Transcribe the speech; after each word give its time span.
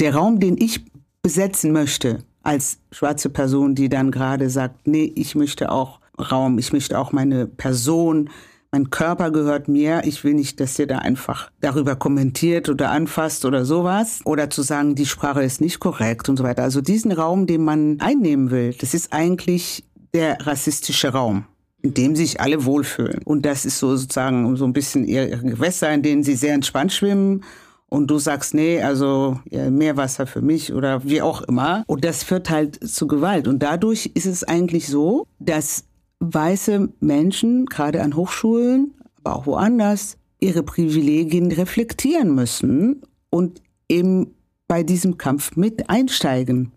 der 0.00 0.14
Raum, 0.14 0.40
den 0.40 0.56
ich 0.58 0.84
besetzen 1.22 1.72
möchte 1.72 2.24
als 2.42 2.78
schwarze 2.90 3.28
Person, 3.28 3.74
die 3.74 3.88
dann 3.88 4.10
gerade 4.10 4.48
sagt, 4.48 4.86
nee, 4.86 5.12
ich 5.14 5.34
möchte 5.34 5.70
auch 5.70 6.00
Raum, 6.18 6.58
ich 6.58 6.72
möchte 6.72 6.98
auch 6.98 7.12
meine 7.12 7.46
Person, 7.46 8.30
mein 8.72 8.90
Körper 8.90 9.30
gehört 9.32 9.68
mir. 9.68 10.02
Ich 10.04 10.22
will 10.22 10.34
nicht, 10.34 10.60
dass 10.60 10.78
ihr 10.78 10.86
da 10.86 10.98
einfach 10.98 11.50
darüber 11.60 11.96
kommentiert 11.96 12.68
oder 12.68 12.90
anfasst 12.90 13.44
oder 13.44 13.64
sowas. 13.64 14.20
Oder 14.24 14.48
zu 14.48 14.62
sagen, 14.62 14.94
die 14.94 15.06
Sprache 15.06 15.42
ist 15.42 15.60
nicht 15.60 15.80
korrekt 15.80 16.28
und 16.28 16.36
so 16.36 16.44
weiter. 16.44 16.62
Also 16.62 16.80
diesen 16.80 17.10
Raum, 17.10 17.46
den 17.46 17.64
man 17.64 17.98
einnehmen 18.00 18.50
will, 18.50 18.74
das 18.78 18.94
ist 18.94 19.12
eigentlich 19.12 19.84
der 20.14 20.46
rassistische 20.46 21.08
Raum 21.08 21.44
in 21.82 21.94
dem 21.94 22.14
sich 22.14 22.42
alle 22.42 22.66
wohlfühlen. 22.66 23.22
Und 23.24 23.46
das 23.46 23.64
ist 23.64 23.78
so 23.78 23.96
sozusagen 23.96 24.54
so 24.56 24.66
ein 24.66 24.74
bisschen 24.74 25.06
ihre 25.06 25.38
Gewässer, 25.38 25.90
in 25.90 26.02
denen 26.02 26.22
sie 26.22 26.34
sehr 26.34 26.52
entspannt 26.52 26.92
schwimmen. 26.92 27.42
Und 27.90 28.06
du 28.08 28.18
sagst, 28.18 28.54
nee, 28.54 28.80
also 28.80 29.40
ja, 29.50 29.68
mehr 29.68 29.96
Wasser 29.96 30.26
für 30.26 30.40
mich 30.40 30.72
oder 30.72 31.04
wie 31.04 31.20
auch 31.20 31.42
immer. 31.42 31.82
Und 31.88 32.04
das 32.04 32.22
führt 32.22 32.48
halt 32.48 32.78
zu 32.88 33.08
Gewalt. 33.08 33.48
Und 33.48 33.64
dadurch 33.64 34.12
ist 34.14 34.26
es 34.26 34.44
eigentlich 34.44 34.86
so, 34.86 35.26
dass 35.40 35.84
weiße 36.20 36.88
Menschen, 37.00 37.66
gerade 37.66 38.00
an 38.02 38.14
Hochschulen, 38.14 38.94
aber 39.22 39.34
auch 39.36 39.46
woanders, 39.46 40.16
ihre 40.38 40.62
Privilegien 40.62 41.50
reflektieren 41.50 42.32
müssen 42.34 43.02
und 43.28 43.60
eben 43.88 44.34
bei 44.68 44.84
diesem 44.84 45.18
Kampf 45.18 45.56
mit 45.56 45.90
einsteigen 45.90 46.70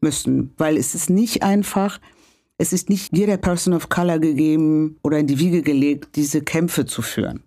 müssen. 0.00 0.54
Weil 0.56 0.78
es 0.78 0.94
ist 0.94 1.10
nicht 1.10 1.42
einfach, 1.42 2.00
es 2.56 2.72
ist 2.72 2.88
nicht 2.88 3.14
jeder 3.14 3.36
Person 3.36 3.74
of 3.74 3.90
Color 3.90 4.18
gegeben 4.18 4.96
oder 5.02 5.18
in 5.18 5.26
die 5.26 5.38
Wiege 5.38 5.60
gelegt, 5.60 6.16
diese 6.16 6.40
Kämpfe 6.40 6.86
zu 6.86 7.02
führen. 7.02 7.42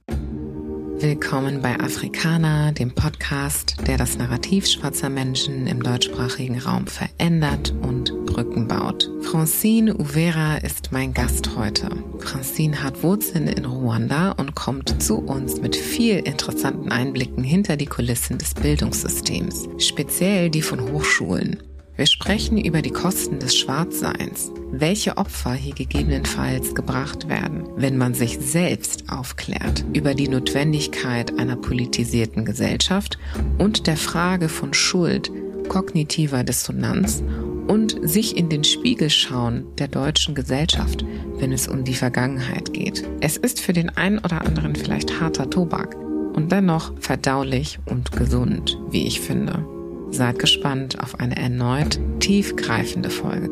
Willkommen 1.00 1.62
bei 1.62 1.80
Afrikaner, 1.80 2.72
dem 2.72 2.92
Podcast, 2.92 3.76
der 3.86 3.98
das 3.98 4.18
Narrativ 4.18 4.66
schwarzer 4.66 5.10
Menschen 5.10 5.68
im 5.68 5.84
deutschsprachigen 5.84 6.58
Raum 6.58 6.88
verändert 6.88 7.72
und 7.84 8.26
Brücken 8.26 8.68
baut. 8.68 9.08
Francine 9.22 9.96
Uvera 9.96 10.58
ist 10.58 10.92
mein 10.92 11.14
Gast 11.14 11.56
heute. 11.56 11.92
Francine 12.18 12.82
hat 12.82 13.04
Wurzeln 13.04 13.48
in 13.48 13.66
Ruanda 13.66 14.32
und 14.32 14.56
kommt 14.56 15.04
zu 15.04 15.20
uns 15.20 15.62
mit 15.62 15.76
viel 15.76 16.18
interessanten 16.18 16.92
Einblicken 16.92 17.44
hinter 17.44 17.78
die 17.78 17.86
Kulissen 17.86 18.40
des 18.40 18.56
Bildungssystems, 18.56 19.70
speziell 19.78 20.50
die 20.50 20.64
von 20.64 20.82
Hochschulen. 20.82 21.62
Wir 21.98 22.06
sprechen 22.06 22.64
über 22.64 22.84
die 22.84 22.92
Kosten 22.92 23.40
des 23.40 23.58
Schwarzseins, 23.58 24.52
welche 24.72 25.18
Opfer 25.18 25.54
hier 25.54 25.74
gegebenenfalls 25.74 26.76
gebracht 26.76 27.28
werden, 27.28 27.64
wenn 27.76 27.98
man 27.98 28.14
sich 28.14 28.38
selbst 28.40 29.06
aufklärt, 29.10 29.84
über 29.94 30.14
die 30.14 30.28
Notwendigkeit 30.28 31.40
einer 31.40 31.56
politisierten 31.56 32.46
Gesellschaft 32.46 33.18
und 33.58 33.88
der 33.88 33.98
Frage 33.98 34.48
von 34.48 34.76
Schuld, 34.76 35.32
kognitiver 35.70 36.44
Dissonanz 36.44 37.24
und 37.68 37.98
sich 38.04 38.38
in 38.38 38.50
den 38.50 38.64
Spiegel 38.64 39.10
schauen 39.10 39.66
der 39.80 39.88
deutschen 39.88 40.36
Gesellschaft, 40.36 41.04
wenn 41.40 41.52
es 41.52 41.68
um 41.68 41.84
die 41.84 41.96
Vergangenheit 41.96 42.74
geht. 42.74 43.10
Es 43.22 43.38
ist 43.38 43.60
für 43.60 43.74
den 43.74 43.90
einen 43.90 44.20
oder 44.20 44.46
anderen 44.46 44.76
vielleicht 44.76 45.20
harter 45.20 45.50
Tobak 45.50 45.96
und 45.96 46.52
dennoch 46.52 46.94
verdaulich 47.00 47.80
und 47.86 48.12
gesund, 48.12 48.78
wie 48.92 49.08
ich 49.08 49.20
finde. 49.20 49.66
Seid 50.12 50.40
gespannt 50.40 51.02
auf 51.02 51.20
eine 51.20 51.36
erneut 51.36 52.00
tiefgreifende 52.20 53.10
Folge. 53.10 53.50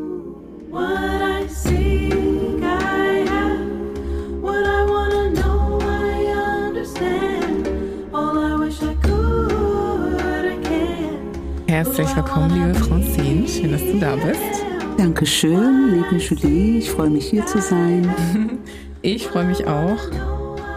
Herzlich 11.67 12.15
willkommen, 12.15 12.51
liebe 12.51 12.73
Francine. 12.75 13.47
Schön, 13.47 13.71
dass 13.71 13.81
du 13.81 13.99
da 13.99 14.15
bist. 14.15 14.63
Dankeschön, 14.97 15.93
liebe 15.93 16.23
Julie. 16.23 16.77
Ich 16.79 16.89
freue 16.89 17.09
mich, 17.09 17.25
hier 17.25 17.45
zu 17.45 17.59
sein. 17.59 18.09
Ich 19.01 19.27
freue 19.27 19.45
mich 19.45 19.67
auch. 19.67 19.99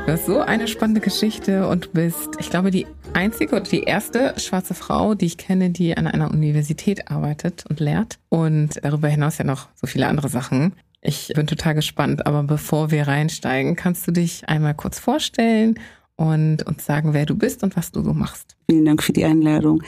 Du 0.08 0.14
hast 0.14 0.24
so 0.24 0.40
eine 0.40 0.66
spannende 0.68 1.02
Geschichte 1.02 1.68
und 1.68 1.92
bist, 1.92 2.30
ich 2.38 2.48
glaube, 2.48 2.70
die 2.70 2.86
einzige 3.12 3.54
oder 3.54 3.64
die 3.64 3.82
erste 3.82 4.32
schwarze 4.38 4.72
Frau, 4.72 5.14
die 5.14 5.26
ich 5.26 5.36
kenne, 5.36 5.68
die 5.68 5.98
an 5.98 6.06
einer 6.06 6.30
Universität 6.30 7.10
arbeitet 7.10 7.66
und 7.68 7.78
lehrt. 7.78 8.18
Und 8.30 8.80
darüber 8.82 9.08
hinaus 9.08 9.36
ja 9.36 9.44
noch 9.44 9.68
so 9.74 9.86
viele 9.86 10.06
andere 10.06 10.30
Sachen. 10.30 10.72
Ich 11.02 11.30
bin 11.34 11.46
total 11.46 11.74
gespannt, 11.74 12.26
aber 12.26 12.42
bevor 12.42 12.90
wir 12.90 13.06
reinsteigen, 13.06 13.76
kannst 13.76 14.08
du 14.08 14.12
dich 14.12 14.48
einmal 14.48 14.72
kurz 14.72 14.98
vorstellen 14.98 15.78
und 16.16 16.62
uns 16.62 16.86
sagen, 16.86 17.12
wer 17.12 17.26
du 17.26 17.34
bist 17.36 17.62
und 17.62 17.76
was 17.76 17.92
du 17.92 18.02
so 18.02 18.14
machst. 18.14 18.56
Vielen 18.66 18.86
Dank 18.86 19.02
für 19.02 19.12
die 19.12 19.26
Einladung. 19.26 19.82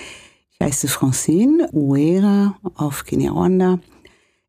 Ich 0.50 0.60
heiße 0.60 0.88
Francine 0.88 1.70
Uera 1.72 2.58
auf 2.74 3.06
Kinyarwanda. 3.06 3.78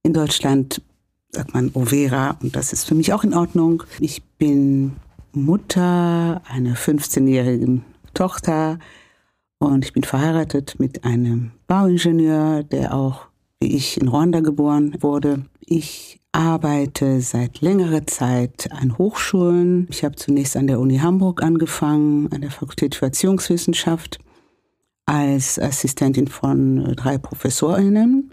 In 0.03 0.11
Deutschland 0.11 0.81
sagt 1.29 1.53
man 1.53 1.71
Overa 1.73 2.37
und 2.41 2.57
das 2.57 2.73
ist 2.73 2.83
für 2.83 2.95
mich 2.95 3.13
auch 3.13 3.23
in 3.23 3.33
Ordnung. 3.33 3.83
Ich 4.01 4.21
bin 4.37 4.97
Mutter 5.33 6.41
einer 6.47 6.75
15-jährigen 6.75 7.85
Tochter 8.13 8.79
und 9.59 9.85
ich 9.85 9.93
bin 9.93 10.03
verheiratet 10.03 10.79
mit 10.79 11.03
einem 11.03 11.51
Bauingenieur, 11.67 12.63
der 12.63 12.93
auch 12.93 13.27
wie 13.59 13.75
ich 13.75 14.01
in 14.01 14.07
Rwanda 14.07 14.39
geboren 14.39 14.97
wurde. 14.99 15.45
Ich 15.59 16.19
arbeite 16.31 17.21
seit 17.21 17.61
längerer 17.61 18.07
Zeit 18.07 18.69
an 18.71 18.97
Hochschulen. 18.97 19.87
Ich 19.89 20.03
habe 20.03 20.15
zunächst 20.15 20.57
an 20.57 20.67
der 20.67 20.79
Uni 20.79 20.97
Hamburg 20.97 21.43
angefangen, 21.43 22.31
an 22.31 22.41
der 22.41 22.51
Fakultät 22.51 22.95
für 22.95 23.05
Erziehungswissenschaft 23.05 24.19
als 25.05 25.59
Assistentin 25.59 26.27
von 26.27 26.95
drei 26.95 27.17
Professorinnen. 27.17 28.31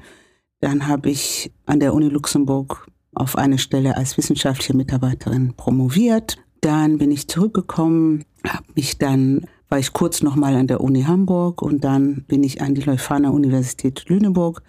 Dann 0.60 0.88
habe 0.88 1.10
ich 1.10 1.53
an 1.66 1.81
der 1.81 1.94
Uni 1.94 2.08
Luxemburg 2.08 2.87
auf 3.14 3.37
eine 3.37 3.58
Stelle 3.58 3.97
als 3.97 4.16
wissenschaftliche 4.16 4.76
Mitarbeiterin 4.76 5.54
promoviert, 5.54 6.38
dann 6.60 6.98
bin 6.98 7.10
ich 7.10 7.28
zurückgekommen, 7.28 8.24
habe 8.44 8.64
mich 8.74 8.98
dann 8.98 9.46
war 9.69 9.78
ich 9.78 9.92
kurz 9.92 10.22
nochmal 10.22 10.54
an 10.56 10.66
der 10.66 10.80
Uni 10.80 11.02
Hamburg 11.02 11.62
und 11.62 11.84
dann 11.84 12.24
bin 12.26 12.42
ich 12.42 12.62
an 12.62 12.74
die 12.74 12.80
Leuphana 12.80 13.30
Universität 13.30 14.08
Lüneburg 14.08 14.62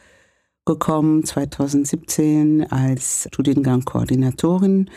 gekommen, 0.66 1.24
2017 1.24 2.70
als 2.70 3.28
Studiengang-Koordinatorin 3.32 4.90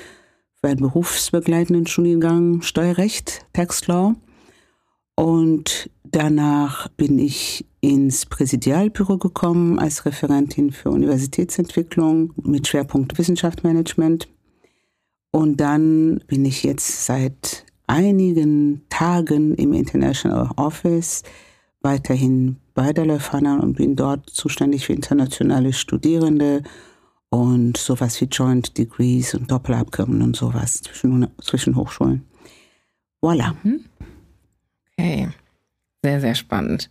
für 0.61 0.69
einen 0.69 0.81
berufsbegleitenden 0.81 1.87
Studiengang 1.87 2.63
Steuerrecht, 2.63 3.47
Tax 3.53 3.87
Law. 3.87 4.15
Und 5.15 5.91
danach 6.05 6.89
bin 6.89 7.19
ich 7.19 7.67
ins 7.81 8.27
Präsidialbüro 8.27 9.19
gekommen 9.19 9.79
als 9.79 10.05
Referentin 10.05 10.73
für 10.73 10.91
Universitätsentwicklung 10.91 12.33
mit 12.43 12.67
Schwerpunkt 12.67 13.17
Wissenschaftsmanagement. 13.19 14.29
Und 15.33 15.57
dann 15.57 16.21
bin 16.27 16.45
ich 16.45 16.63
jetzt 16.63 17.07
seit 17.07 17.65
einigen 17.87 18.83
Tagen 18.91 19.55
im 19.55 19.73
International 19.73 20.51
Office 20.57 21.23
weiterhin 21.81 22.57
bei 22.75 22.93
der 22.93 23.07
Leuphana 23.07 23.59
und 23.59 23.79
bin 23.79 23.97
dort 23.97 24.31
zuständig 24.31 24.87
für 24.87 24.93
internationale 24.93 25.73
Studierende 25.73 26.63
und 27.31 27.79
sowas 27.79 28.21
wie 28.21 28.27
Joint 28.27 28.77
Degrees 28.77 29.35
und 29.35 29.51
Doppelabkommen 29.51 30.23
und 30.23 30.37
sowas 30.37 30.83
zwischen, 30.83 31.27
zwischen 31.41 31.77
Hochschulen. 31.77 32.27
Voilà. 33.23 33.55
Mhm. 33.63 33.87
Okay, 34.99 35.29
sehr, 36.03 36.21
sehr 36.21 36.35
spannend. 36.35 36.91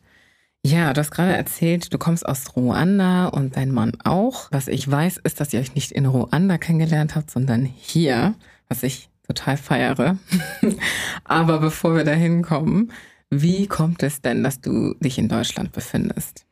Ja, 0.63 0.93
du 0.93 0.99
hast 0.99 1.09
gerade 1.09 1.35
erzählt, 1.35 1.91
du 1.91 1.97
kommst 1.97 2.23
aus 2.25 2.55
Ruanda 2.55 3.27
und 3.27 3.57
dein 3.57 3.71
Mann 3.71 3.93
auch. 4.03 4.47
Was 4.51 4.67
ich 4.67 4.89
weiß, 4.89 5.17
ist, 5.23 5.39
dass 5.39 5.53
ihr 5.53 5.59
euch 5.59 5.73
nicht 5.73 5.91
in 5.91 6.05
Ruanda 6.05 6.59
kennengelernt 6.59 7.15
habt, 7.15 7.31
sondern 7.31 7.65
hier, 7.65 8.35
was 8.69 8.83
ich 8.83 9.09
total 9.25 9.57
feiere. 9.57 10.17
Aber 11.23 11.59
bevor 11.59 11.95
wir 11.95 12.03
da 12.03 12.13
hinkommen, 12.13 12.91
wie 13.31 13.65
kommt 13.65 14.03
es 14.03 14.21
denn, 14.21 14.43
dass 14.43 14.61
du 14.61 14.93
dich 14.99 15.17
in 15.17 15.29
Deutschland 15.29 15.71
befindest? 15.71 16.45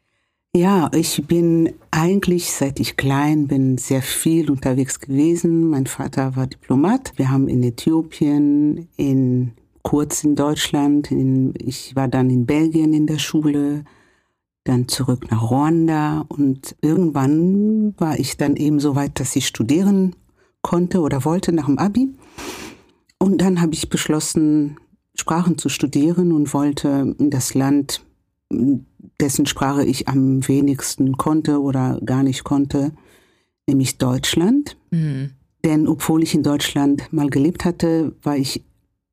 Ja, 0.56 0.90
ich 0.91 1.28
bin 1.28 1.73
eigentlich, 1.91 2.52
seit 2.52 2.79
ich 2.79 2.97
klein 2.97 3.47
bin, 3.47 3.78
sehr 3.78 4.02
viel 4.02 4.50
unterwegs 4.50 5.00
gewesen. 5.00 5.70
Mein 5.70 5.85
Vater 5.85 6.35
war 6.35 6.47
Diplomat. 6.47 7.14
Wir 7.17 7.29
haben 7.29 7.47
in 7.47 7.62
Äthiopien, 7.62 8.88
in 8.97 9.52
kurz 9.84 10.23
in 10.23 10.35
Deutschland, 10.35 11.12
in, 11.12 11.53
ich 11.59 11.96
war 11.96 12.08
dann 12.08 12.32
in 12.32 12.47
Belgien 12.47 12.94
in 12.94 13.05
der 13.05 13.20
Schule, 13.20 13.84
dann 14.69 14.87
zurück 14.87 15.31
nach 15.31 15.49
Ruanda 15.49 16.25
und 16.27 16.75
irgendwann 16.81 17.95
war 17.97 18.19
ich 18.19 18.37
dann 18.37 18.55
eben 18.55 18.79
so 18.79 18.95
weit, 18.95 19.19
dass 19.19 19.35
ich 19.35 19.47
studieren 19.47 20.16
konnte 20.61 21.01
oder 21.01 21.25
wollte 21.25 21.51
nach 21.51 21.66
dem 21.66 21.79
Abi. 21.79 22.13
Und 23.17 23.41
dann 23.41 23.61
habe 23.61 23.73
ich 23.73 23.89
beschlossen, 23.89 24.77
Sprachen 25.16 25.57
zu 25.57 25.69
studieren 25.69 26.31
und 26.31 26.53
wollte 26.53 27.16
in 27.17 27.31
das 27.31 27.55
Land, 27.55 28.05
dessen 29.19 29.47
Sprache 29.47 29.83
ich 29.83 30.07
am 30.07 30.47
wenigsten 30.47 31.17
konnte 31.17 31.61
oder 31.61 31.99
gar 32.05 32.23
nicht 32.23 32.43
konnte, 32.43 32.91
nämlich 33.67 33.97
Deutschland. 33.97 34.77
Mhm. 34.91 35.31
Denn 35.66 35.87
obwohl 35.87 36.21
ich 36.23 36.35
in 36.35 36.43
Deutschland 36.43 37.11
mal 37.11 37.29
gelebt 37.29 37.66
hatte, 37.66 38.16
war 38.21 38.37
ich 38.37 38.63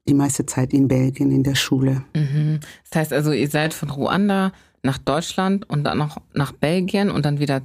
die 0.06 0.14
meiste 0.14 0.46
Zeit 0.46 0.72
in 0.72 0.86
Belgien 0.86 1.32
in 1.32 1.42
der 1.42 1.56
Schule. 1.56 2.04
Mhm. 2.14 2.60
Das 2.90 3.00
heißt 3.00 3.12
also, 3.12 3.32
ihr 3.32 3.48
seid 3.48 3.74
von 3.74 3.90
Ruanda 3.90 4.52
nach 4.86 4.98
Deutschland 4.98 5.68
und 5.68 5.84
dann 5.84 5.98
noch 5.98 6.16
nach 6.32 6.52
Belgien 6.52 7.10
und 7.10 7.26
dann 7.26 7.38
wieder 7.38 7.62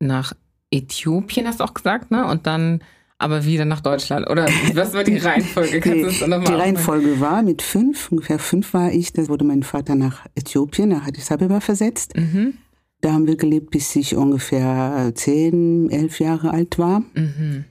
nach 0.00 0.32
Äthiopien, 0.70 1.46
hast 1.46 1.60
du 1.60 1.64
auch 1.64 1.74
gesagt, 1.74 2.10
ne? 2.10 2.26
Und 2.26 2.46
dann 2.46 2.80
aber 3.18 3.44
wieder 3.44 3.64
nach 3.64 3.80
Deutschland. 3.80 4.28
Oder 4.28 4.46
was 4.74 4.92
war 4.92 5.04
die 5.04 5.16
Reihenfolge? 5.28 5.80
Kannst 5.80 6.20
die, 6.20 6.26
die 6.26 6.52
Reihenfolge 6.52 7.20
war 7.20 7.42
mit 7.42 7.62
fünf, 7.62 8.10
ungefähr 8.10 8.38
fünf 8.38 8.74
war 8.74 8.92
ich, 8.92 9.12
da 9.12 9.26
wurde 9.28 9.44
mein 9.44 9.62
Vater 9.62 9.94
nach 9.94 10.26
Äthiopien, 10.34 10.90
nach 10.90 11.06
Addis 11.06 11.30
Abeba 11.30 11.60
versetzt. 11.60 12.16
Mhm. 12.16 12.54
Da 13.00 13.12
haben 13.12 13.26
wir 13.26 13.36
gelebt, 13.36 13.70
bis 13.70 13.94
ich 13.96 14.16
ungefähr 14.16 15.12
zehn, 15.14 15.90
elf 15.90 16.20
Jahre 16.20 16.50
alt 16.50 16.78
war. 16.78 17.02
Mhm. 17.14 17.64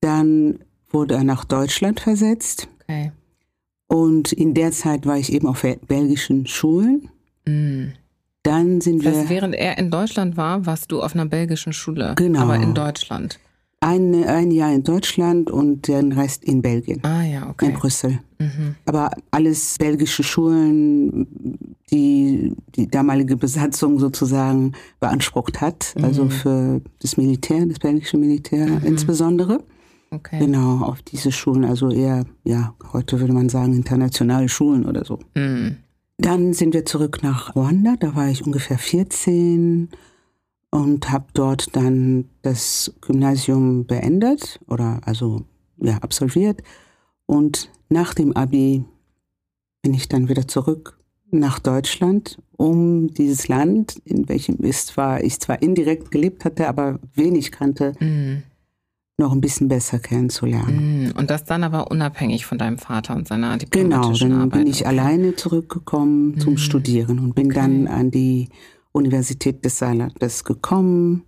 Dann 0.00 0.60
wurde 0.90 1.14
er 1.14 1.24
nach 1.24 1.44
Deutschland 1.44 2.00
versetzt. 2.00 2.68
Okay. 2.82 3.12
Und 3.88 4.32
in 4.32 4.54
der 4.54 4.72
Zeit 4.72 5.06
war 5.06 5.16
ich 5.16 5.32
eben 5.32 5.46
auf 5.46 5.64
belgischen 5.86 6.46
Schulen. 6.46 7.08
Mhm. 7.46 7.92
Dann 8.46 8.80
sind 8.80 9.04
das 9.04 9.14
wir. 9.14 9.28
Während 9.28 9.54
er 9.54 9.76
in 9.78 9.90
Deutschland 9.90 10.36
war, 10.36 10.66
warst 10.66 10.92
du 10.92 11.02
auf 11.02 11.14
einer 11.14 11.26
belgischen 11.26 11.72
Schule. 11.72 12.14
Genau. 12.16 12.42
Aber 12.42 12.56
in 12.56 12.74
Deutschland. 12.74 13.38
Ein, 13.80 14.24
ein 14.24 14.50
Jahr 14.50 14.72
in 14.72 14.84
Deutschland 14.84 15.50
und 15.50 15.88
den 15.88 16.12
Rest 16.12 16.44
in 16.44 16.62
Belgien. 16.62 17.04
Ah 17.04 17.22
ja, 17.22 17.48
okay. 17.48 17.66
In 17.66 17.72
Brüssel. 17.74 18.20
Mhm. 18.38 18.76
Aber 18.86 19.10
alles 19.30 19.76
belgische 19.78 20.22
Schulen, 20.22 21.26
die 21.90 22.54
die 22.74 22.88
damalige 22.88 23.36
Besatzung 23.36 23.98
sozusagen 23.98 24.72
beansprucht 24.98 25.60
hat. 25.60 25.94
Also 25.96 26.24
mhm. 26.24 26.28
Also 26.28 26.30
für 26.30 26.80
das 27.00 27.16
Militär, 27.16 27.66
das 27.66 27.78
belgische 27.78 28.16
Militär 28.16 28.66
mhm. 28.66 28.84
insbesondere. 28.84 29.62
Okay. 30.10 30.38
Genau, 30.38 30.84
auf 30.84 31.02
diese 31.02 31.32
Schulen, 31.32 31.64
also 31.64 31.90
eher, 31.90 32.24
ja, 32.44 32.74
heute 32.92 33.18
würde 33.20 33.32
man 33.32 33.48
sagen, 33.48 33.74
internationale 33.74 34.48
Schulen 34.48 34.86
oder 34.86 35.04
so. 35.04 35.18
Mhm. 35.34 35.76
Dann 36.18 36.52
sind 36.54 36.72
wir 36.72 36.84
zurück 36.84 37.22
nach 37.22 37.54
Ruanda, 37.54 37.94
da 37.98 38.14
war 38.16 38.28
ich 38.28 38.44
ungefähr 38.44 38.78
14 38.78 39.90
und 40.70 41.10
habe 41.10 41.26
dort 41.34 41.76
dann 41.76 42.26
das 42.42 42.94
Gymnasium 43.02 43.86
beendet 43.86 44.60
oder 44.66 45.00
also 45.04 45.44
ja, 45.78 45.98
absolviert. 45.98 46.62
Und 47.26 47.70
nach 47.88 48.14
dem 48.14 48.36
Abi 48.36 48.84
bin 49.82 49.94
ich 49.94 50.08
dann 50.08 50.28
wieder 50.28 50.48
zurück 50.48 50.98
nach 51.30 51.58
Deutschland, 51.58 52.38
um 52.56 53.08
dieses 53.08 53.48
Land, 53.48 54.00
in 54.04 54.28
welchem 54.28 54.62
ich 54.64 54.78
zwar, 54.78 55.22
ich 55.22 55.38
zwar 55.40 55.60
indirekt 55.62 56.10
gelebt 56.10 56.44
hatte, 56.44 56.68
aber 56.68 56.98
wenig 57.14 57.52
kannte, 57.52 57.92
mhm. 58.00 58.42
Noch 59.18 59.32
ein 59.32 59.40
bisschen 59.40 59.68
besser 59.68 59.98
kennenzulernen. 59.98 61.04
Mhm. 61.04 61.12
Und 61.12 61.30
das 61.30 61.44
dann 61.44 61.64
aber 61.64 61.90
unabhängig 61.90 62.44
von 62.44 62.58
deinem 62.58 62.78
Vater 62.78 63.16
und 63.16 63.26
seiner 63.26 63.56
diplomatischen 63.56 64.28
Genau, 64.28 64.40
dann 64.40 64.48
Arbeit. 64.48 64.60
bin 64.60 64.70
ich 64.70 64.80
okay. 64.80 64.88
alleine 64.88 65.36
zurückgekommen 65.36 66.38
zum 66.38 66.54
mhm. 66.54 66.58
Studieren 66.58 67.18
und 67.20 67.34
bin 67.34 67.46
okay. 67.46 67.54
dann 67.54 67.86
an 67.88 68.10
die 68.10 68.48
Universität 68.92 69.64
des 69.64 69.78
Saarlandes 69.78 70.44
gekommen, 70.44 71.24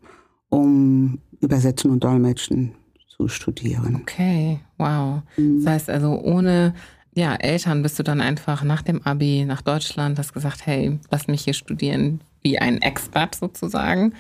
um 0.51 1.19
Übersetzen 1.41 1.91
und 1.91 2.05
Dolmetschen 2.05 2.75
zu 3.09 3.29
studieren. 3.29 3.97
Okay, 4.03 4.61
wow. 4.77 5.23
Mhm. 5.37 5.65
Das 5.65 5.73
heißt 5.73 5.91
also, 5.91 6.21
ohne 6.21 6.75
ja, 7.15 7.35
Eltern 7.37 7.83
bist 7.83 7.99
du 7.99 8.03
dann 8.03 8.21
einfach 8.21 8.63
nach 8.65 8.83
dem 8.83 9.03
Abi 9.03 9.45
nach 9.47 9.63
Deutschland, 9.63 10.19
hast 10.19 10.35
gesagt, 10.35 10.67
hey, 10.67 10.99
lass 11.11 11.27
mich 11.27 11.43
hier 11.43 11.55
studieren 11.55 12.21
wie 12.43 12.59
ein 12.59 12.83
Expert 12.83 13.35
sozusagen. 13.35 14.13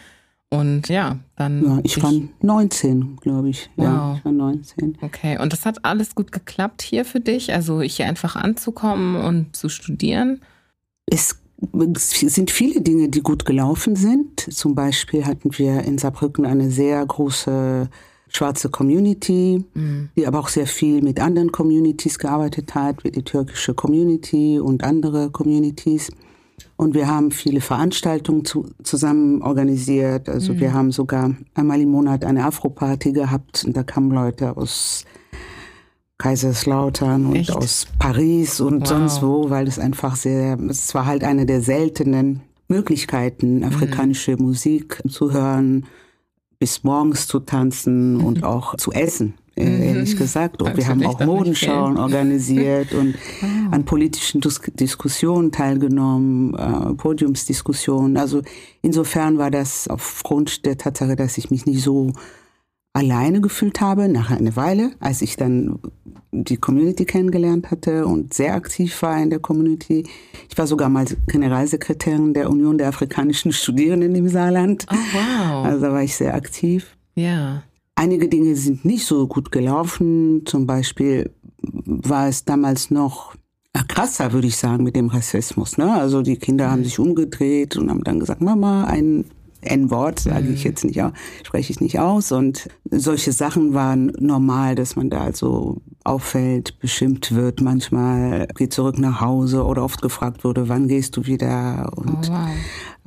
Und 0.50 0.88
ja, 0.88 1.18
dann. 1.36 1.64
Ja, 1.64 1.80
ich 1.82 2.02
war 2.02 2.12
19, 2.40 3.18
glaube 3.20 3.50
ich. 3.50 3.68
Wow. 3.76 3.84
Ja, 3.84 4.14
ich 4.16 4.24
war 4.24 4.32
19. 4.32 4.98
Okay, 5.02 5.38
und 5.38 5.52
das 5.52 5.66
hat 5.66 5.84
alles 5.84 6.14
gut 6.14 6.32
geklappt 6.32 6.80
hier 6.82 7.04
für 7.04 7.20
dich? 7.20 7.52
Also 7.52 7.82
hier 7.82 8.06
einfach 8.06 8.34
anzukommen 8.34 9.16
und 9.16 9.54
zu 9.54 9.68
studieren? 9.68 10.40
Es 11.06 11.40
sind 12.02 12.50
viele 12.50 12.80
Dinge, 12.80 13.08
die 13.08 13.20
gut 13.20 13.44
gelaufen 13.44 13.96
sind. 13.96 14.40
Zum 14.40 14.74
Beispiel 14.74 15.26
hatten 15.26 15.50
wir 15.58 15.82
in 15.82 15.98
Saarbrücken 15.98 16.46
eine 16.46 16.70
sehr 16.70 17.04
große 17.04 17.88
schwarze 18.28 18.68
Community, 18.68 19.64
mhm. 19.74 20.10
die 20.16 20.26
aber 20.26 20.40
auch 20.40 20.48
sehr 20.48 20.66
viel 20.66 21.02
mit 21.02 21.20
anderen 21.20 21.50
Communities 21.50 22.18
gearbeitet 22.18 22.74
hat, 22.74 23.04
wie 23.04 23.10
die 23.10 23.22
türkische 23.22 23.74
Community 23.74 24.60
und 24.60 24.84
andere 24.84 25.30
Communities. 25.30 26.10
Und 26.76 26.94
wir 26.94 27.08
haben 27.08 27.30
viele 27.30 27.60
Veranstaltungen 27.60 28.44
zu, 28.44 28.66
zusammen 28.82 29.42
organisiert. 29.42 30.28
Also 30.28 30.54
mhm. 30.54 30.60
wir 30.60 30.72
haben 30.72 30.92
sogar 30.92 31.34
einmal 31.54 31.80
im 31.80 31.90
Monat 31.90 32.24
eine 32.24 32.44
Afro-Party 32.44 33.12
gehabt 33.12 33.64
und 33.66 33.76
da 33.76 33.82
kamen 33.82 34.10
Leute 34.10 34.56
aus 34.56 35.04
Kaiserslautern 36.18 37.26
und 37.26 37.36
Echt? 37.36 37.52
aus 37.52 37.86
Paris 37.98 38.60
und 38.60 38.80
wow. 38.80 38.88
sonst 38.88 39.22
wo, 39.22 39.50
weil 39.50 39.68
es 39.68 39.78
einfach 39.78 40.16
sehr, 40.16 40.58
es 40.68 40.94
war 40.94 41.06
halt 41.06 41.22
eine 41.22 41.46
der 41.46 41.60
seltenen 41.62 42.42
Möglichkeiten, 42.66 43.64
afrikanische 43.64 44.32
mhm. 44.32 44.46
Musik 44.46 45.00
zu 45.08 45.32
hören, 45.32 45.86
bis 46.58 46.82
morgens 46.82 47.28
zu 47.28 47.40
tanzen 47.40 48.18
mhm. 48.18 48.24
und 48.24 48.44
auch 48.44 48.76
zu 48.76 48.92
essen, 48.92 49.34
mhm. 49.64 49.82
ehrlich 49.82 50.16
gesagt. 50.16 50.62
Und 50.62 50.76
wir 50.76 50.86
haben 50.86 51.04
auch 51.04 51.20
Modenschauen 51.20 51.96
organisiert 51.96 52.92
und 52.94 53.14
wow. 53.40 53.50
an 53.72 53.84
politischen 53.84 54.40
Dis 54.40 54.60
Diskussionen 54.74 55.52
teilgenommen, 55.52 56.54
äh, 56.54 56.94
Podiumsdiskussionen. 56.94 58.16
Also 58.16 58.42
insofern 58.82 59.38
war 59.38 59.50
das 59.50 59.88
aufgrund 59.88 60.64
der 60.64 60.78
Tatsache, 60.78 61.16
dass 61.16 61.38
ich 61.38 61.50
mich 61.50 61.66
nicht 61.66 61.82
so 61.82 62.12
alleine 62.92 63.40
gefühlt 63.40 63.80
habe, 63.80 64.08
nach 64.08 64.30
einer 64.30 64.56
Weile, 64.56 64.90
als 64.98 65.22
ich 65.22 65.36
dann 65.36 65.78
die 66.32 66.56
Community 66.56 67.04
kennengelernt 67.04 67.70
hatte 67.70 68.06
und 68.06 68.34
sehr 68.34 68.54
aktiv 68.54 69.00
war 69.02 69.22
in 69.22 69.30
der 69.30 69.38
Community. 69.38 70.04
Ich 70.50 70.58
war 70.58 70.66
sogar 70.66 70.88
mal 70.88 71.06
Generalsekretärin 71.28 72.34
der 72.34 72.50
Union 72.50 72.76
der 72.76 72.88
afrikanischen 72.88 73.52
Studierenden 73.52 74.14
im 74.14 74.28
Saarland. 74.28 74.86
Oh, 74.90 74.94
wow. 74.94 75.64
Also 75.64 75.86
da 75.86 75.92
war 75.92 76.02
ich 76.02 76.16
sehr 76.16 76.34
aktiv. 76.34 76.96
Ja. 77.14 77.62
Einige 77.98 78.28
Dinge 78.28 78.54
sind 78.54 78.84
nicht 78.84 79.06
so 79.06 79.26
gut 79.26 79.50
gelaufen. 79.50 80.42
Zum 80.44 80.68
Beispiel 80.68 81.32
war 81.60 82.28
es 82.28 82.44
damals 82.44 82.92
noch 82.92 83.34
krasser, 83.88 84.32
würde 84.32 84.46
ich 84.46 84.56
sagen, 84.56 84.84
mit 84.84 84.94
dem 84.94 85.08
Rassismus. 85.08 85.78
Ne? 85.78 85.92
Also 85.92 86.22
die 86.22 86.36
Kinder 86.36 86.70
haben 86.70 86.82
mhm. 86.82 86.84
sich 86.84 87.00
umgedreht 87.00 87.76
und 87.76 87.90
haben 87.90 88.04
dann 88.04 88.20
gesagt, 88.20 88.40
Mama, 88.40 88.84
ein 88.84 89.24
N-Wort, 89.62 90.20
sage 90.20 90.46
ich 90.46 90.64
mhm. 90.64 90.70
jetzt 90.70 90.84
nicht, 90.84 91.02
spreche 91.42 91.72
ich 91.72 91.80
nicht 91.80 91.98
aus. 91.98 92.30
Und 92.30 92.68
solche 92.88 93.32
Sachen 93.32 93.74
waren 93.74 94.12
normal, 94.20 94.76
dass 94.76 94.94
man 94.94 95.10
da 95.10 95.22
also 95.22 95.78
auffällt, 96.04 96.78
beschimpft 96.78 97.34
wird, 97.34 97.60
manchmal 97.60 98.46
geht 98.54 98.72
zurück 98.72 98.98
nach 99.00 99.20
Hause 99.20 99.64
oder 99.64 99.82
oft 99.82 100.00
gefragt 100.00 100.44
wurde, 100.44 100.68
wann 100.68 100.86
gehst 100.86 101.16
du 101.16 101.26
wieder 101.26 101.90
und 101.96 102.30
oh, 102.30 102.32
wow. 102.32 102.48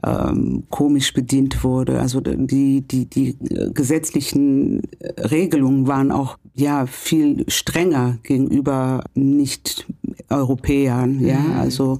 Ähm, 0.06 0.64
komisch 0.70 1.14
bedient 1.14 1.64
wurde. 1.64 2.00
Also 2.00 2.22
die, 2.22 2.82
die, 2.82 3.06
die 3.06 3.38
gesetzlichen 3.74 4.82
Regelungen 5.18 5.88
waren 5.88 6.12
auch 6.12 6.38
ja 6.54 6.86
viel 6.86 7.46
strenger 7.48 8.18
gegenüber 8.24 9.04
Nicht-Europäern. 9.14 11.20
Ja, 11.20 11.40
mhm. 11.40 11.60
also 11.60 12.00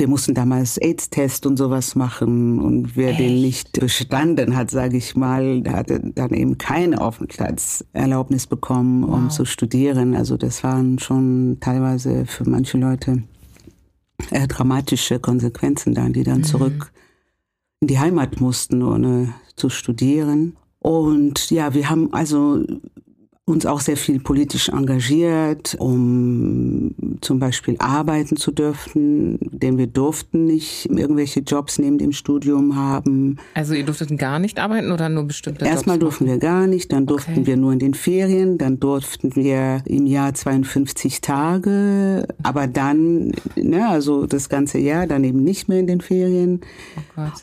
wir 0.00 0.06
mussten 0.06 0.32
damals 0.32 0.78
AIDS-Test 0.78 1.44
und 1.44 1.56
sowas 1.56 1.96
machen 1.96 2.60
und 2.60 2.96
wer 2.96 3.10
Echt? 3.10 3.18
den 3.18 3.40
nicht 3.40 3.80
bestanden 3.80 4.54
hat, 4.54 4.70
sage 4.70 4.96
ich 4.96 5.16
mal, 5.16 5.60
der 5.60 5.72
hatte 5.72 6.00
dann 6.14 6.30
eben 6.30 6.56
keine 6.56 7.00
Aufenthaltserlaubnis 7.00 8.46
bekommen, 8.46 9.02
wow. 9.02 9.14
um 9.14 9.30
zu 9.30 9.44
studieren. 9.44 10.14
Also 10.14 10.36
das 10.36 10.62
waren 10.62 11.00
schon 11.00 11.56
teilweise 11.60 12.26
für 12.26 12.48
manche 12.48 12.78
Leute 12.78 13.24
äh, 14.30 14.46
dramatische 14.46 15.18
Konsequenzen 15.18 15.94
dann, 15.94 16.12
die 16.12 16.24
dann 16.24 16.38
mhm. 16.38 16.44
zurück 16.44 16.92
in 17.80 17.88
die 17.88 17.98
Heimat 17.98 18.40
mussten, 18.40 18.82
ohne 18.82 19.34
zu 19.56 19.70
studieren. 19.70 20.56
Und 20.78 21.50
ja, 21.50 21.74
wir 21.74 21.90
haben 21.90 22.12
also 22.12 22.64
uns 23.48 23.66
auch 23.66 23.80
sehr 23.80 23.96
viel 23.96 24.20
politisch 24.20 24.68
engagiert, 24.68 25.76
um 25.78 26.94
zum 27.20 27.38
Beispiel 27.38 27.76
arbeiten 27.78 28.36
zu 28.36 28.52
dürfen, 28.52 29.38
denn 29.40 29.78
wir 29.78 29.86
durften 29.86 30.44
nicht 30.44 30.86
irgendwelche 30.86 31.40
Jobs 31.40 31.78
neben 31.78 31.98
dem 31.98 32.12
Studium 32.12 32.76
haben. 32.76 33.38
Also 33.54 33.74
ihr 33.74 33.84
durftet 33.84 34.16
gar 34.18 34.38
nicht 34.38 34.58
arbeiten 34.58 34.92
oder 34.92 35.08
nur 35.08 35.24
bestimmte 35.24 35.60
Jobs? 35.64 35.70
Erstmal 35.70 35.98
durften 35.98 36.26
wir 36.26 36.38
gar 36.38 36.66
nicht, 36.66 36.92
dann 36.92 37.06
durften 37.06 37.32
okay. 37.32 37.46
wir 37.46 37.56
nur 37.56 37.72
in 37.72 37.78
den 37.78 37.94
Ferien, 37.94 38.58
dann 38.58 38.78
durften 38.78 39.34
wir 39.34 39.82
im 39.86 40.06
Jahr 40.06 40.34
52 40.34 41.20
Tage, 41.20 42.28
aber 42.42 42.66
dann, 42.66 43.32
ne, 43.56 43.88
also 43.88 44.26
das 44.26 44.48
ganze 44.48 44.78
Jahr, 44.78 45.06
dann 45.06 45.24
eben 45.24 45.42
nicht 45.42 45.68
mehr 45.68 45.80
in 45.80 45.86
den 45.86 46.00
Ferien. 46.00 46.60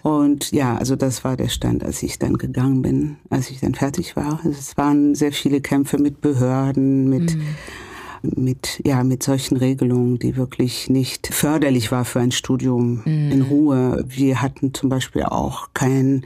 Oh 0.04 0.20
Und 0.20 0.52
ja, 0.52 0.78
also 0.78 0.96
das 0.96 1.24
war 1.24 1.36
der 1.36 1.50
Stand, 1.50 1.84
als 1.84 2.04
ich 2.04 2.20
dann 2.20 2.38
gegangen 2.38 2.82
bin, 2.82 3.18
als 3.30 3.50
ich 3.50 3.60
dann 3.60 3.74
fertig 3.74 4.16
war. 4.16 4.40
Also 4.44 4.58
es 4.58 4.78
waren 4.78 5.16
sehr 5.16 5.32
viele 5.32 5.62
Kämpfe 5.62 5.95
Kämpfe 5.96 6.04
mit 6.04 6.22
Behörden, 6.22 7.10
mit, 7.10 7.36
mhm. 7.36 8.44
mit, 8.44 8.82
ja, 8.86 9.04
mit 9.04 9.24
solchen 9.24 9.58
Regelungen, 9.58 10.20
die 10.20 10.36
wirklich 10.36 10.90
nicht 10.90 11.28
förderlich 11.28 11.92
war 11.92 12.06
für 12.06 12.20
ein 12.20 12.32
Studium 12.32 13.02
mhm. 13.06 13.32
in 13.32 13.42
Ruhe. 13.44 14.04
Wir 14.08 14.42
hatten 14.42 14.74
zum 14.74 14.90
Beispiel 14.90 15.24
auch 15.24 15.70
kein, 15.74 16.26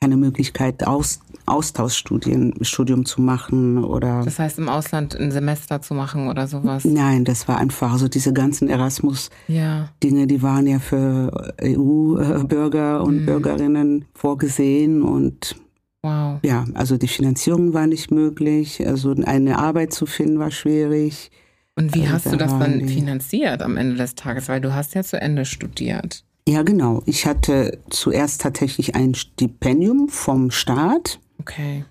keine 0.00 0.16
Möglichkeit, 0.16 0.86
aus, 0.86 1.20
Austauschstudium 1.46 3.04
zu 3.04 3.22
machen 3.22 3.82
oder. 3.82 4.22
Das 4.24 4.38
heißt, 4.38 4.58
im 4.58 4.68
Ausland 4.68 5.16
ein 5.16 5.30
Semester 5.30 5.80
zu 5.80 5.94
machen 5.94 6.28
oder 6.28 6.46
sowas? 6.46 6.84
Nein, 6.84 7.24
das 7.24 7.48
war 7.48 7.58
einfach 7.58 7.96
so 7.98 8.08
diese 8.08 8.32
ganzen 8.32 8.68
Erasmus-Dinge, 8.68 10.20
ja. 10.20 10.26
die 10.26 10.42
waren 10.42 10.66
ja 10.66 10.78
für 10.78 11.54
EU-Bürger 11.62 13.02
und 13.02 13.22
mhm. 13.22 13.26
Bürgerinnen 13.26 14.04
vorgesehen 14.14 15.02
und 15.02 15.56
Wow. 16.02 16.38
Ja, 16.42 16.64
also 16.74 16.96
die 16.96 17.08
Finanzierung 17.08 17.74
war 17.74 17.86
nicht 17.86 18.10
möglich, 18.10 18.86
also 18.86 19.14
eine 19.24 19.58
Arbeit 19.58 19.92
zu 19.92 20.06
finden 20.06 20.38
war 20.38 20.50
schwierig. 20.50 21.30
Und 21.74 21.94
wie 21.94 22.02
also 22.02 22.12
hast 22.12 22.26
da 22.26 22.30
du 22.30 22.36
das 22.36 22.58
dann 22.58 22.88
finanziert 22.88 23.62
am 23.62 23.76
Ende 23.76 23.96
des 23.96 24.14
Tages? 24.14 24.48
Weil 24.48 24.60
du 24.60 24.74
hast 24.74 24.94
ja 24.94 25.02
zu 25.02 25.20
Ende 25.20 25.44
studiert. 25.44 26.24
Ja, 26.48 26.62
genau. 26.62 27.02
Ich 27.06 27.26
hatte 27.26 27.78
zuerst 27.90 28.40
tatsächlich 28.40 28.94
ein 28.94 29.14
Stipendium 29.14 30.08
vom 30.08 30.50
Staat. 30.50 31.20
Okay. 31.38 31.84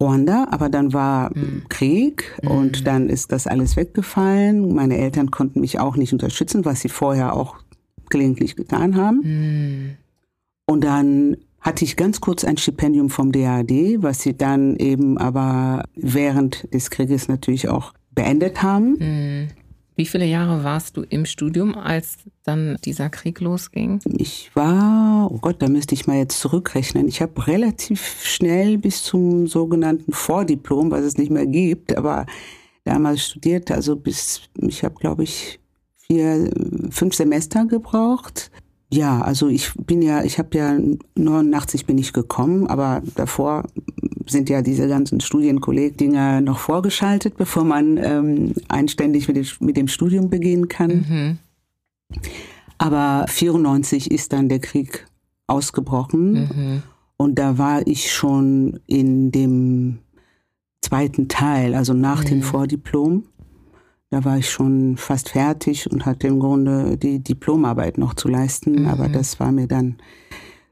Ruanda, 0.00 0.46
aber 0.50 0.68
dann 0.68 0.92
war 0.92 1.36
mhm. 1.36 1.64
Krieg 1.68 2.38
und 2.42 2.86
dann 2.86 3.08
ist 3.08 3.32
das 3.32 3.48
alles 3.48 3.76
weggefallen. 3.76 4.72
Meine 4.72 4.96
Eltern 4.96 5.30
konnten 5.30 5.60
mich 5.60 5.80
auch 5.80 5.96
nicht 5.96 6.12
unterstützen, 6.12 6.64
was 6.64 6.80
sie 6.80 6.88
vorher 6.88 7.34
auch 7.34 7.56
gelegentlich 8.08 8.54
getan 8.54 8.96
haben. 8.96 9.20
Mhm. 9.22 9.96
Und 10.66 10.84
dann 10.84 11.36
hatte 11.60 11.84
ich 11.84 11.96
ganz 11.96 12.20
kurz 12.20 12.44
ein 12.44 12.56
Stipendium 12.56 13.10
vom 13.10 13.32
DAD, 13.32 14.02
was 14.02 14.22
sie 14.22 14.36
dann 14.36 14.76
eben 14.76 15.18
aber 15.18 15.84
während 15.94 16.72
des 16.72 16.90
Krieges 16.90 17.28
natürlich 17.28 17.68
auch 17.68 17.92
beendet 18.12 18.62
haben. 18.62 18.96
Mhm. 18.98 19.48
Wie 19.98 20.06
viele 20.06 20.26
Jahre 20.26 20.62
warst 20.62 20.96
du 20.96 21.02
im 21.02 21.26
Studium, 21.26 21.74
als 21.74 22.18
dann 22.44 22.78
dieser 22.84 23.10
Krieg 23.10 23.40
losging? 23.40 23.98
Ich 24.16 24.48
war, 24.54 25.28
oh 25.28 25.38
Gott, 25.38 25.60
da 25.60 25.68
müsste 25.68 25.96
ich 25.96 26.06
mal 26.06 26.18
jetzt 26.18 26.38
zurückrechnen. 26.38 27.08
Ich 27.08 27.20
habe 27.20 27.48
relativ 27.48 28.22
schnell 28.22 28.78
bis 28.78 29.02
zum 29.02 29.48
sogenannten 29.48 30.12
Vordiplom, 30.12 30.92
was 30.92 31.02
es 31.02 31.18
nicht 31.18 31.32
mehr 31.32 31.46
gibt, 31.46 31.96
aber 31.96 32.26
damals 32.84 33.24
studiert, 33.24 33.72
also 33.72 33.96
bis, 33.96 34.42
ich 34.60 34.84
habe, 34.84 34.94
glaube 34.94 35.24
ich, 35.24 35.58
vier, 35.96 36.48
fünf 36.90 37.14
Semester 37.14 37.66
gebraucht. 37.66 38.52
Ja, 38.90 39.20
also 39.20 39.48
ich 39.48 39.72
bin 39.74 40.00
ja, 40.00 40.24
ich 40.24 40.38
habe 40.38 40.56
ja 40.56 40.78
89 41.14 41.84
bin 41.84 41.98
ich 41.98 42.12
gekommen, 42.14 42.66
aber 42.66 43.02
davor 43.16 43.64
sind 44.26 44.48
ja 44.48 44.62
diese 44.62 44.88
ganzen 44.88 45.20
Studienkolleg-Dinger 45.20 46.40
noch 46.40 46.58
vorgeschaltet, 46.58 47.36
bevor 47.36 47.64
man 47.64 47.98
ähm, 47.98 48.54
einständig 48.68 49.28
mit 49.28 49.36
dem, 49.36 49.46
mit 49.60 49.76
dem 49.76 49.88
Studium 49.88 50.30
beginnen 50.30 50.68
kann. 50.68 50.90
Mhm. 51.08 51.38
Aber 52.78 53.26
94 53.28 54.10
ist 54.10 54.32
dann 54.32 54.48
der 54.48 54.60
Krieg 54.60 55.06
ausgebrochen 55.46 56.32
mhm. 56.32 56.82
und 57.16 57.38
da 57.38 57.58
war 57.58 57.86
ich 57.86 58.12
schon 58.12 58.80
in 58.86 59.32
dem 59.32 59.98
zweiten 60.80 61.28
Teil, 61.28 61.74
also 61.74 61.92
nach 61.92 62.24
mhm. 62.24 62.28
dem 62.28 62.42
Vordiplom. 62.42 63.24
Da 64.10 64.24
war 64.24 64.38
ich 64.38 64.50
schon 64.50 64.96
fast 64.96 65.30
fertig 65.30 65.90
und 65.90 66.06
hatte 66.06 66.28
im 66.28 66.40
Grunde 66.40 66.96
die 66.96 67.18
Diplomarbeit 67.18 67.98
noch 67.98 68.14
zu 68.14 68.28
leisten, 68.28 68.82
mhm. 68.82 68.86
aber 68.86 69.08
das 69.08 69.38
war 69.38 69.52
mir 69.52 69.66
dann 69.66 69.96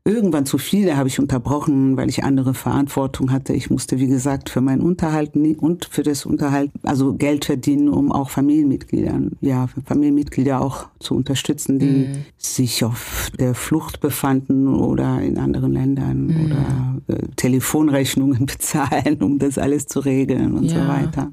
irgendwann 0.06 0.46
zu 0.46 0.56
viel. 0.56 0.86
Da 0.86 0.96
habe 0.96 1.08
ich 1.08 1.18
unterbrochen, 1.18 1.96
weil 1.96 2.08
ich 2.08 2.24
andere 2.24 2.54
Verantwortung 2.54 3.32
hatte. 3.32 3.52
Ich 3.52 3.68
musste, 3.68 3.98
wie 3.98 4.06
gesagt, 4.06 4.48
für 4.48 4.60
meinen 4.60 4.80
Unterhalt 4.80 5.34
und 5.36 5.84
für 5.84 6.02
das 6.02 6.24
Unterhalt, 6.24 6.70
also 6.82 7.14
Geld 7.14 7.44
verdienen, 7.44 7.88
um 7.88 8.12
auch 8.12 8.30
Familienmitgliedern, 8.30 9.32
ja, 9.40 9.66
Familienmitglieder 9.84 10.62
auch 10.62 10.86
zu 11.00 11.14
unterstützen, 11.14 11.78
die 11.78 11.86
mhm. 11.86 12.24
sich 12.38 12.84
auf 12.84 13.30
der 13.38 13.54
Flucht 13.54 14.00
befanden 14.00 14.68
oder 14.68 15.20
in 15.20 15.38
anderen 15.38 15.72
Ländern 15.72 16.26
mhm. 16.28 16.46
oder 16.46 17.18
äh, 17.18 17.28
Telefonrechnungen 17.34 18.46
bezahlen, 18.46 19.22
um 19.22 19.38
das 19.38 19.58
alles 19.58 19.86
zu 19.86 20.00
regeln 20.00 20.54
und 20.54 20.64
ja. 20.64 20.82
so 20.82 20.88
weiter. 20.88 21.32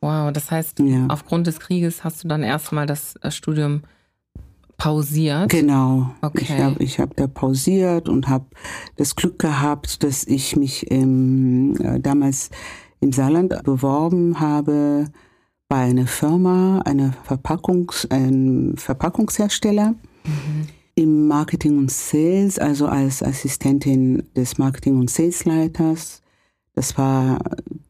Wow, 0.00 0.32
das 0.32 0.50
heißt, 0.50 0.80
ja. 0.80 1.06
aufgrund 1.08 1.46
des 1.46 1.60
Krieges 1.60 2.04
hast 2.04 2.24
du 2.24 2.28
dann 2.28 2.42
erstmal 2.42 2.86
das 2.86 3.16
äh, 3.16 3.30
Studium 3.30 3.82
pausiert? 4.78 5.50
Genau. 5.50 6.10
Okay. 6.22 6.44
Ich 6.44 6.58
habe 6.58 6.82
ich 6.82 6.98
hab 6.98 7.16
da 7.16 7.26
pausiert 7.26 8.08
und 8.08 8.28
habe 8.28 8.46
das 8.96 9.14
Glück 9.14 9.38
gehabt, 9.38 10.02
dass 10.02 10.24
ich 10.24 10.56
mich 10.56 10.90
im, 10.90 11.76
äh, 11.80 12.00
damals 12.00 12.50
im 13.00 13.12
Saarland 13.12 13.62
beworben 13.62 14.40
habe 14.40 15.10
bei 15.68 15.82
einer 15.82 16.06
Firma, 16.06 16.80
einer 16.84 17.12
Verpackungs, 17.24 18.10
einem 18.10 18.76
Verpackungshersteller. 18.76 19.94
Mhm. 20.24 20.66
Im 20.96 21.28
Marketing 21.28 21.78
und 21.78 21.90
Sales, 21.90 22.58
also 22.58 22.86
als 22.86 23.22
Assistentin 23.22 24.22
des 24.34 24.58
Marketing- 24.58 24.98
und 24.98 25.08
Salesleiters. 25.08 26.20
Das 26.74 26.96
war 26.96 27.38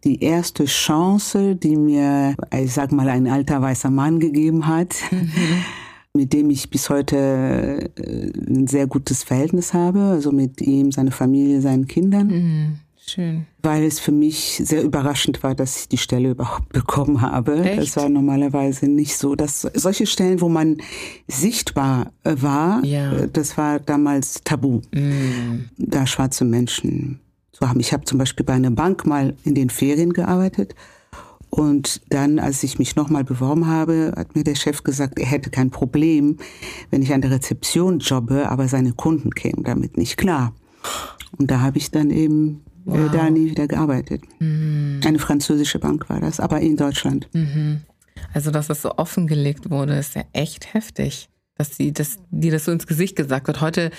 die 0.05 0.23
erste 0.23 0.65
Chance, 0.65 1.55
die 1.57 1.77
mir, 1.77 2.35
ich 2.53 2.73
sag 2.73 2.93
mal, 2.93 3.09
ein 3.09 3.29
alter 3.29 3.61
weißer 3.61 3.91
Mann 3.91 4.21
gegeben 4.21 4.67
hat, 4.67 4.95
mhm. 5.11 5.31
mit 6.15 6.33
dem 6.33 6.51
ich 6.51 6.71
bis 6.71 6.91
heute 6.91 7.91
äh, 7.97 8.33
ein 8.49 8.67
sehr 8.67 8.87
gutes 8.87 9.23
Verhältnis 9.23 9.75
habe, 9.75 10.01
also 10.01 10.33
mit 10.33 10.61
ihm, 10.61 10.93
seiner 10.93 11.13
Familie, 11.13 11.61
seinen 11.61 11.87
Kindern. 11.87 12.27
Mhm. 12.29 12.79
Schön. 13.07 13.47
Weil 13.63 13.85
es 13.85 13.99
für 13.99 14.13
mich 14.13 14.63
sehr 14.65 14.83
überraschend 14.83 15.43
war, 15.43 15.55
dass 15.55 15.81
ich 15.81 15.89
die 15.89 15.99
Stelle 15.99 16.31
überhaupt 16.31 16.69
bekommen 16.73 17.21
habe. 17.21 17.61
Echt? 17.63 17.83
Das 17.83 17.97
war 17.97 18.09
normalerweise 18.09 18.87
nicht 18.87 19.17
so. 19.17 19.35
Dass 19.35 19.63
solche 19.63 20.07
Stellen, 20.07 20.41
wo 20.41 20.49
man 20.49 20.79
sichtbar 21.29 22.13
äh, 22.25 22.37
war, 22.39 22.85
ja. 22.85 23.13
Äh, 23.13 23.29
das 23.33 23.59
war 23.59 23.81
damals 23.81 24.43
tabu, 24.45 24.81
mm. 24.93 25.71
da 25.77 26.07
schwarze 26.07 26.45
Menschen 26.45 27.21
zu 27.61 27.69
haben. 27.69 27.81
Ich 27.81 27.93
habe 27.93 28.05
zum 28.05 28.19
Beispiel 28.19 28.45
bei 28.45 28.55
einer 28.55 28.71
Bank 28.71 29.07
mal 29.07 29.35
in 29.45 29.55
den 29.55 29.71
Ferien 29.71 30.13
gearbeitet. 30.13 30.75
Und 31.51 32.01
dann, 32.11 32.39
als 32.39 32.63
ich 32.63 32.79
mich 32.79 32.95
nochmal 32.95 33.25
beworben 33.25 33.67
habe, 33.67 34.13
hat 34.17 34.37
mir 34.37 34.45
der 34.45 34.55
Chef 34.55 34.85
gesagt, 34.85 35.19
er 35.19 35.27
hätte 35.27 35.51
kein 35.51 35.71
Problem, 35.71 36.37
wenn 36.91 37.03
ich 37.03 37.13
an 37.13 37.23
der 37.23 37.33
Rezeption 37.33 37.99
jobbe, 37.99 38.49
aber 38.49 38.69
seine 38.69 38.93
Kunden 38.93 39.33
kämen 39.33 39.65
damit 39.65 39.97
nicht 39.97 40.17
klar. 40.17 40.55
Und 41.37 41.51
da 41.51 41.61
habe 41.61 41.79
ich 41.79 41.91
dann 41.91 42.11
eben 42.11 42.63
äh, 42.87 42.93
wow. 42.93 42.99
äh, 42.99 43.09
da 43.13 43.31
nie 43.31 43.51
wieder 43.51 43.67
gearbeitet. 43.67 44.23
Mhm. 44.39 45.01
Eine 45.05 45.19
französische 45.19 45.81
Bank 45.81 46.09
war 46.09 46.21
das, 46.21 46.39
aber 46.39 46.61
in 46.61 46.77
Deutschland. 46.77 47.29
Mhm. 47.33 47.81
Also, 48.33 48.53
dass 48.53 48.69
das 48.69 48.83
so 48.83 48.93
offengelegt 48.97 49.71
wurde, 49.71 49.95
ist 49.95 50.15
ja 50.15 50.23
echt 50.33 50.73
heftig 50.73 51.31
dass 51.61 51.77
sie 51.77 51.93
das, 51.93 52.19
die 52.31 52.49
das 52.49 52.65
so 52.65 52.73
ins 52.73 52.87
Gesicht 52.87 53.17
gesagt 53.17 53.47
hat. 53.47 53.61
Heute 53.61 53.91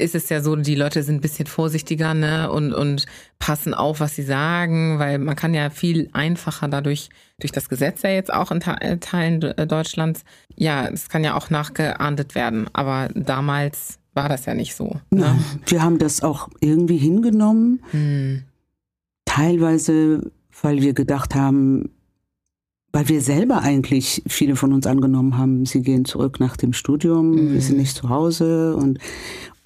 ist 0.00 0.14
es 0.14 0.28
ja 0.28 0.40
so, 0.40 0.56
die 0.56 0.74
Leute 0.74 1.02
sind 1.02 1.16
ein 1.16 1.20
bisschen 1.20 1.46
vorsichtiger 1.46 2.14
ne, 2.14 2.50
und, 2.50 2.72
und 2.72 3.06
passen 3.38 3.74
auf, 3.74 4.00
was 4.00 4.16
sie 4.16 4.22
sagen, 4.22 4.98
weil 4.98 5.18
man 5.18 5.36
kann 5.36 5.54
ja 5.54 5.70
viel 5.70 6.08
einfacher 6.12 6.68
dadurch, 6.68 7.10
durch 7.38 7.52
das 7.52 7.68
Gesetz 7.68 8.02
ja 8.02 8.10
jetzt 8.10 8.32
auch 8.32 8.50
in 8.50 8.60
äh, 8.60 8.98
Teilen 8.98 9.42
äh, 9.42 9.66
Deutschlands, 9.66 10.24
ja, 10.56 10.88
es 10.88 11.08
kann 11.08 11.24
ja 11.24 11.36
auch 11.36 11.50
nachgeahndet 11.50 12.34
werden. 12.34 12.66
Aber 12.72 13.08
damals 13.14 13.98
war 14.14 14.28
das 14.28 14.46
ja 14.46 14.54
nicht 14.54 14.74
so. 14.74 14.96
Ne? 15.10 15.20
Ja, 15.22 15.38
wir 15.66 15.82
haben 15.82 15.98
das 15.98 16.22
auch 16.22 16.48
irgendwie 16.60 16.98
hingenommen. 16.98 17.82
Hm. 17.90 18.42
Teilweise, 19.24 20.30
weil 20.62 20.82
wir 20.82 20.92
gedacht 20.92 21.34
haben, 21.34 21.90
weil 22.92 23.08
wir 23.08 23.20
selber 23.20 23.62
eigentlich 23.62 24.22
viele 24.26 24.56
von 24.56 24.72
uns 24.72 24.86
angenommen 24.86 25.38
haben, 25.38 25.64
sie 25.64 25.82
gehen 25.82 26.04
zurück 26.04 26.40
nach 26.40 26.56
dem 26.56 26.72
Studium, 26.72 27.30
mhm. 27.30 27.52
wir 27.52 27.60
sind 27.60 27.78
nicht 27.78 27.96
zu 27.96 28.08
Hause 28.08 28.74
und 28.74 28.98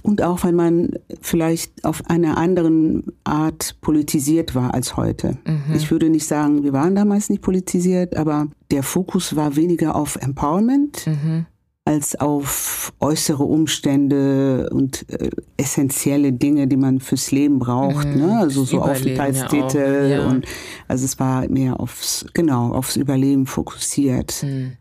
und 0.04 0.20
auch 0.20 0.44
wenn 0.44 0.54
man 0.54 0.90
vielleicht 1.22 1.82
auf 1.82 2.10
einer 2.10 2.36
anderen 2.36 3.04
Art 3.24 3.80
politisiert 3.80 4.54
war 4.54 4.74
als 4.74 4.98
heute. 4.98 5.38
Mhm. 5.46 5.74
Ich 5.74 5.90
würde 5.90 6.10
nicht 6.10 6.26
sagen, 6.26 6.62
wir 6.62 6.74
waren 6.74 6.94
damals 6.94 7.30
nicht 7.30 7.40
politisiert, 7.40 8.14
aber 8.14 8.48
der 8.70 8.82
Fokus 8.82 9.34
war 9.34 9.56
weniger 9.56 9.96
auf 9.96 10.16
Empowerment 10.16 11.06
mhm. 11.06 11.46
als 11.86 12.20
auf 12.20 12.92
äußere 13.00 13.44
Umstände 13.44 14.68
und 14.70 15.08
äh, 15.08 15.30
essentielle 15.56 16.34
Dinge, 16.34 16.68
die 16.68 16.76
man 16.76 17.00
fürs 17.00 17.30
Leben 17.30 17.58
braucht. 17.58 18.06
Mhm. 18.06 18.26
Ne? 18.26 18.38
Also 18.38 18.64
so 18.64 18.82
Aufenthaltstitel 18.82 20.10
ja 20.10 20.18
ja. 20.18 20.26
und 20.28 20.44
also 20.86 21.06
es 21.06 21.18
war 21.18 21.48
mehr 21.48 21.80
aufs 21.80 22.26
genau 22.34 22.74
aufs 22.74 22.96
Überleben 22.96 23.46
fokussiert. 23.46 24.42
Mhm. 24.42 24.72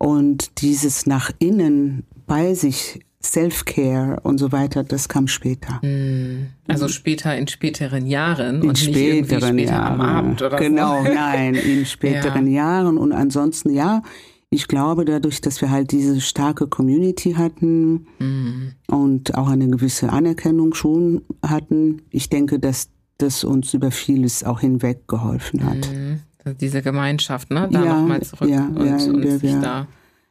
Und 0.00 0.60
dieses 0.62 1.06
nach 1.06 1.30
innen 1.38 2.04
bei 2.26 2.54
sich 2.54 3.00
Self-Care 3.22 4.20
und 4.22 4.38
so 4.38 4.52
weiter, 4.52 4.84
das 4.84 5.08
kam 5.08 5.26
später. 5.26 5.80
Hm. 5.82 6.48
Also 6.68 6.88
später 6.88 7.36
in 7.36 7.48
späteren 7.48 8.06
Jahren 8.06 8.62
in 8.62 8.68
und 8.68 8.78
späteren 8.78 9.56
nicht 9.56 9.68
später 9.68 9.80
Jahren. 9.80 10.00
am 10.00 10.00
Abend 10.00 10.42
oder 10.42 10.56
Genau, 10.58 11.04
so. 11.04 11.12
nein, 11.12 11.54
in 11.54 11.84
späteren 11.84 12.46
ja. 12.46 12.62
Jahren 12.62 12.96
und 12.98 13.12
ansonsten 13.12 13.70
ja. 13.70 14.02
Ich 14.50 14.66
glaube, 14.66 15.04
dadurch, 15.04 15.42
dass 15.42 15.60
wir 15.60 15.70
halt 15.70 15.92
diese 15.92 16.22
starke 16.22 16.68
Community 16.68 17.32
hatten 17.32 18.06
mhm. 18.18 18.72
und 18.86 19.34
auch 19.34 19.48
eine 19.48 19.68
gewisse 19.68 20.10
Anerkennung 20.10 20.72
schon 20.72 21.22
hatten, 21.42 22.00
ich 22.10 22.30
denke, 22.30 22.58
dass 22.58 22.88
das 23.18 23.44
uns 23.44 23.74
über 23.74 23.90
vieles 23.90 24.44
auch 24.44 24.60
hinweg 24.60 25.06
geholfen 25.06 25.66
hat. 25.66 25.92
Mhm. 25.92 26.20
Also 26.44 26.56
diese 26.56 26.80
Gemeinschaft, 26.80 27.50
ne? 27.50 27.68
Da 27.70 27.84
ja, 27.84 28.00
nochmal 28.00 28.22
zurück 28.22 28.48
ja, 28.48 28.64
und, 28.64 28.86
ja, 28.86 28.94
und 28.94 29.22
sich 29.22 29.42
wir, 29.42 29.60
da 29.60 29.88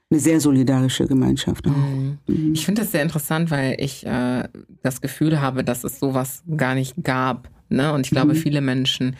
eine 0.09 0.19
sehr 0.19 0.39
solidarische 0.39 1.05
Gemeinschaft. 1.05 1.65
Mhm. 1.65 2.19
Ich 2.53 2.65
finde 2.65 2.81
das 2.81 2.91
sehr 2.91 3.03
interessant, 3.03 3.51
weil 3.51 3.75
ich 3.79 4.05
äh, 4.05 4.47
das 4.81 5.01
Gefühl 5.01 5.41
habe, 5.41 5.63
dass 5.63 5.83
es 5.83 5.99
sowas 5.99 6.43
gar 6.55 6.75
nicht 6.75 7.03
gab 7.03 7.49
Ne? 7.69 7.93
Und 7.93 8.05
ich 8.05 8.11
glaube, 8.11 8.33
mhm. 8.33 8.37
viele 8.37 8.61
Menschen 8.61 9.15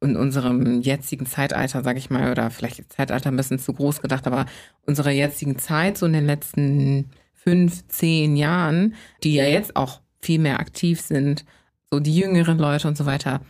in 0.00 0.16
unserem 0.16 0.80
jetzigen 0.80 1.26
Zeitalter, 1.26 1.82
sage 1.82 1.98
ich 1.98 2.08
mal, 2.08 2.30
oder 2.30 2.50
vielleicht 2.50 2.92
Zeitalter 2.92 3.30
ein 3.30 3.36
bisschen 3.36 3.58
zu 3.58 3.74
groß 3.74 4.00
gedacht, 4.00 4.26
aber 4.26 4.46
unserer 4.86 5.10
jetzigen 5.10 5.58
Zeit, 5.58 5.98
so 5.98 6.06
in 6.06 6.14
den 6.14 6.24
letzten 6.24 7.10
fünf, 7.34 7.86
zehn 7.88 8.36
Jahren, 8.36 8.94
die 9.22 9.34
ja 9.34 9.44
jetzt 9.44 9.76
auch 9.76 10.00
viel 10.20 10.38
mehr 10.38 10.60
aktiv 10.60 11.00
sind, 11.00 11.44
so 11.90 12.00
die 12.00 12.16
jüngeren 12.16 12.58
Leute 12.58 12.88
und 12.88 12.96
so 12.96 13.04
weiter, 13.04 13.40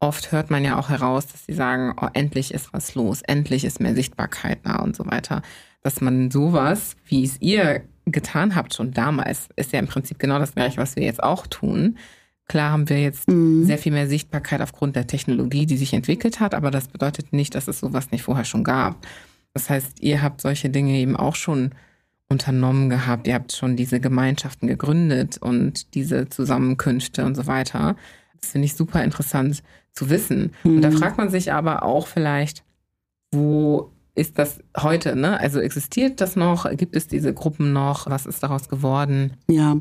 oft 0.00 0.32
hört 0.32 0.50
man 0.50 0.64
ja 0.64 0.78
auch 0.78 0.88
heraus, 0.88 1.26
dass 1.26 1.46
sie 1.46 1.52
sagen, 1.52 1.94
oh, 2.00 2.08
endlich 2.12 2.52
ist 2.54 2.72
was 2.72 2.94
los, 2.94 3.22
endlich 3.22 3.64
ist 3.64 3.80
mehr 3.80 3.94
Sichtbarkeit 3.94 4.60
da 4.64 4.76
und 4.76 4.96
so 4.96 5.06
weiter. 5.06 5.42
Dass 5.82 6.00
man 6.00 6.30
sowas, 6.30 6.96
wie 7.06 7.24
es 7.24 7.40
ihr 7.40 7.82
getan 8.06 8.54
habt 8.54 8.74
schon 8.74 8.92
damals, 8.92 9.48
ist 9.56 9.72
ja 9.72 9.78
im 9.78 9.86
Prinzip 9.86 10.18
genau 10.18 10.38
das 10.38 10.54
gleiche, 10.54 10.78
was 10.78 10.96
wir 10.96 11.04
jetzt 11.04 11.22
auch 11.22 11.46
tun. 11.46 11.96
Klar 12.48 12.72
haben 12.72 12.88
wir 12.88 13.00
jetzt 13.00 13.28
mhm. 13.28 13.64
sehr 13.64 13.78
viel 13.78 13.92
mehr 13.92 14.08
Sichtbarkeit 14.08 14.60
aufgrund 14.60 14.96
der 14.96 15.06
Technologie, 15.06 15.66
die 15.66 15.76
sich 15.76 15.92
entwickelt 15.94 16.40
hat, 16.40 16.54
aber 16.54 16.70
das 16.70 16.88
bedeutet 16.88 17.32
nicht, 17.32 17.54
dass 17.54 17.68
es 17.68 17.80
sowas 17.80 18.10
nicht 18.10 18.22
vorher 18.22 18.44
schon 18.44 18.64
gab. 18.64 19.06
Das 19.54 19.70
heißt, 19.70 20.00
ihr 20.00 20.22
habt 20.22 20.40
solche 20.40 20.70
Dinge 20.70 20.94
eben 20.94 21.16
auch 21.16 21.36
schon 21.36 21.70
unternommen 22.28 22.90
gehabt, 22.90 23.26
ihr 23.26 23.34
habt 23.34 23.52
schon 23.52 23.76
diese 23.76 24.00
Gemeinschaften 24.00 24.68
gegründet 24.68 25.38
und 25.38 25.94
diese 25.94 26.28
Zusammenkünfte 26.28 27.24
und 27.24 27.34
so 27.34 27.46
weiter. 27.46 27.96
Das 28.40 28.50
finde 28.50 28.66
ich 28.66 28.74
super 28.74 29.02
interessant 29.02 29.62
zu 29.92 30.10
wissen. 30.10 30.52
Mhm. 30.64 30.76
Und 30.76 30.82
da 30.82 30.90
mhm. 30.90 30.98
fragt 30.98 31.18
man 31.18 31.28
sich 31.28 31.52
aber 31.52 31.82
auch 31.82 32.06
vielleicht, 32.06 32.64
wo 33.32 33.92
ist 34.20 34.38
das 34.38 34.58
heute? 34.76 35.16
Ne? 35.16 35.40
Also 35.40 35.60
existiert 35.60 36.20
das 36.20 36.36
noch? 36.36 36.70
Gibt 36.76 36.94
es 36.94 37.08
diese 37.08 37.32
Gruppen 37.32 37.72
noch? 37.72 38.08
Was 38.08 38.26
ist 38.26 38.42
daraus 38.42 38.68
geworden? 38.68 39.32
Ja, 39.48 39.78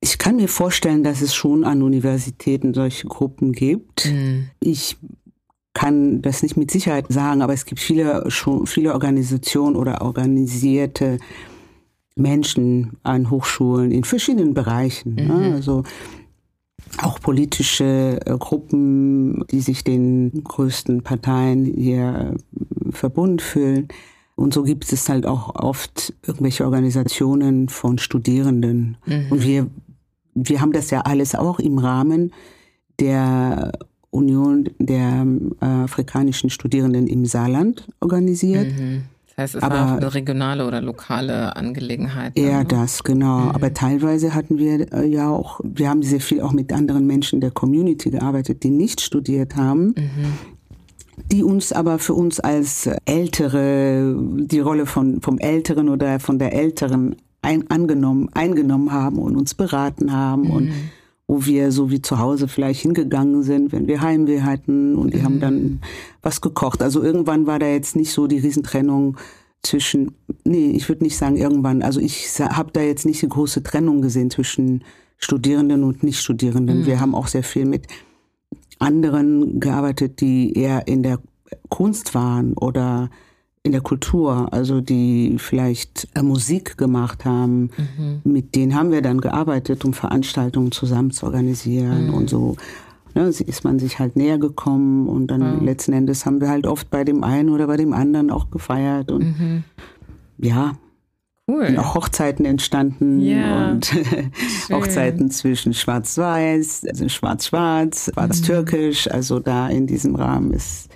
ich 0.00 0.18
kann 0.18 0.36
mir 0.36 0.48
vorstellen, 0.48 1.02
dass 1.02 1.20
es 1.20 1.34
schon 1.34 1.64
an 1.64 1.82
Universitäten 1.82 2.74
solche 2.74 3.08
Gruppen 3.08 3.52
gibt. 3.52 4.06
Mhm. 4.06 4.50
Ich 4.60 4.96
kann 5.74 6.22
das 6.22 6.42
nicht 6.42 6.56
mit 6.56 6.70
Sicherheit 6.70 7.06
sagen, 7.08 7.42
aber 7.42 7.52
es 7.52 7.64
gibt 7.64 7.80
viele, 7.80 8.30
schon, 8.30 8.66
viele 8.66 8.94
Organisationen 8.94 9.76
oder 9.76 10.02
organisierte 10.02 11.18
Menschen 12.14 12.96
an 13.02 13.30
Hochschulen 13.30 13.90
in 13.90 14.04
verschiedenen 14.04 14.54
Bereichen. 14.54 15.16
Ne? 15.16 15.22
Mhm. 15.22 15.28
Ne? 15.28 15.54
Also 15.54 15.82
auch 17.02 17.20
politische 17.20 18.20
äh, 18.24 18.38
Gruppen, 18.38 19.44
die 19.50 19.60
sich 19.60 19.84
den 19.84 20.44
größten 20.44 21.02
Parteien 21.02 21.64
hier 21.64 22.36
verbunden 22.96 23.38
fühlen. 23.38 23.88
Und 24.34 24.52
so 24.52 24.64
gibt 24.64 24.92
es 24.92 25.08
halt 25.08 25.26
auch 25.26 25.54
oft 25.54 26.12
irgendwelche 26.26 26.64
Organisationen 26.64 27.68
von 27.68 27.98
Studierenden. 27.98 28.98
Mhm. 29.06 29.26
Und 29.30 29.42
wir, 29.42 29.66
wir 30.34 30.60
haben 30.60 30.72
das 30.72 30.90
ja 30.90 31.00
alles 31.00 31.34
auch 31.34 31.58
im 31.58 31.78
Rahmen 31.78 32.32
der 33.00 33.72
Union 34.10 34.68
der 34.78 35.26
äh, 35.60 35.64
afrikanischen 35.64 36.50
Studierenden 36.50 37.06
im 37.06 37.24
Saarland 37.26 37.86
organisiert. 38.00 38.66
Mhm. 38.66 39.04
Das 39.28 39.42
heißt, 39.42 39.54
es 39.56 39.62
aber 39.62 39.74
war 39.74 39.86
auch 39.86 39.96
eine 39.98 40.14
regionale 40.14 40.66
oder 40.66 40.80
lokale 40.80 41.54
Angelegenheit. 41.56 42.38
Eher 42.38 42.60
ne? 42.60 42.64
das, 42.64 43.04
genau. 43.04 43.40
Mhm. 43.40 43.50
Aber 43.50 43.74
teilweise 43.74 44.34
hatten 44.34 44.58
wir 44.58 44.92
äh, 44.92 45.06
ja 45.06 45.28
auch, 45.28 45.60
wir 45.62 45.90
haben 45.90 46.02
sehr 46.02 46.20
viel 46.20 46.40
auch 46.40 46.52
mit 46.52 46.72
anderen 46.72 47.06
Menschen 47.06 47.40
der 47.40 47.50
Community 47.50 48.10
gearbeitet, 48.10 48.62
die 48.62 48.70
nicht 48.70 49.00
studiert 49.00 49.56
haben. 49.56 49.94
Mhm. 49.96 50.55
Die 51.32 51.42
uns 51.42 51.72
aber 51.72 51.98
für 51.98 52.14
uns 52.14 52.40
als 52.40 52.88
Ältere, 53.04 54.16
die 54.20 54.60
Rolle 54.60 54.86
von, 54.86 55.20
vom 55.22 55.38
Älteren 55.38 55.88
oder 55.88 56.20
von 56.20 56.38
der 56.38 56.52
Älteren 56.52 57.16
ein, 57.42 57.70
angenommen, 57.70 58.28
eingenommen 58.34 58.92
haben 58.92 59.18
und 59.18 59.36
uns 59.36 59.54
beraten 59.54 60.12
haben 60.12 60.44
mhm. 60.44 60.50
und 60.50 60.72
wo 61.28 61.44
wir 61.44 61.72
so 61.72 61.90
wie 61.90 62.02
zu 62.02 62.18
Hause 62.18 62.46
vielleicht 62.46 62.82
hingegangen 62.82 63.42
sind, 63.42 63.72
wenn 63.72 63.88
wir 63.88 64.00
Heimweh 64.00 64.42
hatten 64.42 64.94
und 64.94 65.12
die 65.12 65.18
mhm. 65.18 65.24
haben 65.24 65.40
dann 65.40 65.80
was 66.22 66.40
gekocht. 66.40 66.82
Also 66.82 67.02
irgendwann 67.02 67.46
war 67.46 67.58
da 67.58 67.66
jetzt 67.66 67.96
nicht 67.96 68.12
so 68.12 68.26
die 68.26 68.38
Riesentrennung 68.38 69.16
zwischen, 69.62 70.12
nee, 70.44 70.70
ich 70.70 70.88
würde 70.88 71.02
nicht 71.02 71.16
sagen 71.16 71.36
irgendwann, 71.36 71.82
also 71.82 72.00
ich 72.00 72.28
habe 72.38 72.70
da 72.72 72.80
jetzt 72.80 73.06
nicht 73.06 73.22
die 73.22 73.28
große 73.28 73.62
Trennung 73.62 74.02
gesehen 74.02 74.30
zwischen 74.30 74.84
Studierenden 75.18 75.82
und 75.82 76.02
Nichtstudierenden. 76.02 76.80
Mhm. 76.80 76.86
Wir 76.86 77.00
haben 77.00 77.14
auch 77.14 77.26
sehr 77.26 77.42
viel 77.42 77.64
mit 77.64 77.86
anderen 78.78 79.60
gearbeitet, 79.60 80.20
die 80.20 80.52
eher 80.52 80.86
in 80.86 81.02
der 81.02 81.18
Kunst 81.68 82.14
waren 82.14 82.54
oder 82.54 83.10
in 83.62 83.72
der 83.72 83.80
Kultur, 83.80 84.52
also 84.52 84.80
die 84.80 85.36
vielleicht 85.38 86.08
äh, 86.14 86.22
Musik 86.22 86.78
gemacht 86.78 87.24
haben, 87.24 87.70
mhm. 87.76 88.20
mit 88.24 88.54
denen 88.54 88.74
haben 88.74 88.92
wir 88.92 89.02
dann 89.02 89.20
gearbeitet, 89.20 89.84
um 89.84 89.92
Veranstaltungen 89.92 90.70
zusammen 90.70 91.10
zu 91.10 91.26
organisieren 91.26 92.08
mhm. 92.08 92.14
und 92.14 92.30
so. 92.30 92.56
Ne, 93.14 93.22
ist 93.28 93.64
man 93.64 93.78
sich 93.78 93.98
halt 93.98 94.14
näher 94.14 94.38
gekommen 94.38 95.08
und 95.08 95.28
dann 95.28 95.60
mhm. 95.60 95.64
letzten 95.64 95.94
Endes 95.94 96.26
haben 96.26 96.40
wir 96.40 96.50
halt 96.50 96.66
oft 96.66 96.90
bei 96.90 97.02
dem 97.02 97.24
einen 97.24 97.48
oder 97.48 97.66
bei 97.66 97.78
dem 97.78 97.94
anderen 97.94 98.30
auch 98.30 98.50
gefeiert 98.50 99.10
und 99.10 99.40
mhm. 99.40 99.64
ja, 100.38 100.74
Cool. 101.48 101.76
auch 101.78 101.94
Hochzeiten 101.94 102.44
entstanden 102.44 103.20
ja, 103.20 103.70
und 103.70 103.92
Hochzeiten 104.70 105.30
zwischen 105.30 105.74
Schwarz-Weiß, 105.74 106.86
also 106.88 107.08
Schwarz-Schwarz, 107.08 108.10
Schwarz-Türkisch. 108.12 109.06
Mhm. 109.06 109.12
Also 109.12 109.38
da 109.38 109.68
in 109.68 109.86
diesem 109.86 110.16
Rahmen 110.16 110.52
ist, 110.52 110.90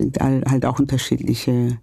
sind 0.00 0.18
halt 0.18 0.66
auch 0.66 0.80
unterschiedliche 0.80 1.78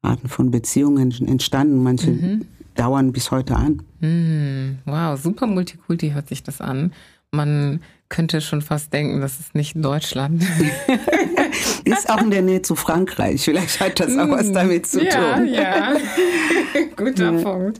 Arten 0.00 0.28
von 0.28 0.50
Beziehungen 0.50 1.12
entstanden. 1.26 1.82
Manche 1.82 2.12
mhm. 2.12 2.46
dauern 2.76 3.12
bis 3.12 3.30
heute 3.30 3.56
an. 3.56 3.82
Mhm. 4.00 4.78
Wow, 4.86 5.20
super 5.20 5.46
Multikulti 5.46 6.12
hört 6.12 6.28
sich 6.28 6.42
das 6.42 6.62
an. 6.62 6.92
Man 7.30 7.80
könnte 8.12 8.42
schon 8.42 8.60
fast 8.60 8.92
denken, 8.92 9.22
das 9.22 9.40
ist 9.40 9.54
nicht 9.54 9.72
Deutschland. 9.74 10.44
ist 11.84 12.10
auch 12.10 12.20
in 12.20 12.30
der 12.30 12.42
Nähe 12.42 12.60
zu 12.60 12.76
Frankreich. 12.76 13.42
Vielleicht 13.42 13.80
hat 13.80 13.98
das 14.00 14.16
auch 14.18 14.28
was 14.28 14.48
mhm. 14.48 14.52
damit 14.52 14.86
zu 14.86 15.02
ja, 15.02 15.34
tun. 15.34 15.46
Ja, 15.46 15.94
guter 16.96 17.32
ja. 17.32 17.42
Punkt. 17.42 17.78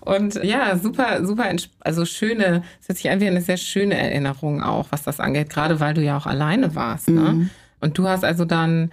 Und 0.00 0.34
ja, 0.42 0.76
super, 0.76 1.24
super, 1.24 1.44
also 1.78 2.04
schöne, 2.04 2.64
es 2.82 2.88
hört 2.88 2.98
sich 2.98 3.08
an 3.08 3.20
wie 3.20 3.28
eine 3.28 3.40
sehr 3.40 3.56
schöne 3.56 3.96
Erinnerung 3.96 4.62
auch, 4.62 4.88
was 4.90 5.04
das 5.04 5.20
angeht, 5.20 5.48
gerade 5.48 5.78
weil 5.78 5.94
du 5.94 6.02
ja 6.02 6.18
auch 6.18 6.26
alleine 6.26 6.74
warst. 6.74 7.08
Ne? 7.08 7.20
Mhm. 7.20 7.50
Und 7.80 7.96
du 7.96 8.08
hast 8.08 8.24
also 8.24 8.44
dann 8.44 8.90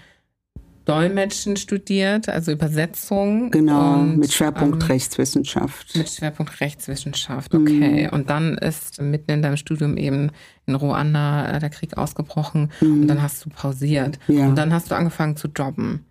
Dolmetschen 0.85 1.57
studiert, 1.57 2.29
also 2.29 2.51
Übersetzung. 2.51 3.49
Genau, 3.49 3.95
und, 3.95 4.19
mit 4.19 4.31
Schwerpunkt 4.31 4.83
ähm, 4.83 4.87
Rechtswissenschaft. 4.87 5.95
Mit 5.97 6.09
Schwerpunkt 6.09 6.61
Rechtswissenschaft, 6.61 7.55
okay. 7.55 8.05
Mhm. 8.05 8.09
Und 8.09 8.29
dann 8.29 8.55
ist 8.59 9.01
mitten 9.01 9.31
in 9.31 9.41
deinem 9.41 9.57
Studium 9.57 9.97
eben 9.97 10.29
in 10.65 10.75
Ruanda 10.75 11.49
äh, 11.49 11.59
der 11.59 11.69
Krieg 11.69 11.97
ausgebrochen 11.97 12.71
mhm. 12.81 13.01
und 13.01 13.07
dann 13.07 13.21
hast 13.21 13.45
du 13.45 13.49
pausiert. 13.49 14.19
Ja. 14.27 14.47
Und 14.47 14.55
dann 14.55 14.73
hast 14.73 14.91
du 14.91 14.95
angefangen 14.95 15.35
zu 15.35 15.47
jobben. 15.47 16.05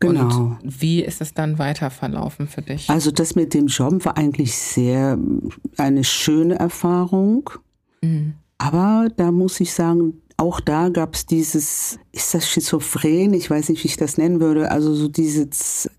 Genau. 0.00 0.22
Und 0.22 0.58
wie 0.62 1.02
ist 1.02 1.20
es 1.20 1.32
dann 1.32 1.58
weiter 1.58 1.90
verlaufen 1.90 2.48
für 2.48 2.62
dich? 2.62 2.90
Also 2.90 3.10
das 3.10 3.34
mit 3.34 3.54
dem 3.54 3.68
Jobben 3.68 4.04
war 4.04 4.16
eigentlich 4.16 4.56
sehr 4.56 5.18
eine 5.76 6.04
schöne 6.04 6.58
Erfahrung. 6.58 7.50
Mhm. 8.02 8.34
Aber 8.58 9.08
da 9.16 9.32
muss 9.32 9.60
ich 9.60 9.72
sagen, 9.72 10.22
auch 10.36 10.60
da 10.60 10.88
gab 10.88 11.14
es 11.14 11.26
dieses, 11.26 11.98
ist 12.10 12.34
das 12.34 12.48
schizophren? 12.48 13.32
Ich 13.34 13.48
weiß 13.48 13.68
nicht, 13.68 13.84
wie 13.84 13.88
ich 13.88 13.96
das 13.96 14.18
nennen 14.18 14.40
würde. 14.40 14.70
Also 14.70 14.94
so 14.94 15.08
diese, 15.08 15.48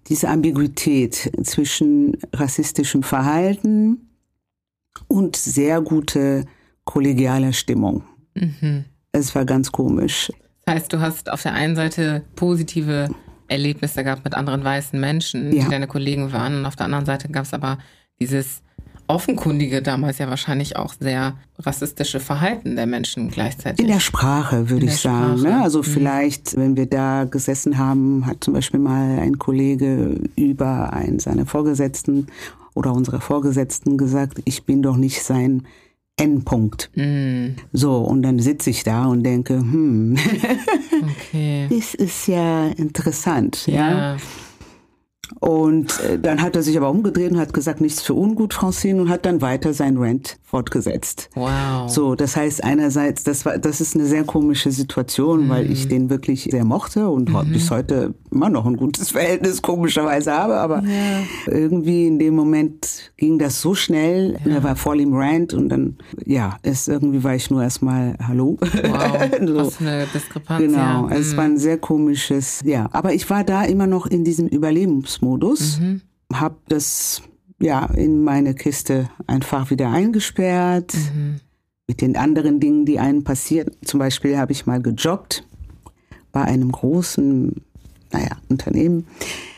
diese 0.08 0.30
Ambiguität 0.30 1.32
zwischen 1.44 2.18
rassistischem 2.34 3.04
Verhalten 3.04 4.10
und 5.08 5.36
sehr 5.36 5.82
gute 5.82 6.46
kollegiale 6.86 7.54
Stimmung. 7.54 8.04
Mhm. 8.36 8.86
Es 9.12 9.34
war 9.36 9.46
ganz 9.46 9.72
komisch. 9.72 10.32
Das 10.66 10.76
heißt, 10.76 10.94
du 10.94 11.00
hast 11.00 11.32
auf 11.32 11.44
der 11.44 11.54
einen 11.54 11.76
Seite 11.76 12.24
positive 12.36 13.10
Erlebnisse 13.48 14.04
gehabt 14.04 14.24
mit 14.24 14.34
anderen 14.34 14.64
weißen 14.64 15.00
Menschen, 15.00 15.52
ja. 15.54 15.64
die 15.64 15.70
deine 15.70 15.88
Kollegen 15.88 16.32
waren, 16.32 16.58
und 16.58 16.66
auf 16.66 16.76
der 16.76 16.86
anderen 16.86 17.06
Seite 17.06 17.30
gab 17.30 17.46
es 17.46 17.54
aber 17.54 17.78
dieses 18.20 18.64
offenkundige 19.08 19.82
damals 19.82 20.18
ja 20.18 20.30
wahrscheinlich 20.30 20.78
auch 20.78 20.94
sehr 20.98 21.38
rassistische 21.60 22.20
Verhalten 22.20 22.76
der 22.76 22.88
Menschen 22.88 23.30
gleichzeitig. 23.30 23.86
In 23.86 23.92
der 23.92 24.00
Sprache, 24.00 24.70
würde 24.70 24.86
ich 24.86 24.98
sagen. 24.98 25.42
Ne? 25.42 25.62
Also 25.62 25.80
mhm. 25.80 25.84
vielleicht, 25.84 26.56
wenn 26.56 26.78
wir 26.78 26.86
da 26.86 27.26
gesessen 27.26 27.78
haben, 27.78 28.26
hat 28.26 28.44
zum 28.44 28.54
Beispiel 28.54 28.80
mal 28.80 29.20
ein 29.20 29.38
Kollege 29.38 30.22
über 30.36 30.94
einen 30.94 31.20
seiner 31.20 31.46
Vorgesetzten 31.46 32.28
oder 32.76 32.94
unsere 32.94 33.20
Vorgesetzten 33.20 33.98
gesagt, 33.98 34.42
ich 34.46 34.64
bin 34.64 34.82
doch 34.82 34.96
nicht 34.96 35.22
sein 35.22 35.64
Endpunkt. 36.18 36.92
Mm. 36.96 37.56
So, 37.72 37.98
und 37.98 38.22
dann 38.22 38.40
sitze 38.40 38.70
ich 38.70 38.84
da 38.84 39.06
und 39.06 39.24
denke, 39.24 39.56
hm, 39.56 40.16
okay. 41.04 41.68
das 41.70 41.96
ist 41.96 42.28
ja 42.28 42.68
interessant. 42.68 43.66
ja? 43.68 44.14
ja? 44.14 44.18
Und 45.40 46.00
äh, 46.02 46.20
dann 46.20 46.42
hat 46.42 46.56
er 46.56 46.64
sich 46.64 46.78
aber 46.78 46.90
umgedreht 46.90 47.32
und 47.32 47.40
hat 47.40 47.54
gesagt, 47.54 47.82
nichts 47.82 48.02
für 48.02 48.14
ungut, 48.14 48.54
Francine, 48.54 49.02
und 49.02 49.10
hat 49.10 49.26
dann 49.26 49.42
weiter 49.42 49.74
sein 49.74 49.98
Rant 49.98 50.38
fortgesetzt. 50.44 51.30
Wow. 51.34 51.90
So, 51.90 52.14
das 52.14 52.36
heißt 52.36 52.64
einerseits, 52.64 53.24
das 53.24 53.46
war, 53.46 53.58
das 53.58 53.82
ist 53.82 53.96
eine 53.96 54.06
sehr 54.06 54.24
komische 54.24 54.72
Situation, 54.72 55.46
mhm. 55.46 55.50
weil 55.50 55.72
ich 55.72 55.88
den 55.88 56.10
wirklich 56.12 56.44
sehr 56.52 56.64
mochte 56.64 57.10
und 57.10 57.30
mhm. 57.30 57.52
bis 57.52 57.72
heute 57.72 58.14
immer 58.30 58.50
noch 58.50 58.66
ein 58.66 58.78
gutes 58.78 59.10
Verhältnis 59.14 59.62
komischerweise 59.62 60.34
habe, 60.34 60.58
aber 60.58 60.84
ja. 60.84 61.24
irgendwie 61.48 62.06
in 62.06 62.20
dem 62.20 62.36
Moment 62.36 63.12
ging 63.18 63.40
das 63.40 63.62
so 63.62 63.74
schnell, 63.74 64.38
ja. 64.46 64.56
er 64.56 64.64
war 64.64 64.76
voll 64.76 65.02
im 65.02 65.16
Rant 65.16 65.54
und 65.56 65.70
dann, 65.70 65.98
ja, 66.24 66.58
es 66.62 66.88
irgendwie 66.88 67.24
war 67.24 67.34
ich 67.34 67.50
nur 67.50 67.64
erstmal 67.64 68.16
Hallo. 68.28 68.58
Wow. 68.60 69.30
so. 69.48 69.56
Was 69.56 69.80
eine 69.80 70.06
Diskrepanz. 70.14 70.62
Genau, 70.62 71.10
ja. 71.10 71.16
es 71.16 71.36
war 71.36 71.46
ein 71.46 71.54
mhm. 71.54 71.58
sehr 71.58 71.80
komisches, 71.80 72.62
ja, 72.64 72.90
aber 72.92 73.14
ich 73.14 73.28
war 73.30 73.44
da 73.44 73.64
immer 73.64 73.88
noch 73.88 74.06
in 74.06 74.24
diesem 74.24 74.48
Überlebensmodus, 75.14 75.80
mhm. 75.80 76.02
habe 76.32 76.58
das 76.68 77.22
ja, 77.60 77.86
in 77.86 78.24
meine 78.24 78.56
Kiste 78.56 79.10
einfach 79.28 79.70
wieder 79.70 79.92
eingesperrt. 79.92 80.94
Mhm. 80.94 81.40
Mit 81.86 82.02
den 82.02 82.16
anderen 82.16 82.62
Dingen, 82.62 82.86
die 82.86 82.98
einem 83.00 83.26
passieren. 83.26 83.72
Zum 83.84 84.00
Beispiel 84.00 84.38
habe 84.38 84.54
ich 84.54 84.66
mal 84.66 84.82
gejoggt 84.82 85.46
bei 86.32 86.42
einem 86.42 86.72
großen, 86.72 87.62
naja, 88.12 88.38
Unternehmen. 88.50 89.06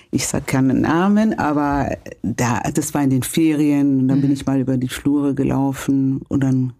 Ich 0.09 0.25
sage 0.25 0.45
keinen 0.45 0.81
Namen, 0.81 1.37
aber 1.37 1.97
da, 2.23 2.61
das 2.73 2.93
war 2.95 3.03
in 3.03 3.11
den 3.11 3.23
Ferien. 3.23 3.99
Und 3.99 4.07
dann 4.07 4.17
mhm. 4.17 4.21
bin 4.23 4.31
ich 4.31 4.45
mal 4.45 4.59
über 4.59 4.77
die 4.77 4.89
Flure 4.89 5.35
gelaufen 5.35 6.21
und 6.27 6.43
dann 6.43 6.73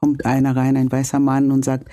kommt 0.00 0.24
einer 0.24 0.56
rein, 0.56 0.78
ein 0.78 0.90
weißer 0.90 1.18
Mann 1.20 1.50
und 1.50 1.64
sagt, 1.64 1.88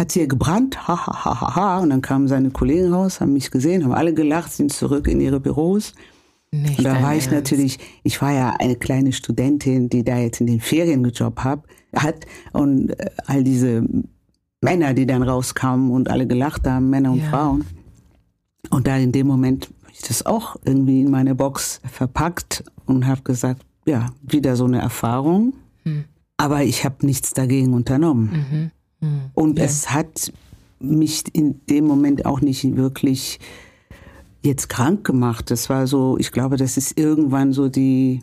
hat 0.00 0.12
hier 0.12 0.26
gebrannt? 0.26 0.88
Ha, 0.88 1.06
ha, 1.06 1.24
ha, 1.24 1.40
ha, 1.40 1.54
ha. 1.54 1.78
Und 1.78 1.90
dann 1.90 2.00
kamen 2.00 2.26
seine 2.26 2.50
Kollegen 2.50 2.92
raus, 2.92 3.20
haben 3.20 3.34
mich 3.34 3.50
gesehen, 3.50 3.84
haben 3.84 3.92
alle 3.92 4.14
gelacht, 4.14 4.50
sind 4.52 4.72
zurück 4.72 5.06
in 5.06 5.20
ihre 5.20 5.38
Büros. 5.38 5.92
Nicht 6.50 6.78
und 6.78 6.84
da 6.84 7.00
war 7.02 7.14
ich 7.14 7.30
natürlich, 7.30 7.78
ich 8.02 8.20
war 8.20 8.32
ja 8.32 8.56
eine 8.58 8.74
kleine 8.74 9.12
Studentin, 9.12 9.88
die 9.88 10.02
da 10.02 10.18
jetzt 10.18 10.40
in 10.40 10.48
den 10.48 10.60
Ferien 10.60 11.04
gejobbt 11.04 11.44
hab, 11.44 11.68
hat 11.94 12.26
und 12.52 12.90
äh, 12.98 13.10
all 13.26 13.44
diese 13.44 13.84
Männer, 14.60 14.94
die 14.94 15.06
dann 15.06 15.22
rauskamen 15.22 15.90
und 15.90 16.10
alle 16.10 16.26
gelacht 16.26 16.66
haben, 16.66 16.90
Männer 16.90 17.12
und 17.12 17.20
ja. 17.20 17.28
Frauen. 17.28 17.64
Und 18.70 18.86
da 18.86 18.96
in 18.96 19.12
dem 19.12 19.26
Moment 19.26 19.66
habe 19.82 19.92
ich 19.92 20.00
das 20.00 20.26
auch 20.26 20.56
irgendwie 20.64 21.02
in 21.02 21.10
meine 21.10 21.34
Box 21.34 21.80
verpackt 21.84 22.64
und 22.86 23.06
habe 23.06 23.22
gesagt, 23.22 23.62
ja, 23.86 24.12
wieder 24.22 24.56
so 24.56 24.64
eine 24.64 24.80
Erfahrung. 24.80 25.54
Hm. 25.84 26.04
Aber 26.36 26.62
ich 26.62 26.84
habe 26.84 27.06
nichts 27.06 27.32
dagegen 27.32 27.74
unternommen. 27.74 28.30
Mhm. 28.32 28.70
Mhm. 29.00 29.20
Und 29.34 29.58
ja. 29.58 29.64
es 29.64 29.90
hat 29.90 30.32
mich 30.78 31.24
in 31.32 31.60
dem 31.68 31.86
Moment 31.86 32.24
auch 32.24 32.40
nicht 32.40 32.76
wirklich 32.76 33.38
jetzt 34.42 34.68
krank 34.68 35.04
gemacht. 35.04 35.50
Das 35.50 35.68
war 35.68 35.86
so, 35.86 36.16
ich 36.18 36.32
glaube, 36.32 36.56
das 36.56 36.76
ist 36.76 36.98
irgendwann 36.98 37.52
so 37.52 37.68
die, 37.68 38.22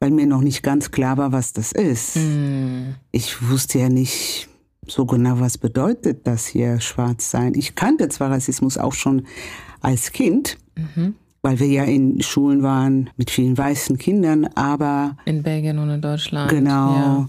weil 0.00 0.10
mir 0.10 0.26
noch 0.26 0.42
nicht 0.42 0.62
ganz 0.62 0.90
klar 0.90 1.16
war, 1.16 1.32
was 1.32 1.52
das 1.54 1.72
ist. 1.72 2.16
Mm. 2.16 2.94
Ich 3.12 3.48
wusste 3.48 3.78
ja 3.78 3.88
nicht 3.88 4.48
so 4.86 5.06
genau, 5.06 5.40
was 5.40 5.58
bedeutet 5.58 6.26
das 6.26 6.46
hier 6.46 6.80
schwarz 6.80 7.30
sein. 7.30 7.54
Ich 7.54 7.74
kannte 7.74 8.08
zwar 8.08 8.30
Rassismus 8.30 8.78
auch 8.78 8.92
schon 8.92 9.26
als 9.80 10.12
Kind, 10.12 10.58
mhm. 10.76 11.14
weil 11.42 11.58
wir 11.58 11.66
ja 11.66 11.84
in 11.84 12.22
Schulen 12.22 12.62
waren 12.62 13.10
mit 13.16 13.30
vielen 13.30 13.56
weißen 13.58 13.98
Kindern, 13.98 14.46
aber 14.54 15.16
in 15.24 15.42
Belgien 15.42 15.78
und 15.78 15.90
in 15.90 16.00
Deutschland. 16.00 16.50
Genau. 16.50 16.94
Ja. 16.94 17.28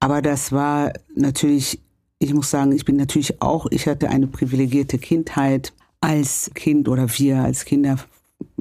Aber 0.00 0.22
das 0.22 0.52
war 0.52 0.92
natürlich, 1.14 1.80
ich 2.18 2.34
muss 2.34 2.50
sagen, 2.50 2.72
ich 2.72 2.84
bin 2.84 2.96
natürlich 2.96 3.40
auch, 3.40 3.66
ich 3.70 3.86
hatte 3.86 4.10
eine 4.10 4.26
privilegierte 4.26 4.98
Kindheit 4.98 5.72
als 6.00 6.50
Kind 6.54 6.88
oder 6.88 7.06
wir 7.18 7.38
als 7.38 7.64
Kinder 7.64 7.98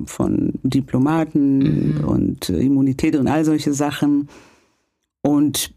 von 0.05 0.53
Diplomaten 0.63 1.97
mhm. 1.97 2.03
und 2.03 2.49
Immunität 2.49 3.15
und 3.15 3.27
all 3.27 3.45
solche 3.45 3.73
Sachen. 3.73 4.29
Und 5.21 5.73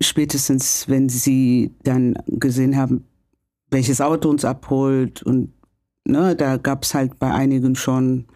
spätestens, 0.00 0.88
wenn 0.88 1.08
sie 1.08 1.72
dann 1.82 2.16
gesehen 2.26 2.76
haben, 2.76 3.04
welches 3.70 4.00
Auto 4.00 4.28
uns 4.28 4.44
abholt 4.44 5.22
und 5.22 5.52
ne, 6.04 6.36
da 6.36 6.56
gab 6.56 6.84
es 6.84 6.94
halt 6.94 7.18
bei 7.18 7.32
einigen 7.32 7.74
schon 7.74 8.26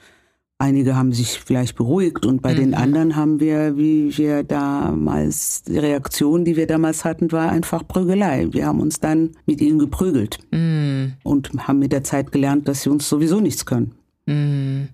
Einige 0.60 0.94
haben 0.94 1.12
sich 1.12 1.40
vielleicht 1.40 1.74
beruhigt 1.74 2.26
und 2.26 2.42
bei 2.42 2.52
mhm. 2.52 2.58
den 2.58 2.74
anderen 2.74 3.16
haben 3.16 3.40
wir, 3.40 3.78
wie 3.78 4.14
wir 4.18 4.42
damals, 4.42 5.62
die 5.62 5.78
Reaktion, 5.78 6.44
die 6.44 6.54
wir 6.54 6.66
damals 6.66 7.06
hatten, 7.06 7.32
war 7.32 7.50
einfach 7.50 7.88
Prügelei. 7.88 8.46
Wir 8.50 8.66
haben 8.66 8.80
uns 8.80 9.00
dann 9.00 9.30
mit 9.46 9.62
ihnen 9.62 9.78
geprügelt 9.78 10.38
mhm. 10.50 11.14
und 11.22 11.66
haben 11.66 11.78
mit 11.78 11.92
der 11.92 12.04
Zeit 12.04 12.30
gelernt, 12.30 12.68
dass 12.68 12.82
sie 12.82 12.90
uns 12.90 13.08
sowieso 13.08 13.40
nichts 13.40 13.64
können. 13.64 13.92
Mhm. 14.26 14.88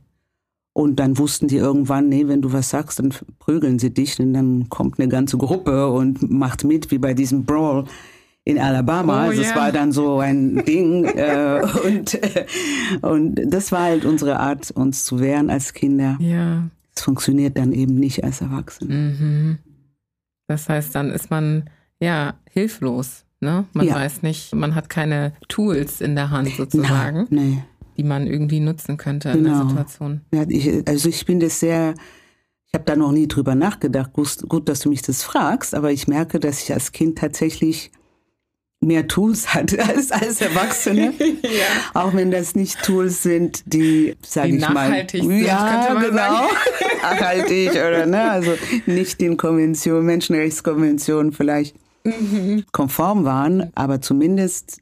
Und 0.73 1.01
dann 1.01 1.19
wussten 1.19 1.49
die 1.49 1.57
irgendwann, 1.57 2.11
nee, 2.11 2.29
wenn 2.29 2.43
du 2.43 2.53
was 2.53 2.71
sagst, 2.71 3.01
dann 3.01 3.13
prügeln 3.41 3.81
sie 3.81 3.93
dich 3.93 4.21
und 4.21 4.35
dann 4.35 4.69
kommt 4.69 5.01
eine 5.01 5.09
ganze 5.09 5.37
Gruppe 5.37 5.89
und 5.89 6.31
macht 6.31 6.63
mit, 6.63 6.93
wie 6.93 6.99
bei 6.99 7.13
diesem 7.13 7.45
Brawl 7.45 7.87
in 8.47 8.61
Alabama. 8.61 9.25
Oh, 9.25 9.29
also 9.29 9.43
yeah. 9.43 9.51
es 9.51 9.57
war 9.57 9.73
dann 9.73 9.91
so 9.93 10.21
ein 10.21 10.65
Ding. 10.65 11.05
äh, 11.05 11.61
und, 11.85 12.15
äh, 12.15 12.47
und 13.03 13.35
das 13.45 13.73
war 13.73 13.83
halt 13.83 14.05
unsere 14.05 14.39
Art, 14.39 14.71
uns 14.71 15.05
zu 15.05 15.19
wehren 15.19 15.51
als 15.51 15.75
Kinder. 15.75 16.17
Ja. 16.21 16.63
Es 16.95 17.03
funktioniert 17.03 17.59
dann 17.59 17.73
eben 17.73 17.97
nicht 17.97 18.23
als 18.23 18.41
Erwachsene. 18.41 18.95
Mhm. 18.95 19.59
Das 20.47 20.69
heißt, 20.69 20.95
dann 20.95 21.11
ist 21.11 21.29
man 21.29 21.69
ja 21.99 22.35
hilflos. 22.49 23.25
Ne? 23.41 23.67
Man 23.73 23.87
ja. 23.87 23.97
weiß 23.97 24.23
nicht, 24.23 24.55
man 24.55 24.77
hat 24.77 24.89
keine 24.89 25.33
Tools 25.49 26.01
in 26.01 26.15
der 26.15 26.31
Hand 26.31 26.49
sozusagen, 26.57 27.27
Na, 27.31 27.41
nee. 27.41 27.65
die 27.97 28.05
man 28.05 28.29
irgendwie 28.29 28.61
nutzen 28.61 28.97
könnte 28.97 29.33
genau. 29.33 29.39
in 29.39 29.45
der 29.45 29.53
genau. 29.55 29.69
Situation. 29.69 30.21
Ja, 30.33 30.45
ich, 30.49 30.89
also 30.89 31.09
ich 31.09 31.27
bin 31.27 31.41
das 31.41 31.59
sehr, 31.59 31.95
ich 32.65 32.75
habe 32.75 32.85
da 32.85 32.95
noch 32.95 33.11
nie 33.11 33.27
drüber 33.27 33.57
nachgedacht. 33.57 34.13
Gut, 34.13 34.49
gut, 34.49 34.69
dass 34.69 34.81
du 34.81 34.89
mich 34.89 35.03
das 35.03 35.25
fragst, 35.25 35.75
aber 35.75 35.91
ich 35.91 36.07
merke, 36.07 36.39
dass 36.39 36.63
ich 36.63 36.73
als 36.73 36.93
Kind 36.93 37.19
tatsächlich 37.19 37.91
mehr 38.81 39.09
Tools 39.09 39.55
hat 39.55 39.79
als, 39.89 40.13
als 40.13 40.41
Erwachsene. 40.41 41.13
ja. 41.43 41.51
Auch 41.95 42.15
wenn 42.15 42.31
das 42.31 42.55
nicht 42.55 42.83
Tools 42.83 43.23
sind, 43.23 43.63
die, 43.67 44.17
sage 44.23 44.57
ich 44.57 44.61
nachhaltig 44.61 45.23
mal, 45.25 45.31
sind, 45.31 45.47
ja, 45.47 45.95
genau, 45.95 46.49
nachhaltig 47.03 47.71
oder 47.71 48.07
ne, 48.07 48.31
also 48.31 48.53
nicht 48.87 49.21
den 49.21 49.37
Konventionen, 49.37 50.07
Menschenrechtskonventionen 50.07 51.33
vielleicht 51.33 51.77
mhm. 52.05 52.65
konform 52.73 53.25
waren, 53.25 53.71
aber 53.75 54.01
zumindest 54.01 54.79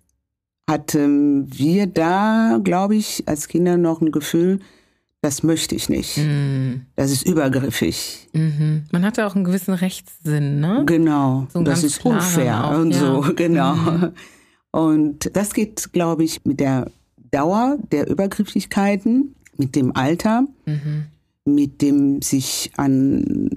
hatten 0.69 1.47
wir 1.53 1.87
da, 1.87 2.59
glaube 2.63 2.97
ich, 2.97 3.25
als 3.27 3.49
Kinder 3.49 3.77
noch 3.77 4.01
ein 4.01 4.13
Gefühl, 4.13 4.61
das 5.25 5.43
möchte 5.43 5.75
ich 5.75 5.89
nicht. 5.89 6.19
Mhm. 6.19 6.83
Das 6.97 7.11
ist 7.11 7.27
übergriffig. 7.27 8.29
Mhm. 8.35 8.85
Man 8.93 9.07
hatte 9.07 9.27
auch 9.27 9.35
einen 9.35 9.45
gewissen 9.45 9.73
Rechtssinn, 9.73 10.61
ne? 10.61 10.83
Genau. 10.85 11.47
So 11.51 11.63
das 11.63 11.83
ist 11.83 12.05
unfair 12.05 12.63
auch, 12.63 12.79
und 12.79 12.91
ja. 12.91 12.99
so, 12.99 13.25
genau. 13.35 13.75
Mhm. 13.75 14.13
Und 14.71 15.35
das 15.35 15.55
geht, 15.55 15.95
glaube 15.95 16.25
ich, 16.25 16.45
mit 16.45 16.61
der 16.61 16.91
Dauer 17.31 17.79
der 17.91 18.11
Übergriffigkeiten, 18.11 19.35
mit 19.57 19.75
dem 19.77 19.97
Alter, 19.97 20.47
mhm. 20.67 21.07
mit 21.47 21.81
dem 21.81 22.21
sich 22.21 22.73
an 22.77 23.49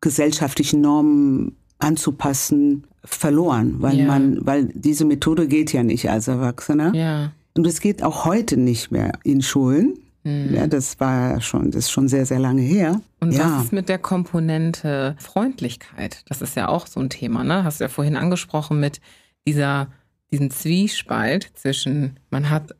gesellschaftlichen 0.00 0.82
Normen 0.82 1.56
anzupassen, 1.80 2.86
verloren, 3.04 3.82
weil 3.82 3.98
ja. 3.98 4.06
man, 4.06 4.46
weil 4.46 4.66
diese 4.72 5.04
Methode 5.04 5.48
geht 5.48 5.72
ja 5.72 5.82
nicht 5.82 6.08
als 6.08 6.28
Erwachsener. 6.28 6.94
Ja. 6.94 7.32
Und 7.56 7.66
es 7.66 7.80
geht 7.80 8.04
auch 8.04 8.24
heute 8.24 8.56
nicht 8.56 8.92
mehr 8.92 9.18
in 9.24 9.42
Schulen. 9.42 9.98
Mhm. 10.24 10.54
Ja, 10.54 10.66
das 10.66 10.98
war 11.00 11.40
schon, 11.40 11.70
das 11.70 11.84
ist 11.84 11.90
schon 11.90 12.08
sehr, 12.08 12.26
sehr 12.26 12.38
lange 12.38 12.62
her. 12.62 13.00
Und 13.20 13.32
ja. 13.32 13.56
was 13.56 13.64
ist 13.64 13.72
mit 13.72 13.88
der 13.88 13.98
Komponente 13.98 15.16
Freundlichkeit? 15.18 16.24
Das 16.28 16.42
ist 16.42 16.56
ja 16.56 16.68
auch 16.68 16.86
so 16.86 17.00
ein 17.00 17.10
Thema, 17.10 17.44
ne? 17.44 17.62
Hast 17.62 17.80
du 17.80 17.84
ja 17.84 17.88
vorhin 17.88 18.16
angesprochen 18.16 18.80
mit 18.80 19.00
dieser, 19.46 19.88
diesem 20.32 20.50
Zwiespalt 20.50 21.50
zwischen, 21.54 22.18
man 22.30 22.50
hat 22.50 22.74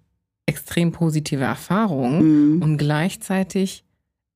extrem 0.46 0.92
positive 0.92 1.44
Erfahrungen 1.44 2.56
mhm. 2.56 2.62
und 2.62 2.78
gleichzeitig 2.78 3.84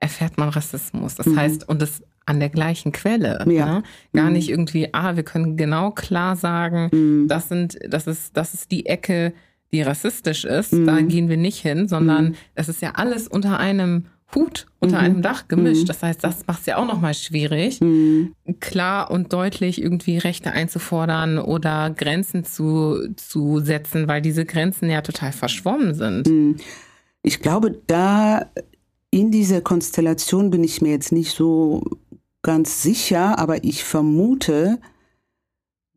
erfährt 0.00 0.38
man 0.38 0.50
Rassismus. 0.50 1.14
Das 1.16 1.26
mhm. 1.26 1.36
heißt, 1.36 1.68
und 1.68 1.82
das 1.82 2.02
an 2.26 2.40
der 2.40 2.50
gleichen 2.50 2.92
Quelle. 2.92 3.44
Ja. 3.48 3.76
Ne? 3.76 3.82
Gar 4.12 4.26
mhm. 4.26 4.32
nicht 4.34 4.50
irgendwie, 4.50 4.92
ah, 4.92 5.16
wir 5.16 5.22
können 5.22 5.56
genau 5.56 5.90
klar 5.90 6.36
sagen, 6.36 6.90
mhm. 6.92 7.26
das 7.26 7.48
sind, 7.48 7.78
das 7.88 8.06
ist, 8.06 8.36
das 8.36 8.52
ist 8.52 8.70
die 8.70 8.84
Ecke, 8.84 9.32
die 9.72 9.82
rassistisch 9.82 10.44
ist, 10.44 10.72
mhm. 10.72 10.86
da 10.86 11.00
gehen 11.00 11.28
wir 11.28 11.36
nicht 11.36 11.60
hin, 11.60 11.88
sondern 11.88 12.30
mhm. 12.30 12.34
es 12.54 12.68
ist 12.68 12.82
ja 12.82 12.92
alles 12.94 13.28
unter 13.28 13.58
einem 13.58 14.06
Hut, 14.34 14.66
unter 14.78 14.98
mhm. 14.98 15.04
einem 15.04 15.22
Dach 15.22 15.48
gemischt. 15.48 15.82
Mhm. 15.82 15.86
Das 15.86 16.02
heißt, 16.02 16.22
das 16.22 16.46
macht 16.46 16.60
es 16.60 16.66
ja 16.66 16.76
auch 16.76 16.86
nochmal 16.86 17.14
schwierig, 17.14 17.80
mhm. 17.80 18.34
klar 18.60 19.10
und 19.10 19.32
deutlich 19.32 19.80
irgendwie 19.80 20.18
Rechte 20.18 20.52
einzufordern 20.52 21.38
oder 21.38 21.90
Grenzen 21.90 22.44
zu, 22.44 23.08
zu 23.16 23.60
setzen, 23.60 24.06
weil 24.08 24.20
diese 24.20 24.44
Grenzen 24.44 24.90
ja 24.90 25.00
total 25.00 25.32
verschwommen 25.32 25.94
sind. 25.94 26.28
Mhm. 26.28 26.56
Ich 27.22 27.40
glaube, 27.40 27.78
da 27.86 28.50
in 29.10 29.30
dieser 29.30 29.62
Konstellation 29.62 30.50
bin 30.50 30.62
ich 30.62 30.82
mir 30.82 30.90
jetzt 30.90 31.12
nicht 31.12 31.34
so 31.34 31.82
ganz 32.42 32.82
sicher, 32.82 33.38
aber 33.38 33.64
ich 33.64 33.84
vermute, 33.84 34.78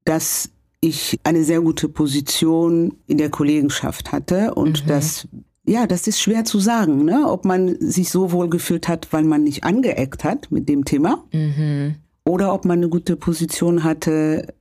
dass 0.05 0.50
ich 0.81 1.19
eine 1.23 1.43
sehr 1.43 1.61
gute 1.61 1.87
Position 1.87 2.95
in 3.07 3.17
der 3.17 3.29
Kollegenschaft 3.29 4.11
hatte 4.11 4.55
und 4.55 4.83
mhm. 4.83 4.87
dass 4.87 5.27
ja, 5.63 5.85
das 5.85 6.07
ist 6.07 6.19
schwer 6.19 6.43
zu 6.43 6.59
sagen, 6.59 7.05
ne? 7.05 7.27
ob 7.27 7.45
man 7.45 7.77
sich 7.79 8.09
so 8.09 8.31
wohl 8.31 8.49
gefühlt 8.49 8.87
hat, 8.87 9.13
weil 9.13 9.23
man 9.23 9.43
nicht 9.43 9.63
angeeckt 9.63 10.23
hat 10.23 10.51
mit 10.51 10.67
dem 10.67 10.85
Thema. 10.85 11.23
Mhm. 11.31 11.95
Oder 12.25 12.53
ob 12.53 12.65
man 12.65 12.79
eine 12.79 12.89
gute 12.89 13.15
Position 13.15 13.83
hatte, 13.83 14.53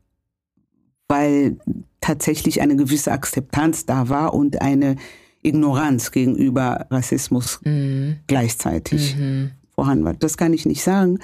weil 1.09 1.57
tatsächlich 2.01 2.61
eine 2.61 2.77
gewisse 2.77 3.13
Akzeptanz 3.13 3.87
da 3.87 4.09
war 4.09 4.35
und 4.35 4.61
eine 4.61 4.97
Ignoranz 5.43 6.11
gegenüber 6.13 6.87
Rassismus 6.91 7.61
mhm. 7.65 8.17
gleichzeitig 8.27 9.17
mhm. 9.17 9.53
vorhanden 9.75 10.05
war. 10.05 10.15
Das 10.15 10.37
kann 10.37 10.53
ich 10.53 10.67
nicht 10.67 10.83
sagen. 10.83 11.19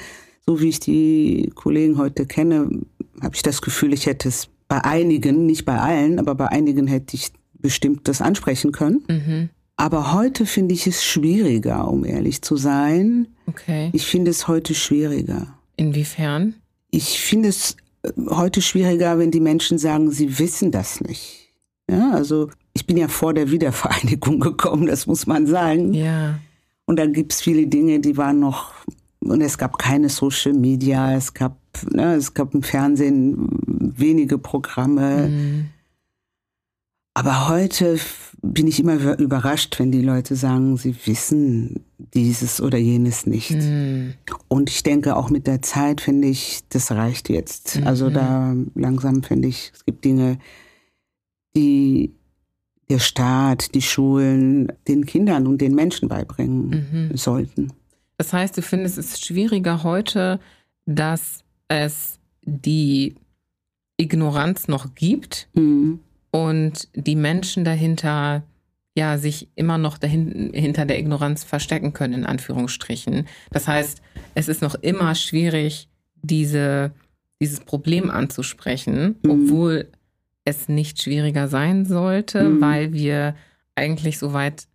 So 0.46 0.60
wie 0.60 0.68
ich 0.68 0.80
die 0.80 1.50
Kollegen 1.54 1.98
heute 1.98 2.24
kenne, 2.24 2.70
habe 3.20 3.34
ich 3.34 3.42
das 3.42 3.62
Gefühl, 3.62 3.92
ich 3.92 4.06
hätte 4.06 4.28
es 4.28 4.48
bei 4.68 4.84
einigen, 4.84 5.46
nicht 5.46 5.64
bei 5.64 5.78
allen, 5.78 6.18
aber 6.18 6.34
bei 6.34 6.48
einigen 6.48 6.86
hätte 6.86 7.16
ich 7.16 7.30
bestimmt 7.54 8.08
das 8.08 8.20
ansprechen 8.20 8.72
können. 8.72 9.04
Mhm. 9.08 9.50
Aber 9.76 10.12
heute 10.12 10.46
finde 10.46 10.74
ich 10.74 10.86
es 10.86 11.04
schwieriger, 11.04 11.88
um 11.88 12.04
ehrlich 12.04 12.42
zu 12.42 12.56
sein. 12.56 13.28
Okay. 13.46 13.90
Ich 13.92 14.06
finde 14.06 14.30
es 14.30 14.48
heute 14.48 14.74
schwieriger. 14.74 15.48
Inwiefern? 15.76 16.54
Ich 16.90 17.20
finde 17.20 17.50
es 17.50 17.76
äh, 18.02 18.10
heute 18.30 18.62
schwieriger, 18.62 19.18
wenn 19.18 19.30
die 19.30 19.40
Menschen 19.40 19.78
sagen, 19.78 20.10
sie 20.10 20.38
wissen 20.38 20.70
das 20.70 21.00
nicht. 21.00 21.52
Ja, 21.90 22.10
also 22.12 22.50
ich 22.72 22.86
bin 22.86 22.96
ja 22.96 23.08
vor 23.08 23.34
der 23.34 23.50
Wiedervereinigung 23.50 24.40
gekommen, 24.40 24.86
das 24.86 25.06
muss 25.06 25.26
man 25.26 25.46
sagen. 25.46 25.92
Ja. 25.92 26.38
Und 26.86 26.98
da 26.98 27.06
gibt 27.06 27.32
es 27.32 27.42
viele 27.42 27.66
Dinge, 27.66 28.00
die 28.00 28.16
waren 28.16 28.40
noch, 28.40 28.72
und 29.20 29.40
es 29.40 29.58
gab 29.58 29.78
keine 29.78 30.08
Social 30.08 30.54
Media, 30.54 31.14
es 31.14 31.34
gab, 31.34 31.58
ne, 31.90 32.14
es 32.14 32.34
gab 32.34 32.54
im 32.54 32.62
Fernsehen 32.62 33.48
wenige 33.66 34.38
Programme. 34.38 35.28
Mhm. 35.28 35.68
Aber 37.14 37.48
heute 37.48 37.98
bin 38.42 38.66
ich 38.66 38.78
immer 38.78 39.18
überrascht, 39.18 39.78
wenn 39.78 39.90
die 39.90 40.02
Leute 40.02 40.36
sagen, 40.36 40.76
sie 40.76 40.94
wissen 41.06 41.84
dieses 42.14 42.60
oder 42.60 42.78
jenes 42.78 43.26
nicht. 43.26 43.52
Mhm. 43.52 44.14
Und 44.48 44.68
ich 44.68 44.82
denke, 44.82 45.16
auch 45.16 45.30
mit 45.30 45.46
der 45.46 45.62
Zeit 45.62 46.00
finde 46.00 46.28
ich, 46.28 46.60
das 46.68 46.90
reicht 46.92 47.28
jetzt. 47.28 47.80
Mhm. 47.80 47.86
Also 47.86 48.10
da 48.10 48.54
langsam 48.74 49.22
finde 49.22 49.48
ich, 49.48 49.72
es 49.74 49.84
gibt 49.84 50.04
Dinge, 50.04 50.38
die 51.56 52.12
der 52.88 52.98
Staat, 52.98 53.74
die 53.74 53.82
Schulen 53.82 54.72
den 54.86 55.06
Kindern 55.06 55.46
und 55.46 55.60
den 55.60 55.74
Menschen 55.74 56.08
beibringen 56.08 57.10
mhm. 57.10 57.16
sollten. 57.16 57.72
Das 58.18 58.32
heißt, 58.32 58.56
du 58.56 58.62
findest 58.62 58.98
es 58.98 59.20
schwieriger 59.20 59.82
heute, 59.82 60.38
dass 60.86 61.44
es 61.68 62.18
die 62.42 63.16
Ignoranz 63.96 64.68
noch 64.68 64.94
gibt 64.94 65.48
mhm. 65.54 66.00
und 66.30 66.88
die 66.94 67.16
Menschen 67.16 67.64
dahinter 67.64 68.42
ja 68.96 69.18
sich 69.18 69.48
immer 69.54 69.78
noch 69.78 69.98
dahin, 69.98 70.52
hinter 70.54 70.86
der 70.86 70.98
Ignoranz 70.98 71.44
verstecken 71.44 71.92
können, 71.92 72.14
in 72.14 72.26
Anführungsstrichen. 72.26 73.26
Das 73.50 73.68
heißt, 73.68 74.00
es 74.34 74.48
ist 74.48 74.62
noch 74.62 74.74
immer 74.74 75.14
schwierig, 75.14 75.88
diese, 76.22 76.92
dieses 77.40 77.60
Problem 77.60 78.10
anzusprechen, 78.10 79.16
mhm. 79.22 79.30
obwohl 79.30 79.88
es 80.44 80.68
nicht 80.68 81.02
schwieriger 81.02 81.48
sein 81.48 81.84
sollte, 81.84 82.44
mhm. 82.44 82.60
weil 82.60 82.92
wir 82.92 83.36
eigentlich 83.74 84.18
so 84.18 84.32
weit, 84.32 84.66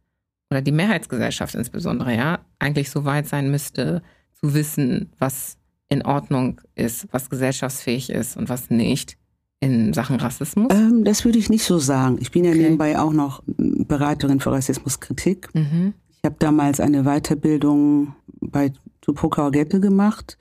oder 0.51 0.62
die 0.62 0.71
Mehrheitsgesellschaft 0.71 1.56
insbesondere, 1.56 2.15
ja, 2.15 2.45
eigentlich 2.60 2.91
so 2.91 3.06
weit 3.06 3.27
sein 3.27 3.49
müsste, 3.49 4.04
zu 4.39 4.54
wissen, 4.54 5.10
was 5.17 5.58
in 5.91 6.04
Ordnung 6.04 6.62
ist, 6.75 7.08
was 7.12 7.30
gesellschaftsfähig 7.30 8.10
ist 8.10 8.38
und 8.38 8.47
was 8.47 8.69
nicht 8.69 9.17
in 9.60 9.91
Sachen 9.93 10.15
Rassismus? 10.15 10.71
Ähm, 10.73 11.04
das 11.04 11.25
würde 11.25 11.38
ich 11.38 11.49
nicht 11.49 11.65
so 11.65 11.80
sagen. 11.80 12.17
Ich 12.21 12.32
bin 12.32 12.45
ja 12.45 12.51
okay. 12.51 12.62
nebenbei 12.62 12.97
auch 12.97 13.12
noch 13.12 13.43
Beraterin 13.45 14.39
für 14.39 14.54
Rassismuskritik. 14.54 15.54
Mhm. 15.54 15.93
Ich 16.10 16.23
habe 16.23 16.38
damals 16.39 16.80
eine 16.80 17.04
Weiterbildung 17.04 18.15
bei 18.39 18.71
Tupoka 19.01 19.45
Ogette 19.45 19.82
gemacht. 19.82 20.38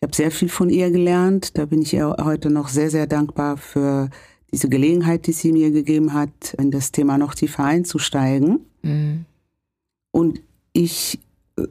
Ich 0.00 0.06
habe 0.06 0.16
sehr 0.16 0.30
viel 0.30 0.48
von 0.48 0.70
ihr 0.70 0.90
gelernt. 0.90 1.58
Da 1.58 1.66
bin 1.66 1.82
ich 1.82 1.92
ihr 1.92 2.16
heute 2.22 2.48
noch 2.48 2.68
sehr, 2.68 2.90
sehr 2.90 3.06
dankbar 3.06 3.58
für 3.58 4.08
diese 4.50 4.70
Gelegenheit, 4.70 5.26
die 5.26 5.32
sie 5.32 5.52
mir 5.52 5.70
gegeben 5.70 6.14
hat, 6.14 6.54
in 6.56 6.70
das 6.70 6.92
Thema 6.92 7.18
noch 7.18 7.34
tiefer 7.34 7.64
einzusteigen. 7.64 8.60
Mhm. 8.82 9.26
Und 10.12 10.40
ich 10.72 11.18
äh, 11.58 11.66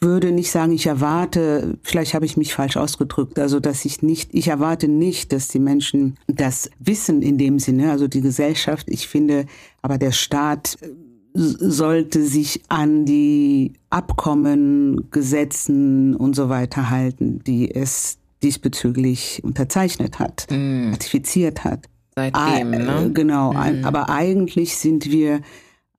würde 0.00 0.32
nicht 0.32 0.50
sagen, 0.50 0.72
ich 0.72 0.86
erwarte, 0.86 1.78
vielleicht 1.82 2.14
habe 2.14 2.24
ich 2.24 2.36
mich 2.36 2.54
falsch 2.54 2.76
ausgedrückt, 2.76 3.38
also 3.38 3.60
dass 3.60 3.84
ich 3.84 4.02
nicht, 4.02 4.34
ich 4.34 4.48
erwarte 4.48 4.88
nicht, 4.88 5.32
dass 5.32 5.48
die 5.48 5.58
Menschen 5.58 6.16
das 6.26 6.70
wissen 6.78 7.22
in 7.22 7.36
dem 7.36 7.58
Sinne, 7.58 7.90
also 7.90 8.08
die 8.08 8.22
Gesellschaft, 8.22 8.88
ich 8.88 9.08
finde, 9.08 9.46
aber 9.82 9.98
der 9.98 10.12
Staat 10.12 10.78
äh, 10.80 10.88
sollte 11.34 12.22
sich 12.24 12.62
an 12.68 13.04
die 13.04 13.74
Abkommen, 13.90 15.10
Gesetzen 15.10 16.16
und 16.16 16.34
so 16.34 16.48
weiter 16.48 16.90
halten, 16.90 17.40
die 17.46 17.74
es 17.74 18.18
diesbezüglich 18.42 19.42
unterzeichnet 19.44 20.18
hat, 20.18 20.46
mm. 20.50 20.92
ratifiziert 20.92 21.62
hat 21.62 21.90
seitdem. 22.14 22.42
Ah, 22.42 22.64
ne? 22.64 23.10
Genau, 23.12 23.52
mhm. 23.52 23.84
aber 23.84 24.08
eigentlich 24.10 24.76
sind 24.76 25.10
wir 25.10 25.40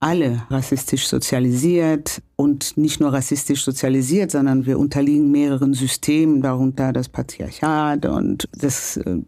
alle 0.02 0.42
rassistisch 0.50 1.06
sozialisiert 1.06 2.22
und 2.34 2.76
nicht 2.76 2.98
nur 3.00 3.12
rassistisch 3.12 3.64
sozialisiert, 3.64 4.32
sondern 4.32 4.66
wir 4.66 4.78
unterliegen 4.78 5.30
mehreren 5.30 5.74
Systemen, 5.74 6.42
darunter 6.42 6.92
das 6.92 7.08
Patriarchat 7.08 8.06
und 8.06 8.48
das, 8.52 8.96
äh, 8.96 9.18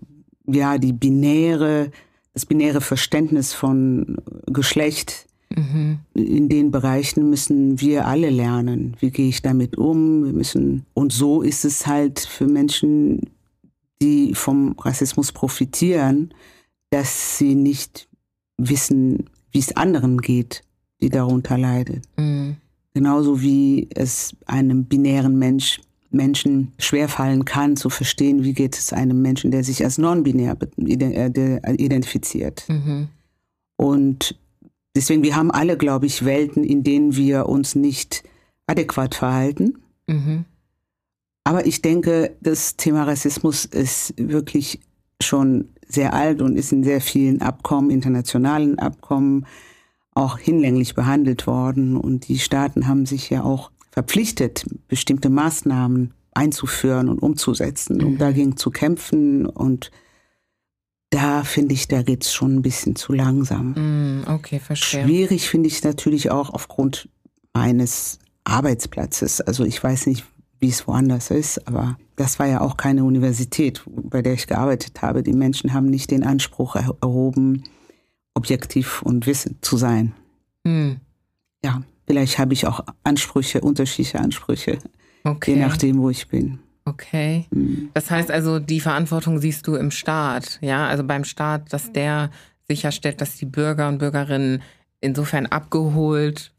ja, 0.46 0.78
die 0.78 0.92
binäre, 0.92 1.92
das 2.32 2.44
binäre 2.44 2.80
Verständnis 2.80 3.52
von 3.52 4.16
Geschlecht. 4.46 5.26
Mhm. 5.54 6.00
In 6.14 6.48
den 6.48 6.72
Bereichen 6.72 7.30
müssen 7.30 7.80
wir 7.80 8.06
alle 8.06 8.30
lernen. 8.30 8.96
Wie 8.98 9.12
gehe 9.12 9.28
ich 9.28 9.42
damit 9.42 9.78
um? 9.78 10.24
Wir 10.24 10.32
müssen, 10.32 10.86
und 10.92 11.12
so 11.12 11.42
ist 11.42 11.64
es 11.64 11.86
halt 11.86 12.18
für 12.18 12.46
Menschen, 12.46 13.30
die 14.02 14.34
vom 14.34 14.74
Rassismus 14.76 15.30
profitieren, 15.30 16.34
dass 16.90 17.38
sie 17.38 17.54
nicht 17.54 18.08
wissen, 18.56 19.30
wie 19.52 19.60
es 19.60 19.76
anderen 19.76 20.18
geht, 20.20 20.63
die 21.04 21.10
darunter 21.10 21.58
leiden. 21.58 22.00
Mhm. 22.16 22.56
Genauso 22.94 23.42
wie 23.42 23.88
es 23.94 24.34
einem 24.46 24.86
binären 24.86 25.38
Mensch, 25.38 25.80
Menschen 26.10 26.72
schwerfallen 26.78 27.44
kann, 27.44 27.76
zu 27.76 27.90
verstehen, 27.90 28.44
wie 28.44 28.54
geht 28.54 28.76
es 28.78 28.92
einem 28.92 29.20
Menschen, 29.20 29.50
der 29.50 29.64
sich 29.64 29.84
als 29.84 29.98
non-binär 29.98 30.56
äh, 30.78 31.74
identifiziert. 31.74 32.64
Mhm. 32.68 33.08
Und 33.76 34.38
deswegen, 34.96 35.22
wir 35.22 35.36
haben 35.36 35.50
alle, 35.50 35.76
glaube 35.76 36.06
ich, 36.06 36.24
Welten, 36.24 36.64
in 36.64 36.84
denen 36.84 37.16
wir 37.16 37.46
uns 37.46 37.74
nicht 37.74 38.22
adäquat 38.66 39.14
verhalten. 39.14 39.74
Mhm. 40.06 40.44
Aber 41.42 41.66
ich 41.66 41.82
denke, 41.82 42.34
das 42.40 42.76
Thema 42.76 43.04
Rassismus 43.04 43.66
ist 43.66 44.14
wirklich 44.16 44.80
schon 45.20 45.68
sehr 45.86 46.14
alt 46.14 46.40
und 46.40 46.56
ist 46.56 46.72
in 46.72 46.84
sehr 46.84 47.00
vielen 47.00 47.42
Abkommen, 47.42 47.90
internationalen 47.90 48.78
Abkommen, 48.78 49.44
auch 50.14 50.38
hinlänglich 50.38 50.94
behandelt 50.94 51.46
worden. 51.46 51.96
Und 51.96 52.28
die 52.28 52.38
Staaten 52.38 52.86
haben 52.86 53.06
sich 53.06 53.30
ja 53.30 53.42
auch 53.42 53.70
verpflichtet, 53.90 54.64
bestimmte 54.88 55.30
Maßnahmen 55.30 56.14
einzuführen 56.32 57.08
und 57.08 57.20
umzusetzen, 57.20 58.02
um 58.02 58.14
mhm. 58.14 58.18
dagegen 58.18 58.56
zu 58.56 58.70
kämpfen. 58.70 59.46
Und 59.46 59.90
da 61.10 61.44
finde 61.44 61.74
ich, 61.74 61.86
da 61.86 62.02
geht 62.02 62.24
es 62.24 62.32
schon 62.32 62.56
ein 62.56 62.62
bisschen 62.62 62.96
zu 62.96 63.12
langsam. 63.12 63.74
Mhm, 63.76 64.24
okay, 64.26 64.58
verstehe. 64.58 65.04
Schwierig 65.04 65.48
finde 65.48 65.68
ich 65.68 65.82
natürlich 65.84 66.30
auch 66.30 66.50
aufgrund 66.50 67.08
meines 67.52 68.18
Arbeitsplatzes. 68.42 69.40
Also 69.40 69.64
ich 69.64 69.82
weiß 69.82 70.06
nicht, 70.06 70.24
wie 70.58 70.68
es 70.68 70.86
woanders 70.88 71.30
ist. 71.30 71.68
Aber 71.68 71.96
das 72.16 72.38
war 72.38 72.46
ja 72.46 72.60
auch 72.60 72.76
keine 72.76 73.04
Universität, 73.04 73.82
bei 73.86 74.22
der 74.22 74.34
ich 74.34 74.46
gearbeitet 74.46 75.02
habe. 75.02 75.22
Die 75.22 75.32
Menschen 75.32 75.72
haben 75.72 75.86
nicht 75.86 76.10
den 76.10 76.24
Anspruch 76.24 76.76
erhoben, 76.76 77.64
objektiv 78.34 79.02
und 79.02 79.26
wissend 79.26 79.64
zu 79.64 79.76
sein. 79.76 80.12
Hm. 80.66 81.00
Ja, 81.64 81.82
vielleicht 82.06 82.38
habe 82.38 82.52
ich 82.52 82.66
auch 82.66 82.80
Ansprüche, 83.04 83.60
unterschiedliche 83.60 84.20
Ansprüche, 84.20 84.78
okay. 85.24 85.54
je 85.54 85.60
nachdem, 85.60 85.98
wo 85.98 86.10
ich 86.10 86.28
bin. 86.28 86.58
Okay. 86.84 87.46
Hm. 87.52 87.90
Das 87.94 88.10
heißt 88.10 88.30
also, 88.30 88.58
die 88.58 88.80
Verantwortung 88.80 89.40
siehst 89.40 89.66
du 89.66 89.76
im 89.76 89.90
Staat, 89.90 90.58
ja, 90.60 90.86
also 90.86 91.04
beim 91.04 91.24
Staat, 91.24 91.72
dass 91.72 91.92
der 91.92 92.30
sicherstellt, 92.68 93.20
dass 93.20 93.36
die 93.36 93.46
Bürger 93.46 93.88
und 93.88 93.98
Bürgerinnen 93.98 94.62
insofern 95.00 95.46
abgeholt, 95.46 96.52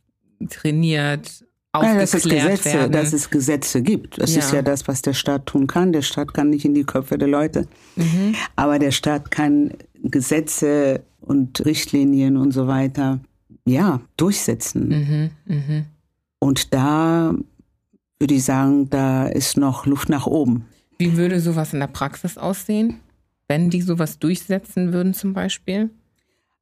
trainiert, 0.49 1.43
ja, 1.83 1.95
dass 1.95 2.13
es 2.13 2.23
Gesetze, 2.23 2.73
werden. 2.73 2.91
dass 2.91 3.13
es 3.13 3.29
Gesetze 3.29 3.81
gibt. 3.81 4.19
Das 4.19 4.33
ja. 4.33 4.39
ist 4.39 4.53
ja 4.53 4.61
das, 4.61 4.87
was 4.87 5.01
der 5.01 5.13
Staat 5.13 5.45
tun 5.47 5.67
kann. 5.67 5.91
Der 5.91 6.03
Staat 6.03 6.33
kann 6.33 6.49
nicht 6.49 6.65
in 6.65 6.73
die 6.73 6.85
Köpfe 6.85 7.17
der 7.17 7.27
Leute, 7.27 7.67
mhm. 7.95 8.35
aber 8.55 8.79
der 8.79 8.91
Staat 8.91 9.31
kann 9.31 9.73
Gesetze 10.11 11.03
und 11.21 11.65
Richtlinien 11.65 12.37
und 12.37 12.51
so 12.51 12.67
weiter 12.67 13.19
ja 13.65 14.01
durchsetzen. 14.17 14.89
Mhm. 14.89 15.29
Mhm. 15.45 15.85
Und 16.39 16.73
da 16.73 17.33
würde 18.19 18.33
ich 18.33 18.43
sagen, 18.43 18.89
da 18.89 19.27
ist 19.27 19.57
noch 19.57 19.85
Luft 19.85 20.09
nach 20.09 20.27
oben. 20.27 20.65
Wie 20.97 21.17
würde 21.17 21.39
sowas 21.39 21.73
in 21.73 21.79
der 21.79 21.87
Praxis 21.87 22.37
aussehen, 22.37 22.99
wenn 23.47 23.69
die 23.69 23.81
sowas 23.81 24.19
durchsetzen 24.19 24.93
würden 24.93 25.13
zum 25.13 25.33
Beispiel? 25.33 25.89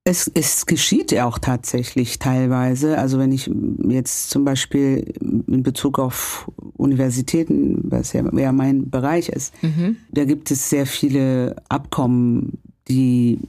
Es, 0.06 0.30
es 0.34 0.66
geschieht 0.66 1.14
ja 1.14 1.26
auch 1.26 1.40
tatsächlich 1.40 2.20
teilweise. 2.20 2.98
Also 2.98 3.20
wenn 3.20 3.32
ich 3.32 3.50
jetzt 3.88 4.32
zum 4.32 4.44
Beispiel 4.44 5.14
in 5.22 5.64
Bezug 5.64 5.98
auf 5.98 6.52
Universitäten, 6.76 7.80
was 7.84 8.12
ja 8.12 8.24
mehr 8.24 8.52
mein 8.52 8.90
Bereich 8.90 9.30
ist, 9.30 9.54
mhm. 9.64 9.98
da 10.12 10.26
gibt 10.26 10.52
es 10.52 10.70
sehr 10.70 10.86
viele 10.86 11.56
Abkommen, 11.70 12.58
die 12.88 13.40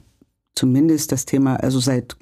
zumindest 0.55 1.11
das 1.11 1.25
Thema, 1.25 1.55
also 1.57 1.79
seit 1.79 2.15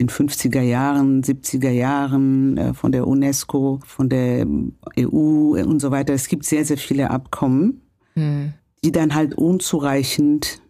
den 0.00 0.08
50er 0.08 0.60
Jahren, 0.60 1.22
70er 1.22 1.70
Jahren 1.70 2.56
äh, 2.56 2.74
von 2.74 2.92
der 2.92 3.06
UNESCO, 3.06 3.80
von 3.86 4.08
der 4.08 4.46
EU 4.98 5.56
und 5.62 5.80
so 5.80 5.90
weiter. 5.90 6.12
Es 6.12 6.28
gibt 6.28 6.44
sehr, 6.44 6.64
sehr 6.64 6.78
viele 6.78 7.10
Abkommen, 7.10 7.82
mhm. 8.14 8.54
die 8.84 8.92
dann 8.92 9.14
halt 9.14 9.34
unzureichend 9.34 10.60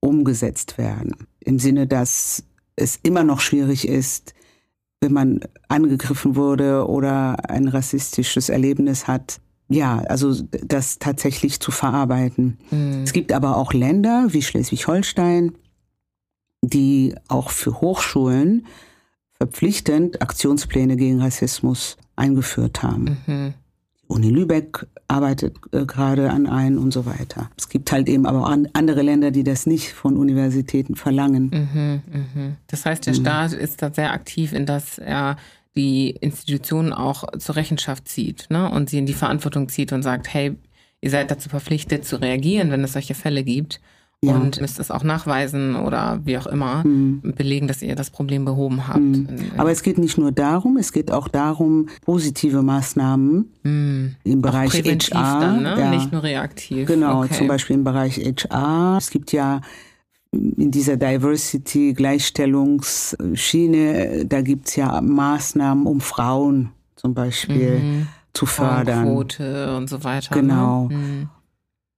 umgesetzt 0.00 0.78
werden. 0.78 1.16
Im 1.40 1.58
Sinne, 1.58 1.86
dass 1.86 2.44
es 2.76 2.98
immer 3.02 3.24
noch 3.24 3.40
schwierig 3.40 3.88
ist, 3.88 4.34
wenn 5.00 5.12
man 5.12 5.40
angegriffen 5.68 6.36
wurde 6.36 6.86
oder 6.86 7.50
ein 7.50 7.68
rassistisches 7.68 8.48
Erlebnis 8.48 9.08
hat, 9.08 9.40
ja, 9.68 9.98
also 9.98 10.34
das 10.50 10.98
tatsächlich 10.98 11.60
zu 11.60 11.70
verarbeiten. 11.70 12.58
Mhm. 12.70 13.02
Es 13.04 13.12
gibt 13.12 13.32
aber 13.32 13.56
auch 13.56 13.72
Länder 13.72 14.28
wie 14.30 14.42
Schleswig-Holstein, 14.42 15.52
die 16.62 17.14
auch 17.28 17.50
für 17.50 17.80
Hochschulen 17.80 18.66
verpflichtend 19.34 20.22
Aktionspläne 20.22 20.96
gegen 20.96 21.20
Rassismus 21.20 21.96
eingeführt 22.14 22.82
haben. 22.82 23.18
Mhm. 23.26 23.54
Uni 24.08 24.30
Lübeck 24.30 24.86
arbeitet 25.08 25.56
äh, 25.72 25.84
gerade 25.84 26.30
an 26.30 26.46
einen 26.46 26.78
und 26.78 26.92
so 26.92 27.06
weiter. 27.06 27.50
Es 27.56 27.68
gibt 27.68 27.90
halt 27.90 28.08
eben 28.08 28.24
aber 28.24 28.42
auch 28.42 28.48
an, 28.48 28.68
andere 28.72 29.02
Länder, 29.02 29.32
die 29.32 29.42
das 29.42 29.66
nicht 29.66 29.92
von 29.92 30.16
Universitäten 30.16 30.94
verlangen. 30.94 31.50
Mhm, 31.50 32.02
mh. 32.12 32.56
Das 32.68 32.86
heißt, 32.86 33.06
der 33.06 33.14
mhm. 33.14 33.20
Staat 33.20 33.52
ist 33.52 33.82
da 33.82 33.92
sehr 33.92 34.12
aktiv, 34.12 34.52
in 34.52 34.64
dass 34.64 34.98
er 34.98 35.36
die 35.76 36.10
Institutionen 36.10 36.92
auch 36.92 37.24
zur 37.38 37.56
Rechenschaft 37.56 38.08
zieht 38.08 38.46
ne? 38.50 38.70
und 38.70 38.90
sie 38.90 38.98
in 38.98 39.06
die 39.06 39.14
Verantwortung 39.14 39.68
zieht 39.68 39.92
und 39.92 40.02
sagt, 40.02 40.32
hey, 40.32 40.56
ihr 41.00 41.10
seid 41.10 41.30
dazu 41.30 41.48
verpflichtet 41.48 42.04
zu 42.04 42.20
reagieren, 42.20 42.70
wenn 42.70 42.82
es 42.82 42.94
solche 42.94 43.14
Fälle 43.14 43.44
gibt 43.44 43.80
ja. 44.22 44.34
und 44.34 44.60
müsst 44.60 44.80
es 44.80 44.90
auch 44.90 45.04
nachweisen 45.04 45.76
oder 45.76 46.20
wie 46.24 46.38
auch 46.38 46.46
immer 46.46 46.84
mhm. 46.84 47.34
belegen, 47.36 47.68
dass 47.68 47.82
ihr 47.82 47.94
das 47.94 48.10
Problem 48.10 48.44
behoben 48.44 48.88
habt. 48.88 49.00
Mhm. 49.00 49.28
Aber 49.56 49.70
es 49.70 49.82
geht 49.82 49.98
nicht 49.98 50.18
nur 50.18 50.32
darum, 50.32 50.76
es 50.76 50.92
geht 50.92 51.12
auch 51.12 51.28
darum, 51.28 51.88
positive 52.02 52.62
Maßnahmen 52.62 53.52
mhm. 53.62 54.16
im 54.24 54.42
Bereich 54.42 54.72
HR. 54.72 55.40
Dann, 55.40 55.62
ne? 55.62 55.76
ja. 55.78 55.90
Nicht 55.90 56.12
nur 56.12 56.22
reaktiv. 56.22 56.86
Genau, 56.86 57.22
okay. 57.22 57.34
zum 57.34 57.48
Beispiel 57.48 57.76
im 57.76 57.84
Bereich 57.84 58.18
HR. 58.18 58.96
Es 58.98 59.10
gibt 59.10 59.32
ja 59.32 59.60
in 60.36 60.70
dieser 60.70 60.96
Diversity, 60.96 61.92
Gleichstellungsschiene, 61.94 64.26
da 64.26 64.42
gibt 64.42 64.68
es 64.68 64.76
ja 64.76 65.00
Maßnahmen, 65.00 65.86
um 65.86 66.00
Frauen 66.00 66.70
zum 66.96 67.14
Beispiel 67.14 67.78
mhm. 67.78 68.08
zu 68.32 68.46
fördern. 68.46 69.04
Quote 69.04 69.76
und 69.76 69.88
so 69.88 70.04
weiter. 70.04 70.34
Ne? 70.34 70.42
Genau. 70.42 70.88
Ne? 70.88 71.28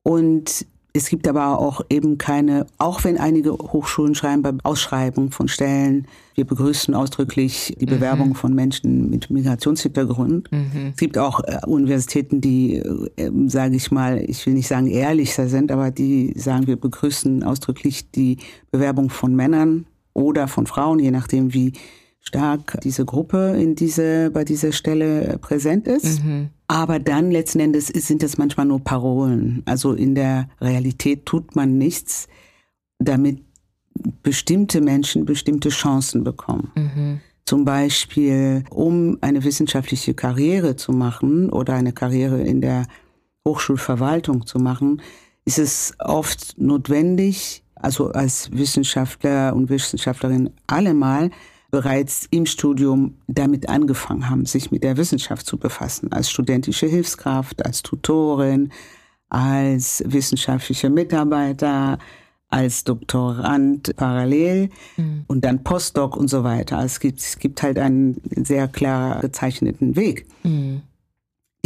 Und 0.03 0.67
es 0.99 1.09
gibt 1.09 1.29
aber 1.29 1.61
auch 1.61 1.81
eben 1.91 2.19
keine, 2.19 2.67
auch 2.77 3.05
wenn 3.05 3.19
einige 3.19 3.53
Hochschulen 3.53 4.17
schreiben 4.17 4.43
bei 4.43 4.53
Ausschreibung 4.65 5.31
von 5.31 5.47
Stellen, 5.47 6.09
wir 6.35 6.45
begrüßen 6.45 6.93
ausdrücklich 6.93 7.77
die 7.81 7.87
mhm. 7.87 7.91
Bewerbung 7.91 8.29
mhm. 8.31 8.35
von 8.35 8.53
Menschen 8.53 9.09
mit 9.09 9.31
Migrationshintergrund. 9.31 10.51
Mhm. 10.51 10.91
Es 10.91 10.97
gibt 10.97 11.17
auch 11.17 11.39
äh, 11.45 11.61
Universitäten, 11.67 12.41
die, 12.41 12.77
äh, 13.17 13.31
sage 13.47 13.77
ich 13.77 13.93
mal, 13.93 14.19
ich 14.27 14.45
will 14.45 14.55
nicht 14.55 14.67
sagen 14.67 14.89
ehrlicher 14.89 15.47
sind, 15.47 15.71
aber 15.71 15.93
die 15.93 16.33
sagen, 16.37 16.67
wir 16.67 16.77
begrüßen 16.77 17.45
ausdrücklich 17.45 18.11
die 18.11 18.39
Bewerbung 18.73 19.09
von 19.09 19.37
Männern 19.37 19.87
oder 20.15 20.49
von 20.49 20.67
Frauen, 20.67 20.99
je 20.99 21.13
nachdem, 21.13 21.55
wie 21.55 21.75
stark 22.21 22.81
diese 22.83 23.05
Gruppe 23.05 23.57
in 23.59 23.75
diese, 23.75 24.31
bei 24.31 24.45
dieser 24.45 24.73
Stelle 24.73 25.39
präsent 25.41 25.87
ist. 25.87 26.23
Mhm. 26.23 26.51
Aber 26.67 26.99
dann 26.99 27.31
letzten 27.31 27.61
Endes 27.61 27.87
sind 27.87 28.23
es 28.23 28.37
manchmal 28.37 28.67
nur 28.67 28.81
Parolen. 28.81 29.63
Also 29.65 29.95
in 29.95 30.15
der 30.15 30.49
Realität 30.61 31.25
tut 31.25 31.57
man 31.57 31.79
nichts, 31.79 32.29
damit 32.99 33.43
bestimmte 34.23 34.81
Menschen 34.81 35.25
bestimmte 35.25 35.71
Chancen 35.71 36.25
bekommen. 36.25 36.71
Mhm. 36.77 37.21
Zum 37.47 37.65
Beispiel, 37.65 38.65
um 38.71 39.17
eine 39.23 39.43
wissenschaftliche 39.43 40.13
Karriere 40.13 40.77
zu 40.77 40.93
machen 40.93 41.49
oder 41.49 41.75
eine 41.75 41.93
Karriere 41.93 42.43
in 42.43 42.61
der 42.61 42.87
Hochschulverwaltung 43.47 44.47
zu 44.47 44.59
machen, 44.59 45.01
ist 45.47 45.59
es 45.59 45.95
oft 45.99 46.59
notwendig, 46.59 47.65
also 47.75 48.11
als 48.11 48.51
Wissenschaftler 48.53 49.57
und 49.57 49.71
Wissenschaftlerin 49.71 50.51
allemal, 50.67 51.31
bereits 51.71 52.27
im 52.31 52.47
Studium 52.47 53.19
damit 53.27 53.69
angefangen 53.69 54.31
haben, 54.31 54.47
sich 54.47 54.71
mit 54.71 54.83
der 54.83 54.97
Wissenschaft 54.97 55.47
zu 55.47 55.59
befassen, 55.59 56.13
als 56.13 56.31
studentische 56.31 56.87
Hilfskraft, 56.87 57.65
als 57.65 57.83
Tutorin, 57.83 58.73
als 59.29 60.03
wissenschaftlicher 60.07 60.89
Mitarbeiter, 60.89 61.99
als 62.51 62.85
Doktorand 62.85 63.95
parallel 63.97 64.71
mhm. 64.97 65.25
und 65.27 65.45
dann 65.45 65.63
Postdoc 65.63 66.17
und 66.17 66.29
so 66.29 66.45
weiter. 66.45 66.79
Also 66.79 66.87
es 66.87 67.01
gibt, 67.01 67.21
es 67.21 67.39
gibt 67.39 67.63
halt 67.63 67.79
einen 67.79 68.21
sehr 68.45 68.69
klar 68.69 69.21
gezeichneten 69.21 69.97
Weg. 69.97 70.27
Mhm. 70.45 70.83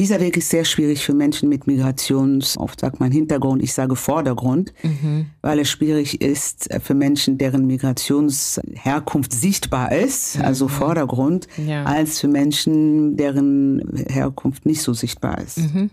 Dieser 0.03 0.19
Weg 0.19 0.37
ist 0.37 0.51
sehr 0.51 0.65
schwierig 0.65 1.05
für 1.05 1.15
Menschen 1.15 1.49
mit 1.49 1.69
Migrations, 1.69 2.59
oft 2.59 2.81
sagt 2.81 2.99
man 2.99 3.13
Hintergrund, 3.13 3.63
ich 3.63 3.73
sage 3.73 3.95
Vordergrund, 3.95 4.75
mhm. 4.83 5.27
weil 5.43 5.61
es 5.61 5.71
schwierig 5.71 6.21
ist 6.21 6.69
für 6.83 6.95
Menschen, 6.95 7.39
deren 7.39 7.69
Migrationsherkunft 7.69 9.33
sichtbar 9.33 9.93
ist, 9.93 10.39
mhm. 10.39 10.45
also 10.45 10.67
Vordergrund, 10.67 11.47
ja. 11.57 11.85
als 11.85 12.19
für 12.19 12.27
Menschen, 12.27 13.17
deren 13.17 14.05
Herkunft 14.09 14.67
nicht 14.67 14.83
so 14.83 14.93
sichtbar 14.93 15.39
ist. 15.39 15.59
Mhm. 15.59 15.91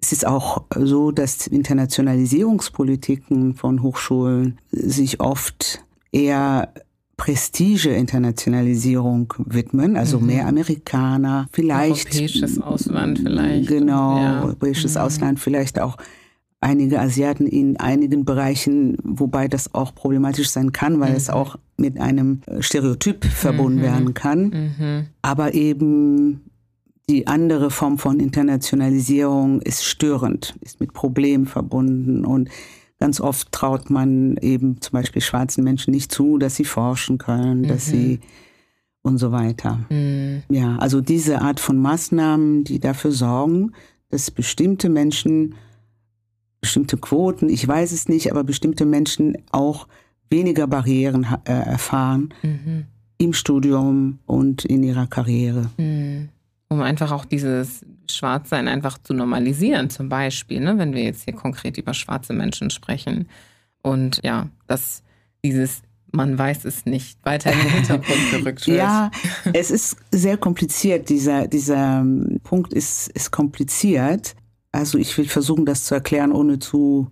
Es 0.00 0.12
ist 0.12 0.26
auch 0.26 0.64
so, 0.74 1.10
dass 1.10 1.46
Internationalisierungspolitiken 1.46 3.54
von 3.54 3.82
Hochschulen 3.82 4.58
sich 4.70 5.20
oft 5.20 5.84
eher 6.10 6.72
Prestige-Internationalisierung 7.16 9.32
widmen, 9.38 9.96
also 9.96 10.20
mhm. 10.20 10.26
mehr 10.26 10.46
Amerikaner, 10.46 11.48
vielleicht. 11.50 12.12
Europäisches 12.12 12.60
Ausland 12.60 13.20
vielleicht. 13.20 13.68
Genau, 13.68 14.18
ja. 14.18 14.42
europäisches 14.42 14.94
mhm. 14.94 15.00
Ausland, 15.00 15.40
vielleicht 15.40 15.80
auch 15.80 15.96
einige 16.60 17.00
Asiaten 17.00 17.46
in 17.46 17.78
einigen 17.78 18.24
Bereichen, 18.24 18.96
wobei 19.02 19.48
das 19.48 19.74
auch 19.74 19.94
problematisch 19.94 20.50
sein 20.50 20.72
kann, 20.72 21.00
weil 21.00 21.10
mhm. 21.10 21.16
es 21.16 21.30
auch 21.30 21.56
mit 21.76 22.00
einem 22.00 22.40
Stereotyp 22.60 23.24
verbunden 23.24 23.78
mhm. 23.78 23.82
werden 23.82 24.14
kann. 24.14 24.74
Mhm. 24.78 25.06
Aber 25.22 25.54
eben 25.54 26.42
die 27.08 27.26
andere 27.26 27.70
Form 27.70 27.98
von 27.98 28.20
Internationalisierung 28.20 29.62
ist 29.62 29.84
störend, 29.84 30.56
ist 30.60 30.80
mit 30.80 30.92
Problemen 30.92 31.46
verbunden 31.46 32.24
und 32.24 32.48
Ganz 32.98 33.20
oft 33.20 33.52
traut 33.52 33.90
man 33.90 34.36
eben 34.38 34.80
zum 34.80 34.92
Beispiel 34.92 35.20
schwarzen 35.20 35.64
Menschen 35.64 35.90
nicht 35.90 36.10
zu, 36.10 36.38
dass 36.38 36.56
sie 36.56 36.64
forschen 36.64 37.18
können, 37.18 37.62
mhm. 37.62 37.68
dass 37.68 37.86
sie 37.86 38.20
und 39.02 39.18
so 39.18 39.32
weiter. 39.32 39.80
Mhm. 39.90 40.42
Ja, 40.48 40.76
also 40.78 41.00
diese 41.00 41.40
Art 41.42 41.60
von 41.60 41.76
Maßnahmen, 41.78 42.64
die 42.64 42.80
dafür 42.80 43.12
sorgen, 43.12 43.72
dass 44.08 44.30
bestimmte 44.30 44.88
Menschen, 44.88 45.54
bestimmte 46.60 46.96
Quoten, 46.96 47.48
ich 47.48 47.66
weiß 47.66 47.92
es 47.92 48.08
nicht, 48.08 48.30
aber 48.30 48.44
bestimmte 48.44 48.86
Menschen 48.86 49.36
auch 49.52 49.86
weniger 50.30 50.66
Barrieren 50.66 51.26
äh, 51.44 51.52
erfahren 51.52 52.34
mhm. 52.42 52.86
im 53.18 53.32
Studium 53.32 54.18
und 54.26 54.64
in 54.64 54.82
ihrer 54.82 55.06
Karriere. 55.06 55.70
Mhm 55.76 56.30
um 56.68 56.80
einfach 56.80 57.12
auch 57.12 57.24
dieses 57.24 57.84
Schwarzsein 58.12 58.68
einfach 58.68 58.98
zu 58.98 59.14
normalisieren, 59.14 59.90
zum 59.90 60.08
Beispiel, 60.08 60.60
ne, 60.60 60.78
wenn 60.78 60.94
wir 60.94 61.04
jetzt 61.04 61.24
hier 61.24 61.34
konkret 61.34 61.78
über 61.78 61.94
schwarze 61.94 62.32
Menschen 62.32 62.70
sprechen. 62.70 63.28
Und 63.82 64.20
ja, 64.24 64.48
dass 64.66 65.02
dieses 65.44 65.82
man 66.12 66.38
weiß 66.38 66.64
es 66.64 66.86
nicht, 66.86 67.18
weiter 67.24 67.52
in 67.52 67.58
den 67.58 67.68
Hintergrund 67.68 68.18
gerückt 68.30 68.66
wird. 68.66 68.78
Ja, 68.78 69.10
es 69.52 69.70
ist 69.70 69.96
sehr 70.10 70.38
kompliziert. 70.38 71.08
Dieser, 71.10 71.46
dieser 71.46 72.00
ähm, 72.00 72.40
Punkt 72.42 72.72
ist, 72.72 73.08
ist 73.08 73.30
kompliziert. 73.30 74.34
Also 74.72 74.98
ich 74.98 75.16
will 75.18 75.28
versuchen, 75.28 75.66
das 75.66 75.84
zu 75.84 75.94
erklären, 75.94 76.32
ohne 76.32 76.58
zu 76.58 77.08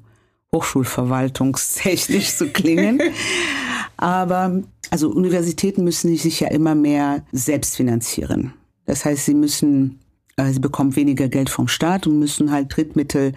hochschulverwaltungstechnisch 0.55 2.37
zu 2.37 2.49
klingen. 2.49 3.01
Aber 3.97 4.63
also 4.91 5.11
Universitäten 5.11 5.85
müssen 5.85 6.17
sich 6.17 6.41
ja 6.41 6.49
immer 6.49 6.75
mehr 6.75 7.25
selbst 7.33 7.77
finanzieren. 7.77 8.53
Das 8.87 9.05
heißt, 9.05 9.25
sie 9.25 9.35
müssen, 9.35 10.01
sie 10.38 10.61
bekommen 10.61 10.97
weniger 10.97 11.29
Geld 11.29 11.51
vom 11.51 11.68
Staat 11.68 12.07
und 12.07 12.18
müssen 12.18 12.51
halt 12.51 12.77
Drittmittel 12.77 13.33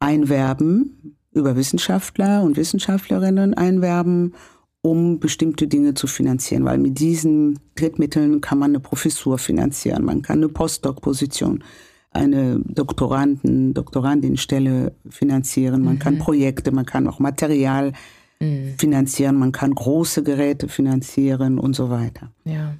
einwerben, 0.00 1.16
über 1.32 1.56
Wissenschaftler 1.56 2.42
und 2.42 2.56
Wissenschaftlerinnen 2.56 3.54
einwerben, 3.54 4.34
um 4.82 5.20
bestimmte 5.20 5.68
Dinge 5.68 5.94
zu 5.94 6.06
finanzieren. 6.06 6.64
Weil 6.64 6.78
mit 6.78 6.98
diesen 6.98 7.58
Drittmitteln 7.76 8.40
kann 8.40 8.58
man 8.58 8.72
eine 8.72 8.80
Professur 8.80 9.38
finanzieren, 9.38 10.04
man 10.04 10.22
kann 10.22 10.38
eine 10.38 10.48
Postdoc-Position, 10.48 11.64
eine 12.10 12.60
Doktoranden, 12.60 13.72
Doktorandinstelle 13.72 14.94
finanzieren, 15.08 15.82
man 15.82 15.94
mhm. 15.94 15.98
kann 16.00 16.18
Projekte, 16.18 16.72
man 16.72 16.84
kann 16.84 17.06
auch 17.06 17.20
Material 17.20 17.92
mhm. 18.38 18.74
finanzieren, 18.76 19.36
man 19.36 19.52
kann 19.52 19.74
große 19.74 20.22
Geräte 20.22 20.68
finanzieren 20.68 21.58
und 21.58 21.74
so 21.74 21.88
weiter. 21.88 22.32
Ja. 22.44 22.74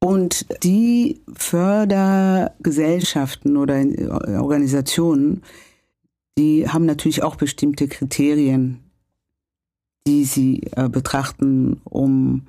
Und 0.00 0.46
die 0.64 1.20
Fördergesellschaften 1.34 3.56
oder 3.58 3.84
Organisationen, 4.40 5.42
die 6.38 6.66
haben 6.68 6.86
natürlich 6.86 7.22
auch 7.22 7.36
bestimmte 7.36 7.86
Kriterien, 7.86 8.80
die 10.06 10.24
sie 10.24 10.62
äh, 10.74 10.88
betrachten, 10.88 11.82
um 11.84 12.46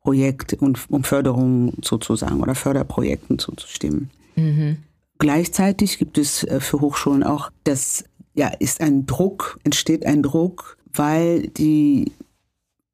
Projekt 0.00 0.54
und 0.54 0.80
um 0.88 1.04
Förderung 1.04 1.74
sozusagen 1.82 2.40
oder 2.40 2.54
Förderprojekten 2.54 3.38
zuzustimmen. 3.38 4.08
Mhm. 4.36 4.78
Gleichzeitig 5.18 5.98
gibt 5.98 6.16
es 6.16 6.44
äh, 6.44 6.60
für 6.60 6.80
Hochschulen 6.80 7.22
auch, 7.22 7.50
das 7.64 8.04
ja 8.34 8.48
ist 8.48 8.80
ein 8.80 9.04
Druck, 9.04 9.60
entsteht 9.64 10.06
ein 10.06 10.22
Druck, 10.22 10.78
weil 10.94 11.48
die 11.48 12.12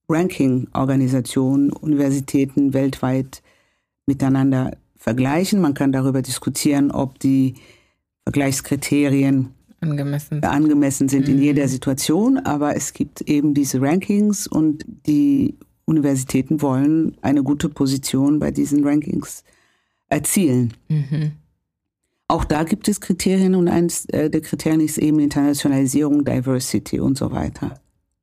Ranking-Organisationen, 0.09 1.73
Universitäten 1.73 2.75
weltweit 2.75 3.42
miteinander 4.07 4.77
vergleichen. 4.97 5.61
Man 5.61 5.75
kann 5.75 5.93
darüber 5.93 6.23
diskutieren, 6.23 6.91
ob 6.91 7.19
die 7.19 7.55
Vergleichskriterien 8.25 9.51
angemessen, 9.81 10.43
angemessen 10.45 11.09
sind 11.09 11.27
mhm. 11.27 11.35
in 11.35 11.43
jeder 11.43 11.69
Situation, 11.69 12.39
aber 12.39 12.77
es 12.77 12.93
gibt 12.93 13.23
eben 13.23 13.55
diese 13.55 13.81
Rankings 13.81 14.47
und 14.47 14.85
die 15.07 15.57
Universitäten 15.85 16.63
wollen 16.63 17.17
eine 17.23 17.43
gute 17.43 17.69
Position 17.69 18.39
bei 18.39 18.51
diesen 18.51 18.85
Rankings 18.85 19.45
erzielen. 20.09 20.75
Mhm. 20.89 21.33
Auch 22.29 22.45
da 22.45 22.63
gibt 22.63 22.89
es 22.89 23.01
Kriterien 23.01 23.55
und 23.55 23.69
eines 23.69 24.07
äh, 24.07 24.31
der 24.31 24.41
Kriterien 24.41 24.81
ist 24.81 24.99
eben 24.99 25.19
Internationalisierung, 25.19 26.25
Diversity 26.25 27.01
und 27.01 27.19
so 27.19 27.33
weiter. 27.33 27.75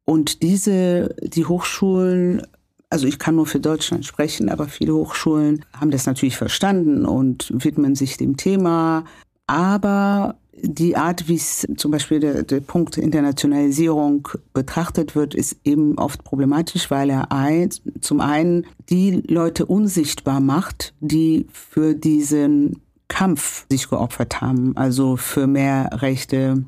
Und 0.06 0.42
diese, 0.42 1.16
die 1.22 1.46
Hochschulen 1.46 2.42
also 2.90 3.08
ich 3.08 3.20
kann 3.20 3.36
nur 3.36 3.46
für 3.46 3.60
Deutschland 3.60 4.06
sprechen, 4.06 4.50
aber 4.50 4.68
viele 4.68 4.94
Hochschulen 4.94 5.66
haben 5.80 5.92
das 5.92 6.06
natürlich 6.06 6.38
verstanden 6.38 7.06
und 7.06 7.52
widmen 7.54 7.96
sich 7.96 8.18
dem 8.18 8.36
Thema. 8.36 9.06
Aber 9.46 10.36
die 10.62 10.98
Art, 10.98 11.28
wie 11.28 11.36
es 11.36 11.68
zum 11.78 11.92
Beispiel 11.92 12.20
der, 12.20 12.44
der 12.44 12.60
Punkt 12.60 12.98
Internationalisierung 12.98 14.28
betrachtet 14.54 15.16
wird, 15.16 15.34
ist 15.36 15.58
eben 15.64 15.98
oft 15.98 16.24
problematisch, 16.24 16.92
weil 16.92 17.10
er 17.10 17.32
ein, 17.32 17.70
zum 18.02 18.22
einen 18.22 18.66
die 18.90 19.24
Leute 19.28 19.66
unsichtbar 19.66 20.40
macht, 20.40 20.94
die 21.00 21.48
für 21.54 21.94
diesen 21.94 22.82
Kampf 23.08 23.66
sich 23.70 23.90
geopfert 23.90 24.42
haben, 24.42 24.76
also 24.76 25.16
für 25.16 25.48
mehr 25.48 25.90
Rechte 25.94 26.64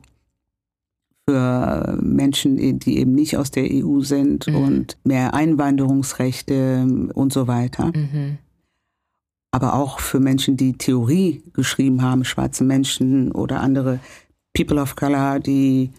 für 1.31 1.97
Menschen, 2.01 2.79
die 2.79 2.97
eben 2.97 3.13
nicht 3.13 3.37
aus 3.37 3.51
der 3.51 3.63
EU 3.71 4.01
sind 4.01 4.47
mhm. 4.47 4.55
und 4.55 4.97
mehr 5.05 5.33
Einwanderungsrechte 5.33 7.09
und 7.13 7.31
so 7.31 7.47
weiter. 7.47 7.91
Mhm. 7.95 8.37
Aber 9.51 9.75
auch 9.75 9.99
für 9.99 10.19
Menschen, 10.19 10.57
die 10.57 10.73
Theorie 10.73 11.43
geschrieben 11.53 12.01
haben, 12.01 12.25
schwarze 12.25 12.63
Menschen 12.65 13.31
oder 13.31 13.61
andere 13.61 13.99
People 14.53 14.81
of 14.81 14.95
Color, 14.97 15.39
die 15.39 15.91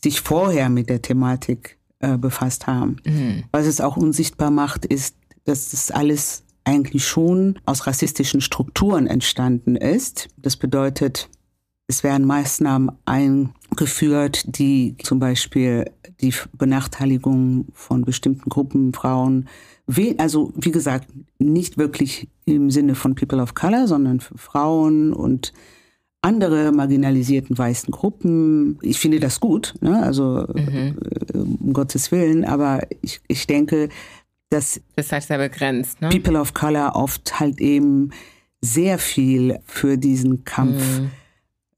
sich 0.00 0.20
vorher 0.20 0.68
mit 0.68 0.88
der 0.88 1.02
Thematik 1.02 1.78
äh, 1.98 2.16
befasst 2.16 2.68
haben. 2.68 2.96
Mhm. 3.04 3.44
Was 3.50 3.66
es 3.66 3.80
auch 3.80 3.96
unsichtbar 3.96 4.52
macht, 4.52 4.84
ist, 4.84 5.16
dass 5.44 5.70
das 5.70 5.90
alles 5.90 6.44
eigentlich 6.62 7.04
schon 7.04 7.58
aus 7.64 7.86
rassistischen 7.86 8.40
Strukturen 8.40 9.08
entstanden 9.08 9.74
ist. 9.74 10.28
Das 10.36 10.56
bedeutet, 10.56 11.28
es 11.88 12.04
werden 12.04 12.26
Maßnahmen 12.26 12.92
eingeführt, 13.06 14.44
die 14.58 14.94
zum 15.02 15.18
Beispiel 15.18 15.90
die 16.20 16.34
Benachteiligung 16.52 17.66
von 17.72 18.04
bestimmten 18.04 18.50
Gruppen, 18.50 18.92
Frauen, 18.92 19.48
also 20.18 20.52
wie 20.54 20.70
gesagt, 20.70 21.08
nicht 21.38 21.78
wirklich 21.78 22.28
im 22.44 22.70
Sinne 22.70 22.94
von 22.94 23.14
People 23.14 23.40
of 23.40 23.54
Color, 23.54 23.88
sondern 23.88 24.20
für 24.20 24.36
Frauen 24.36 25.14
und 25.14 25.54
andere 26.20 26.72
marginalisierten 26.72 27.56
weißen 27.56 27.90
Gruppen. 27.90 28.78
Ich 28.82 28.98
finde 28.98 29.18
das 29.18 29.40
gut, 29.40 29.74
ne? 29.80 30.02
also 30.02 30.46
mhm. 30.54 30.98
Äh, 31.32 31.38
um 31.38 31.72
Gottes 31.72 32.12
Willen, 32.12 32.44
aber 32.44 32.86
ich, 33.00 33.20
ich 33.28 33.46
denke, 33.46 33.88
dass 34.50 34.80
das 34.96 35.10
halt 35.10 35.22
sehr 35.22 35.38
begrenzt, 35.38 36.00
ne? 36.02 36.10
People 36.10 36.38
of 36.38 36.52
Color 36.52 36.96
oft 36.96 37.40
halt 37.40 37.60
eben 37.60 38.10
sehr 38.60 38.98
viel 38.98 39.60
für 39.64 39.96
diesen 39.96 40.44
Kampf 40.44 41.00
mhm 41.00 41.10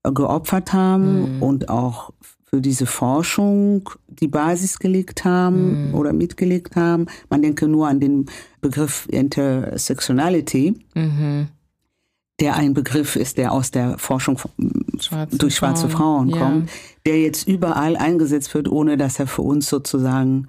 geopfert 0.03 0.73
haben 0.73 1.37
mhm. 1.37 1.43
und 1.43 1.69
auch 1.69 2.13
für 2.45 2.61
diese 2.61 2.87
Forschung 2.87 3.89
die 4.09 4.27
Basis 4.27 4.79
gelegt 4.79 5.25
haben 5.25 5.89
mhm. 5.89 5.95
oder 5.95 6.13
mitgelegt 6.13 6.75
haben. 6.75 7.07
Man 7.29 7.43
denke 7.43 7.69
nur 7.69 7.87
an 7.87 8.01
den 8.01 8.27
Begriff 8.61 9.07
Intersectionality, 9.11 10.75
mhm. 10.95 11.49
der 12.41 12.57
ein 12.57 12.75
Begriff 12.75 13.15
ist, 13.15 13.39
der 13.39 13.53
aus 13.53 13.71
der 13.71 13.99
Forschung 13.99 14.39
schwarze 14.99 15.39
durch 15.39 15.55
schwarze 15.55 15.89
Frauen, 15.89 16.31
Frauen 16.31 16.41
kommt, 16.41 16.71
ja. 16.71 16.77
der 17.07 17.21
jetzt 17.21 17.47
überall 17.47 17.97
eingesetzt 17.97 18.53
wird, 18.55 18.69
ohne 18.69 18.97
dass 18.97 19.21
er 19.21 19.29
für 19.29 19.43
uns 19.43 19.69
sozusagen 19.69 20.49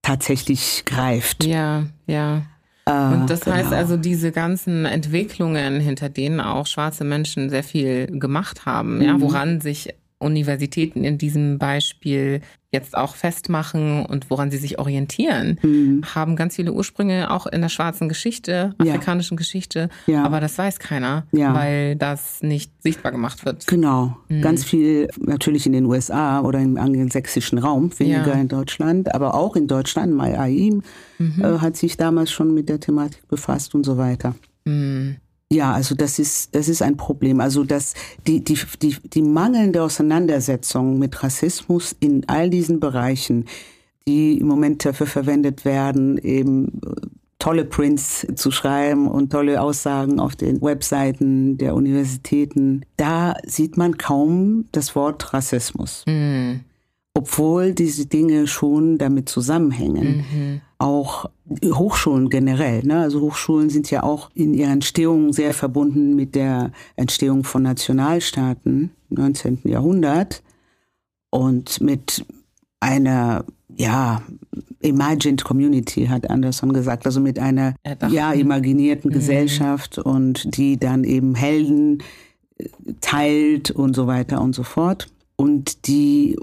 tatsächlich 0.00 0.84
greift. 0.86 1.44
Ja, 1.44 1.84
ja. 2.06 2.42
Ah, 2.86 3.12
und 3.12 3.30
das 3.30 3.40
genau. 3.40 3.56
heißt 3.56 3.72
also, 3.72 3.96
diese 3.96 4.30
ganzen 4.30 4.84
Entwicklungen, 4.84 5.80
hinter 5.80 6.10
denen 6.10 6.40
auch 6.40 6.66
schwarze 6.66 7.04
Menschen 7.04 7.48
sehr 7.48 7.64
viel 7.64 8.06
gemacht 8.06 8.66
haben, 8.66 8.96
mhm. 8.96 9.02
ja, 9.02 9.20
woran 9.20 9.60
sich 9.60 9.94
Universitäten 10.24 11.04
in 11.04 11.18
diesem 11.18 11.58
Beispiel 11.58 12.40
jetzt 12.74 12.96
auch 12.96 13.14
festmachen 13.14 14.04
und 14.04 14.30
woran 14.30 14.50
sie 14.50 14.58
sich 14.58 14.78
orientieren, 14.78 15.58
mhm. 15.62 16.02
haben 16.14 16.34
ganz 16.34 16.56
viele 16.56 16.72
Ursprünge 16.72 17.30
auch 17.30 17.46
in 17.46 17.60
der 17.62 17.68
schwarzen 17.68 18.08
Geschichte, 18.08 18.74
afrikanischen 18.78 19.34
ja. 19.34 19.38
Geschichte. 19.38 19.88
Ja. 20.06 20.24
Aber 20.24 20.40
das 20.40 20.58
weiß 20.58 20.80
keiner, 20.80 21.24
ja. 21.30 21.54
weil 21.54 21.94
das 21.94 22.42
nicht 22.42 22.72
sichtbar 22.82 23.12
gemacht 23.12 23.44
wird. 23.44 23.66
Genau. 23.68 24.16
Mhm. 24.28 24.42
Ganz 24.42 24.64
viel 24.64 25.08
natürlich 25.18 25.66
in 25.66 25.72
den 25.72 25.86
USA 25.86 26.40
oder 26.40 26.58
im 26.58 26.76
angelsächsischen 26.76 27.58
Raum, 27.58 27.96
weniger 27.98 28.34
in 28.34 28.48
Deutschland, 28.48 29.14
aber 29.14 29.34
auch 29.34 29.54
in 29.54 29.68
Deutschland. 29.68 30.12
Mai 30.12 30.36
Aim 30.36 30.82
mhm. 31.18 31.44
äh, 31.44 31.58
hat 31.58 31.76
sich 31.76 31.96
damals 31.96 32.32
schon 32.32 32.52
mit 32.52 32.68
der 32.68 32.80
Thematik 32.80 33.26
befasst 33.28 33.74
und 33.74 33.84
so 33.84 33.96
weiter. 33.96 34.34
Mhm. 34.64 35.16
Ja, 35.52 35.72
also 35.72 35.94
das 35.94 36.18
ist, 36.18 36.54
das 36.54 36.68
ist 36.68 36.82
ein 36.82 36.96
Problem. 36.96 37.40
Also 37.40 37.64
dass 37.64 37.94
die, 38.26 38.42
die, 38.42 38.58
die, 38.82 38.96
die 39.02 39.22
mangelnde 39.22 39.82
Auseinandersetzung 39.82 40.98
mit 40.98 41.22
Rassismus 41.22 41.94
in 42.00 42.28
all 42.28 42.50
diesen 42.50 42.80
Bereichen, 42.80 43.46
die 44.06 44.38
im 44.38 44.46
Moment 44.46 44.84
dafür 44.84 45.06
verwendet 45.06 45.64
werden, 45.64 46.18
eben 46.18 46.80
äh, 46.84 47.08
tolle 47.38 47.64
Prints 47.64 48.26
zu 48.34 48.50
schreiben 48.50 49.06
und 49.06 49.30
tolle 49.30 49.60
Aussagen 49.60 50.18
auf 50.18 50.34
den 50.34 50.62
Webseiten 50.62 51.58
der 51.58 51.74
Universitäten, 51.74 52.86
da 52.96 53.34
sieht 53.44 53.76
man 53.76 53.98
kaum 53.98 54.66
das 54.72 54.96
Wort 54.96 55.34
Rassismus. 55.34 56.04
Mhm 56.06 56.60
obwohl 57.14 57.72
diese 57.72 58.06
Dinge 58.06 58.46
schon 58.46 58.98
damit 58.98 59.28
zusammenhängen. 59.28 60.16
Mhm. 60.16 60.60
Auch 60.84 61.30
Hochschulen 61.64 62.28
generell. 62.28 62.82
Ne? 62.84 63.00
Also 63.00 63.22
Hochschulen 63.22 63.70
sind 63.70 63.90
ja 63.90 64.02
auch 64.02 64.30
in 64.34 64.52
ihrer 64.52 64.70
Entstehung 64.70 65.32
sehr 65.32 65.54
verbunden 65.54 66.14
mit 66.14 66.34
der 66.34 66.72
Entstehung 66.96 67.42
von 67.42 67.62
Nationalstaaten 67.62 68.90
im 69.08 69.16
19. 69.16 69.60
Jahrhundert 69.64 70.42
und 71.30 71.80
mit 71.80 72.26
einer, 72.80 73.46
ja, 73.74 74.22
imagined 74.80 75.42
community, 75.42 76.06
hat 76.06 76.28
Anderson 76.28 76.74
gesagt, 76.74 77.06
also 77.06 77.18
mit 77.18 77.38
einer, 77.38 77.74
ja, 78.10 78.32
imaginierten 78.32 79.10
mhm. 79.10 79.14
Gesellschaft 79.14 79.96
und 79.96 80.56
die 80.56 80.76
dann 80.76 81.04
eben 81.04 81.34
Helden 81.34 82.02
äh, 82.58 82.68
teilt 83.00 83.70
und 83.70 83.96
so 83.96 84.06
weiter 84.06 84.42
und 84.42 84.54
so 84.54 84.64
fort. 84.64 85.08
Und 85.36 85.88
die 85.88 86.36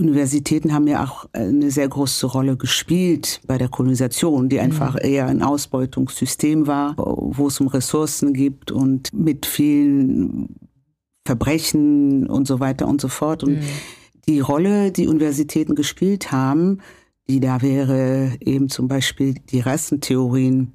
Universitäten 0.00 0.72
haben 0.72 0.86
ja 0.86 1.04
auch 1.04 1.26
eine 1.32 1.70
sehr 1.70 1.88
große 1.88 2.26
Rolle 2.26 2.56
gespielt 2.56 3.40
bei 3.46 3.58
der 3.58 3.68
Kolonisation, 3.68 4.48
die 4.48 4.58
einfach 4.58 4.94
mhm. 4.94 5.00
eher 5.02 5.26
ein 5.26 5.42
Ausbeutungssystem 5.42 6.66
war, 6.66 6.94
wo 6.96 7.46
es 7.46 7.60
um 7.60 7.68
Ressourcen 7.68 8.32
gibt 8.32 8.72
und 8.72 9.12
mit 9.12 9.46
vielen 9.46 10.56
Verbrechen 11.26 12.26
und 12.28 12.46
so 12.46 12.60
weiter 12.60 12.88
und 12.88 13.00
so 13.00 13.08
fort. 13.08 13.44
Und 13.44 13.58
mhm. 13.58 13.64
die 14.26 14.40
Rolle, 14.40 14.90
die 14.90 15.06
Universitäten 15.06 15.74
gespielt 15.74 16.32
haben, 16.32 16.78
die 17.28 17.40
da 17.40 17.62
wäre 17.62 18.32
eben 18.40 18.68
zum 18.68 18.88
Beispiel 18.88 19.34
die 19.50 19.60
Rassentheorien 19.60 20.72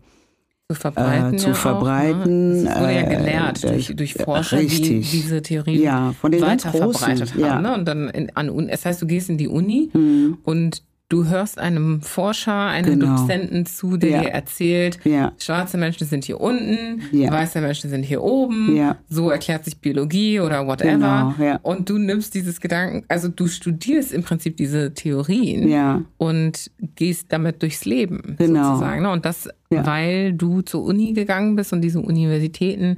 zu 0.72 0.80
verbreiten. 0.80 1.34
Äh, 1.36 1.38
zu 1.38 1.48
ja 1.50 1.54
verbreiten. 1.54 2.22
Auch, 2.22 2.26
ne? 2.26 2.64
Das 2.66 2.80
wurde 2.80 2.94
ja 2.94 3.02
äh, 3.02 3.16
gelehrt 3.16 3.64
äh, 3.64 3.72
durch, 3.72 3.96
durch 3.96 4.14
Forscher, 4.16 4.58
richtig. 4.58 5.12
die 5.12 5.18
diese 5.18 5.42
Theorien 5.42 5.82
ja, 5.82 6.14
weiter 6.22 6.72
verbreitet 6.72 7.34
haben. 7.34 7.40
Ja. 7.40 7.62
Ne? 7.62 7.74
Und 7.74 7.86
dann 7.86 8.10
in, 8.10 8.36
an, 8.36 8.70
es 8.70 8.86
heißt, 8.86 9.02
du 9.02 9.06
gehst 9.06 9.30
in 9.30 9.38
die 9.38 9.48
Uni 9.48 9.92
mhm. 9.94 10.40
und 10.44 10.84
du 11.10 11.28
hörst 11.28 11.60
einem 11.60 12.02
Forscher, 12.02 12.56
einem 12.66 13.00
Genau. 13.00 13.16
Dozenten 13.18 13.66
zu, 13.68 13.96
der 13.98 14.10
Ja. 14.10 14.22
dir 14.22 14.30
erzählt, 14.30 15.00
Ja. 15.04 15.34
schwarze 15.38 15.78
Menschen 15.78 16.08
sind 16.08 16.26
hier 16.26 16.42
unten, 16.42 17.02
Ja. 17.12 17.32
weiße 17.32 17.62
Menschen 17.62 17.92
sind 17.92 18.04
hier 18.04 18.24
oben, 18.24 18.96
so 19.08 19.30
erklärt 19.30 19.66
sich 19.66 19.78
Biologie 19.80 20.40
oder 20.40 20.66
whatever. 20.66 21.36
Genau. 21.38 21.60
Und 21.62 21.90
du 21.90 22.00
nimmst 22.00 22.34
dieses 22.34 22.60
Gedanken, 22.60 23.06
also 23.08 23.28
du 23.28 23.48
studierst 23.48 24.14
im 24.14 24.24
Prinzip 24.24 24.58
diese 24.58 24.94
Theorien 24.96 26.06
und 26.18 26.72
gehst 26.96 27.32
damit 27.32 27.62
durchs 27.62 27.86
Leben 27.86 28.36
Genau. 28.40 28.70
sozusagen. 28.72 29.04
Ne? 29.04 29.12
Und 29.12 29.26
das, 29.26 29.48
weil 29.70 30.34
du 30.34 30.62
zur 30.62 30.84
Uni 30.84 31.14
gegangen 31.14 31.56
bist 31.56 31.72
und 31.72 31.82
diese 31.82 32.00
Universitäten 32.00 32.98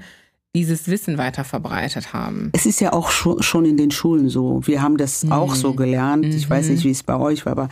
dieses 0.55 0.87
Wissen 0.87 1.19
weiter 1.19 1.43
verbreitet 1.43 2.13
haben. 2.13 2.49
Es 2.53 2.65
ist 2.65 2.79
ja 2.79 2.91
auch 2.93 3.11
scho- 3.11 3.43
schon 3.43 3.65
in 3.65 3.77
den 3.77 3.91
Schulen 3.91 4.27
so. 4.29 4.61
Wir 4.65 4.81
haben 4.81 4.97
das 4.97 5.29
auch 5.29 5.53
so 5.53 5.73
gelernt. 5.73 6.25
Ich 6.25 6.49
weiß 6.49 6.69
nicht, 6.69 6.83
wie 6.83 6.89
es 6.89 7.03
bei 7.03 7.15
euch 7.15 7.45
war, 7.45 7.51
aber 7.51 7.69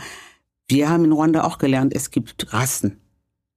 wir 0.68 0.88
haben 0.88 1.04
in 1.04 1.12
Ruanda 1.12 1.44
auch 1.44 1.58
gelernt, 1.58 1.94
es 1.94 2.10
gibt 2.10 2.52
Rassen. 2.52 3.00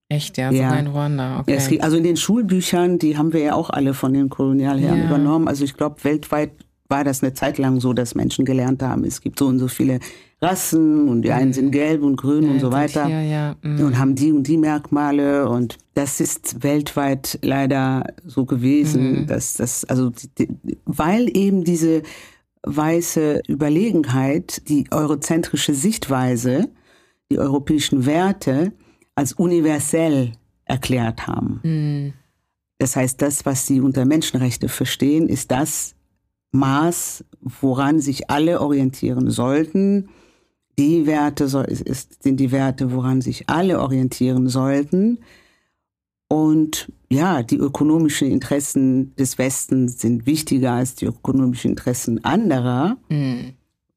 Echt, 0.09 0.37
ja, 0.37 0.51
Ja. 0.51 0.69
sogar 0.69 0.79
in 0.79 0.87
Ruanda. 0.87 1.39
Okay. 1.41 1.53
Es 1.53 1.67
gibt, 1.67 1.83
also 1.83 1.97
in 1.97 2.03
den 2.03 2.17
Schulbüchern, 2.17 2.97
die 2.97 3.17
haben 3.17 3.31
wir 3.31 3.41
ja 3.41 3.53
auch 3.53 3.69
alle 3.69 3.93
von 3.93 4.13
den 4.13 4.29
Kolonialherren 4.29 4.99
Ja. 4.99 5.05
übernommen. 5.05 5.47
Also 5.47 5.63
ich 5.63 5.75
glaube, 5.75 6.03
weltweit 6.03 6.51
war 6.87 7.03
das 7.03 7.21
eine 7.21 7.33
Zeit 7.33 7.59
lang 7.59 7.79
so, 7.79 7.93
dass 7.93 8.15
Menschen 8.15 8.45
gelernt 8.45 8.81
haben, 8.81 9.03
es 9.03 9.21
gibt 9.21 9.37
so 9.37 9.45
und 9.45 9.59
so 9.59 9.67
viele 9.67 9.99
Rassen 10.41 11.07
und 11.07 11.21
die 11.21 11.31
einen 11.31 11.53
sind 11.53 11.69
gelb 11.71 12.01
und 12.01 12.15
grün 12.15 12.49
und 12.49 12.59
so 12.59 12.71
weiter. 12.71 13.07
Ja, 13.07 13.21
ja. 13.21 13.55
mm. 13.61 13.81
und 13.81 13.99
haben 13.99 14.15
die 14.15 14.31
und 14.31 14.47
die 14.47 14.57
Merkmale 14.57 15.47
und 15.47 15.77
das 15.93 16.19
ist 16.19 16.63
weltweit 16.63 17.37
leider 17.43 18.05
so 18.25 18.45
gewesen, 18.45 19.27
dass 19.27 19.53
das 19.53 19.85
also 19.85 20.11
weil 20.85 21.29
eben 21.37 21.63
diese 21.63 22.01
weiße 22.63 23.41
Überlegenheit, 23.47 24.67
die 24.67 24.85
eurozentrische 24.91 25.73
Sichtweise, 25.73 26.69
die 27.31 27.39
europäischen 27.39 28.05
Werte 28.05 28.71
als 29.15 29.33
universell 29.33 30.33
erklärt 30.65 31.27
haben. 31.27 31.59
Mm. 31.63 32.13
Das 32.77 32.95
heißt, 32.95 33.21
das, 33.21 33.45
was 33.45 33.67
sie 33.67 33.81
unter 33.81 34.05
Menschenrechte 34.05 34.69
verstehen, 34.69 35.27
ist 35.27 35.51
das 35.51 35.95
Maß, 36.51 37.25
woran 37.41 37.99
sich 37.99 38.29
alle 38.29 38.61
orientieren 38.61 39.29
sollten. 39.29 40.09
Die 40.77 41.05
Werte 41.05 41.43
ist, 41.43 42.23
sind 42.23 42.39
die 42.39 42.51
Werte, 42.51 42.93
woran 42.93 43.21
sich 43.21 43.49
alle 43.49 43.81
orientieren 43.81 44.47
sollten. 44.47 45.19
Und 46.29 46.91
ja, 47.11 47.43
die 47.43 47.57
ökonomischen 47.57 48.31
Interessen 48.31 49.13
des 49.15 49.37
Westens 49.37 49.99
sind 49.99 50.25
wichtiger 50.25 50.73
als 50.73 50.95
die 50.95 51.05
ökonomischen 51.05 51.71
Interessen 51.71 52.23
anderer, 52.23 52.97
Mm. 53.09 53.55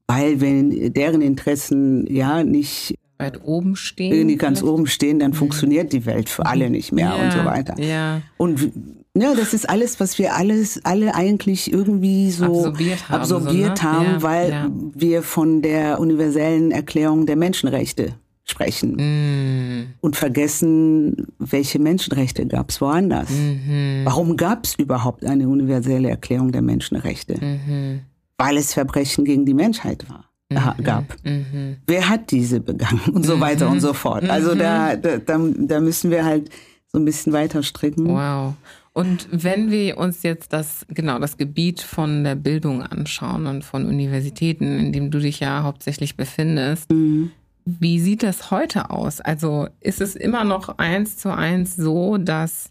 weil 0.09 0.41
wenn 0.41 0.93
deren 0.93 1.23
Interessen 1.23 2.07
ja 2.13 2.43
nicht 2.43 2.99
Weit 3.23 3.41
oben 3.45 3.77
stehen. 3.77 4.13
irgendwie 4.13 4.37
ganz 4.37 4.59
vielleicht? 4.61 4.73
oben 4.75 4.87
stehen, 4.87 5.19
dann 5.19 5.33
funktioniert 5.33 5.93
die 5.93 6.05
Welt 6.07 6.29
für 6.29 6.47
alle 6.47 6.69
nicht 6.71 6.93
mehr 6.93 7.15
ja, 7.17 7.25
und 7.25 7.33
so 7.33 7.45
weiter. 7.45 7.79
Ja. 7.81 8.21
Und 8.37 8.73
ja, 9.17 9.35
das 9.35 9.53
ist 9.53 9.69
alles, 9.69 10.01
was 10.01 10.19
wir 10.19 10.35
alles, 10.35 10.81
alle 10.85 11.15
eigentlich 11.15 11.71
irgendwie 11.73 12.31
so 12.31 12.45
Absorbiert 12.47 13.09
haben, 13.09 13.21
absorbiert 13.21 13.79
so, 13.79 13.85
ne? 13.85 13.93
haben, 13.93 14.05
Ja, 14.07 14.23
weil 14.23 14.51
ja. 14.51 14.71
wir 14.95 15.23
von 15.23 15.61
der 15.63 16.01
universellen 16.01 16.71
Erklärung 16.71 17.27
der 17.27 17.37
Menschenrechte 17.37 18.15
sprechen 18.45 18.97
Mm. 18.97 19.95
und 20.01 20.17
vergessen, 20.17 21.29
welche 21.39 21.79
Menschenrechte 21.79 22.45
gab 22.47 22.71
es 22.71 22.81
woanders. 22.81 23.31
Mhm. 23.31 24.01
Warum 24.05 24.37
gab 24.37 24.65
es 24.65 24.75
überhaupt 24.75 25.25
eine 25.25 25.49
universelle 25.49 26.09
Erklärung 26.11 26.51
der 26.51 26.63
Menschenrechte? 26.63 27.35
Mhm. 27.41 28.01
Weil 28.39 28.57
es 28.57 28.75
Verbrechen 28.75 29.25
gegen 29.25 29.47
die 29.47 29.55
Menschheit 29.55 30.09
war, 30.11 30.25
äh, 30.57 30.83
gab. 30.83 31.05
Mhm. 31.25 31.77
Wer 31.87 32.09
hat 32.09 32.31
diese 32.31 32.61
begangen 32.61 33.01
und 33.13 33.25
so 33.25 33.41
weiter 33.41 33.69
und 33.69 33.81
so 33.81 33.93
fort. 33.93 34.29
Also 34.29 34.55
da, 34.55 34.97
da, 34.97 35.19
da, 35.19 35.39
da 35.57 35.81
müssen 35.81 36.11
wir 36.11 36.25
halt 36.25 36.51
so 36.93 36.99
ein 36.99 37.05
bisschen 37.05 37.33
weiter 37.33 37.63
stricken. 37.63 38.09
Wow. 38.09 38.55
Und 38.95 39.27
wenn 39.31 39.71
wir 39.71 39.97
uns 39.97 40.23
jetzt 40.23 40.53
das, 40.53 40.85
genau, 40.89 41.19
das 41.19 41.39
Gebiet 41.39 41.81
von 41.81 42.25
der 42.25 42.35
Bildung 42.35 42.83
anschauen 42.83 43.47
und 43.47 43.65
von 43.65 43.87
Universitäten, 43.87 44.79
in 44.79 44.93
dem 44.93 45.11
du 45.11 45.19
dich 45.19 45.41
ja 45.41 45.63
hauptsächlich 45.63 46.17
befindest, 46.17 46.91
Mhm. 46.93 47.31
wie 47.65 47.99
sieht 48.01 48.23
das 48.23 48.51
heute 48.51 48.91
aus? 48.91 49.23
Also 49.23 49.69
ist 49.81 50.03
es 50.03 50.15
immer 50.15 50.45
noch 50.45 50.77
eins 50.79 51.17
zu 51.17 51.35
eins 51.35 51.75
so, 51.77 52.19
dass 52.19 52.71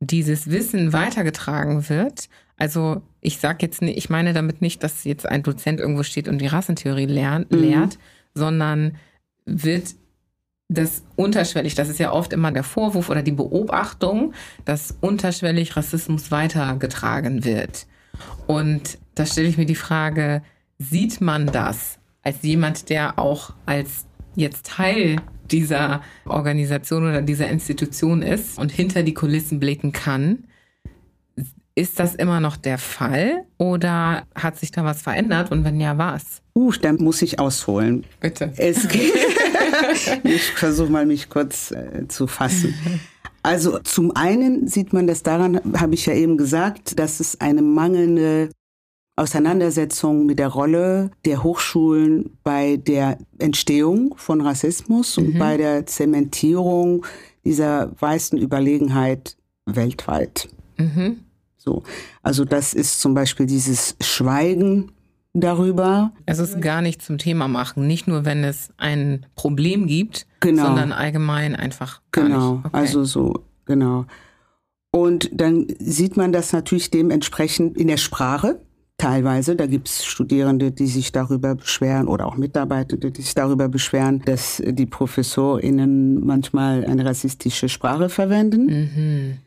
dieses 0.00 0.48
Wissen 0.48 0.92
weitergetragen 0.92 1.88
wird? 1.88 2.28
Also 2.56 3.02
ich 3.20 3.38
sage 3.38 3.58
jetzt 3.62 3.82
nicht, 3.82 3.96
ich 3.98 4.10
meine 4.10 4.32
damit 4.32 4.60
nicht, 4.62 4.82
dass 4.82 5.04
jetzt 5.04 5.26
ein 5.26 5.42
Dozent 5.42 5.80
irgendwo 5.80 6.02
steht 6.02 6.28
und 6.28 6.38
die 6.38 6.46
Rassentheorie 6.46 7.06
lernt, 7.06 7.50
Mhm. 7.50 7.58
lehrt, 7.58 7.98
sondern 8.34 8.96
wird 9.44 9.94
das 10.68 11.02
unterschwellig, 11.16 11.74
das 11.74 11.88
ist 11.88 11.98
ja 11.98 12.12
oft 12.12 12.32
immer 12.32 12.52
der 12.52 12.62
Vorwurf 12.62 13.08
oder 13.08 13.22
die 13.22 13.32
Beobachtung, 13.32 14.34
dass 14.66 14.96
unterschwellig 15.00 15.76
Rassismus 15.76 16.30
weitergetragen 16.30 17.44
wird. 17.44 17.86
Und 18.46 18.98
da 19.14 19.24
stelle 19.24 19.48
ich 19.48 19.56
mir 19.56 19.66
die 19.66 19.74
Frage, 19.74 20.42
sieht 20.78 21.20
man 21.20 21.46
das 21.46 21.98
als 22.22 22.42
jemand, 22.42 22.90
der 22.90 23.18
auch 23.18 23.54
als 23.64 24.06
jetzt 24.34 24.66
Teil 24.66 25.16
dieser 25.50 26.02
Organisation 26.26 27.04
oder 27.04 27.22
dieser 27.22 27.48
Institution 27.48 28.20
ist 28.20 28.58
und 28.58 28.70
hinter 28.70 29.02
die 29.02 29.14
Kulissen 29.14 29.60
blicken 29.60 29.92
kann? 29.92 30.44
Ist 31.78 32.00
das 32.00 32.16
immer 32.16 32.40
noch 32.40 32.56
der 32.56 32.76
Fall 32.76 33.44
oder 33.56 34.24
hat 34.34 34.58
sich 34.58 34.72
da 34.72 34.82
was 34.84 35.00
verändert 35.00 35.52
und 35.52 35.62
wenn 35.62 35.80
ja, 35.80 35.96
was? 35.96 36.42
Uh, 36.56 36.72
dann 36.72 36.96
muss 36.96 37.22
ich 37.22 37.38
ausholen. 37.38 38.04
Bitte. 38.18 38.52
Es 38.56 38.88
geht. 38.88 39.12
ich 40.24 40.42
versuche 40.50 40.90
mal, 40.90 41.06
mich 41.06 41.28
kurz 41.28 41.70
äh, 41.70 42.08
zu 42.08 42.26
fassen. 42.26 42.74
Also 43.44 43.78
zum 43.78 44.10
einen 44.16 44.66
sieht 44.66 44.92
man 44.92 45.06
das 45.06 45.22
daran, 45.22 45.60
habe 45.78 45.94
ich 45.94 46.06
ja 46.06 46.14
eben 46.14 46.36
gesagt, 46.36 46.98
dass 46.98 47.20
es 47.20 47.40
eine 47.40 47.62
mangelnde 47.62 48.50
Auseinandersetzung 49.14 50.26
mit 50.26 50.40
der 50.40 50.48
Rolle 50.48 51.12
der 51.24 51.44
Hochschulen 51.44 52.36
bei 52.42 52.76
der 52.76 53.18
Entstehung 53.38 54.16
von 54.16 54.40
Rassismus 54.40 55.16
und 55.16 55.38
bei 55.38 55.56
der 55.56 55.86
Zementierung 55.86 57.06
dieser 57.44 57.92
weißen 58.00 58.36
Überlegenheit 58.36 59.36
weltweit. 59.64 60.48
Mhm. 60.76 61.20
So. 61.58 61.82
Also 62.22 62.44
das 62.44 62.72
ist 62.72 63.00
zum 63.00 63.14
Beispiel 63.14 63.46
dieses 63.46 63.96
Schweigen 64.00 64.92
darüber. 65.34 66.12
Also 66.26 66.42
es 66.42 66.58
gar 66.60 66.80
nicht 66.82 67.02
zum 67.02 67.18
Thema 67.18 67.48
machen, 67.48 67.86
nicht 67.86 68.08
nur 68.08 68.24
wenn 68.24 68.42
es 68.44 68.70
ein 68.78 69.26
Problem 69.34 69.86
gibt, 69.86 70.26
Genau. 70.40 70.66
sondern 70.66 70.92
allgemein 70.92 71.54
einfach 71.56 72.00
Genau. 72.12 72.62
Okay. 72.64 72.68
also 72.72 73.04
so, 73.04 73.44
genau. 73.66 74.06
Und 74.90 75.28
dann 75.32 75.66
sieht 75.78 76.16
man 76.16 76.32
das 76.32 76.52
natürlich 76.52 76.90
dementsprechend 76.90 77.76
in 77.76 77.88
der 77.88 77.98
Sprache. 77.98 78.60
Teilweise, 78.96 79.54
da 79.54 79.66
gibt's 79.66 80.04
Studierende, 80.04 80.72
die 80.72 80.86
sich 80.88 81.12
darüber 81.12 81.54
beschweren 81.54 82.08
oder 82.08 82.26
auch 82.26 82.36
Mitarbeitende, 82.36 83.12
die 83.12 83.22
sich 83.22 83.34
darüber 83.34 83.68
beschweren, 83.68 84.22
dass 84.24 84.60
die 84.66 84.86
ProfessorInnen 84.86 86.24
manchmal 86.24 86.84
eine 86.84 87.04
rassistische 87.04 87.68
Sprache 87.68 88.08
verwenden. 88.08 88.66
mhm. 88.66 89.38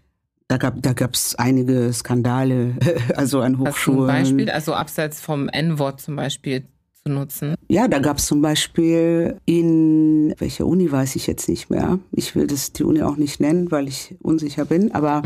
Da 0.51 0.57
gab 0.57 0.81
da 0.81 0.91
gab's 0.91 1.33
einige 1.35 1.93
Skandale, 1.93 2.75
also 3.15 3.39
an 3.39 3.57
Hochschulen. 3.57 4.07
Beispiel, 4.07 4.49
also 4.49 4.73
abseits 4.73 5.21
vom 5.21 5.47
N-Wort 5.47 6.01
zum 6.01 6.17
Beispiel 6.17 6.65
zu 7.05 7.09
nutzen? 7.09 7.55
Ja, 7.69 7.87
da 7.87 7.99
gab's 7.99 8.25
zum 8.25 8.41
Beispiel 8.41 9.37
in 9.45 10.35
welcher 10.39 10.65
Uni 10.65 10.91
weiß 10.91 11.15
ich 11.15 11.25
jetzt 11.25 11.47
nicht 11.47 11.69
mehr. 11.69 11.99
Ich 12.11 12.35
will 12.35 12.47
das 12.47 12.73
die 12.73 12.83
Uni 12.83 13.01
auch 13.01 13.15
nicht 13.15 13.39
nennen, 13.39 13.71
weil 13.71 13.87
ich 13.87 14.17
unsicher 14.21 14.65
bin. 14.65 14.93
Aber 14.93 15.21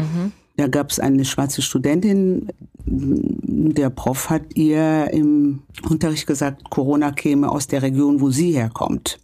da 0.58 0.68
gab's 0.68 1.00
eine 1.00 1.26
schwarze 1.26 1.64
Studentin. 1.64 2.50
Der 2.86 3.90
Prof 3.90 4.30
hat 4.30 4.56
ihr 4.56 5.10
im 5.12 5.64
Unterricht 5.90 6.28
gesagt, 6.28 6.70
Corona 6.70 7.12
käme 7.12 7.50
aus 7.50 7.66
der 7.66 7.82
Region, 7.82 8.22
wo 8.22 8.30
sie 8.30 8.52
herkommt. 8.52 9.18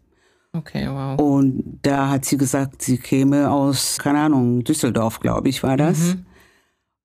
Okay, 0.54 0.88
wow. 0.90 1.20
Und 1.20 1.80
da 1.82 2.10
hat 2.10 2.26
sie 2.26 2.38
gesagt, 2.38 2.82
sie 2.82 2.98
käme 2.98 3.50
aus, 3.50 3.98
keine 3.98 4.20
Ahnung, 4.20 4.64
Düsseldorf, 4.64 5.20
glaube 5.20 5.48
ich, 5.50 5.64
war 5.64 5.78
das. 5.78 6.18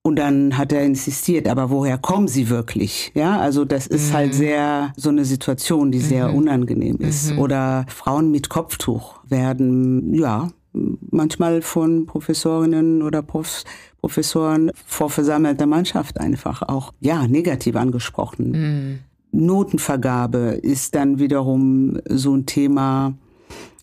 Und 0.01 0.17
dann 0.17 0.57
hat 0.57 0.71
er 0.71 0.83
insistiert, 0.83 1.49
aber 1.49 1.69
woher 1.69 1.97
kommen 1.97 2.29
sie 2.29 2.49
wirklich? 2.49 3.11
Ja, 3.13 3.39
also 3.39 3.65
das 3.65 3.87
ist 3.87 4.13
halt 4.13 4.33
sehr 4.33 4.93
so 4.95 5.09
eine 5.09 5.25
Situation, 5.25 5.91
die 5.91 5.99
sehr 5.99 6.33
unangenehm 6.33 6.97
ist. 6.97 7.33
Oder 7.37 7.85
Frauen 7.89 8.31
mit 8.31 8.47
Kopftuch 8.47 9.19
werden, 9.27 10.13
ja, 10.13 10.49
manchmal 10.71 11.61
von 11.61 12.05
Professorinnen 12.05 13.01
oder 13.01 13.21
Profs, 13.21 13.65
Professoren 13.99 14.71
vor 14.85 15.09
versammelter 15.09 15.65
Mannschaft 15.65 16.19
einfach 16.19 16.61
auch, 16.61 16.93
ja, 17.01 17.27
negativ 17.27 17.75
angesprochen. 17.75 18.99
Notenvergabe 19.31 20.59
ist 20.61 20.95
dann 20.95 21.19
wiederum 21.19 21.99
so 22.07 22.33
ein 22.33 22.45
Thema. 22.45 23.13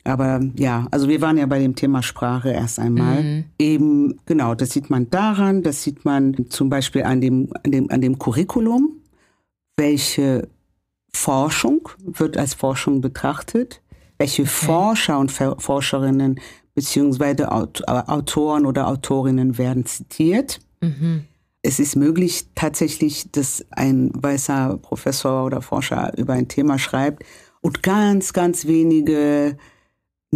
Aber 0.05 0.41
ja, 0.57 0.87
also 0.91 1.09
wir 1.09 1.21
waren 1.21 1.39
ja 1.39 1.47
bei 1.47 1.59
dem 1.59 1.75
Thema 1.75 2.03
Sprache 2.03 2.51
erst 2.51 2.79
einmal. 2.79 3.45
Eben, 3.59 4.21
genau, 4.27 4.55
das 4.55 4.71
sieht 4.71 4.91
man 4.91 5.09
daran, 5.11 5.63
das 5.63 5.83
sieht 5.83 6.05
man 6.05 6.51
zum 6.51 6.69
Beispiel 6.69 7.05
an 7.05 7.21
dem, 7.21 7.51
an 7.63 7.71
dem, 7.71 7.91
an 7.91 8.01
dem 8.01 8.19
Curriculum. 8.19 9.01
Welche 9.77 10.49
Forschung 11.13 11.89
wird 12.05 12.37
als 12.37 12.55
Forschung 12.55 13.01
betrachtet? 13.01 13.81
welche 14.19 14.47
Forscher 14.47 15.19
und 15.19 15.31
Forscherinnen 15.31 16.41
beziehungsweise 16.75 17.51
Autoren 17.53 18.67
oder 18.67 18.89
Autorinnen 18.89 19.59
werden 19.59 19.87
zitiert. 19.87 20.61
Mhm. 20.81 21.25
Es 21.63 21.79
ist 21.79 21.97
möglich 21.97 22.47
tatsächlich, 22.55 23.31
dass 23.33 23.65
ein 23.71 24.11
weißer 24.15 24.79
Professor 24.83 25.47
oder 25.47 25.63
Forscher 25.63 26.17
über 26.19 26.35
ein 26.35 26.49
Thema 26.49 26.79
schreibt 26.79 27.25
und 27.61 27.83
ganz, 27.83 28.33
ganz 28.33 28.67
wenige 28.67 29.57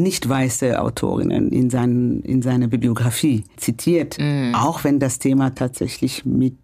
nicht 0.02 0.28
weiße 0.28 0.80
Autorinnen 0.80 1.50
in, 1.50 1.70
seinen, 1.70 2.22
in 2.22 2.42
seine 2.42 2.68
Bibliografie 2.68 3.44
zitiert, 3.56 4.16
mm. 4.18 4.54
auch 4.54 4.84
wenn 4.84 4.98
das 4.98 5.18
Thema 5.18 5.54
tatsächlich 5.54 6.24
mit 6.24 6.54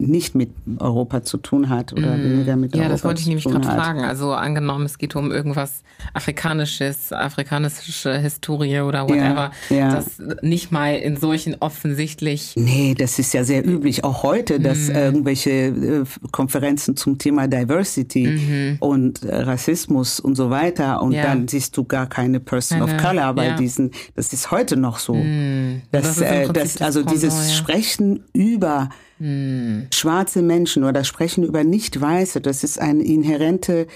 nicht 0.00 0.34
mit 0.34 0.50
Europa 0.78 1.22
zu 1.22 1.38
tun 1.38 1.68
hat 1.68 1.92
oder 1.92 2.16
mm. 2.16 2.22
weniger 2.22 2.56
mit 2.56 2.74
ja, 2.74 2.82
Europa 2.82 2.82
zu 2.82 2.82
tun 2.82 2.82
hat. 2.82 2.84
Ja, 2.84 2.88
das 2.88 3.04
wollte 3.04 3.20
ich 3.20 3.26
nämlich 3.26 3.44
gerade 3.44 3.66
fragen. 3.66 4.04
Also 4.04 4.32
angenommen, 4.32 4.86
es 4.86 4.98
geht 4.98 5.14
um 5.16 5.30
irgendwas 5.30 5.82
Afrikanisches, 6.14 7.12
afrikanische 7.12 8.18
Historie 8.18 8.80
oder 8.80 9.04
whatever, 9.04 9.50
ja, 9.68 9.76
ja. 9.76 9.94
das 9.94 10.20
nicht 10.42 10.72
mal 10.72 10.96
in 10.96 11.16
solchen 11.16 11.56
offensichtlich... 11.60 12.54
Nee, 12.56 12.94
das 12.96 13.18
ist 13.18 13.34
ja 13.34 13.44
sehr 13.44 13.66
üblich, 13.66 14.04
auch 14.04 14.22
heute, 14.22 14.60
dass 14.60 14.88
mm. 14.88 14.96
irgendwelche 14.96 15.50
äh, 15.50 16.04
Konferenzen 16.30 16.96
zum 16.96 17.18
Thema 17.18 17.46
Diversity 17.46 18.26
mm 18.26 18.70
und 18.80 19.24
äh, 19.24 19.34
Rassismus 19.34 20.20
und 20.20 20.36
so 20.36 20.50
weiter 20.50 21.02
und 21.02 21.12
ja. 21.12 21.22
dann 21.22 21.48
siehst 21.48 21.76
du 21.76 21.84
gar 21.84 22.06
keine 22.06 22.40
Person 22.40 22.82
eine, 22.82 22.92
of 22.92 23.02
Color 23.02 23.34
bei 23.34 23.50
diesen, 23.52 23.90
das 24.14 24.32
ist 24.32 24.50
heute 24.50 24.76
noch 24.76 24.98
so. 24.98 25.14
Mm. 25.14 25.82
Das 25.92 26.20
äh, 26.20 26.48
das, 26.52 26.80
also 26.80 27.02
dieses 27.02 27.54
Sprechen 27.54 28.24
über 28.32 28.90
hm. 29.20 29.86
Schwarze 29.92 30.40
Menschen 30.40 30.82
oder 30.82 31.04
sprechen 31.04 31.44
über 31.44 31.62
Nicht-Weiße, 31.62 32.40
das 32.40 32.64
ist 32.64 32.80
eine 32.80 33.04
inhärente 33.04 33.86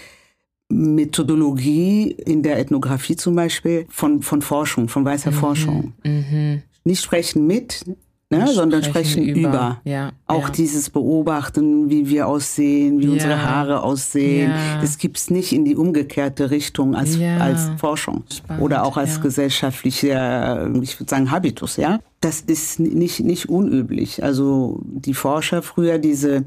Methodologie 0.68 2.10
in 2.10 2.42
der 2.42 2.58
Ethnographie 2.58 3.16
zum 3.16 3.34
Beispiel 3.34 3.86
von, 3.88 4.22
von 4.22 4.42
Forschung, 4.42 4.88
von 4.88 5.04
weißer 5.04 5.30
mhm. 5.30 5.34
Forschung. 5.34 5.92
Mhm. 6.04 6.62
Nicht 6.84 7.02
sprechen 7.02 7.46
mit, 7.46 7.84
ne, 8.30 8.46
sondern 8.48 8.82
sprechen, 8.82 9.24
über. 9.24 9.48
über. 9.48 9.80
Ja, 9.84 10.12
auch 10.26 10.48
ja. 10.48 10.50
dieses 10.50 10.90
Beobachten, 10.90 11.90
wie 11.90 12.08
wir 12.08 12.26
aussehen, 12.26 13.00
wie 13.00 13.06
ja. 13.06 13.12
unsere 13.12 13.42
Haare 13.42 13.82
aussehen. 13.82 14.52
Das 14.80 14.98
gibt's 14.98 15.30
nicht 15.30 15.52
in 15.52 15.64
die 15.64 15.76
umgekehrte 15.76 16.50
Richtung 16.50 16.94
als, 16.94 17.18
als 17.40 17.70
Forschung 17.78 18.24
Spannend, 18.32 18.62
oder 18.62 18.84
auch 18.84 18.96
als 18.96 19.20
gesellschaftlicher, 19.20 20.70
ich 20.82 20.98
würde 20.98 21.10
sagen, 21.10 21.30
Habitus. 21.30 21.76
Ja, 21.76 22.00
Das 22.20 22.40
ist 22.40 22.80
nicht, 22.80 23.20
nicht 23.20 23.48
unüblich. 23.48 24.22
Also 24.22 24.80
die 24.84 25.14
Forscher 25.14 25.62
früher, 25.62 25.98
diese, 25.98 26.44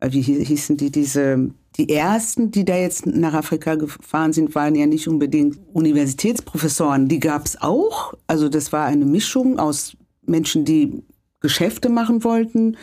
äh, 0.00 0.10
wie 0.10 0.22
hießen 0.22 0.76
die, 0.76 0.90
diese 0.90 1.50
die 1.78 1.90
ersten, 1.90 2.50
die 2.50 2.64
da 2.64 2.76
jetzt 2.76 3.06
nach 3.06 3.34
Afrika 3.34 3.76
gefahren 3.76 4.32
sind, 4.32 4.54
waren 4.56 4.74
ja 4.74 4.86
nicht 4.86 5.06
unbedingt 5.06 5.58
Universitätsprofessoren. 5.72 7.06
Die 7.06 7.20
gab 7.20 7.46
es 7.46 7.60
auch. 7.62 8.14
Also 8.26 8.48
das 8.48 8.72
war 8.72 8.86
eine 8.86 9.04
Mischung 9.04 9.60
aus 9.60 9.96
Menschen, 10.28 10.64
die 10.64 11.02
Geschäfte 11.40 11.88
machen 11.88 12.24
wollten, 12.24 12.76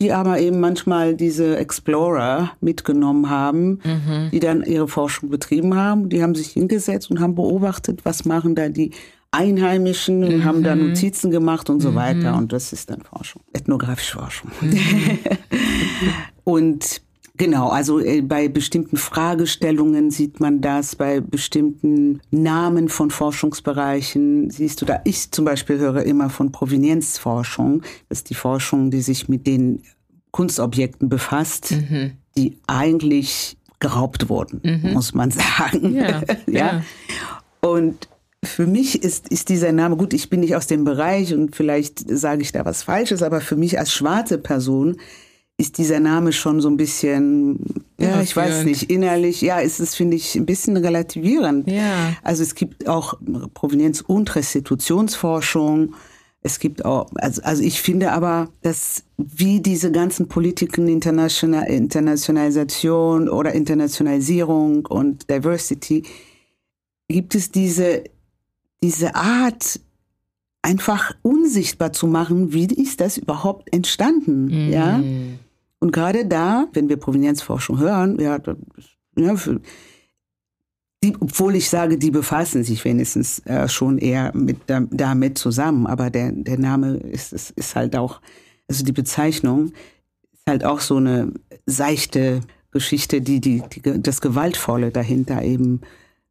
die 0.00 0.12
aber 0.12 0.40
eben 0.40 0.60
manchmal 0.60 1.14
diese 1.14 1.56
Explorer 1.56 2.52
mitgenommen 2.60 3.30
haben, 3.30 3.80
mhm. 3.84 4.30
die 4.32 4.40
dann 4.40 4.64
ihre 4.64 4.88
Forschung 4.88 5.30
betrieben 5.30 5.76
haben. 5.76 6.08
Die 6.08 6.22
haben 6.22 6.34
sich 6.34 6.48
hingesetzt 6.48 7.10
und 7.10 7.20
haben 7.20 7.34
beobachtet, 7.34 8.04
was 8.04 8.24
machen 8.24 8.54
da 8.54 8.68
die 8.68 8.90
Einheimischen 9.30 10.24
und 10.24 10.38
mhm. 10.38 10.44
haben 10.44 10.62
da 10.62 10.74
Notizen 10.74 11.30
gemacht 11.30 11.70
und 11.70 11.80
so 11.80 11.92
mhm. 11.92 11.94
weiter. 11.94 12.36
Und 12.36 12.52
das 12.52 12.72
ist 12.72 12.90
dann 12.90 13.02
Forschung, 13.02 13.42
ethnografische 13.52 14.18
Forschung. 14.18 14.50
Mhm. 14.60 15.18
und 16.44 17.02
Genau, 17.42 17.70
also 17.70 17.98
äh, 17.98 18.20
bei 18.20 18.46
bestimmten 18.46 18.96
Fragestellungen 18.96 20.12
sieht 20.12 20.38
man 20.38 20.60
das, 20.60 20.94
bei 20.94 21.20
bestimmten 21.20 22.20
Namen 22.30 22.88
von 22.88 23.10
Forschungsbereichen 23.10 24.48
siehst 24.48 24.80
du 24.80 24.84
da. 24.84 25.00
Ich 25.02 25.32
zum 25.32 25.44
Beispiel 25.44 25.76
höre 25.78 26.04
immer 26.04 26.30
von 26.30 26.52
Provenienzforschung. 26.52 27.82
Das 28.08 28.18
ist 28.18 28.30
die 28.30 28.36
Forschung, 28.36 28.92
die 28.92 29.00
sich 29.00 29.28
mit 29.28 29.48
den 29.48 29.82
Kunstobjekten 30.30 31.08
befasst, 31.08 31.72
mhm. 31.72 32.12
die 32.36 32.58
eigentlich 32.68 33.56
geraubt 33.80 34.28
wurden, 34.28 34.60
mhm. 34.62 34.92
muss 34.92 35.12
man 35.12 35.32
sagen. 35.32 35.96
Ja, 35.96 36.22
ja. 36.46 36.46
ja. 36.46 36.84
Und 37.60 38.06
für 38.44 38.68
mich 38.68 39.02
ist, 39.02 39.26
ist 39.26 39.48
dieser 39.48 39.72
Name, 39.72 39.96
gut, 39.96 40.14
ich 40.14 40.30
bin 40.30 40.38
nicht 40.38 40.54
aus 40.54 40.68
dem 40.68 40.84
Bereich 40.84 41.34
und 41.34 41.56
vielleicht 41.56 42.08
sage 42.08 42.42
ich 42.42 42.52
da 42.52 42.64
was 42.64 42.84
Falsches, 42.84 43.20
aber 43.20 43.40
für 43.40 43.56
mich 43.56 43.80
als 43.80 43.92
schwarze 43.92 44.38
Person 44.38 44.98
ist 45.56 45.78
dieser 45.78 46.00
Name 46.00 46.32
schon 46.32 46.60
so 46.60 46.68
ein 46.68 46.76
bisschen, 46.76 47.84
ja, 47.98 48.20
ich 48.20 48.34
weiß 48.34 48.64
nicht, 48.64 48.90
innerlich, 48.90 49.40
ja, 49.42 49.58
ist 49.58 49.80
es, 49.80 49.94
finde 49.94 50.16
ich, 50.16 50.34
ein 50.34 50.46
bisschen 50.46 50.76
relativierend. 50.76 51.70
Ja. 51.70 52.14
Also 52.22 52.42
es 52.42 52.54
gibt 52.54 52.88
auch 52.88 53.14
Provenienz- 53.54 54.00
und 54.00 54.34
Restitutionsforschung. 54.34 55.94
Es 56.40 56.58
gibt 56.58 56.84
auch, 56.84 57.06
also, 57.14 57.42
also 57.42 57.62
ich 57.62 57.80
finde 57.80 58.12
aber, 58.12 58.48
dass 58.62 59.04
wie 59.16 59.60
diese 59.60 59.92
ganzen 59.92 60.26
Politiken 60.26 60.88
International, 60.88 61.68
Internationalisation 61.68 63.28
oder 63.28 63.52
Internationalisierung 63.52 64.86
und 64.86 65.30
Diversity, 65.30 66.02
gibt 67.06 67.36
es 67.36 67.52
diese, 67.52 68.02
diese 68.82 69.14
Art, 69.14 69.78
einfach 70.62 71.12
unsichtbar 71.22 71.92
zu 71.92 72.06
machen, 72.06 72.52
wie 72.52 72.66
ist 72.66 73.00
das 73.00 73.18
überhaupt 73.18 73.72
entstanden, 73.72 74.68
mm. 74.68 74.72
ja? 74.72 75.02
Und 75.82 75.90
gerade 75.90 76.24
da, 76.26 76.68
wenn 76.74 76.88
wir 76.88 76.96
Provenienzforschung 76.96 77.80
hören, 77.80 78.16
ja, 78.20 78.38
ja 79.16 79.34
für, 79.34 79.60
die, 81.02 81.16
obwohl 81.18 81.56
ich 81.56 81.68
sage, 81.68 81.98
die 81.98 82.12
befassen 82.12 82.62
sich 82.62 82.84
wenigstens 82.84 83.40
äh, 83.46 83.66
schon 83.66 83.98
eher 83.98 84.30
mit, 84.32 84.58
damit 84.68 85.38
zusammen, 85.38 85.88
aber 85.88 86.08
der, 86.08 86.30
der 86.30 86.56
Name 86.56 86.98
ist, 86.98 87.32
ist, 87.32 87.50
ist 87.50 87.74
halt 87.74 87.96
auch, 87.96 88.20
also 88.68 88.84
die 88.84 88.92
Bezeichnung 88.92 89.72
ist 90.32 90.46
halt 90.46 90.64
auch 90.64 90.78
so 90.78 90.98
eine 90.98 91.32
seichte 91.66 92.42
Geschichte, 92.70 93.20
die, 93.20 93.40
die, 93.40 93.64
die 93.72 94.00
das 94.00 94.20
Gewaltvolle 94.20 94.92
dahinter 94.92 95.42
eben 95.42 95.80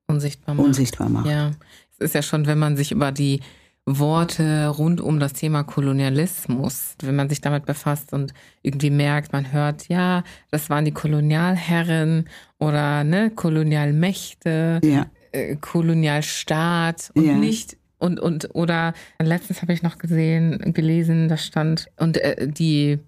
unsichtbar 0.08 0.56
macht. 0.56 0.66
Unsichtbar 0.66 1.10
macht. 1.10 1.28
Ja, 1.28 1.52
es 1.92 2.06
ist 2.06 2.16
ja 2.16 2.22
schon, 2.22 2.48
wenn 2.48 2.58
man 2.58 2.78
sich 2.78 2.94
über 2.94 3.12
die 3.12 3.42
Worte 3.86 4.68
rund 4.68 5.02
um 5.02 5.20
das 5.20 5.34
Thema 5.34 5.64
Kolonialismus, 5.64 6.96
wenn 7.02 7.16
man 7.16 7.30
sich 7.30 7.42
damit 7.42 7.66
befasst 7.66 8.14
und 8.14 8.34
irgendwie 8.62 8.92
merkt, 8.92 9.34
man 9.34 9.52
hört, 9.52 9.88
ja, 9.88 10.24
das 10.52 10.70
waren 10.70 10.86
die 10.86 10.92
Kolonialherren 10.92 12.30
oder 12.60 13.04
ne, 13.04 13.32
Kolonialmächte, 13.32 14.82
ja. 14.84 15.08
äh, 15.32 15.56
Kolonialstaat 15.56 17.12
und 17.16 17.26
ja. 17.26 17.34
nicht 17.34 17.78
und 17.98 18.20
und 18.20 18.50
oder 18.54 18.94
letztens 19.20 19.62
habe 19.62 19.74
ich 19.74 19.84
noch 19.84 19.98
gesehen, 19.98 20.74
gelesen, 20.74 21.28
da 21.28 21.38
stand 21.38 21.88
und 21.98 22.18
äh, 22.18 22.48
die 22.48 23.00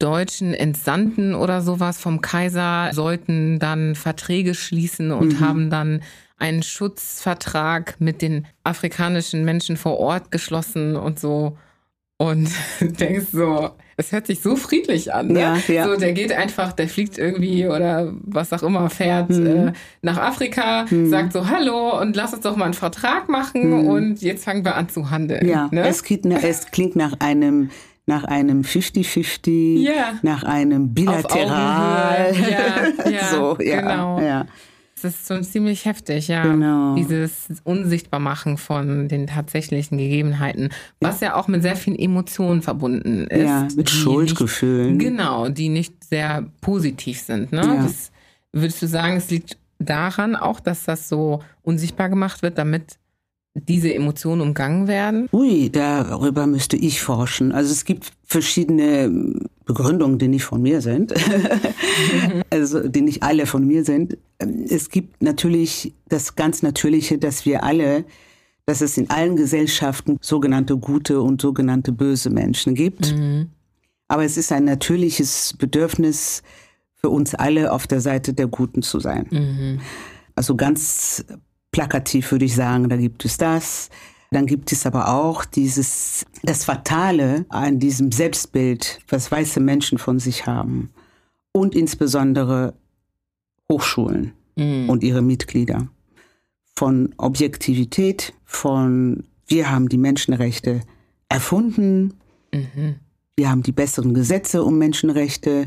deutschen 0.00 0.54
Entsandten 0.54 1.34
oder 1.34 1.60
sowas 1.60 2.00
vom 2.00 2.20
Kaiser 2.20 2.90
sollten 2.92 3.58
dann 3.58 3.94
Verträge 3.94 4.54
schließen 4.54 5.10
und 5.10 5.34
mhm. 5.34 5.40
haben 5.40 5.70
dann 5.70 6.02
einen 6.38 6.62
Schutzvertrag 6.62 7.96
mit 7.98 8.22
den 8.22 8.46
afrikanischen 8.64 9.44
Menschen 9.44 9.76
vor 9.76 9.98
Ort 9.98 10.30
geschlossen 10.30 10.96
und 10.96 11.18
so. 11.18 11.56
Und 12.16 12.50
denkst 12.80 13.26
so, 13.32 13.70
es 13.96 14.12
hört 14.12 14.26
sich 14.26 14.40
so 14.40 14.56
friedlich 14.56 15.12
an. 15.12 15.28
Ne? 15.28 15.40
Ja, 15.40 15.56
ja. 15.68 15.84
So, 15.84 15.96
der 15.96 16.12
geht 16.12 16.32
einfach, 16.32 16.72
der 16.72 16.88
fliegt 16.88 17.18
irgendwie 17.18 17.66
oder 17.66 18.12
was 18.22 18.52
auch 18.52 18.62
immer, 18.62 18.90
fährt 18.90 19.30
mhm. 19.30 19.46
äh, 19.46 19.72
nach 20.02 20.18
Afrika, 20.18 20.86
mhm. 20.88 21.10
sagt 21.10 21.32
so 21.32 21.48
Hallo 21.48 22.00
und 22.00 22.16
lass 22.16 22.32
uns 22.32 22.42
doch 22.42 22.56
mal 22.56 22.66
einen 22.66 22.74
Vertrag 22.74 23.28
machen 23.28 23.82
mhm. 23.82 23.88
und 23.88 24.22
jetzt 24.22 24.44
fangen 24.44 24.64
wir 24.64 24.76
an 24.76 24.88
zu 24.88 25.10
handeln. 25.10 25.46
Ja, 25.46 25.68
ne? 25.70 25.86
es, 25.86 26.02
klingt, 26.02 26.26
es 26.26 26.66
klingt 26.70 26.96
nach 26.96 27.14
einem 27.20 27.70
nach 28.06 28.24
einem 28.24 28.62
50-50, 28.62 29.80
ja. 29.80 30.18
nach 30.22 30.42
einem 30.42 30.94
bilateral. 30.94 32.34
Ja, 32.34 33.10
ja, 33.10 33.24
so, 33.30 33.58
ja, 33.60 33.82
genau. 33.82 34.18
Ja. 34.18 34.46
Das 35.02 35.14
ist 35.14 35.28
schon 35.28 35.44
ziemlich 35.44 35.84
heftig, 35.84 36.28
ja. 36.28 36.42
Genau. 36.42 36.94
Dieses 36.94 37.48
Unsichtbarmachen 37.64 38.58
von 38.58 39.08
den 39.08 39.26
tatsächlichen 39.26 39.98
Gegebenheiten, 39.98 40.70
was 41.00 41.20
ja, 41.20 41.28
ja 41.28 41.34
auch 41.36 41.48
mit 41.48 41.62
sehr 41.62 41.76
vielen 41.76 41.98
Emotionen 41.98 42.62
verbunden 42.62 43.26
ist. 43.26 43.42
Ja, 43.42 43.68
mit 43.76 43.90
Schuldgefühlen. 43.90 44.96
Nicht, 44.96 45.06
genau, 45.06 45.48
die 45.48 45.68
nicht 45.68 46.04
sehr 46.04 46.46
positiv 46.60 47.20
sind. 47.20 47.52
Ne? 47.52 47.62
Ja. 47.62 47.82
Das, 47.82 48.10
würdest 48.52 48.82
du 48.82 48.86
sagen, 48.86 49.16
es 49.16 49.30
liegt 49.30 49.56
daran 49.78 50.36
auch, 50.36 50.60
dass 50.60 50.84
das 50.84 51.08
so 51.08 51.42
unsichtbar 51.62 52.08
gemacht 52.08 52.42
wird, 52.42 52.58
damit 52.58 52.98
diese 53.54 53.92
Emotionen 53.94 54.40
umgangen 54.40 54.86
werden? 54.86 55.28
Ui, 55.32 55.70
darüber 55.70 56.46
müsste 56.46 56.76
ich 56.76 57.00
forschen. 57.00 57.52
Also 57.52 57.72
es 57.72 57.84
gibt 57.84 58.12
verschiedene 58.24 59.34
Begründungen, 59.68 60.18
die 60.18 60.28
nicht 60.28 60.44
von 60.44 60.62
mir 60.62 60.80
sind, 60.80 61.12
also 62.50 62.88
die 62.88 63.02
nicht 63.02 63.22
alle 63.22 63.44
von 63.44 63.66
mir 63.66 63.84
sind. 63.84 64.16
Es 64.38 64.88
gibt 64.88 65.22
natürlich 65.22 65.94
das 66.08 66.36
ganz 66.36 66.62
Natürliche, 66.62 67.18
dass 67.18 67.44
wir 67.44 67.62
alle, 67.62 68.06
dass 68.64 68.80
es 68.80 68.96
in 68.96 69.10
allen 69.10 69.36
Gesellschaften 69.36 70.16
sogenannte 70.22 70.78
gute 70.78 71.20
und 71.20 71.42
sogenannte 71.42 71.92
böse 71.92 72.30
Menschen 72.30 72.74
gibt. 72.74 73.14
Mhm. 73.14 73.50
Aber 74.08 74.24
es 74.24 74.38
ist 74.38 74.52
ein 74.52 74.64
natürliches 74.64 75.54
Bedürfnis 75.58 76.42
für 76.94 77.10
uns 77.10 77.34
alle 77.34 77.70
auf 77.70 77.86
der 77.86 78.00
Seite 78.00 78.32
der 78.32 78.46
Guten 78.46 78.80
zu 78.80 79.00
sein. 79.00 79.26
Mhm. 79.30 79.80
Also 80.34 80.56
ganz 80.56 81.26
plakativ 81.72 82.32
würde 82.32 82.46
ich 82.46 82.54
sagen, 82.54 82.88
da 82.88 82.96
gibt 82.96 83.26
es 83.26 83.36
das. 83.36 83.90
Dann 84.30 84.46
gibt 84.46 84.72
es 84.72 84.84
aber 84.84 85.08
auch 85.08 85.44
dieses, 85.44 86.26
das 86.42 86.64
Fatale 86.64 87.46
an 87.48 87.78
diesem 87.78 88.12
Selbstbild, 88.12 89.00
was 89.08 89.30
weiße 89.32 89.60
Menschen 89.60 89.98
von 89.98 90.18
sich 90.18 90.46
haben. 90.46 90.90
Und 91.52 91.74
insbesondere 91.74 92.74
Hochschulen 93.70 94.32
mhm. 94.56 94.90
und 94.90 95.02
ihre 95.02 95.22
Mitglieder. 95.22 95.88
Von 96.76 97.14
Objektivität, 97.16 98.34
von 98.44 99.24
wir 99.46 99.70
haben 99.70 99.88
die 99.88 99.98
Menschenrechte 99.98 100.82
erfunden, 101.28 102.14
mhm. 102.52 102.96
wir 103.36 103.50
haben 103.50 103.62
die 103.62 103.72
besseren 103.72 104.12
Gesetze, 104.12 104.62
um 104.62 104.78
Menschenrechte 104.78 105.66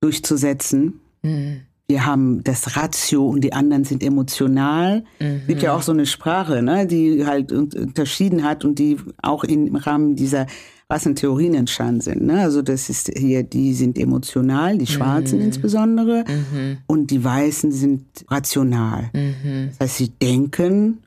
durchzusetzen. 0.00 1.00
Mhm 1.22 1.62
wir 1.92 2.06
haben 2.06 2.42
das 2.42 2.74
Ratio 2.74 3.26
und 3.26 3.42
die 3.42 3.52
anderen 3.52 3.84
sind 3.84 4.02
emotional. 4.02 5.04
Mhm. 5.20 5.40
Es 5.42 5.46
gibt 5.46 5.62
ja 5.62 5.74
auch 5.76 5.82
so 5.82 5.92
eine 5.92 6.06
Sprache, 6.06 6.62
ne, 6.62 6.86
die 6.86 7.26
halt 7.26 7.52
unterschieden 7.52 8.44
hat 8.44 8.64
und 8.64 8.78
die 8.78 8.96
auch 9.20 9.44
im 9.44 9.76
Rahmen 9.76 10.16
dieser 10.16 10.46
Rassentheorien 10.88 11.54
entstanden 11.54 12.00
sind. 12.00 12.22
Ne? 12.22 12.40
Also 12.40 12.62
das 12.62 12.88
ist 12.88 13.12
hier, 13.14 13.42
die 13.42 13.74
sind 13.74 13.98
emotional, 13.98 14.78
die 14.78 14.86
Schwarzen 14.86 15.38
mhm. 15.38 15.44
insbesondere, 15.44 16.24
mhm. 16.26 16.78
und 16.86 17.10
die 17.10 17.22
Weißen 17.22 17.72
sind 17.72 18.06
rational. 18.28 19.10
Mhm. 19.12 19.68
Das 19.68 19.80
heißt, 19.80 19.96
sie 19.98 20.08
denken 20.08 21.02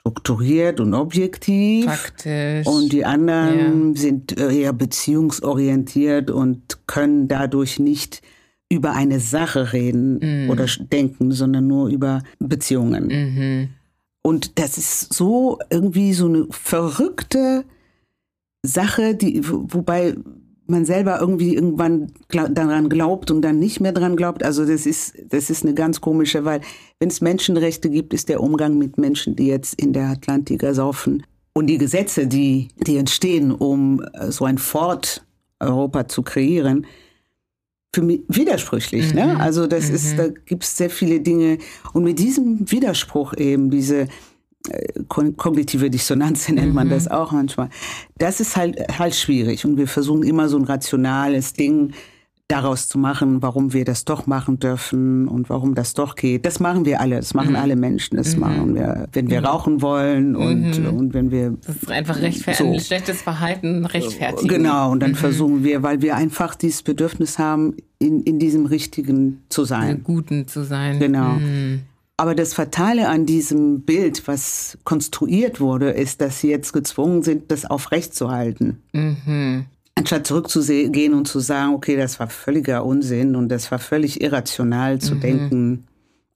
strukturiert 0.00 0.80
und 0.80 0.92
objektiv. 0.94 1.84
Faktisch. 1.84 2.66
Und 2.66 2.92
die 2.92 3.04
anderen 3.04 3.94
ja. 3.94 4.00
sind 4.00 4.40
eher 4.40 4.72
beziehungsorientiert 4.72 6.32
und 6.32 6.86
können 6.88 7.28
dadurch 7.28 7.78
nicht 7.78 8.22
über 8.70 8.92
eine 8.92 9.20
Sache 9.20 9.72
reden 9.72 10.44
mhm. 10.44 10.50
oder 10.50 10.66
denken, 10.78 11.32
sondern 11.32 11.66
nur 11.66 11.88
über 11.88 12.22
Beziehungen. 12.38 13.06
Mhm. 13.08 13.68
Und 14.22 14.58
das 14.58 14.78
ist 14.78 15.12
so 15.12 15.58
irgendwie 15.70 16.12
so 16.12 16.26
eine 16.26 16.46
verrückte 16.50 17.64
Sache, 18.62 19.14
die, 19.14 19.42
wobei 19.44 20.14
man 20.66 20.84
selber 20.84 21.18
irgendwie 21.20 21.54
irgendwann 21.54 22.12
daran 22.28 22.88
glaubt 22.88 23.30
und 23.30 23.42
dann 23.42 23.58
nicht 23.58 23.80
mehr 23.80 23.92
daran 23.92 24.16
glaubt. 24.16 24.44
Also 24.44 24.64
das 24.64 24.86
ist, 24.86 25.14
das 25.28 25.50
ist 25.50 25.64
eine 25.64 25.74
ganz 25.74 26.00
komische, 26.00 26.44
weil 26.44 26.60
wenn 27.00 27.08
es 27.08 27.20
Menschenrechte 27.20 27.90
gibt, 27.90 28.14
ist 28.14 28.28
der 28.28 28.40
Umgang 28.40 28.78
mit 28.78 28.96
Menschen, 28.96 29.34
die 29.34 29.46
jetzt 29.46 29.80
in 29.80 29.92
der 29.92 30.08
Atlantika 30.08 30.72
saufen 30.72 31.24
und 31.52 31.66
die 31.66 31.78
Gesetze, 31.78 32.28
die, 32.28 32.68
die 32.86 32.98
entstehen, 32.98 33.50
um 33.50 34.04
so 34.28 34.44
ein 34.44 34.58
Fort 34.58 35.26
Europa 35.58 36.06
zu 36.06 36.22
kreieren, 36.22 36.86
für 37.92 38.02
mich 38.02 38.20
widersprüchlich. 38.28 39.14
Ne? 39.14 39.26
Mhm. 39.26 39.32
Ne? 39.32 39.40
Also 39.40 39.66
das 39.66 39.88
mhm. 39.88 39.94
ist, 39.94 40.18
da 40.18 40.28
gibt 40.28 40.64
es 40.64 40.76
sehr 40.76 40.90
viele 40.90 41.20
Dinge. 41.20 41.58
Und 41.92 42.04
mit 42.04 42.18
diesem 42.18 42.70
Widerspruch 42.70 43.34
eben, 43.36 43.70
diese 43.70 44.08
äh, 44.68 45.02
kognitive 45.08 45.90
Dissonanz 45.90 46.48
nennt 46.50 46.74
man 46.74 46.86
mhm. 46.86 46.92
das 46.92 47.08
auch 47.08 47.32
manchmal, 47.32 47.68
das 48.18 48.40
ist 48.40 48.56
halt 48.56 48.76
halt 48.98 49.14
schwierig. 49.14 49.64
Und 49.64 49.76
wir 49.76 49.88
versuchen 49.88 50.22
immer 50.22 50.48
so 50.48 50.58
ein 50.58 50.64
rationales 50.64 51.52
Ding 51.52 51.92
daraus 52.50 52.88
zu 52.88 52.98
machen, 52.98 53.42
warum 53.42 53.72
wir 53.72 53.84
das 53.84 54.04
doch 54.04 54.26
machen 54.26 54.58
dürfen 54.58 55.28
und 55.28 55.48
warum 55.48 55.74
das 55.74 55.94
doch 55.94 56.16
geht. 56.16 56.44
Das 56.44 56.60
machen 56.60 56.84
wir 56.84 57.00
alle, 57.00 57.16
das 57.16 57.34
machen 57.34 57.50
mhm. 57.50 57.56
alle 57.56 57.76
Menschen, 57.76 58.16
das 58.16 58.34
mhm. 58.34 58.40
machen 58.40 58.74
wir, 58.74 59.08
wenn 59.12 59.30
wir 59.30 59.40
mhm. 59.40 59.46
rauchen 59.46 59.82
wollen 59.82 60.34
und, 60.34 60.78
mhm. 60.78 60.98
und 60.98 61.14
wenn 61.14 61.30
wir... 61.30 61.56
Das 61.66 61.76
ist 61.76 61.90
einfach 61.90 62.20
rechtfertigen, 62.20 62.78
so. 62.78 62.84
schlechtes 62.84 63.22
Verhalten 63.22 63.84
rechtfertigen. 63.84 64.48
Genau, 64.48 64.90
und 64.90 65.00
dann 65.00 65.12
mhm. 65.12 65.16
versuchen 65.16 65.64
wir, 65.64 65.82
weil 65.82 66.02
wir 66.02 66.16
einfach 66.16 66.54
dieses 66.54 66.82
Bedürfnis 66.82 67.38
haben, 67.38 67.74
in, 67.98 68.22
in 68.22 68.38
diesem 68.38 68.66
Richtigen 68.66 69.42
zu 69.48 69.64
sein. 69.64 69.98
In 69.98 70.02
Guten 70.02 70.48
zu 70.48 70.64
sein. 70.64 70.98
Genau. 70.98 71.34
Mhm. 71.34 71.82
Aber 72.16 72.34
das 72.34 72.52
Fatale 72.52 73.08
an 73.08 73.24
diesem 73.24 73.82
Bild, 73.82 74.26
was 74.26 74.76
konstruiert 74.84 75.60
wurde, 75.60 75.90
ist, 75.90 76.20
dass 76.20 76.40
sie 76.40 76.50
jetzt 76.50 76.72
gezwungen 76.72 77.22
sind, 77.22 77.50
das 77.50 77.64
aufrechtzuerhalten. 77.64 78.82
Mhm 78.92 79.66
anstatt 80.00 80.26
zurückzugehen 80.26 81.14
und 81.14 81.28
zu 81.28 81.40
sagen, 81.40 81.74
okay, 81.74 81.96
das 81.96 82.18
war 82.18 82.28
völliger 82.28 82.84
Unsinn 82.84 83.36
und 83.36 83.48
das 83.48 83.70
war 83.70 83.78
völlig 83.78 84.20
irrational 84.20 84.98
zu 84.98 85.14
mhm. 85.14 85.20
denken, 85.20 85.84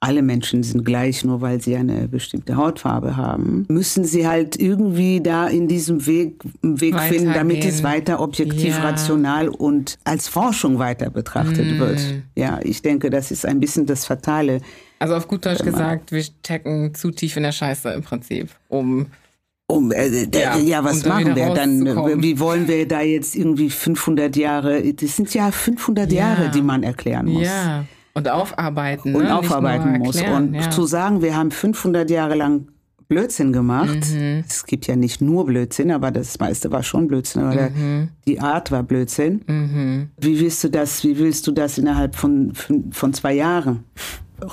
alle 0.01 0.21
Menschen 0.21 0.63
sind 0.63 0.85
gleich, 0.85 1.25
nur 1.25 1.41
weil 1.41 1.63
sie 1.63 1.77
eine 1.77 2.09
bestimmte 2.09 2.57
Hautfarbe 2.57 3.17
haben, 3.17 3.65
müssen 3.69 4.05
sie 4.05 4.29
halt 4.29 4.61
irgendwie 4.61 5.23
da 5.23 5.47
in 5.47 5.67
diesem 5.67 6.07
Weg, 6.07 6.45
Weg 6.61 7.01
finden, 7.01 7.33
damit 7.33 7.65
es 7.65 7.83
weiter 7.83 8.21
objektiv, 8.21 8.77
ja. 8.77 8.83
rational 8.83 9.49
und 9.49 9.99
als 10.05 10.29
Forschung 10.29 10.79
weiter 10.79 11.09
betrachtet 11.09 11.79
mm. 11.79 11.79
wird. 11.79 12.01
Ja, 12.35 12.61
ich 12.63 12.83
denke, 12.83 13.09
das 13.09 13.31
ist 13.31 13.47
ein 13.47 13.61
bisschen 13.61 13.87
das 13.87 14.05
Fatale. 14.05 14.61
Also 14.99 15.15
auf 15.15 15.27
gut 15.27 15.47
Deutsch 15.47 15.63
gesagt, 15.63 16.13
wir 16.13 16.23
stecken 16.23 16.95
zu 16.95 17.11
tief 17.11 17.39
in 17.39 17.45
der 17.45 17.53
Scheiße 17.53 17.89
im 17.91 18.03
Prinzip, 18.03 18.51
um 18.69 19.07
um, 19.67 19.93
äh, 19.93 20.27
ja, 20.33 20.59
ja, 20.59 20.85
was 20.85 21.03
um 21.05 21.09
machen 21.09 21.37
wir 21.37 21.55
dann? 21.55 22.23
Wie 22.23 22.39
wollen 22.39 22.69
wir 22.69 22.87
da 22.87 23.01
jetzt 23.01 23.35
irgendwie 23.35 23.71
500 23.71 24.37
Jahre? 24.37 24.93
Das 24.93 25.17
sind 25.17 25.33
ja 25.33 25.51
500 25.51 26.13
ja. 26.13 26.19
Jahre, 26.19 26.51
die 26.51 26.63
man 26.63 26.83
erklären 26.83 27.27
muss. 27.27 27.47
Ja, 27.47 27.85
und 28.15 28.29
aufarbeiten. 28.29 29.13
Ne? 29.13 29.19
Und 29.19 29.27
aufarbeiten 29.27 29.99
muss. 29.99 30.21
Und 30.23 30.55
ja. 30.55 30.71
zu 30.71 30.85
sagen, 30.87 31.23
wir 31.23 31.37
haben 31.37 31.51
500 31.51 32.11
Jahre 32.11 32.35
lang 32.35 32.69
Blödsinn 33.09 33.53
gemacht. 33.53 34.13
Mhm. 34.13 34.45
Es 34.47 34.65
gibt 34.65 34.87
ja 34.87 34.97
nicht 34.97 35.21
nur 35.21 35.47
Blödsinn, 35.47 35.91
aber 35.91 36.11
das 36.11 36.39
meiste 36.39 36.71
war 36.71 36.83
schon 36.83 37.09
Blödsinn. 37.09 37.45
Oder 37.51 37.71
mhm. 37.71 38.09
die 38.27 38.41
Art 38.41 38.71
war 38.71 38.83
Blödsinn. 38.83 39.43
Mhm. 39.47 40.11
Wie 40.19 40.41
willst 40.41 40.63
du 40.65 40.69
das? 40.69 41.03
Wie 41.05 41.19
willst 41.19 41.47
du 41.47 41.53
das 41.53 41.79
innerhalb 41.79 42.15
von 42.15 42.55
von, 42.55 42.93
von 42.93 43.13
zwei 43.13 43.35
Jahren 43.35 43.85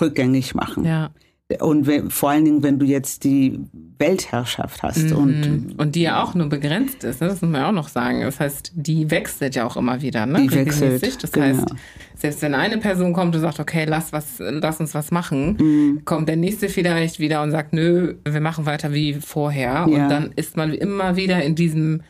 rückgängig 0.01 0.55
machen? 0.55 0.85
Ja. 0.85 1.11
Und 1.59 1.87
wenn, 1.87 2.09
vor 2.09 2.29
allen 2.29 2.45
Dingen, 2.45 2.63
wenn 2.63 2.79
du 2.79 2.85
jetzt 2.85 3.23
die 3.23 3.59
Weltherrschaft 3.97 4.83
hast. 4.83 5.09
Mhm. 5.09 5.15
Und, 5.15 5.75
und 5.77 5.95
die 5.95 6.01
ja 6.01 6.23
auch 6.23 6.33
nur 6.33 6.47
begrenzt 6.47 7.03
ist, 7.03 7.21
ne? 7.21 7.27
das 7.27 7.41
muss 7.41 7.51
man 7.51 7.63
auch 7.63 7.71
noch 7.71 7.87
sagen. 7.87 8.21
Das 8.21 8.39
heißt, 8.39 8.71
die 8.75 9.09
wechselt 9.11 9.55
ja 9.55 9.65
auch 9.65 9.77
immer 9.77 10.01
wieder. 10.01 10.25
Ne? 10.25 10.41
Die 10.41 10.51
wechselt. 10.51 11.23
Das 11.23 11.31
genau. 11.31 11.45
heißt, 11.45 11.75
selbst 12.15 12.41
wenn 12.41 12.53
eine 12.53 12.77
Person 12.77 13.13
kommt 13.13 13.35
und 13.35 13.41
sagt, 13.41 13.59
okay, 13.59 13.85
lass, 13.85 14.11
was, 14.11 14.39
lass 14.39 14.79
uns 14.79 14.93
was 14.93 15.11
machen, 15.11 15.57
mhm. 15.59 16.05
kommt 16.05 16.29
der 16.29 16.35
nächste 16.35 16.69
vielleicht 16.69 17.19
wieder 17.19 17.41
und 17.41 17.51
sagt, 17.51 17.73
nö, 17.73 18.15
wir 18.27 18.41
machen 18.41 18.65
weiter 18.65 18.93
wie 18.93 19.13
vorher. 19.13 19.71
Ja. 19.71 19.85
Und 19.85 20.09
dann 20.09 20.31
ist 20.35 20.57
man 20.57 20.73
immer 20.73 21.15
wieder 21.15 21.41
in 21.43 21.55
diesem 21.55 22.01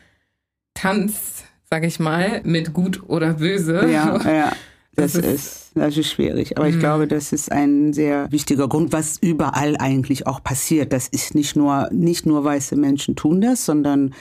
Tanz, 0.74 1.44
sag 1.70 1.84
ich 1.84 2.00
mal, 2.00 2.40
mit 2.44 2.72
gut 2.72 3.02
oder 3.08 3.34
böse. 3.34 3.88
Ja, 3.90 4.18
ja. 4.30 4.52
Das, 4.94 5.12
das 5.14 5.24
ist, 5.24 5.70
das 5.74 5.96
ist 5.96 6.10
schwierig. 6.10 6.58
Aber 6.58 6.68
ich 6.68 6.76
mhm. 6.76 6.80
glaube, 6.80 7.08
das 7.08 7.32
ist 7.32 7.50
ein 7.50 7.92
sehr 7.92 8.30
wichtiger 8.30 8.68
Grund, 8.68 8.92
was 8.92 9.16
überall 9.18 9.76
eigentlich 9.78 10.26
auch 10.26 10.42
passiert. 10.42 10.92
Das 10.92 11.08
ist 11.08 11.34
nicht 11.34 11.56
nur, 11.56 11.88
nicht 11.92 12.26
nur 12.26 12.44
weiße 12.44 12.76
Menschen 12.76 13.16
tun 13.16 13.40
das, 13.40 13.64
sondern 13.64 14.14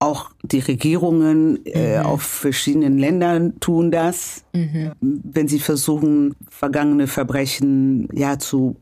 auch 0.00 0.30
die 0.42 0.58
Regierungen 0.58 1.64
äh, 1.66 2.00
mhm. 2.00 2.06
auf 2.06 2.22
verschiedenen 2.22 2.98
Ländern 2.98 3.58
tun 3.60 3.90
das, 3.90 4.44
mhm. 4.52 4.92
wenn 5.00 5.48
sie 5.48 5.60
versuchen, 5.60 6.34
vergangene 6.48 7.06
Verbrechen 7.06 8.08
ja 8.12 8.38
zu 8.38 8.76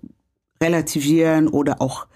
relativieren 0.63 1.49
oder 1.49 1.83
auch 1.83 2.07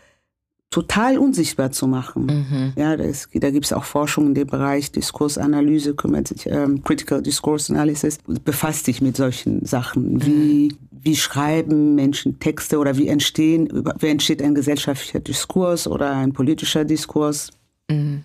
total 0.70 1.18
unsichtbar 1.18 1.70
zu 1.70 1.86
machen. 1.86 2.26
Mhm. 2.26 2.72
Ja, 2.76 2.96
das, 2.96 3.28
da 3.32 3.50
gibt 3.50 3.66
es 3.66 3.72
auch 3.72 3.84
Forschung 3.84 4.26
in 4.26 4.34
dem 4.34 4.46
Bereich 4.46 4.92
Diskursanalyse, 4.92 5.94
kümmert 5.94 6.28
sich, 6.28 6.46
ähm, 6.46 6.82
Critical 6.82 7.22
Discourse 7.22 7.72
Analysis, 7.72 8.18
befasst 8.44 8.84
sich 8.84 9.00
mit 9.00 9.16
solchen 9.16 9.64
Sachen. 9.64 10.24
Wie, 10.24 10.68
mhm. 10.68 10.78
wie 10.90 11.16
schreiben 11.16 11.94
Menschen 11.94 12.38
Texte 12.40 12.78
oder 12.78 12.96
wie 12.96 13.08
entstehen, 13.08 13.68
wie 13.98 14.08
entsteht 14.08 14.42
ein 14.42 14.54
gesellschaftlicher 14.54 15.20
Diskurs 15.20 15.86
oder 15.86 16.12
ein 16.16 16.32
politischer 16.32 16.84
Diskurs? 16.84 17.52
Mhm. 17.88 18.24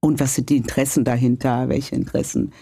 Und 0.00 0.18
was 0.18 0.34
sind 0.34 0.48
die 0.48 0.56
Interessen 0.56 1.04
dahinter? 1.04 1.68
Welche 1.68 1.94
Interessen 1.94 2.52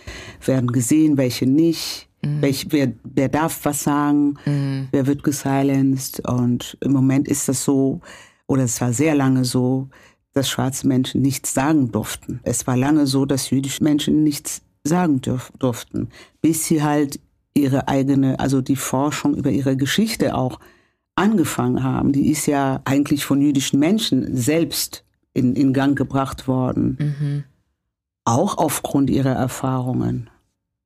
werden 0.45 0.71
gesehen, 0.73 1.17
welche 1.17 1.47
nicht? 1.47 2.09
Mhm. 2.23 2.43
Welch, 2.43 2.67
wer, 2.69 2.93
wer 3.05 3.31
darf 3.31 3.61
was 3.63 3.85
sagen? 3.85 4.35
Mhm. 4.45 4.89
Wer 4.91 5.07
wird 5.07 5.23
gesilenced? 5.23 6.21
Und 6.29 6.77
im 6.83 6.93
Moment 6.93 7.29
ist 7.29 7.49
das 7.49 7.65
so, 7.65 8.03
oder 8.51 8.65
es 8.65 8.81
war 8.81 8.93
sehr 8.93 9.15
lange 9.15 9.45
so, 9.45 9.89
dass 10.33 10.49
schwarze 10.49 10.89
Menschen 10.89 11.23
nichts 11.23 11.55
sagen 11.55 11.93
durften. 11.93 12.41
Es 12.43 12.67
war 12.67 12.77
lange 12.77 13.07
so, 13.07 13.25
dass 13.25 13.51
jüdische 13.51 13.85
Menschen 13.85 14.25
nichts 14.25 14.63
sagen 14.83 15.21
dürf, 15.21 15.53
durften, 15.61 16.09
bis 16.43 16.65
sie 16.65 16.83
halt 16.83 17.21
ihre 17.55 17.87
eigene, 17.87 18.41
also 18.41 18.61
die 18.61 18.75
Forschung 18.75 19.37
über 19.37 19.51
ihre 19.51 19.77
Geschichte 19.77 20.35
auch 20.35 20.59
angefangen 21.15 21.85
haben. 21.85 22.11
Die 22.11 22.29
ist 22.29 22.47
ja 22.47 22.81
eigentlich 22.85 23.25
von 23.25 23.41
jüdischen 23.41 23.79
Menschen 23.79 24.37
selbst 24.37 25.05
in, 25.33 25.55
in 25.55 25.73
Gang 25.73 25.97
gebracht 25.97 26.49
worden. 26.49 26.97
Mhm. 26.99 27.45
Auch 28.25 28.59
aufgrund 28.59 29.11
ihrer 29.11 29.37
Erfahrungen. 29.37 30.29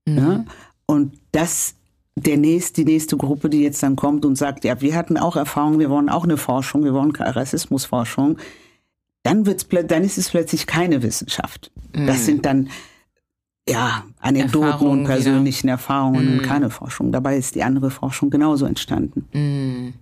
Mhm. 0.07 0.19
Ja? 0.19 0.45
Und 0.85 1.19
das 1.33 1.77
der 2.17 2.37
nächste, 2.37 2.85
die 2.85 2.93
nächste 2.93 3.17
Gruppe, 3.17 3.51
die 3.51 3.63
jetzt 3.63 3.83
dann 3.83 3.97
kommt 3.97 4.25
und 4.25 4.37
sagt, 4.37 4.65
ja, 4.65 4.81
wir 4.81 4.95
hatten 4.95 5.17
auch 5.17 5.37
Erfahrung, 5.37 5.79
wir 5.79 5.91
wollen 5.91 6.09
auch 6.09 6.25
eine 6.25 6.37
Forschung, 6.37 6.85
wir 6.85 6.95
wollen 6.95 7.15
Rassismusforschung, 7.15 8.39
dann 9.25 9.47
wird's, 9.47 9.67
dann 9.69 10.05
ist 10.05 10.19
es 10.19 10.31
plötzlich 10.31 10.67
keine 10.67 11.03
Wissenschaft. 11.03 11.73
Mhm. 11.93 12.07
Das 12.07 12.25
sind 12.25 12.47
dann 12.47 12.69
ja 13.69 14.05
Anekdoten 14.21 14.67
Erfahrungen 14.69 15.01
und 15.01 15.07
persönlichen 15.07 15.65
wieder. 15.65 15.73
Erfahrungen 15.73 16.27
mhm. 16.27 16.39
und 16.39 16.45
keine 16.45 16.71
Forschung. 16.71 17.11
Dabei 17.11 17.37
ist 17.37 17.55
die 17.55 17.63
andere 17.63 17.91
Forschung 17.91 18.31
genauso 18.31 18.67
entstanden. 18.67 19.27
Mhm. 19.33 19.95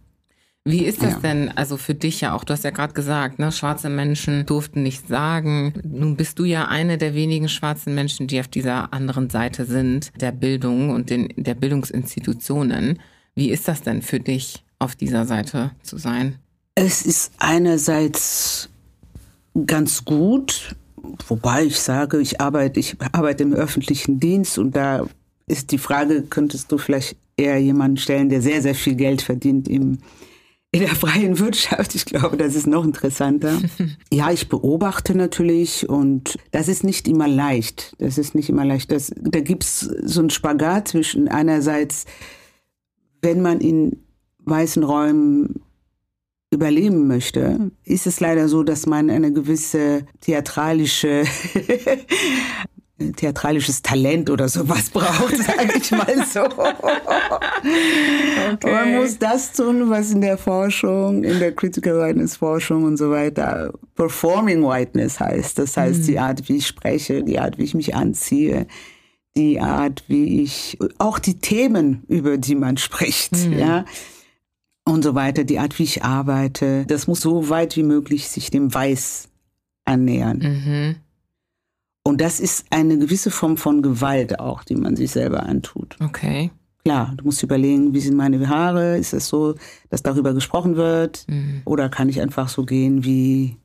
Wie 0.65 0.85
ist 0.85 1.03
das 1.03 1.15
ja. 1.15 1.19
denn, 1.19 1.49
also 1.57 1.77
für 1.77 1.95
dich 1.95 2.21
ja 2.21 2.35
auch, 2.35 2.45
du 2.45 2.53
hast 2.53 2.63
ja 2.63 2.71
gerade 2.71 2.93
gesagt, 2.93 3.41
ne, 3.41 3.51
schwarze 3.51 3.89
Menschen 3.89 4.47
durften 4.47 4.85
nichts 4.85 5.09
sagen. 5.09 5.75
Nun 5.83 6.17
bist 6.17 6.39
du 6.39 6.45
ja 6.45 6.69
eine 6.69 6.99
der 6.99 7.15
wenigen 7.15 7.49
schwarzen 7.49 7.97
Menschen, 7.97 8.29
die 8.29 8.39
auf 8.39 8.47
dieser 8.47 8.93
anderen 8.93 9.29
Seite 9.29 9.65
sind, 9.65 10.13
der 10.21 10.31
Bildung 10.31 10.91
und 10.91 11.11
den, 11.11 11.29
der 11.37 11.55
Bildungsinstitutionen. 11.55 13.01
Wie 13.35 13.51
ist 13.51 13.67
das 13.67 13.83
denn 13.83 14.03
für 14.03 14.21
dich, 14.21 14.63
auf 14.79 14.95
dieser 14.95 15.27
Seite 15.27 15.73
zu 15.83 15.97
sein? 15.97 16.37
Es 16.75 17.03
ist 17.03 17.33
einerseits 17.39 18.69
ganz 19.67 20.05
gut, 20.05 20.77
wobei 21.27 21.65
ich 21.65 21.81
sage, 21.81 22.21
ich 22.21 22.41
arbeite, 22.41 22.79
ich 22.79 22.97
arbeite 23.13 23.43
im 23.43 23.53
öffentlichen 23.53 24.21
Dienst 24.21 24.59
und 24.59 24.77
da 24.77 25.07
ist 25.47 25.73
die 25.73 25.79
Frage, 25.79 26.23
könntest 26.23 26.71
du 26.71 26.79
vielleicht 26.79 27.17
eher 27.37 27.59
jemanden 27.59 27.97
stellen, 27.97 28.29
der 28.29 28.43
sehr, 28.43 28.63
sehr 28.63 28.75
viel 28.75 28.95
Geld 28.95 29.23
verdient 29.23 29.69
im 29.69 29.99
in 30.75 30.81
der 30.81 30.95
freien 30.95 31.39
Wirtschaft, 31.39 31.95
ich 31.95 32.07
glaube, 32.07 32.39
das 32.39 32.55
ist 32.55 32.67
noch 32.67 32.83
interessanter. 32.83 33.61
ja, 34.13 34.33
ich 34.33 34.49
beobachte 34.49 35.15
natürlich 35.15 35.87
und 35.87 36.39
das 36.51 36.67
ist 36.69 36.83
nicht 36.83 37.07
immer 37.07 37.29
leicht. 37.29 37.95
Das 37.99 38.17
ist 38.17 38.35
nicht 38.35 38.49
immer 38.49 38.65
leicht. 38.65 38.91
Das, 38.91 39.13
da 39.17 39.41
gibt's 39.41 39.81
so 39.81 40.21
einen 40.21 40.31
Spagat 40.31 40.89
zwischen 40.89 41.29
einerseits, 41.29 42.07
wenn 43.21 43.43
man 43.43 43.61
in 43.61 43.99
weißen 44.39 44.83
Räumen 44.83 45.61
überleben 46.51 47.07
möchte, 47.07 47.71
ist 47.85 48.07
es 48.07 48.21
leider 48.21 48.49
so, 48.49 48.63
dass 48.63 48.87
man 48.87 49.11
eine 49.11 49.33
gewisse 49.33 50.07
theatralische 50.21 51.25
theatralisches 53.11 53.83
Talent 53.83 54.31
oder 54.31 54.49
sowas 54.49 54.91
braucht, 54.95 55.37
sage 55.37 55.73
ich 55.77 55.91
mal 55.91 56.25
so. 56.27 56.45
Okay. 58.53 58.73
Man 58.73 58.95
muss 58.97 59.19
das 59.19 59.53
tun, 59.53 59.91
was 59.91 60.11
in 60.11 60.21
der 60.21 60.39
Forschung, 60.39 61.25
in 61.25 61.39
der 61.39 61.53
Critical 61.53 61.99
Whiteness 61.99 62.37
Forschung 62.37 62.85
und 62.85 62.97
so 62.97 63.11
weiter 63.11 63.73
Performing 63.95 64.63
Whiteness 64.63 65.21
heißt. 65.21 65.59
Das 65.59 65.77
heißt, 65.77 66.01
mhm. 66.01 66.07
die 66.07 66.19
Art, 66.19 66.49
wie 66.49 66.57
ich 66.57 66.67
spreche, 66.67 67.23
die 67.23 67.39
Art, 67.39 67.59
wie 67.59 67.65
ich 67.65 67.75
mich 67.75 67.95
anziehe, 67.95 68.67
die 69.37 69.61
Art, 69.61 70.05
wie 70.09 70.43
ich, 70.43 70.79
auch 70.99 71.19
die 71.19 71.39
Themen, 71.39 72.05
über 72.09 72.39
die 72.39 72.55
man 72.55 72.77
spricht, 72.77 73.33
mhm. 73.33 73.59
ja. 73.59 73.85
Und 74.85 75.05
so 75.05 75.15
weiter, 75.15 75.45
die 75.45 75.61
Art, 75.61 75.79
wie 75.79 75.85
ich 75.85 76.03
arbeite, 76.03 76.85
das 76.87 77.07
muss 77.07 77.21
so 77.21 77.49
weit 77.49 77.77
wie 77.77 77.85
möglich 77.85 78.29
sich 78.29 78.51
dem 78.51 78.75
Weiß 78.75 79.29
annähern. 79.85 80.39
Mhm. 80.39 80.97
Und 82.05 82.21
das 82.21 82.41
ist 82.41 82.65
eine 82.71 82.99
gewisse 82.99 83.31
Form 83.31 83.57
von 83.57 83.83
Gewalt 83.83 84.41
auch, 84.41 84.65
die 84.65 84.75
man 84.75 84.97
sich 84.97 85.11
selber 85.13 85.45
antut. 85.45 85.97
Okay. 86.01 86.51
Klar, 86.85 87.15
du 87.17 87.25
musst 87.25 87.43
überlegen, 87.43 87.95
wie 87.95 88.01
sind 88.01 88.17
meine 88.17 88.49
Haare? 88.49 88.99
Ist 88.99 89.13
es 89.13 89.29
so, 89.29 89.55
dass 89.89 90.03
darüber 90.03 90.35
gesprochen 90.35 90.75
wird? 90.75 91.25
Mhm. 91.29 91.63
Oder 91.65 91.89
kann 91.89 92.09
ich 92.09 92.21
einfach 92.21 92.49
so 92.49 92.65
gehen, 92.65 93.05
wie 93.05 93.57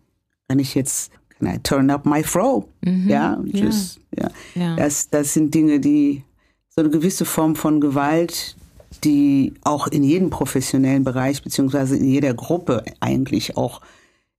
kann 0.48 0.60
ich 0.60 0.76
jetzt, 0.76 1.12
can 1.40 1.48
I 1.48 1.58
turn 1.58 1.90
up 1.90 2.06
my 2.06 2.24
fro? 2.24 2.70
Mhm. 2.82 3.10
Ja, 3.10 3.42
just, 3.46 4.00
ja. 4.16 4.30
ja. 4.54 4.76
Das, 4.76 5.10
das 5.10 5.34
sind 5.34 5.54
Dinge, 5.56 5.80
die 5.80 6.24
so 6.70 6.82
eine 6.82 6.92
gewisse 6.92 7.26
Form 7.26 7.56
von 7.56 7.82
Gewalt, 7.82 8.56
die 9.04 9.56
auch 9.64 9.88
in 9.88 10.04
jedem 10.04 10.30
professionellen 10.30 11.04
Bereich 11.04 11.42
beziehungsweise 11.42 11.98
in 11.98 12.06
jeder 12.06 12.36
Gruppe 12.36 12.84
eigentlich 13.00 13.58
auch 13.58 13.82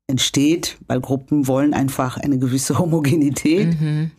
entsteht, 0.08 0.78
weil 0.88 1.00
Gruppen 1.00 1.46
wollen 1.46 1.74
einfach 1.74 2.16
eine 2.16 2.38
gewisse 2.38 2.78
Homogenität. 2.78 3.80
Mhm. 3.80 4.10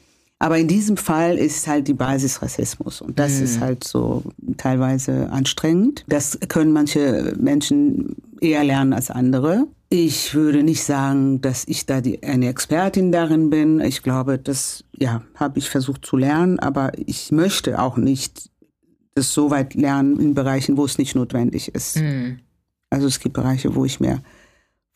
Aber 0.42 0.58
in 0.58 0.70
diesem 0.70 0.96
Fall 0.96 1.38
ist 1.38 1.68
halt 1.68 1.90
die 1.90 1.94
Basis 1.94 2.42
Rassismus 2.42 3.02
und 3.02 3.20
das 3.20 3.40
mhm. 3.40 3.44
ist 3.44 3.60
halt 3.60 3.84
so 3.84 4.24
teilweise 4.56 5.30
anstrengend. 5.32 6.06
Das 6.08 6.40
können 6.48 6.72
manche 6.72 7.36
Menschen 7.38 8.16
eher 8.40 8.64
lernen 8.64 8.94
als 8.94 9.12
andere. 9.12 9.68
Ich 9.90 10.34
würde 10.34 10.64
nicht 10.64 10.84
sagen, 10.84 11.42
dass 11.42 11.66
ich 11.68 11.86
da 11.88 12.00
die, 12.00 12.24
eine 12.24 12.48
Expertin 12.48 13.12
darin 13.12 13.50
bin. 13.50 13.82
Ich 13.82 14.02
glaube, 14.02 14.38
das 14.38 14.86
ja 14.98 15.24
habe 15.36 15.60
ich 15.60 15.70
versucht 15.70 16.06
zu 16.06 16.16
lernen, 16.16 16.60
aber 16.60 16.92
ich 16.98 17.34
möchte 17.34 17.82
auch 17.82 17.98
nicht 17.98 18.50
das 19.16 19.34
so 19.34 19.52
weit 19.52 19.74
lernen 19.74 20.20
in 20.20 20.36
Bereichen, 20.36 20.78
wo 20.78 20.86
es 20.86 20.98
nicht 20.98 21.16
notwendig 21.16 21.76
ist. 21.76 21.98
Mhm. 21.98 22.40
Also 22.90 23.08
es 23.08 23.20
gibt 23.20 23.34
Bereiche, 23.34 23.76
wo 23.76 23.84
ich 23.84 24.00
mehr 24.00 24.22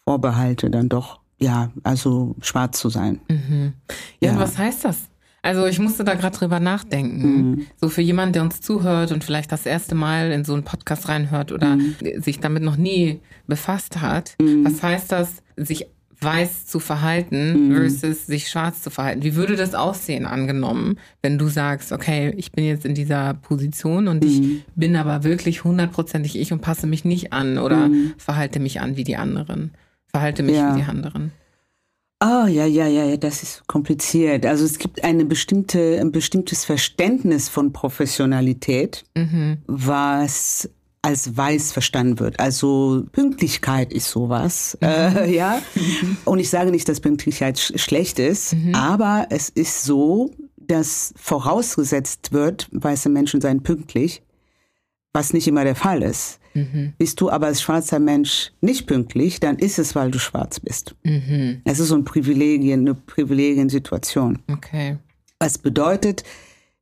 Vorbehalte, 0.05 0.69
dann 0.69 0.89
doch, 0.89 1.19
ja, 1.39 1.71
also 1.83 2.35
schwarz 2.41 2.79
zu 2.79 2.89
sein. 2.89 3.21
Mhm. 3.29 3.73
Ja, 4.19 4.33
ja, 4.33 4.39
was 4.39 4.57
heißt 4.57 4.85
das? 4.85 5.09
Also 5.43 5.65
ich 5.65 5.77
musste 5.77 6.05
da 6.05 6.13
gerade 6.15 6.37
drüber 6.37 6.61
nachdenken. 6.61 7.51
Mhm. 7.51 7.65
So 7.79 7.89
für 7.89 8.01
jemanden, 8.01 8.33
der 8.33 8.43
uns 8.43 8.61
zuhört 8.61 9.11
und 9.11 9.25
vielleicht 9.25 9.51
das 9.51 9.65
erste 9.65 9.93
Mal 9.93 10.31
in 10.31 10.45
so 10.45 10.53
einen 10.53 10.63
Podcast 10.63 11.09
reinhört 11.09 11.51
oder 11.51 11.75
mhm. 11.75 11.95
sich 12.17 12.39
damit 12.39 12.63
noch 12.63 12.77
nie 12.77 13.19
befasst 13.45 14.01
hat. 14.01 14.35
Mhm. 14.41 14.65
Was 14.65 14.81
heißt 14.81 15.11
das, 15.11 15.43
sich 15.57 15.87
weiß 16.23 16.65
zu 16.65 16.79
verhalten 16.79 17.67
mhm. 17.67 17.75
versus 17.75 18.25
sich 18.25 18.47
schwarz 18.47 18.81
zu 18.81 18.89
verhalten? 18.89 19.23
Wie 19.23 19.35
würde 19.35 19.57
das 19.57 19.75
aussehen, 19.75 20.25
angenommen, 20.25 20.97
wenn 21.21 21.37
du 21.37 21.49
sagst, 21.49 21.91
okay, 21.91 22.33
ich 22.37 22.53
bin 22.53 22.63
jetzt 22.63 22.85
in 22.85 22.95
dieser 22.95 23.33
Position 23.33 24.07
und 24.07 24.23
ich 24.23 24.39
mhm. 24.39 24.61
bin 24.75 24.95
aber 24.95 25.25
wirklich 25.25 25.65
hundertprozentig 25.65 26.39
ich 26.39 26.53
und 26.53 26.61
passe 26.61 26.87
mich 26.87 27.03
nicht 27.03 27.33
an 27.33 27.57
oder 27.57 27.89
mhm. 27.89 28.13
verhalte 28.17 28.61
mich 28.61 28.79
an 28.79 28.95
wie 28.95 29.03
die 29.03 29.17
anderen? 29.17 29.71
Verhalte 30.13 30.43
mich 30.43 30.55
ja. 30.55 30.75
wie 30.75 30.81
die 30.81 30.87
anderen. 30.87 31.31
Oh, 32.23 32.47
ja, 32.47 32.65
ja, 32.65 32.87
ja, 32.87 33.17
das 33.17 33.43
ist 33.43 33.67
kompliziert. 33.67 34.45
Also 34.45 34.63
es 34.63 34.77
gibt 34.77 35.03
eine 35.03 35.25
bestimmte, 35.25 35.99
ein 35.99 36.13
bestimmtes 36.13 36.63
Verständnis 36.63 37.49
von 37.49 37.73
Professionalität, 37.73 39.03
mhm. 39.13 39.57
was 39.67 40.69
als 41.01 41.35
weiß 41.35 41.73
verstanden 41.73 42.19
wird. 42.19 42.39
Also 42.39 43.03
Pünktlichkeit 43.11 43.91
ist 43.91 44.09
sowas, 44.09 44.77
mhm. 44.79 44.87
äh, 44.87 45.29
ja. 45.35 45.61
Und 46.23 46.39
ich 46.39 46.49
sage 46.49 46.71
nicht, 46.71 46.87
dass 46.87 47.01
Pünktlichkeit 47.01 47.59
sch 47.59 47.77
schlecht 47.77 48.19
ist, 48.19 48.53
mhm. 48.53 48.73
aber 48.73 49.27
es 49.29 49.49
ist 49.49 49.83
so, 49.83 50.31
dass 50.55 51.13
vorausgesetzt 51.17 52.31
wird, 52.31 52.69
weiße 52.71 53.09
Menschen 53.09 53.41
seien 53.41 53.63
pünktlich, 53.63 54.23
was 55.11 55.33
nicht 55.33 55.47
immer 55.47 55.65
der 55.65 55.75
Fall 55.75 56.01
ist. 56.01 56.39
Mhm. 56.53 56.93
Bist 56.97 57.19
du 57.21 57.29
aber 57.29 57.47
als 57.47 57.61
schwarzer 57.61 57.99
Mensch 57.99 58.51
nicht 58.61 58.87
pünktlich, 58.87 59.39
dann 59.39 59.57
ist 59.57 59.79
es, 59.79 59.95
weil 59.95 60.11
du 60.11 60.19
schwarz 60.19 60.59
bist. 60.59 60.95
Mhm. 61.03 61.61
Es 61.65 61.79
ist 61.79 61.89
so 61.89 61.95
ein 61.95 62.05
Privilegien, 62.05 62.81
eine 62.81 62.95
Privilegiensituation. 62.95 64.39
Okay. 64.51 64.97
Was 65.39 65.57
bedeutet, 65.57 66.23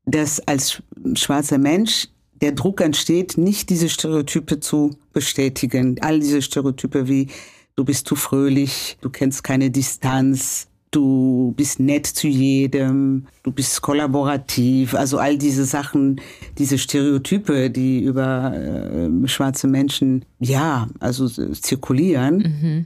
dass 0.06 0.40
als 0.48 0.82
schwarzer 1.16 1.58
Mensch 1.58 2.08
der 2.42 2.52
Druck 2.52 2.82
entsteht, 2.82 3.38
nicht 3.38 3.70
diese 3.70 3.88
Stereotype 3.88 4.60
zu 4.60 4.98
bestätigen. 5.14 5.98
All 6.02 6.20
diese 6.20 6.42
Stereotype 6.42 7.08
wie 7.08 7.28
du 7.76 7.86
bist 7.86 8.08
zu 8.08 8.16
fröhlich, 8.16 8.98
du 9.02 9.10
kennst 9.10 9.44
keine 9.44 9.70
Distanz, 9.70 10.68
du 10.92 11.54
bist 11.56 11.80
nett 11.80 12.06
zu 12.06 12.28
jedem, 12.28 13.28
du 13.44 13.52
bist 13.52 13.82
kollaborativ, 13.82 14.94
also 14.94 15.18
all 15.18 15.38
diese 15.38 15.66
Sachen, 15.66 16.20
diese 16.58 16.78
Stereotype, 16.78 17.70
die 17.70 18.02
über 18.04 18.54
äh, 18.54 19.28
schwarze 19.28 19.68
Menschen, 19.68 20.26
ja, 20.40 20.88
also 21.00 21.28
zirkulieren. 21.28 22.38
Mhm. 22.38 22.86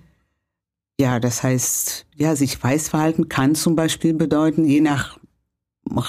Ja, 1.00 1.20
das 1.20 1.44
heißt, 1.44 2.06
ja, 2.16 2.36
sich 2.36 2.64
weiß 2.64 2.90
verhalten 2.90 3.28
kann 3.28 3.56
zum 3.56 3.76
Beispiel 3.76 4.14
bedeuten, 4.14 4.64
je 4.64 4.82
nach 4.82 5.20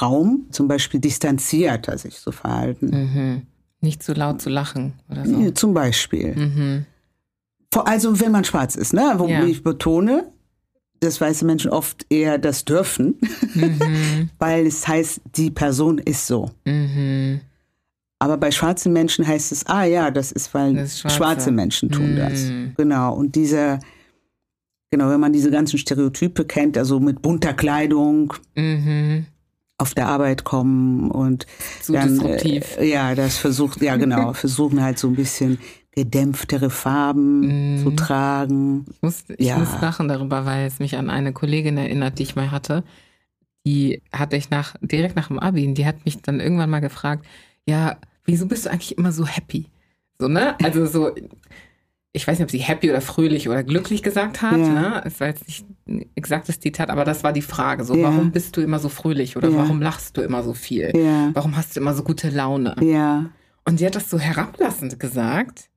Raum, 0.00 0.46
zum 0.50 0.68
Beispiel 0.68 1.00
distanzierter 1.00 1.98
sich 1.98 2.16
zu 2.16 2.30
verhalten. 2.30 2.86
Mhm. 2.90 3.42
Nicht 3.80 4.02
zu 4.02 4.12
laut 4.12 4.40
zu 4.40 4.48
lachen 4.48 4.94
oder 5.10 5.26
so. 5.26 5.50
Zum 5.50 5.74
Beispiel. 5.74 6.34
Mhm. 6.34 6.86
Also 7.84 8.20
wenn 8.20 8.32
man 8.32 8.44
schwarz 8.44 8.74
ist, 8.74 8.94
ne? 8.94 9.14
Wo 9.16 9.26
ja. 9.26 9.44
ich 9.44 9.62
betone, 9.62 10.32
dass 11.00 11.20
weiße 11.20 11.44
Menschen 11.44 11.70
oft 11.70 12.06
eher 12.10 12.38
das 12.38 12.64
dürfen, 12.64 13.18
mhm. 13.54 14.30
weil 14.38 14.66
es 14.66 14.86
heißt, 14.86 15.20
die 15.36 15.50
Person 15.50 15.98
ist 15.98 16.26
so. 16.26 16.50
Mhm. 16.64 17.40
Aber 18.18 18.38
bei 18.38 18.50
schwarzen 18.50 18.92
Menschen 18.92 19.26
heißt 19.26 19.52
es, 19.52 19.66
ah 19.66 19.84
ja, 19.84 20.10
das 20.10 20.32
ist, 20.32 20.54
weil 20.54 20.74
das 20.74 21.00
schwarze. 21.00 21.16
schwarze. 21.16 21.50
Menschen 21.50 21.90
tun 21.90 22.12
mhm. 22.12 22.16
das. 22.16 22.50
Genau. 22.76 23.14
Und 23.14 23.34
dieser, 23.34 23.78
genau, 24.90 25.10
wenn 25.10 25.20
man 25.20 25.32
diese 25.32 25.50
ganzen 25.50 25.78
Stereotype 25.78 26.46
kennt, 26.46 26.78
also 26.78 26.98
mit 26.98 27.20
bunter 27.20 27.52
Kleidung, 27.52 28.32
mhm. 28.54 29.26
auf 29.76 29.92
der 29.92 30.08
Arbeit 30.08 30.44
kommen 30.44 31.10
und 31.10 31.46
so 31.82 31.92
dann, 31.92 32.18
äh, 32.20 32.62
ja, 32.80 33.14
das 33.14 33.36
versucht, 33.36 33.82
ja 33.82 33.96
genau, 33.96 34.32
versuchen 34.32 34.82
halt 34.82 34.98
so 34.98 35.08
ein 35.08 35.16
bisschen 35.16 35.58
gedämpftere 35.96 36.68
Farben 36.68 37.76
mm. 37.76 37.82
zu 37.82 37.90
tragen. 37.92 38.84
Ich 38.92 39.02
muss, 39.02 39.24
ich 39.38 39.46
ja. 39.46 39.58
muss 39.58 39.80
lachen 39.80 40.08
darüber, 40.08 40.44
weil 40.44 40.66
es 40.66 40.78
mich 40.78 40.96
an 40.96 41.08
eine 41.08 41.32
Kollegin 41.32 41.78
erinnert, 41.78 42.18
die 42.18 42.22
ich 42.22 42.36
mal 42.36 42.50
hatte. 42.50 42.84
Die 43.64 44.02
hatte 44.12 44.36
ich 44.36 44.50
nach, 44.50 44.76
direkt 44.82 45.16
nach 45.16 45.28
dem 45.28 45.38
Abi, 45.38 45.66
und 45.66 45.74
die 45.74 45.86
hat 45.86 46.04
mich 46.04 46.20
dann 46.20 46.38
irgendwann 46.38 46.70
mal 46.70 46.80
gefragt, 46.80 47.26
ja, 47.66 47.96
wieso 48.26 48.46
bist 48.46 48.66
du 48.66 48.70
eigentlich 48.70 48.96
immer 48.96 49.10
so 49.10 49.26
happy? 49.26 49.66
So, 50.18 50.28
ne? 50.28 50.54
Also 50.62 50.84
so, 50.86 51.12
ich 52.12 52.28
weiß 52.28 52.38
nicht, 52.38 52.44
ob 52.44 52.50
sie 52.50 52.58
happy 52.58 52.90
oder 52.90 53.00
fröhlich 53.00 53.48
oder 53.48 53.64
glücklich 53.64 54.02
gesagt 54.02 54.42
hat. 54.42 54.58
Ja. 54.58 54.68
Ne? 54.68 55.02
Es 55.06 55.18
war 55.18 55.28
jetzt 55.28 55.46
nicht 55.46 55.64
ein 55.88 56.04
exaktes 56.14 56.60
Zitat, 56.60 56.90
aber 56.90 57.04
das 57.04 57.24
war 57.24 57.32
die 57.32 57.42
Frage. 57.42 57.84
So, 57.84 57.94
ja. 57.94 58.04
warum 58.04 58.32
bist 58.32 58.56
du 58.56 58.60
immer 58.60 58.78
so 58.78 58.90
fröhlich 58.90 59.36
oder 59.36 59.48
ja. 59.48 59.56
warum 59.56 59.80
lachst 59.80 60.16
du 60.18 60.20
immer 60.20 60.42
so 60.42 60.52
viel? 60.52 60.92
Warum 61.32 61.56
hast 61.56 61.74
du 61.74 61.80
immer 61.80 61.94
so 61.94 62.02
gute 62.02 62.28
Laune? 62.28 62.76
Ja. 62.80 63.26
Und 63.64 63.78
sie 63.78 63.86
hat 63.86 63.96
das 63.96 64.10
so 64.10 64.18
herablassend 64.18 65.00
gesagt. 65.00 65.70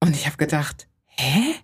Und 0.00 0.16
ich 0.16 0.26
habe 0.26 0.36
gedacht, 0.36 0.86
hä? 1.06 1.54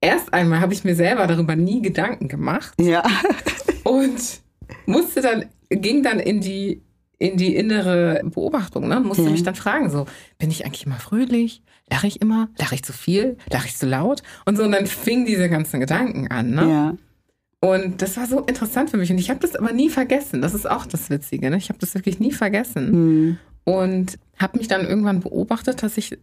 Erst 0.00 0.34
einmal 0.34 0.60
habe 0.60 0.72
ich 0.74 0.84
mir 0.84 0.94
selber 0.96 1.26
darüber 1.26 1.56
nie 1.56 1.80
Gedanken 1.80 2.28
gemacht. 2.28 2.74
Ja. 2.80 3.02
Und 3.84 4.40
musste 4.86 5.20
dann, 5.20 5.46
ging 5.70 6.02
dann 6.02 6.18
in 6.18 6.40
die, 6.40 6.82
in 7.18 7.36
die 7.36 7.54
innere 7.54 8.20
Beobachtung, 8.24 8.88
ne? 8.88 9.00
Musste 9.00 9.24
Ja. 9.24 9.30
mich 9.30 9.42
dann 9.44 9.54
fragen, 9.54 9.90
so, 9.90 10.06
bin 10.38 10.50
ich 10.50 10.64
eigentlich 10.66 10.86
immer 10.86 10.98
fröhlich? 10.98 11.62
Lache 11.90 12.06
ich 12.08 12.20
immer? 12.20 12.48
Lache 12.58 12.74
ich 12.74 12.82
zu 12.82 12.92
viel? 12.92 13.36
Lache 13.50 13.68
ich 13.68 13.76
zu 13.76 13.86
laut? 13.86 14.22
Und 14.44 14.56
so, 14.56 14.64
und 14.64 14.72
dann 14.72 14.86
fingen 14.86 15.24
diese 15.26 15.48
ganzen 15.48 15.78
Gedanken 15.80 16.28
an, 16.30 16.50
ne? 16.50 16.68
Ja. 16.68 16.94
Und 17.60 18.02
das 18.02 18.16
war 18.16 18.26
so 18.26 18.40
interessant 18.40 18.90
für 18.90 18.96
mich. 18.96 19.12
Und 19.12 19.18
ich 19.18 19.30
habe 19.30 19.38
das 19.38 19.54
aber 19.54 19.72
nie 19.72 19.88
vergessen. 19.88 20.42
Das 20.42 20.52
ist 20.52 20.68
auch 20.68 20.84
das 20.84 21.10
Witzige, 21.10 21.48
ne? 21.48 21.56
Ich 21.58 21.68
habe 21.68 21.78
das 21.78 21.94
wirklich 21.94 22.18
nie 22.18 22.32
vergessen. 22.32 22.88
Hm. 22.88 23.38
Und 23.64 24.18
habe 24.36 24.58
mich 24.58 24.66
dann 24.66 24.84
irgendwann 24.84 25.20
beobachtet, 25.20 25.82
dass 25.84 25.96
ich 25.96 26.18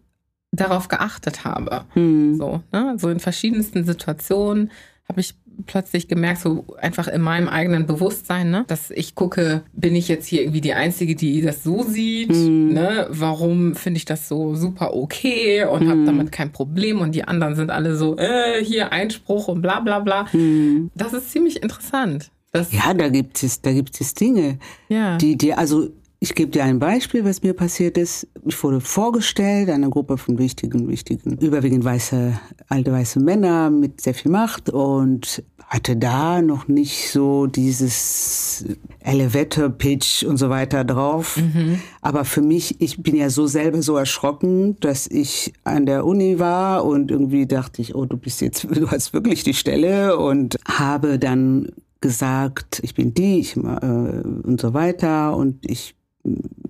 darauf 0.52 0.88
geachtet 0.88 1.45
habe. 1.45 1.86
Hm. 1.93 2.36
So, 2.38 2.62
ne? 2.72 2.95
so 2.97 3.10
in 3.10 3.20
verschiedensten 3.20 3.84
Situationen 3.86 4.72
habe 5.08 5.22
ich 5.22 5.36
plötzlich 5.66 6.08
gemerkt, 6.08 6.39
so 6.39 6.66
einfach 6.80 7.10
in 7.10 7.20
meinem 7.22 7.50
eigenen 7.50 7.86
Bewusstsein, 7.86 8.50
ne, 8.50 8.64
dass 8.68 8.91
ich 8.91 9.14
gucke, 9.14 9.64
bin 9.74 9.93
ich 9.93 10.08
jetzt 10.08 10.26
hier 10.26 10.41
irgendwie 10.41 10.62
die 10.62 10.74
Einzige, 10.74 11.16
die 11.16 11.41
das 11.41 11.64
so 11.64 11.84
sieht? 11.84 12.30
Mhm. 12.30 12.70
Ne? 12.74 13.08
Warum 13.10 13.76
finde 13.76 13.97
ich 13.97 14.06
das 14.06 14.30
so 14.30 14.56
super 14.56 14.93
okay 14.95 15.66
und 15.66 15.88
habe 15.89 16.00
Mhm. 16.00 16.06
damit 16.06 16.32
kein 16.32 16.54
Problem 16.54 17.02
und 17.02 17.14
die 17.14 17.26
anderen 17.26 17.56
sind 17.56 17.72
alle 17.72 17.97
so, 17.97 18.16
äh, 18.18 18.64
hier 18.64 18.93
Einspruch 18.93 19.50
und 19.50 19.62
bla 19.62 19.82
bla 19.82 20.00
bla. 20.00 20.32
Hm. 20.32 20.91
Das 20.95 21.12
ist 21.12 21.30
ziemlich 21.32 21.62
interessant. 21.62 22.32
Das, 22.54 22.72
Ja, 22.72 22.93
da 22.93 23.10
gibt 23.10 23.43
es, 23.43 23.62
da 23.62 23.74
gibt 23.74 24.00
es 24.00 24.14
Dinge, 24.14 24.60
ja. 24.88 25.18
die 25.18 25.38
dir, 25.38 25.60
also 25.60 25.89
ich 26.22 26.36
gebe 26.36 26.51
dir 26.51 26.65
ein 26.65 26.80
Beispiel, 26.80 27.24
was 27.24 27.43
mir 27.43 27.53
passiert 27.53 27.97
ist. 27.97 28.28
Ich 28.45 28.61
wurde 28.61 28.82
vorgestellt, 28.82 29.70
einer 29.70 29.89
Gruppe 29.89 30.17
von 30.17 30.38
wichtigen, 30.38 30.89
wichtigen, 30.89 31.38
überwiegend 31.38 31.86
weiße, 31.86 32.38
alte 32.67 32.91
weiße 32.91 33.22
Männer 33.22 33.70
mit 33.70 34.01
sehr 34.01 34.13
viel 34.13 34.30
Macht 34.30 34.70
und 34.70 35.43
hatte 35.65 35.95
da 35.95 36.41
noch 36.41 36.67
nicht 36.67 37.11
so 37.11 37.45
dieses 37.45 38.65
Elevator 38.99 39.70
Pitch 39.70 40.24
und 40.24 40.36
so 40.36 40.49
weiter 40.49 40.84
drauf. 40.84 41.38
Mhm. 41.38 41.80
Aber 42.01 42.26
für 42.26 42.41
mich, 42.41 42.82
ich 42.82 43.01
bin 43.01 43.15
ja 43.15 43.30
so 43.30 43.47
selber 43.47 43.82
so 43.82 43.95
erschrocken, 43.95 44.78
dass 44.82 45.07
ich 45.07 45.53
an 45.63 45.86
der 45.86 46.05
Uni 46.05 46.38
war 46.38 46.84
und 46.84 47.11
irgendwie 47.11 47.45
dachte 47.45 47.82
ich, 47.82 47.95
oh, 47.95 48.05
du 48.05 48.17
bist 48.17 48.41
jetzt, 48.41 48.67
du 48.70 48.91
hast 48.91 49.13
wirklich 49.13 49.45
die 49.45 49.53
Stelle 49.53 50.17
und 50.17 50.57
habe 50.67 51.17
dann 51.17 51.72
gesagt, 52.01 52.82
ich 52.84 52.93
bin 52.93 53.13
die, 53.13 53.39
ich, 53.39 53.55
äh, 53.55 53.59
und 53.59 54.59
so 54.59 54.74
weiter 54.74 55.38
und 55.38 55.70
ich 55.70 55.95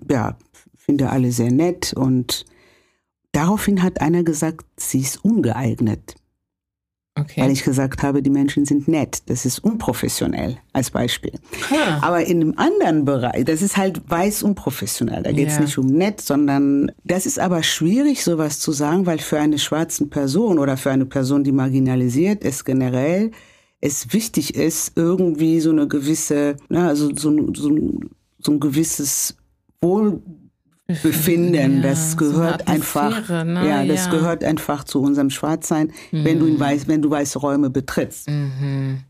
ja, 0.09 0.37
finde 0.75 1.09
alle 1.09 1.31
sehr 1.31 1.51
nett 1.51 1.93
und 1.93 2.45
daraufhin 3.31 3.83
hat 3.83 4.01
einer 4.01 4.23
gesagt, 4.23 4.65
sie 4.77 5.01
ist 5.01 5.23
ungeeignet, 5.23 6.15
okay. 7.15 7.41
weil 7.41 7.51
ich 7.51 7.63
gesagt 7.63 8.01
habe, 8.01 8.23
die 8.23 8.29
Menschen 8.31 8.65
sind 8.65 8.87
nett. 8.87 9.21
Das 9.27 9.45
ist 9.45 9.59
unprofessionell 9.59 10.57
als 10.73 10.89
Beispiel. 10.89 11.33
Ah, 11.71 11.99
Aber 12.01 12.25
in 12.25 12.41
einem 12.41 12.53
anderen 12.57 13.05
Bereich, 13.05 13.45
das 13.45 13.61
ist 13.61 13.77
halt 13.77 14.01
weiß 14.09 14.43
unprofessionell. 14.43 15.21
Da 15.23 15.31
geht 15.31 15.49
es 15.49 15.55
Ja. 15.55 15.61
nicht 15.61 15.77
um 15.77 15.85
nett, 15.87 16.21
sondern 16.21 16.91
das 17.03 17.25
ist 17.25 17.39
aber 17.39 17.61
schwierig, 17.61 18.23
sowas 18.23 18.59
zu 18.59 18.71
sagen, 18.71 19.05
weil 19.05 19.19
für 19.19 19.39
eine 19.39 19.59
schwarze 19.59 20.07
Person 20.07 20.57
oder 20.57 20.75
für 20.77 20.91
eine 20.91 21.05
Person, 21.05 21.43
die 21.43 21.51
marginalisiert 21.51 22.43
ist 22.43 22.65
generell, 22.65 23.31
es 23.81 24.11
wichtig 24.11 24.55
ist, 24.55 24.93
irgendwie 24.97 25.59
so 25.61 25.69
eine 25.69 25.87
gewisse, 25.87 26.57
na, 26.67 26.87
also 26.89 27.15
so, 27.15 27.53
so, 27.53 27.69
so 28.39 28.51
ein 28.51 28.59
gewisses 28.59 29.35
Wohlbefinden, 29.81 31.75
Ja, 31.77 31.81
das 31.81 32.11
so 32.11 32.17
gehört 32.17 32.67
einfach, 32.67 33.11
Atmosphäre, 33.17 33.45
ne? 33.45 33.67
ja, 33.67 33.85
das 33.85 34.05
Ja. 34.05 34.11
gehört 34.11 34.43
einfach 34.43 34.83
zu 34.83 35.01
unserem 35.01 35.29
Schwarzsein, 35.29 35.91
wenn 36.11 36.39
du 36.39 36.45
in 36.47 36.59
weiß, 36.59 36.87
wenn 36.87 37.01
du 37.01 37.09
weiße 37.09 37.39
Räume 37.39 37.69
betrittst. 37.69 38.27
mhm. 38.29 39.03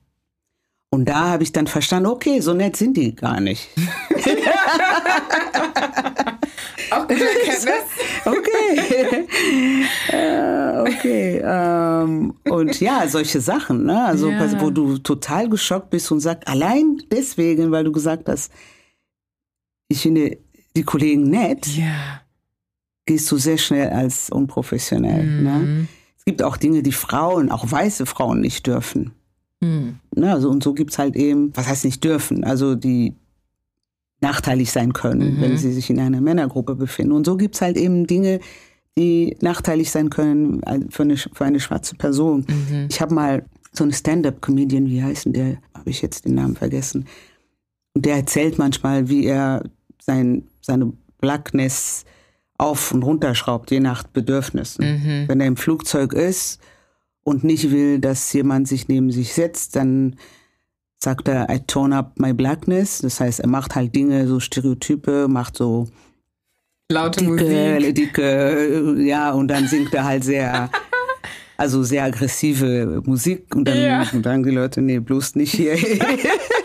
Und 0.92 1.06
da 1.08 1.30
habe 1.30 1.44
ich 1.44 1.52
dann 1.52 1.68
verstanden, 1.68 2.10
okay, 2.10 2.40
so 2.40 2.56
nett 2.56 2.76
sind 2.76 2.98
die 2.98 3.14
gar 3.16 3.40
nicht. 3.40 3.70
Auch 6.92 7.08
gute 7.08 7.24
Erkenntnis. 7.24 7.84
Okay. 8.26 9.28
äh, 10.12 10.80
okay. 10.82 11.42
Ähm, 11.44 12.34
und 12.50 12.80
ja, 12.82 13.08
solche 13.08 13.40
Sachen, 13.40 13.86
ne? 13.86 14.04
Also, 14.04 14.30
Ja. 14.30 14.62
wo 14.62 14.70
du 14.72 14.98
total 14.98 15.48
geschockt 15.48 15.90
bist 15.92 16.12
und 16.12 16.20
sagst, 16.20 16.48
allein 16.48 17.02
deswegen, 17.12 17.72
weil 17.72 17.86
du 17.86 17.92
gesagt 17.92 18.28
hast, 18.28 18.52
ich 19.88 20.02
finde 20.02 20.38
die 20.76 20.84
Kollegen 20.84 21.30
nett, 21.30 21.66
Ja. 21.68 22.22
gehst 23.06 23.32
du 23.32 23.38
sehr 23.38 23.58
schnell 23.58 23.90
als 23.90 24.30
unprofessionell. 24.30 25.26
Ne? 25.42 25.52
Mhm. 25.60 25.88
Es 26.18 26.26
gibt 26.26 26.44
auch 26.44 26.58
Dinge, 26.58 26.84
die 26.84 26.92
Frauen, 26.92 27.52
auch 27.52 27.70
weiße 27.72 28.06
Frauen 28.06 28.42
nicht 28.42 28.68
dürfen. 28.68 29.12
Mhm. 29.62 30.00
Ne? 30.16 30.32
Also, 30.32 30.50
und 30.50 30.64
so 30.64 30.74
gibt's 30.74 31.00
halt 31.00 31.16
eben, 31.16 31.52
was 31.56 31.68
heißt 31.68 31.86
nicht 31.86 32.04
dürfen, 32.04 32.44
also 32.44 32.76
die 32.76 33.16
nachteilig 34.22 34.72
sein 34.72 34.94
können, 34.94 35.38
Mhm. 35.38 35.42
wenn 35.42 35.58
sie 35.58 35.72
sich 35.72 35.90
in 35.90 36.00
einer 36.00 36.22
Männergruppe 36.22 36.76
befinden. 36.76 37.14
Und 37.14 37.26
so 37.26 37.38
gibt's 37.38 37.62
halt 37.62 37.78
eben 37.78 38.06
Dinge, 38.06 38.40
die 38.98 39.38
nachteilig 39.42 39.92
sein 39.92 40.10
können 40.10 40.62
für 40.90 41.04
eine, 41.04 41.16
für 41.18 41.46
eine 41.46 41.60
schwarze 41.60 41.96
Person. 41.96 42.46
Mhm. 42.48 42.88
Ich 42.90 43.00
habe 43.02 43.14
mal 43.16 43.46
so 43.72 43.84
einen 43.86 43.94
Stand-up-Comedian, 43.94 44.88
wie 44.88 45.02
heißt 45.02 45.26
denn 45.26 45.34
der? 45.34 45.58
Habe 45.74 45.90
ich 45.90 46.02
jetzt 46.02 46.26
den 46.26 46.36
Namen 46.36 46.56
vergessen. 46.56 47.06
Und 47.94 48.06
der 48.06 48.16
erzählt 48.18 48.58
manchmal, 48.58 49.08
wie 49.08 49.26
er 49.26 49.64
sein, 50.02 50.44
seine 50.70 50.94
Blackness 51.20 52.06
auf 52.58 52.92
und 52.92 53.04
runterschraubt, 53.04 53.72
je 53.72 53.80
nach 53.80 54.04
Bedürfnissen. 54.04 54.86
Mhm. 54.86 55.28
Wenn 55.28 55.42
er 55.42 55.48
im 55.48 55.58
Flugzeug 55.58 56.14
ist 56.14 56.60
und 57.24 57.44
nicht 57.44 57.72
will, 57.72 58.00
dass 58.00 58.32
jemand 58.34 58.68
sich 58.68 58.88
neben 58.88 59.12
sich 59.12 59.34
setzt, 59.34 59.76
dann 59.76 60.16
sagt 61.02 61.28
er, 61.30 61.50
I 61.50 61.60
tone 61.66 61.96
up 61.96 62.20
my 62.20 62.34
blackness. 62.34 63.00
Das 63.00 63.20
heißt, 63.20 63.40
er 63.40 63.48
macht 63.48 63.76
halt 63.76 63.96
Dinge, 63.96 64.28
so 64.28 64.40
Stereotype, 64.40 65.28
macht 65.30 65.56
so 65.58 65.88
Laute 66.92 67.24
dicke, 67.24 67.76
Musik. 67.80 67.96
dicke, 67.96 68.96
ja, 69.02 69.32
und 69.32 69.48
dann 69.48 69.68
singt 69.68 69.94
er 69.94 70.04
halt 70.06 70.24
sehr, 70.24 70.70
also 71.56 71.84
sehr 71.84 72.04
aggressive 72.06 73.02
Musik 73.06 73.56
und 73.56 73.66
dann 73.68 73.78
Ja. 73.78 74.06
dann 74.22 74.44
die 74.44 74.50
Leute, 74.52 74.82
nee, 74.82 75.00
bloß 75.00 75.36
nicht 75.36 75.54
hier. 75.54 75.78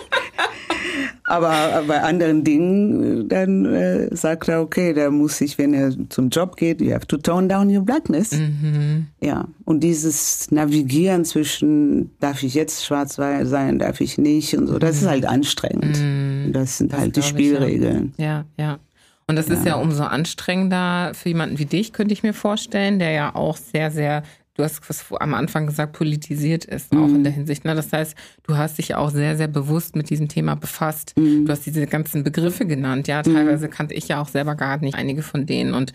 Aber 1.27 1.83
bei 1.87 2.03
anderen 2.03 2.45
Dingen, 2.45 3.29
dann 3.29 3.64
äh, 3.64 4.14
sagt 4.14 4.49
er, 4.49 4.61
okay, 4.61 4.93
da 4.93 5.11
muss 5.11 5.41
ich, 5.41 5.57
wenn 5.57 5.72
er 5.72 5.93
zum 6.11 6.29
Job 6.29 6.57
geht, 6.57 6.83
you 6.83 6.93
have 6.93 7.07
to 7.07 7.16
tone 7.16 7.49
down 7.49 7.75
your 7.75 7.83
blackness. 7.83 8.33
Mhm. 8.33 9.07
Ja, 9.22 9.49
und 9.64 9.81
dieses 9.81 10.51
Navigieren 10.51 11.25
zwischen, 11.25 12.11
darf 12.20 12.43
ich 12.43 12.55
jetzt 12.55 12.85
schwarz 12.85 13.14
sein, 13.14 13.79
darf 13.79 14.01
ich 14.03 14.18
nicht 14.18 14.57
und 14.57 14.66
so, 14.66 14.79
das 14.79 15.01
ist 15.01 15.09
halt 15.09 15.25
anstrengend. 15.25 15.99
Mhm. 15.99 16.53
Das 16.53 16.79
sind 16.79 16.93
Das 16.93 17.01
halt 17.01 17.16
die 17.16 17.20
glaub 17.20 17.39
ich, 17.39 17.47
ja. 17.47 17.57
Spielregeln. 17.57 18.14
Ja, 18.18 18.45
ja. 18.59 18.79
Und 19.27 19.37
das 19.37 19.49
ist 19.49 19.64
ja 19.64 19.77
umso 19.77 20.03
anstrengender 20.03 21.12
für 21.14 21.31
jemanden 21.31 21.59
wie 21.59 21.64
dich, 21.64 21.95
könnte 21.95 22.12
ich 22.12 22.22
mir 22.22 22.35
vorstellen, 22.35 22.99
der 22.99 23.12
ja 23.12 23.35
auch 23.35 23.57
sehr, 23.57 23.91
sehr, 23.91 24.22
du 24.55 24.63
hast 24.63 24.81
was 24.89 25.05
am 25.21 25.35
Anfang 25.35 25.67
gesagt, 25.67 25.93
politisiert 25.95 26.65
ist, 26.65 26.93
auch 26.93 27.07
Mhm. 27.09 27.17
in 27.17 27.25
der 27.25 27.33
Hinsicht. 27.33 27.65
Ne? 27.65 27.75
Das 27.75 27.93
heißt, 27.93 28.15
du 28.45 28.57
hast 28.57 28.79
dich 28.79 28.89
ja 28.89 28.99
auch 28.99 29.11
sehr, 29.11 29.37
sehr 29.37 29.49
bewusst 29.49 29.97
mit 29.97 30.11
diesem 30.11 30.29
Thema 30.29 30.55
befasst. 30.55 31.15
Mhm. 31.19 31.45
Du 31.47 31.53
hast 31.53 31.67
diese 31.67 31.87
ganzen 31.87 32.23
Begriffe 32.25 32.65
genannt. 32.67 33.09
Ja, 33.09 33.23
teilweise 33.23 33.69
kannte 33.69 33.95
ich 33.95 34.09
ja 34.09 34.21
auch 34.21 34.29
selber 34.29 34.55
gar 34.55 34.79
nicht 34.79 34.95
einige 34.95 35.23
von 35.23 35.47
denen. 35.47 35.75
Und 35.75 35.93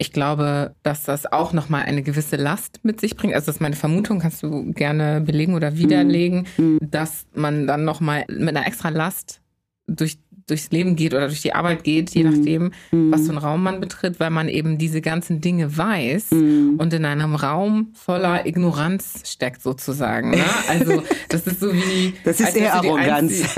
ich 0.00 0.12
glaube, 0.12 0.74
dass 0.84 1.02
das 1.04 1.26
auch 1.30 1.52
nochmal 1.52 1.82
eine 1.82 2.02
gewisse 2.02 2.36
Last 2.36 2.80
mit 2.84 3.00
sich 3.00 3.16
bringt. 3.16 3.34
Also 3.34 3.46
das 3.46 3.56
ist 3.56 3.60
meine 3.60 3.74
Vermutung, 3.76 4.20
kannst 4.20 4.42
du 4.44 4.72
gerne 4.72 5.20
belegen 5.20 5.54
oder 5.54 5.76
widerlegen, 5.76 6.46
Mhm. 6.56 6.78
dass 6.80 7.26
man 7.34 7.66
dann 7.66 7.84
nochmal 7.84 8.24
mit 8.28 8.48
einer 8.56 8.66
extra 8.66 8.90
Last 8.90 9.40
durch, 9.88 10.18
durchs 10.48 10.70
Leben 10.70 10.96
geht 10.96 11.14
oder 11.14 11.28
durch 11.28 11.42
die 11.42 11.52
Arbeit 11.54 11.84
geht, 11.84 12.10
je 12.10 12.24
nachdem, 12.24 12.72
was 12.90 13.22
für 13.22 13.28
einen 13.30 13.38
Raum 13.38 13.62
man 13.62 13.80
betritt, 13.80 14.18
weil 14.18 14.30
man 14.30 14.48
eben 14.48 14.78
diese 14.78 15.00
ganzen 15.00 15.40
Dinge 15.40 15.76
weiß 15.76 16.30
Mhm. 16.32 16.74
und 16.78 16.92
in 16.92 17.04
einem 17.04 17.34
Raum 17.34 17.92
voller 17.94 18.44
Ignoranz 18.46 19.22
steckt 19.24 19.62
sozusagen. 19.62 20.30
Ne? 20.30 20.44
Also 20.68 21.02
das 21.28 21.46
ist 21.46 21.60
so 21.60 21.72
wie... 21.72 22.14
Das 22.24 22.40
ist 22.40 22.56
eher 22.56 22.74
Arroganz. 22.74 23.42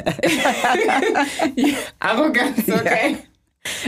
Ja, 1.56 1.68
Arroganz, 1.98 2.58
okay. 2.68 3.16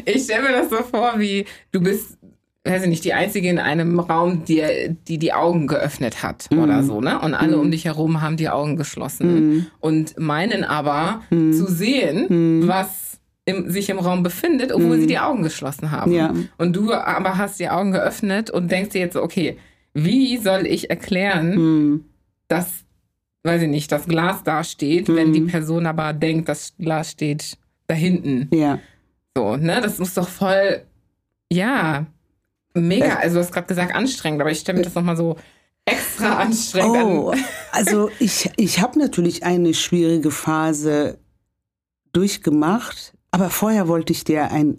Ich 0.05 0.25
stelle 0.25 0.43
mir 0.43 0.53
das 0.53 0.71
so 0.71 0.77
vor, 0.83 1.15
wie 1.19 1.45
du 1.71 1.81
bist, 1.81 2.19
weiß 2.65 2.85
ich 2.85 2.89
nicht, 2.89 3.05
die 3.05 3.13
Einzige 3.15 3.49
in 3.49 3.59
einem 3.59 3.99
Raum, 3.99 4.45
die 4.45 4.63
die, 5.09 5.19
die 5.19 5.33
Augen 5.33 5.67
geöffnet 5.67 6.23
hat 6.23 6.49
oder 6.53 6.83
so, 6.85 7.01
ne? 7.01 7.21
Und 7.21 7.35
alle 7.35 7.59
um 7.59 7.71
dich 7.71 7.85
herum 7.87 8.21
haben 8.21 8.37
die 8.37 8.49
Augen 8.49 8.77
geschlossen 8.77 9.67
und 9.81 10.19
meinen 10.19 10.63
aber 10.65 11.23
zu 11.31 11.67
sehen, 11.67 12.69
was 12.69 13.19
im, 13.45 13.69
sich 13.69 13.91
im 13.91 13.99
Raum 13.99 14.23
befindet, 14.23 14.71
obwohl 14.73 15.01
sie 15.01 15.09
die 15.09 15.19
Augen 15.19 15.43
geschlossen 15.43 15.91
haben. 15.91 16.13
Ja. 16.13 16.33
Und 16.59 16.77
du 16.77 16.93
aber 16.93 17.37
hast 17.39 17.59
die 17.59 17.69
Augen 17.69 17.91
geöffnet 17.91 18.51
und 18.51 18.71
denkst 18.71 18.91
dir 18.91 19.01
jetzt, 19.01 19.17
okay, 19.17 19.57
wie 19.95 20.37
soll 20.39 20.65
ich 20.67 20.89
erklären, 20.91 21.55
Mhm. 21.57 22.05
dass, 22.47 22.85
weiß 23.43 23.63
ich 23.63 23.69
nicht, 23.69 23.91
das 23.91 24.07
Glas 24.07 24.45
da 24.45 24.63
steht, 24.63 25.09
wenn 25.09 25.33
die 25.33 25.41
Person 25.41 25.87
aber 25.87 26.13
denkt, 26.13 26.49
das 26.49 26.75
Glas 26.79 27.11
steht 27.11 27.59
da 27.89 27.95
hinten. 27.95 28.49
Ja. 28.55 28.79
So, 29.37 29.57
ne? 29.57 29.81
Das 29.83 29.99
muss 29.99 30.15
doch 30.15 30.29
voll, 30.29 30.83
ja, 31.53 32.07
mega. 32.75 33.17
Also 33.17 33.37
du 33.37 33.41
hast 33.41 33.53
gerade 33.53 33.67
gesagt 33.67 33.95
anstrengend, 33.95 34.41
aber 34.41 34.51
ich 34.51 34.61
stelle 34.61 34.79
mir 34.79 34.85
das 34.85 34.95
nochmal 34.95 35.17
so 35.17 35.37
extra 35.85 36.37
anstrengend. 36.37 36.97
Oh, 36.97 37.35
also 37.73 38.11
ich, 38.19 38.51
ich 38.57 38.81
habe 38.81 38.99
natürlich 38.99 39.45
eine 39.45 39.75
schwierige 39.75 40.31
Phase 40.31 41.19
durchgemacht, 42.13 43.15
aber 43.31 43.51
vorher 43.51 43.89
wollte 43.89 44.13
ich 44.13 44.25
dir 44.25 44.51
ein, 44.51 44.79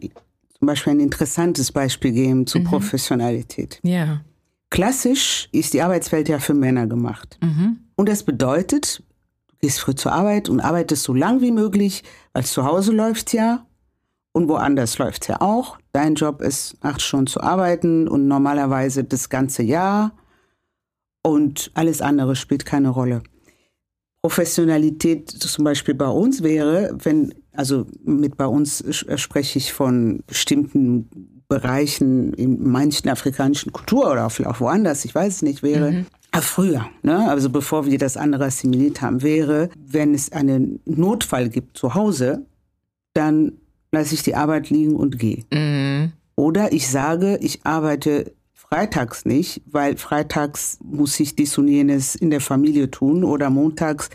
zum 0.57 0.67
Beispiel 0.67 0.93
ein 0.93 0.99
interessantes 0.99 1.71
Beispiel 1.71 2.11
geben 2.11 2.47
zu 2.47 2.59
mhm. 2.59 2.65
Professionalität. 2.65 3.79
Ja. 3.83 4.21
Klassisch 4.69 5.49
ist 5.51 5.73
die 5.73 5.81
Arbeitswelt 5.81 6.29
ja 6.29 6.39
für 6.39 6.53
Männer 6.53 6.87
gemacht. 6.87 7.37
Mhm. 7.41 7.79
Und 7.95 8.09
das 8.09 8.23
bedeutet, 8.23 9.03
du 9.47 9.55
gehst 9.61 9.79
früh 9.79 9.93
zur 9.93 10.13
Arbeit 10.13 10.49
und 10.49 10.61
arbeitest 10.61 11.03
so 11.03 11.13
lang 11.13 11.41
wie 11.41 11.51
möglich, 11.51 12.03
weil 12.33 12.45
zu 12.45 12.63
Hause 12.63 12.91
läuft 12.91 13.33
ja 13.33 13.65
und 14.33 14.49
woanders 14.49 14.97
läuft 14.97 15.27
ja 15.29 15.39
auch. 15.39 15.77
Dein 15.93 16.15
Job 16.15 16.41
ist, 16.41 16.75
acht 16.81 17.01
Stunden 17.01 17.27
zu 17.27 17.41
arbeiten 17.41 18.07
und 18.07 18.27
normalerweise 18.27 19.03
das 19.03 19.29
ganze 19.29 19.63
Jahr 19.63 20.11
und 21.21 21.71
alles 21.73 22.01
andere 22.01 22.35
spielt 22.35 22.65
keine 22.65 22.89
Rolle. 22.89 23.23
Professionalität 24.21 25.29
zum 25.29 25.65
Beispiel 25.65 25.93
bei 25.93 26.07
uns 26.07 26.43
wäre, 26.43 26.95
wenn, 27.03 27.33
also 27.53 27.85
mit 28.03 28.37
bei 28.37 28.45
uns 28.45 28.83
spreche 29.15 29.59
ich 29.59 29.73
von 29.73 30.23
bestimmten 30.25 31.33
Bereichen 31.49 32.33
in 32.33 32.63
manchen 32.63 33.09
afrikanischen 33.09 33.73
Kultur 33.73 34.09
oder 34.11 34.29
vielleicht 34.29 34.55
auch 34.55 34.59
woanders, 34.61 35.05
ich 35.05 35.13
weiß 35.13 35.35
es 35.35 35.41
nicht, 35.41 35.61
wäre, 35.61 35.91
mhm. 35.91 36.05
früher, 36.41 36.85
ne? 37.03 37.29
also 37.29 37.49
bevor 37.49 37.85
wir 37.85 37.97
das 37.97 38.15
andere 38.17 38.45
assimiliert 38.45 39.01
haben, 39.01 39.21
wäre, 39.21 39.69
wenn 39.75 40.13
es 40.13 40.31
einen 40.31 40.79
Notfall 40.85 41.49
gibt 41.49 41.77
zu 41.77 41.93
Hause, 41.93 42.45
dann 43.13 43.59
lasse 43.93 44.15
ich 44.15 44.23
die 44.23 44.35
Arbeit 44.35 44.69
liegen 44.69 44.95
und 44.95 45.19
gehe. 45.19 45.45
Mhm. 45.53 46.11
Oder 46.35 46.73
ich 46.73 46.89
sage, 46.89 47.37
ich 47.41 47.63
arbeite 47.63 48.33
freitags 48.53 49.23
nicht, 49.23 49.61
weil 49.67 49.97
freitags 49.97 50.79
muss 50.83 51.19
ich 51.19 51.35
dies 51.35 51.57
und 51.57 51.67
jenes 51.67 52.15
in 52.15 52.31
der 52.31 52.41
Familie 52.41 52.89
tun 52.89 53.23
oder 53.23 53.51
montags 53.51 54.09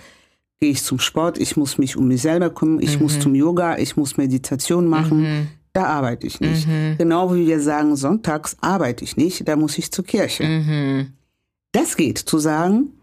gehe 0.61 0.71
ich 0.71 0.83
zum 0.83 0.99
Sport, 0.99 1.39
ich 1.39 1.57
muss 1.57 1.79
mich 1.79 1.97
um 1.97 2.09
mich 2.09 2.23
selber 2.23 2.51
kümmern, 2.51 2.83
ich 2.83 2.97
mhm. 2.97 3.05
muss 3.05 3.21
zum 3.21 3.37
Yoga, 3.37 3.79
ich 3.79 3.97
muss 3.97 4.17
Meditation 4.17 4.87
machen. 4.87 5.21
Mhm. 5.21 5.49
Da 5.73 5.85
arbeite 5.85 6.27
ich 6.27 6.41
nicht. 6.41 6.67
Mhm. 6.67 6.97
Genau 6.99 7.33
wie 7.33 7.47
wir 7.47 7.61
sagen, 7.61 7.95
sonntags 7.95 8.57
arbeite 8.61 9.05
ich 9.05 9.17
nicht, 9.17 9.47
da 9.47 9.55
muss 9.55 9.79
ich 9.79 9.93
zur 9.93 10.05
Kirche. 10.05 10.43
Mhm. 10.43 11.13
Das 11.71 11.97
geht, 11.97 12.19
zu 12.19 12.39
sagen, 12.39 12.95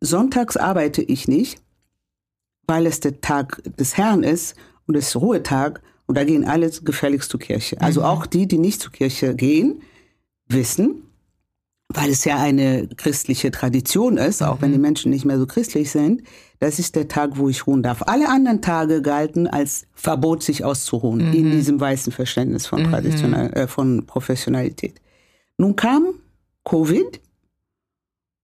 sonntags 0.00 0.56
arbeite 0.56 1.02
ich 1.02 1.28
nicht, 1.28 1.62
weil 2.66 2.86
es 2.86 2.98
der 2.98 3.20
Tag 3.20 3.62
des 3.78 3.96
Herrn 3.96 4.24
ist 4.24 4.56
und 4.88 4.96
es 4.96 5.08
ist 5.08 5.16
Ruhetag 5.16 5.80
und 6.06 6.16
da 6.16 6.24
gehen 6.24 6.44
alle 6.44 6.70
gefälligst 6.70 7.30
zur 7.30 7.40
Kirche. 7.40 7.80
Also 7.80 8.00
mhm. 8.00 8.06
auch 8.06 8.26
die, 8.26 8.46
die 8.46 8.58
nicht 8.58 8.80
zur 8.80 8.92
Kirche 8.92 9.34
gehen, 9.34 9.82
wissen, 10.48 11.02
weil 11.88 12.10
es 12.10 12.24
ja 12.24 12.38
eine 12.38 12.88
christliche 12.88 13.50
Tradition 13.50 14.16
ist, 14.16 14.42
auch 14.42 14.56
mhm. 14.56 14.62
wenn 14.62 14.72
die 14.72 14.78
Menschen 14.78 15.10
nicht 15.10 15.24
mehr 15.24 15.38
so 15.38 15.46
christlich 15.46 15.90
sind, 15.90 16.22
das 16.58 16.78
ist 16.78 16.96
der 16.96 17.08
Tag, 17.08 17.36
wo 17.36 17.48
ich 17.48 17.66
ruhen 17.66 17.82
darf. 17.82 18.02
Alle 18.06 18.28
anderen 18.28 18.62
Tage 18.62 19.02
galten 19.02 19.46
als 19.46 19.86
Verbot, 19.94 20.42
sich 20.42 20.64
auszuruhen, 20.64 21.28
mhm. 21.28 21.34
in 21.34 21.50
diesem 21.50 21.80
weißen 21.80 22.12
Verständnis 22.12 22.66
von, 22.66 22.86
mhm. 22.86 22.94
äh, 22.94 23.66
von 23.66 24.06
Professionalität. 24.06 25.00
Nun 25.58 25.76
kam 25.76 26.14
Covid 26.64 27.20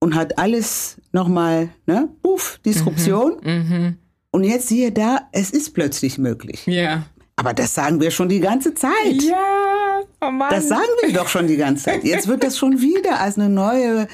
und 0.00 0.14
hat 0.14 0.38
alles 0.38 0.98
nochmal, 1.12 1.70
ne, 1.86 2.08
puff, 2.22 2.61
Disruption. 2.64 3.36
Mhm. 3.42 3.50
mhm. 3.50 3.96
Und 4.32 4.44
jetzt 4.44 4.68
siehe 4.68 4.92
da, 4.92 5.28
es 5.32 5.50
ist 5.50 5.74
plötzlich 5.74 6.16
möglich. 6.16 6.64
Ja. 6.66 7.04
Aber 7.41 7.55
das 7.55 7.74
sagen 7.74 8.03
wir 8.03 8.11
schon 8.11 8.28
die 8.28 8.38
ganze 8.38 8.74
Zeit. 8.74 9.22
Ja, 9.22 10.03
oh 10.20 10.30
Mann. 10.30 10.51
Das 10.51 10.68
sagen 10.68 10.91
wir 11.03 11.11
doch 11.14 11.26
schon 11.26 11.47
die 11.47 11.57
ganze 11.57 11.84
Zeit. 11.84 12.05
Jetzt 12.05 12.28
wird 12.28 12.45
das 12.45 12.59
schon 12.59 12.82
wieder 12.82 13.18
als 13.18 13.38
eine 13.38 13.49
neue 13.49 14.09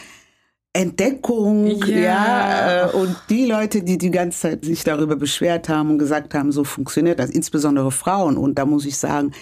Entdeckung, 0.72 1.66
ja. 1.86 1.96
ja. 1.96 2.88
Äh, 2.88 2.92
und 2.92 3.16
die 3.28 3.46
Leute, 3.46 3.82
die 3.82 3.98
die 3.98 4.12
ganze 4.12 4.38
Zeit 4.38 4.64
sich 4.64 4.84
darüber 4.84 5.16
beschwert 5.16 5.68
haben 5.68 5.90
und 5.90 5.98
gesagt 5.98 6.34
haben, 6.34 6.52
so 6.52 6.62
funktioniert 6.62 7.18
das, 7.18 7.30
insbesondere 7.30 7.90
Frauen. 7.90 8.36
Und 8.36 8.60
da 8.60 8.64
muss 8.64 8.86
ich 8.86 8.96
sagen, 8.96 9.32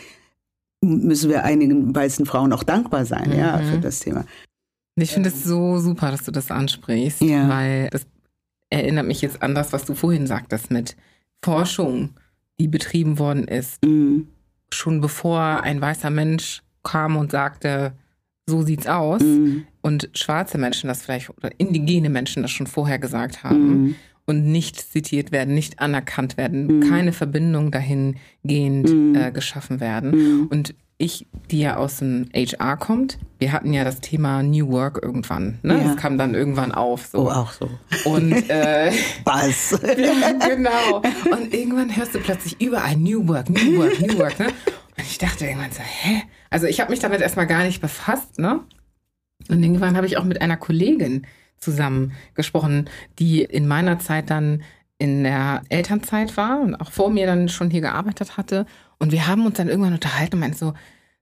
müssen 0.81 1.29
wir 1.29 1.45
einigen 1.45 1.95
weißen 1.95 2.25
Frauen 2.25 2.55
auch 2.55 2.63
dankbar 2.63 3.05
sein, 3.05 3.29
mhm. 3.33 3.39
ja, 3.39 3.59
für 3.59 3.81
das 3.81 4.01
Thema. 4.01 4.25
Ich 4.97 5.11
finde 5.11 5.29
es 5.29 5.45
so 5.45 5.79
super, 5.79 6.11
dass 6.11 6.25
du 6.25 6.31
das 6.31 6.51
ansprichst, 6.51 7.21
ja. 7.21 7.51
weil 7.51 7.91
das 7.91 8.07
erinnert 8.71 9.07
mich 9.07 9.21
jetzt 9.21 9.43
an 9.43 9.55
das, 9.55 9.75
was 9.75 9.85
du 9.85 9.95
vorhin 9.95 10.27
sagtest 10.27 10.71
mit 10.71 10.97
Forschung 11.45 12.15
die 12.61 12.69
betrieben 12.69 13.19
worden 13.19 13.49
ist, 13.49 13.85
mhm. 13.85 14.29
schon 14.73 15.01
bevor 15.01 15.63
ein 15.63 15.81
weißer 15.81 16.11
Mensch 16.11 16.63
kam 16.83 17.17
und 17.17 17.31
sagte, 17.31 17.95
so 18.47 18.63
sieht's 18.63 18.87
aus, 18.87 19.23
mhm. 19.23 19.67
und 19.81 20.11
schwarze 20.13 20.59
Menschen 20.59 20.89
das 20.89 21.03
vielleicht 21.03 21.31
oder 21.31 21.51
indigene 21.59 22.11
Menschen 22.11 22.43
das 22.43 22.51
schon 22.51 22.67
vorher 22.67 22.99
gesagt 22.99 23.43
haben 23.43 23.83
mhm. 23.83 23.95
und 24.27 24.45
nicht 24.45 24.77
zitiert 24.77 25.33
werden, 25.33 25.55
nicht 25.55 25.81
anerkannt 25.81 26.37
werden, 26.37 26.79
mhm. 26.79 26.89
keine 26.89 27.13
Verbindung 27.13 27.71
dahingehend 27.71 28.89
mhm. 28.89 29.15
äh, 29.15 29.33
geschaffen 29.33 29.81
werden. 29.81 30.11
Mhm. 30.11 30.47
Und 30.49 30.75
ich, 30.97 31.27
die 31.51 31.61
ja 31.61 31.77
aus 31.77 31.99
dem 31.99 32.29
HR 32.35 32.77
kommt, 32.77 33.19
wir 33.39 33.53
hatten 33.53 33.73
ja 33.73 33.85
das 33.85 34.01
Thema 34.01 34.43
New 34.43 34.69
Work 34.69 35.01
irgendwann. 35.03 35.59
Ne? 35.63 35.79
Ja. 35.79 35.85
Das 35.85 35.97
kam 35.97 36.19
dann 36.19 36.35
irgendwann 36.35 36.73
auf. 36.73 37.07
So. 37.07 37.27
Oh, 37.27 37.31
auch 37.31 37.53
so. 37.53 37.69
Und 38.05 38.33
äh, 38.49 38.93
was? 39.25 39.71
genau. 39.81 41.03
Und 41.31 41.53
irgendwann 41.53 41.95
hörst 41.95 42.15
du 42.15 42.21
plötzlich 42.21 42.61
überall 42.61 42.97
New 42.97 43.27
Work, 43.27 43.51
New 43.51 43.79
Work, 43.79 44.01
New 44.01 44.19
Work. 44.19 44.39
Ne? 44.39 44.47
Und 44.47 45.05
ich 45.05 45.19
dachte 45.19 45.47
irgendwann 45.47 45.73
so, 45.73 45.81
hä? 45.83 46.23
Also 46.51 46.67
ich 46.67 46.81
habe 46.81 46.91
mich 46.91 47.01
damit 47.01 47.21
erstmal 47.21 47.47
gar 47.47 47.65
nicht 47.65 47.81
befasst, 47.81 48.39
ne? 48.39 48.61
Und 49.49 49.63
irgendwann 49.63 49.97
habe 49.97 50.07
ich 50.07 50.17
auch 50.17 50.25
mit 50.25 50.41
einer 50.41 50.57
Kollegin 50.57 51.27
zusammen 51.59 52.13
gesprochen, 52.35 52.89
die 53.19 53.43
in 53.43 53.67
meiner 53.67 53.99
Zeit 53.99 54.31
dann 54.31 54.63
in 54.99 55.25
der 55.25 55.63
Elternzeit 55.69 56.37
war 56.37 56.61
und 56.61 56.75
auch 56.77 56.91
vor 56.91 57.11
mir 57.11 57.27
dann 57.27 57.49
schon 57.49 57.71
hier 57.71 57.81
gearbeitet 57.81 58.37
hatte. 58.37 58.67
Und 58.99 59.13
wir 59.13 59.27
haben 59.27 59.45
uns 59.45 59.57
dann 59.57 59.69
irgendwann 59.69 59.95
unterhalten 59.95 60.35
und 60.35 60.41
meinten 60.41 60.57
so, 60.57 60.75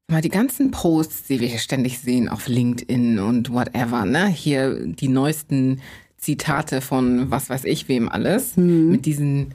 mal 0.09 0.21
die 0.21 0.29
ganzen 0.29 0.71
Posts, 0.71 1.25
die 1.25 1.41
wir 1.41 1.49
hier 1.49 1.59
ständig 1.59 1.99
sehen 1.99 2.29
auf 2.29 2.49
LinkedIn 2.49 3.19
und 3.19 3.53
whatever, 3.53 4.05
ne? 4.05 4.27
Hier 4.29 4.87
die 4.87 5.09
neuesten 5.09 5.81
Zitate 6.17 6.81
von 6.81 7.31
was 7.31 7.51
weiß 7.51 7.65
ich 7.65 7.89
wem 7.89 8.09
alles, 8.09 8.57
mhm. 8.57 8.91
mit 8.91 9.07
diesen, 9.07 9.55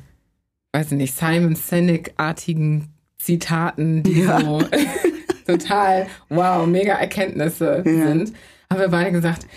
weiß 0.73 0.91
ich 0.91 0.97
nicht, 0.97 1.15
Simon 1.15 1.55
Sinek-artigen 1.55 2.89
Zitaten, 3.17 4.03
die 4.03 4.21
ja. 4.21 4.41
so 4.41 4.61
total, 5.47 6.07
wow, 6.29 6.67
mega 6.67 6.93
Erkenntnisse 6.95 7.83
ja. 7.85 8.07
sind. 8.07 8.33
Haben 8.69 8.79
wir 8.81 8.89
beide 8.89 9.11
gesagt, 9.11 9.47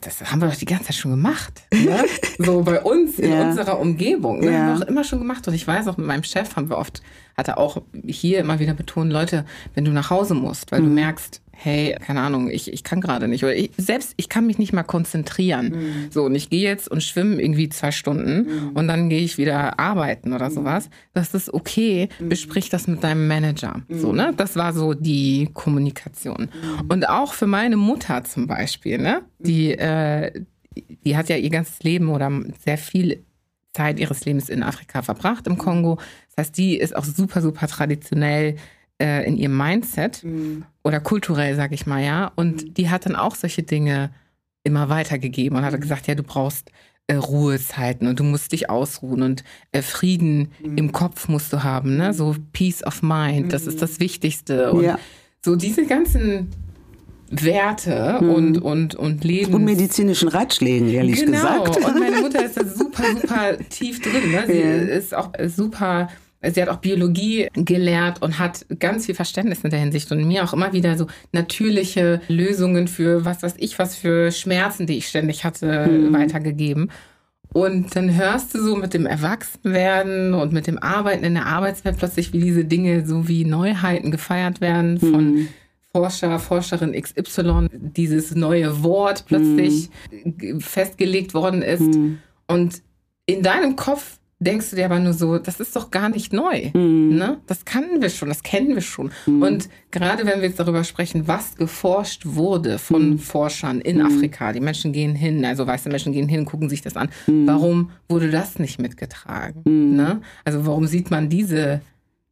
das 0.00 0.30
haben 0.30 0.40
wir 0.40 0.48
doch 0.48 0.56
die 0.56 0.64
ganze 0.64 0.86
Zeit 0.86 0.96
schon 0.96 1.10
gemacht. 1.10 1.62
Ne? 1.72 2.04
so 2.38 2.62
bei 2.62 2.80
uns 2.80 3.18
in 3.18 3.32
ja. 3.32 3.48
unserer 3.48 3.78
Umgebung. 3.80 4.40
Ne? 4.40 4.52
Ja. 4.52 4.58
Haben 4.58 4.78
wir 4.78 4.84
auch 4.84 4.88
immer 4.88 5.04
schon 5.04 5.18
gemacht. 5.18 5.46
Und 5.48 5.54
ich 5.54 5.66
weiß 5.66 5.88
auch, 5.88 5.96
mit 5.96 6.06
meinem 6.06 6.22
Chef 6.22 6.56
haben 6.56 6.70
wir 6.70 6.78
oft, 6.78 7.02
hat 7.38 7.46
er 7.46 7.56
auch 7.56 7.80
hier 8.04 8.40
immer 8.40 8.58
wieder 8.58 8.74
betont, 8.74 9.12
Leute, 9.12 9.44
wenn 9.74 9.84
du 9.84 9.92
nach 9.92 10.10
Hause 10.10 10.34
musst, 10.34 10.72
weil 10.72 10.80
mhm. 10.80 10.86
du 10.86 10.90
merkst, 10.90 11.40
hey, 11.52 11.96
keine 12.00 12.20
Ahnung, 12.20 12.50
ich, 12.50 12.72
ich 12.72 12.82
kann 12.82 13.00
gerade 13.00 13.28
nicht. 13.28 13.44
Oder 13.44 13.54
ich, 13.54 13.70
selbst, 13.76 14.14
ich 14.16 14.28
kann 14.28 14.46
mich 14.46 14.58
nicht 14.58 14.72
mal 14.72 14.82
konzentrieren. 14.82 15.70
Mhm. 15.70 15.92
So, 16.10 16.24
und 16.24 16.34
ich 16.34 16.50
gehe 16.50 16.62
jetzt 16.62 16.88
und 16.88 17.02
schwimme 17.02 17.40
irgendwie 17.40 17.68
zwei 17.68 17.92
Stunden 17.92 18.46
mhm. 18.46 18.68
und 18.74 18.88
dann 18.88 19.08
gehe 19.08 19.20
ich 19.20 19.38
wieder 19.38 19.78
arbeiten 19.78 20.32
oder 20.32 20.50
mhm. 20.50 20.54
sowas. 20.54 20.90
Das 21.14 21.32
ist 21.32 21.54
okay, 21.54 22.08
mhm. 22.18 22.28
besprich 22.28 22.70
das 22.70 22.88
mit 22.88 23.04
deinem 23.04 23.28
Manager. 23.28 23.82
So, 23.88 24.12
ne? 24.12 24.32
Das 24.36 24.56
war 24.56 24.72
so 24.72 24.94
die 24.94 25.48
Kommunikation. 25.52 26.50
Mhm. 26.52 26.86
Und 26.88 27.08
auch 27.08 27.34
für 27.34 27.46
meine 27.46 27.76
Mutter 27.76 28.24
zum 28.24 28.48
Beispiel, 28.48 28.98
ne? 28.98 29.22
Die, 29.38 29.78
äh, 29.78 30.44
die 31.04 31.16
hat 31.16 31.28
ja 31.28 31.36
ihr 31.36 31.50
ganzes 31.50 31.82
Leben 31.84 32.08
oder 32.08 32.30
sehr 32.64 32.78
viel 32.78 33.24
Zeit 33.72 34.00
ihres 34.00 34.24
Lebens 34.24 34.48
in 34.48 34.62
Afrika 34.62 35.02
verbracht, 35.02 35.46
im 35.46 35.58
Kongo. 35.58 35.98
Das 36.38 36.46
heißt, 36.46 36.58
die 36.58 36.76
ist 36.76 36.94
auch 36.94 37.04
super, 37.04 37.42
super 37.42 37.66
traditionell 37.66 38.54
äh, 39.02 39.26
in 39.26 39.36
ihrem 39.36 39.56
Mindset 39.56 40.22
mhm. 40.22 40.64
oder 40.84 41.00
kulturell, 41.00 41.56
sag 41.56 41.72
ich 41.72 41.84
mal, 41.84 42.00
ja. 42.00 42.30
Und 42.36 42.64
mhm. 42.64 42.74
die 42.74 42.90
hat 42.90 43.06
dann 43.06 43.16
auch 43.16 43.34
solche 43.34 43.64
Dinge 43.64 44.10
immer 44.62 44.88
weitergegeben 44.88 45.58
und 45.58 45.64
hat 45.64 45.74
mhm. 45.74 45.80
gesagt, 45.80 46.06
ja, 46.06 46.14
du 46.14 46.22
brauchst 46.22 46.70
äh, 47.08 47.16
Ruhezeiten 47.16 48.06
und 48.06 48.20
du 48.20 48.22
musst 48.22 48.52
dich 48.52 48.70
ausruhen 48.70 49.22
und 49.22 49.42
äh, 49.72 49.82
Frieden 49.82 50.52
mhm. 50.62 50.78
im 50.78 50.92
Kopf 50.92 51.26
musst 51.26 51.52
du 51.52 51.64
haben, 51.64 51.96
ne? 51.96 52.14
So 52.14 52.36
Peace 52.52 52.84
of 52.84 53.02
Mind, 53.02 53.52
das 53.52 53.66
ist 53.66 53.74
mhm. 53.74 53.80
das 53.80 53.98
Wichtigste. 53.98 54.72
Und 54.72 54.84
ja. 54.84 54.96
so 55.44 55.56
diese 55.56 55.86
ganzen 55.86 56.52
Werte 57.30 58.18
mhm. 58.20 58.30
und, 58.30 58.58
und, 58.58 58.94
und 58.94 59.24
Leben. 59.24 59.54
Und 59.54 59.64
medizinischen 59.64 60.28
Ratschlägen, 60.28 60.88
ehrlich 60.88 61.18
genau. 61.18 61.32
gesagt. 61.32 61.74
Genau. 61.74 61.88
Und 61.88 61.98
meine 61.98 62.16
Mutter 62.20 62.44
ist 62.44 62.56
da 62.56 62.64
super, 62.64 63.02
super 63.20 63.58
tief 63.70 64.00
drin. 64.00 64.30
Ne? 64.30 64.44
Sie 64.46 64.60
ja. 64.60 64.96
ist 64.96 65.12
auch 65.16 65.32
super 65.48 66.08
Sie 66.42 66.62
hat 66.62 66.68
auch 66.68 66.78
Biologie 66.78 67.48
gelehrt 67.54 68.22
und 68.22 68.38
hat 68.38 68.64
ganz 68.78 69.06
viel 69.06 69.14
Verständnis 69.14 69.64
in 69.64 69.70
der 69.70 69.80
Hinsicht 69.80 70.10
und 70.12 70.26
mir 70.26 70.44
auch 70.44 70.52
immer 70.52 70.72
wieder 70.72 70.96
so 70.96 71.06
natürliche 71.32 72.20
Lösungen 72.28 72.86
für 72.86 73.24
was 73.24 73.42
weiß 73.42 73.54
ich, 73.58 73.78
was 73.78 73.96
für 73.96 74.30
Schmerzen, 74.30 74.86
die 74.86 74.98
ich 74.98 75.08
ständig 75.08 75.44
hatte, 75.44 75.88
mhm. 75.88 76.12
weitergegeben. 76.12 76.90
Und 77.52 77.96
dann 77.96 78.14
hörst 78.14 78.54
du 78.54 78.62
so 78.62 78.76
mit 78.76 78.94
dem 78.94 79.06
Erwachsenwerden 79.06 80.34
und 80.34 80.52
mit 80.52 80.66
dem 80.66 80.78
Arbeiten 80.78 81.24
in 81.24 81.34
der 81.34 81.46
Arbeitswelt 81.46 81.96
plötzlich, 81.96 82.32
wie 82.32 82.40
diese 82.40 82.64
Dinge 82.64 83.06
so 83.06 83.26
wie 83.26 83.44
Neuheiten 83.44 84.10
gefeiert 84.10 84.60
werden 84.60 85.00
von, 85.00 85.34
mhm. 85.34 85.48
Forscher, 85.92 86.38
Forscherin 86.38 86.92
XY 86.92 87.68
dieses 87.72 88.34
neue 88.34 88.82
Wort 88.82 89.24
plötzlich 89.26 89.88
mhm. 90.22 90.60
festgelegt 90.60 91.34
worden 91.34 91.62
ist. 91.62 91.80
Mhm. 91.80 92.18
Und 92.46 92.82
in 93.26 93.42
deinem 93.42 93.76
Kopf 93.76 94.17
denkst 94.40 94.70
du 94.70 94.76
dir 94.76 94.84
aber 94.84 95.00
nur 95.00 95.12
so, 95.12 95.38
das 95.38 95.58
ist 95.60 95.74
doch 95.74 95.90
gar 95.90 96.08
nicht 96.08 96.32
neu. 96.32 96.70
Mhm. 96.72 97.16
Ne? 97.16 97.38
Das 97.46 97.64
kannten 97.64 98.00
wir 98.00 98.10
schon, 98.10 98.28
das 98.28 98.42
kennen 98.42 98.74
wir 98.74 98.80
schon. 98.80 99.10
Mhm. 99.26 99.42
Und 99.42 99.68
gerade 99.90 100.24
wenn 100.26 100.40
wir 100.40 100.48
jetzt 100.48 100.60
darüber 100.60 100.84
sprechen, 100.84 101.26
was 101.26 101.56
geforscht 101.56 102.22
wurde 102.24 102.78
von 102.78 103.10
mhm. 103.10 103.18
Forschern 103.18 103.80
in 103.80 103.98
mhm. 103.98 104.06
Afrika, 104.06 104.52
die 104.52 104.60
Menschen 104.60 104.92
gehen 104.92 105.14
hin, 105.14 105.44
also 105.44 105.66
weiße 105.66 105.88
Menschen 105.88 106.12
gehen 106.12 106.28
hin, 106.28 106.44
gucken 106.44 106.68
sich 106.68 106.82
das 106.82 106.96
an. 106.96 107.08
Mhm. 107.26 107.46
Warum 107.46 107.90
wurde 108.08 108.30
das 108.30 108.58
nicht 108.58 108.80
mitgetragen? 108.80 109.62
Mhm. 109.64 109.96
Ne? 109.96 110.20
Also 110.44 110.66
warum 110.66 110.86
sieht 110.86 111.10
man 111.10 111.28
diese 111.28 111.80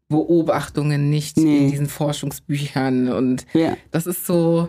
Beobachtungen 0.09 1.11
nicht 1.11 1.37
nee. 1.37 1.59
in 1.59 1.71
diesen 1.71 1.89
Forschungsbüchern? 1.89 3.09
Und 3.09 3.47
ja. 3.53 3.77
das 3.91 4.07
ist 4.07 4.27
so, 4.27 4.69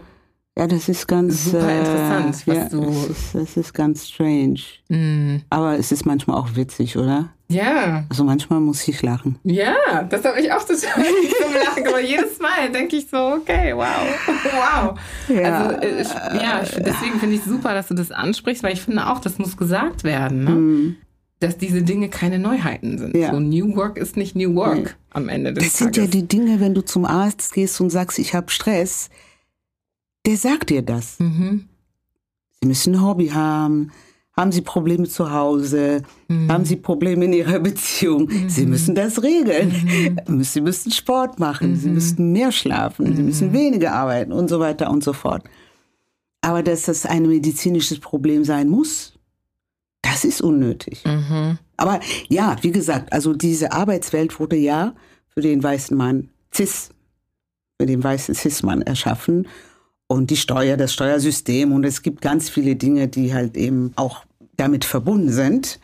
ja, 0.58 0.66
das 0.66 0.90
ist 0.90 1.08
ganz 1.08 1.46
super 1.46 1.70
interessant, 1.70 2.36
äh, 2.36 2.48
was 2.48 2.58
ja, 2.58 2.70
du. 2.70 2.86
Das 2.86 3.10
ist, 3.10 3.36
das 3.36 3.58
ist 3.58 3.74
ganz 3.74 4.08
strange. 4.08 4.60
Mm. 4.90 5.38
Aber 5.52 5.78
es 5.78 5.92
ist 5.92 6.06
manchmal 6.06 6.38
auch 6.38 6.56
witzig, 6.56 6.98
oder? 6.98 7.30
Ja. 7.50 8.06
Also 8.10 8.24
manchmal 8.24 8.60
muss 8.60 8.88
ich 8.88 9.02
lachen. 9.04 9.38
Ja, 9.44 9.76
das 10.10 10.26
habe 10.26 10.42
ich 10.42 10.52
auch 10.52 10.62
total 10.62 10.78
zum 10.82 11.54
Lachen. 11.54 11.88
Aber 11.88 12.02
jedes 12.02 12.40
Mal 12.40 12.72
denke 12.74 12.96
ich 12.96 13.08
so, 13.08 13.18
okay, 13.18 13.74
wow, 13.76 13.86
wow. 14.98 15.00
Ja. 15.30 15.60
Also 15.60 15.82
äh, 15.82 16.02
ich, 16.02 16.10
ja, 16.10 16.62
deswegen 16.78 17.20
finde 17.20 17.36
ich 17.36 17.44
super, 17.44 17.76
dass 17.76 17.88
du 17.88 17.94
das 17.94 18.12
ansprichst, 18.12 18.64
weil 18.64 18.74
ich 18.74 18.82
finde 18.82 19.08
auch, 19.08 19.20
das 19.20 19.38
muss 19.38 19.58
gesagt 19.58 20.04
werden. 20.04 20.44
Ne? 20.44 20.52
Mm 20.52 20.96
dass 21.40 21.58
diese 21.58 21.84
Dinge 21.84 22.10
keine 22.10 22.40
Neuheiten 22.40 22.98
sind. 22.98 23.16
Ja. 23.16 23.32
So 23.32 23.40
New 23.40 23.76
Work 23.76 23.98
ist 23.98 24.18
nicht 24.18 24.36
New 24.36 24.56
Work 24.56 24.78
nee. 24.78 24.90
am 25.12 25.30
Ende 25.30 25.54
des 25.54 25.64
Das 25.64 25.78
sind 25.78 25.96
Tages. 25.96 26.14
ja 26.14 26.20
die 26.20 26.28
Dinge, 26.28 26.60
wenn 26.60 26.74
du 26.74 26.82
zum 26.82 27.06
Arzt 27.06 27.54
gehst 27.54 27.80
und 27.80 27.92
sagst, 27.92 28.18
ich 28.18 28.34
habe 28.34 28.50
Stress, 28.50 29.10
der 30.28 30.38
sagt 30.38 30.70
dir 30.70 30.82
das. 30.82 31.20
Mhm. 31.20 31.70
Sie 32.60 32.68
müssen 32.68 32.96
ein 32.96 33.02
Hobby 33.02 33.30
haben. 33.30 33.92
Haben 34.36 34.52
Sie 34.52 34.62
Probleme 34.62 35.08
zu 35.08 35.32
Hause? 35.32 36.04
Mhm. 36.28 36.52
Haben 36.52 36.66
Sie 36.66 36.76
Probleme 36.76 37.26
in 37.26 37.34
Ihrer 37.34 37.60
Beziehung? 37.62 38.28
Mhm. 38.28 38.50
Sie 38.50 38.66
müssen 38.66 38.94
das 38.94 39.24
regeln. 39.24 40.18
Mhm. 40.28 40.44
Sie 40.44 40.60
müssen 40.60 40.92
Sport 40.92 41.40
machen. 41.40 41.78
Sie 41.78 41.88
mhm. 41.88 41.94
müssen 41.94 42.32
mehr 42.34 42.52
schlafen. 42.52 43.16
Sie 43.16 43.24
müssen 43.24 43.50
mhm. 43.50 43.54
weniger 43.54 43.94
arbeiten 43.94 44.34
und 44.34 44.50
so 44.50 44.60
weiter 44.60 44.92
und 44.92 45.02
so 45.02 45.14
fort. 45.14 45.44
Aber 46.42 46.62
dass 46.62 46.84
das 46.84 47.06
ein 47.06 47.26
medizinisches 47.26 48.00
Problem 48.00 48.44
sein 48.44 48.68
muss, 48.68 49.14
das 50.02 50.26
ist 50.26 50.42
unnötig. 50.42 51.06
Mhm. 51.06 51.58
Aber 51.78 52.02
ja, 52.28 52.58
wie 52.62 52.72
gesagt, 52.72 53.14
also 53.14 53.34
diese 53.34 53.72
Arbeitswelt 53.72 54.40
wurde 54.42 54.58
ja 54.58 54.94
für 55.30 55.42
den 55.42 55.64
weißen 55.64 55.96
Mann 55.96 56.30
cis, 56.54 56.90
für 57.80 57.86
den 57.86 58.04
weißen 58.04 58.36
cis-Mann 58.36 58.82
erschaffen 58.82 59.48
und 60.08 60.30
die 60.30 60.38
Steuer, 60.38 60.78
das 60.78 60.94
Steuersystem 60.94 61.72
und 61.72 61.84
es 61.84 62.02
gibt 62.02 62.22
ganz 62.22 62.50
viele 62.50 62.76
Dinge, 62.76 63.08
die 63.08 63.34
halt 63.34 63.58
eben 63.58 63.92
auch 63.96 64.26
damit 64.56 64.86
verbunden 64.86 65.32
sind, 65.32 65.80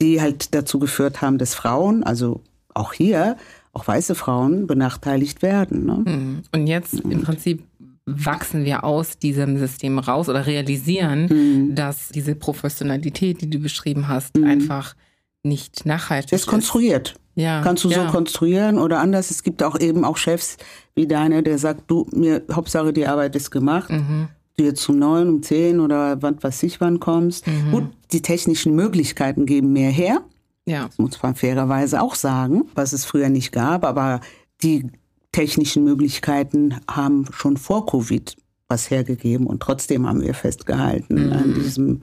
die 0.00 0.20
halt 0.20 0.54
dazu 0.54 0.78
geführt 0.78 1.20
haben, 1.22 1.38
dass 1.38 1.54
Frauen, 1.54 2.02
also 2.02 2.40
auch 2.74 2.92
hier, 2.92 3.36
auch 3.72 3.86
weiße 3.86 4.14
Frauen 4.14 4.66
benachteiligt 4.66 5.42
werden. 5.42 5.86
Ne? 5.86 6.02
Mhm. 6.06 6.42
Und 6.52 6.66
jetzt 6.66 7.00
im 7.00 7.22
Prinzip 7.22 7.62
wachsen 8.04 8.64
wir 8.64 8.84
aus 8.84 9.18
diesem 9.18 9.58
System 9.58 9.98
raus 9.98 10.28
oder 10.28 10.46
realisieren, 10.46 11.26
mhm. 11.26 11.74
dass 11.74 12.08
diese 12.08 12.34
Professionalität, 12.34 13.40
die 13.40 13.50
du 13.50 13.58
beschrieben 13.58 14.08
hast, 14.08 14.36
mhm. 14.36 14.44
einfach 14.44 14.94
nicht 15.42 15.86
nachhaltig 15.86 16.32
ist. 16.32 16.42
Ist 16.42 16.46
konstruiert. 16.46 17.14
Ja, 17.34 17.62
Kannst 17.62 17.84
du 17.84 17.88
ja. 17.88 18.06
so 18.06 18.12
konstruieren 18.12 18.78
oder 18.78 19.00
anders. 19.00 19.30
Es 19.30 19.42
gibt 19.42 19.62
auch 19.62 19.78
eben 19.80 20.04
auch 20.04 20.16
Chefs 20.16 20.58
wie 20.94 21.06
deine, 21.06 21.42
der 21.42 21.58
sagt, 21.58 21.90
du, 21.90 22.06
mir, 22.12 22.42
Hauptsache 22.52 22.92
die 22.92 23.06
Arbeit 23.06 23.34
ist 23.36 23.50
gemacht. 23.50 23.90
Mhm. 23.90 24.28
Du 24.56 24.64
jetzt 24.64 24.86
um 24.88 24.98
neun, 24.98 25.28
um 25.28 25.42
zehn 25.42 25.80
oder 25.80 26.20
wann 26.20 26.42
weiß 26.42 26.62
ich 26.64 26.80
wann 26.80 27.00
kommst. 27.00 27.46
Mhm. 27.46 27.70
Gut, 27.70 27.84
die 28.12 28.20
technischen 28.20 28.74
Möglichkeiten 28.74 29.46
geben 29.46 29.72
mehr 29.72 29.90
her. 29.90 30.22
Ja. 30.66 30.86
Das 30.86 30.98
muss 30.98 31.22
man 31.22 31.34
fairerweise 31.34 32.02
auch 32.02 32.14
sagen, 32.14 32.64
was 32.74 32.92
es 32.92 33.06
früher 33.06 33.30
nicht 33.30 33.50
gab, 33.52 33.84
aber 33.84 34.20
die 34.62 34.90
technischen 35.32 35.84
Möglichkeiten 35.84 36.76
haben 36.88 37.26
schon 37.32 37.56
vor 37.56 37.86
Covid 37.86 38.36
was 38.68 38.90
hergegeben 38.90 39.46
und 39.46 39.60
trotzdem 39.60 40.06
haben 40.06 40.22
wir 40.22 40.34
festgehalten 40.34 41.26
mhm. 41.26 41.32
an 41.32 41.54
diesem 41.54 42.02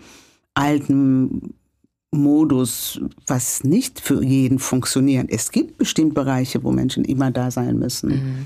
alten 0.55 1.53
Modus, 2.11 2.99
was 3.27 3.63
nicht 3.63 3.99
für 3.99 4.23
jeden 4.23 4.59
funktioniert. 4.59 5.29
Es 5.29 5.51
gibt 5.51 5.77
bestimmt 5.77 6.15
Bereiche, 6.15 6.63
wo 6.63 6.71
Menschen 6.71 7.05
immer 7.05 7.31
da 7.31 7.51
sein 7.51 7.77
müssen. 7.77 8.09
Mhm. 8.09 8.45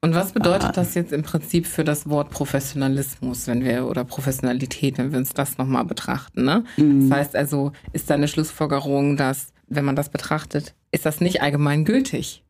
Und 0.00 0.14
was 0.14 0.32
bedeutet 0.32 0.76
das 0.76 0.94
jetzt 0.94 1.12
im 1.12 1.22
Prinzip 1.22 1.66
für 1.66 1.82
das 1.82 2.08
Wort 2.08 2.30
Professionalismus, 2.30 3.48
wenn 3.48 3.64
wir 3.64 3.86
oder 3.86 4.04
Professionalität, 4.04 4.96
wenn 4.96 5.10
wir 5.10 5.18
uns 5.18 5.30
das 5.30 5.58
nochmal 5.58 5.84
betrachten? 5.84 6.44
Ne? 6.44 6.64
Mhm. 6.76 7.08
Das 7.08 7.18
heißt 7.18 7.36
also, 7.36 7.72
ist 7.92 8.08
da 8.08 8.14
eine 8.14 8.28
Schlussfolgerung, 8.28 9.16
dass, 9.16 9.52
wenn 9.66 9.84
man 9.84 9.96
das 9.96 10.08
betrachtet, 10.10 10.74
ist 10.92 11.04
das 11.04 11.20
nicht 11.20 11.42
allgemein 11.42 11.84
gültig? 11.84 12.44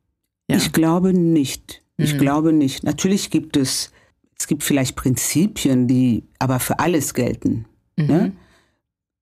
Ja. 0.50 0.56
Ich 0.56 0.72
glaube 0.72 1.14
nicht. 1.14 1.82
Ich 1.96 2.14
mhm. 2.14 2.18
glaube 2.18 2.52
nicht. 2.52 2.84
Natürlich 2.84 3.30
gibt 3.30 3.56
es, 3.56 3.92
es 4.38 4.46
gibt 4.46 4.62
vielleicht 4.62 4.94
Prinzipien, 4.94 5.88
die 5.88 6.24
aber 6.38 6.60
für 6.60 6.78
alles 6.80 7.14
gelten. 7.14 7.64
Ne? 7.96 8.04
Mhm. 8.04 8.08
Ne? 8.08 8.32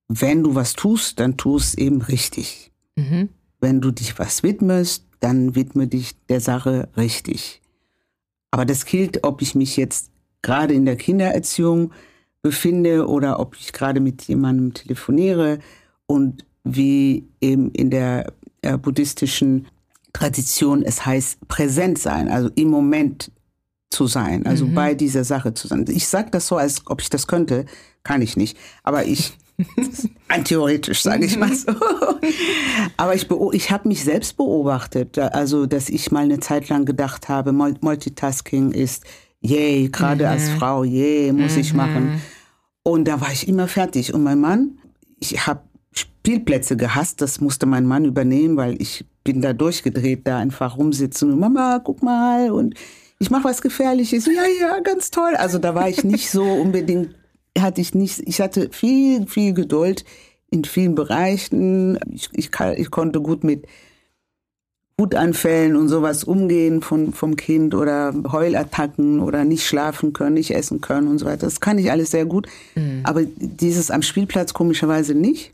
Wenn 0.09 0.43
du 0.43 0.55
was 0.55 0.75
tust, 0.75 1.21
dann 1.21 1.37
tu 1.37 1.57
es 1.57 1.75
eben 1.75 2.03
richtig. 2.03 2.73
Mhm. 2.97 3.29
Wenn 3.61 3.81
du 3.81 3.91
dich 3.91 4.19
was 4.19 4.43
widmest, 4.43 5.05
dann 5.21 5.55
widme 5.55 5.89
dich 5.89 6.15
der 6.29 6.41
Sache 6.41 6.89
richtig. 6.97 7.63
Aber 8.51 8.65
das 8.65 8.85
gilt, 8.85 9.25
ob 9.25 9.43
ich 9.43 9.55
mich 9.55 9.77
jetzt 9.77 10.11
gerade 10.43 10.75
in 10.75 10.85
der 10.85 10.97
Kindererziehung 10.97 11.93
befinde 12.43 13.09
oder 13.09 13.41
ob 13.41 13.57
ich 13.57 13.73
gerade 13.73 14.01
mit 14.01 14.23
jemandem 14.23 14.73
telefoniere 14.75 15.59
und 16.07 16.45
wie 16.63 17.27
eben 17.41 17.73
in 17.73 17.91
der 17.91 18.33
äh, 18.63 18.79
buddhistischen 18.79 19.67
Tradition 20.13 20.83
es 20.83 21.05
heißt 21.05 21.47
präsent 21.49 21.99
sein, 21.99 22.29
also 22.29 22.49
im 22.55 22.69
Moment 22.69 23.31
zu 23.91 24.07
sein, 24.07 24.47
also 24.47 24.67
mhm. 24.67 24.75
bei 24.75 24.95
dieser 24.95 25.25
Sache 25.25 25.55
zu 25.55 25.69
sein. 25.69 25.85
Ich 25.89 26.07
sage 26.09 26.31
das 26.31 26.47
so, 26.47 26.57
als 26.57 26.87
ob 26.87 27.01
ich 27.01 27.11
das 27.11 27.27
könnte, 27.27 27.67
kann 28.03 28.23
ich 28.23 28.37
nicht, 28.37 28.57
aber 28.83 29.05
ich 29.05 29.37
Ein 30.29 30.45
theoretisch, 30.45 31.03
sage 31.03 31.25
ich 31.25 31.39
mal 31.39 31.53
so. 31.55 31.73
Aber 32.97 33.15
ich, 33.15 33.29
ich 33.53 33.71
habe 33.71 33.89
mich 33.89 34.05
selbst 34.05 34.37
beobachtet, 34.37 35.19
also 35.19 35.67
dass 35.67 35.89
ich 35.89 36.11
mal 36.11 36.25
eine 36.25 36.41
Zeit 36.41 36.69
lang 36.69 36.85
gedacht 36.85 37.29
habe, 37.29 37.53
Multitasking 37.53 38.73
ist, 38.73 39.05
yay, 39.41 39.89
gerade 39.89 40.25
mhm. 40.25 40.31
als 40.31 40.51
Frau, 40.51 40.85
yay, 40.85 41.33
muss 41.33 41.55
mhm. 41.55 41.61
ich 41.61 41.75
machen. 41.75 42.21
Und 42.83 43.09
da 43.09 43.21
war 43.21 43.33
ich 43.33 43.49
immer 43.49 43.69
fertig. 43.69 44.15
Und 44.15 44.23
mein 44.23 44.41
Mann, 44.41 44.79
ich 45.19 45.47
habe 45.47 45.63
Spielplätze 45.93 46.77
gehasst, 46.77 47.21
das 47.21 47.41
musste 47.41 47.67
mein 47.67 47.87
Mann 47.87 48.05
übernehmen, 48.05 48.57
weil 48.57 48.81
ich 48.81 49.05
bin 49.25 49.41
da 49.41 49.53
durchgedreht, 49.53 50.27
da 50.27 50.39
einfach 50.39 50.77
rumsitzen 50.77 51.33
und 51.33 51.41
Mama, 51.41 51.81
guck 51.83 52.03
mal 52.03 52.51
und 52.51 52.75
ich 53.19 53.31
mache 53.31 53.45
was 53.45 53.63
Gefährliches. 53.63 54.27
Ja, 54.27 54.43
ja, 54.61 54.81
ganz 54.81 55.11
toll. 55.11 55.35
Also 55.37 55.59
da 55.59 55.75
war 55.75 55.89
ich 55.89 56.05
nicht 56.05 56.31
so 56.31 56.45
unbedingt 56.45 57.15
hatte 57.61 57.81
ich 57.81 57.95
nicht, 57.95 58.23
ich 58.27 58.41
hatte 58.41 58.71
viel, 58.73 59.27
viel 59.27 59.55
Geduld 59.55 60.05
in 60.51 60.65
vielen 60.65 60.95
Bereichen. 60.95 61.99
Ich, 62.13 62.29
ich, 62.33 62.51
ich 62.77 62.91
konnte 62.91 63.21
gut 63.21 63.45
mit 63.45 63.67
Wutanfällen 64.99 65.77
und 65.77 65.89
sowas 65.89 66.25
umgehen 66.25 66.81
von, 66.81 67.13
vom 67.13 67.37
Kind 67.37 67.75
oder 67.75 68.15
Heulattacken 68.33 69.21
oder 69.21 69.45
nicht 69.45 69.67
schlafen 69.67 70.15
können, 70.15 70.35
nicht 70.35 70.53
essen 70.53 70.81
können 70.81 71.09
und 71.09 71.19
so 71.19 71.27
weiter. 71.27 71.47
Das 71.47 71.61
kann 71.61 71.79
ich 71.79 71.91
alles 71.91 72.13
sehr 72.13 72.25
gut. 72.25 72.47
Mhm. 72.75 73.01
Aber 73.05 73.23
dieses 73.25 73.91
am 73.91 74.01
Spielplatz 74.01 74.55
komischerweise 74.55 75.15
nicht. 75.15 75.53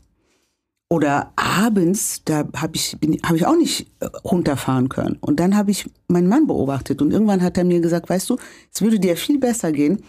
Oder 0.89 1.33
abends, 1.35 2.21
da 2.23 2.47
habe 2.55 2.75
ich, 2.75 2.95
hab 3.23 3.35
ich 3.35 3.45
auch 3.45 3.57
nicht 3.57 3.87
äh, 3.99 4.05
runterfahren 4.23 4.89
können. 4.89 5.17
Und 5.19 5.39
dann 5.39 5.57
habe 5.57 5.71
ich 5.71 5.89
meinen 6.07 6.27
Mann 6.27 6.45
beobachtet 6.45 7.01
und 7.01 7.11
irgendwann 7.11 7.41
hat 7.41 7.57
er 7.57 7.63
mir 7.63 7.81
gesagt, 7.81 8.09
weißt 8.09 8.29
du, 8.29 8.37
es 8.71 8.81
würde 8.81 8.99
dir 8.99 9.17
viel 9.17 9.39
besser 9.39 9.71
gehen, 9.71 10.03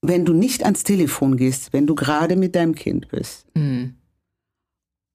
wenn 0.00 0.24
du 0.24 0.32
nicht 0.32 0.64
ans 0.64 0.84
Telefon 0.84 1.36
gehst, 1.36 1.72
wenn 1.72 1.86
du 1.86 1.94
gerade 1.94 2.36
mit 2.36 2.54
deinem 2.54 2.74
Kind 2.74 3.08
bist. 3.08 3.46
Mhm. 3.54 3.94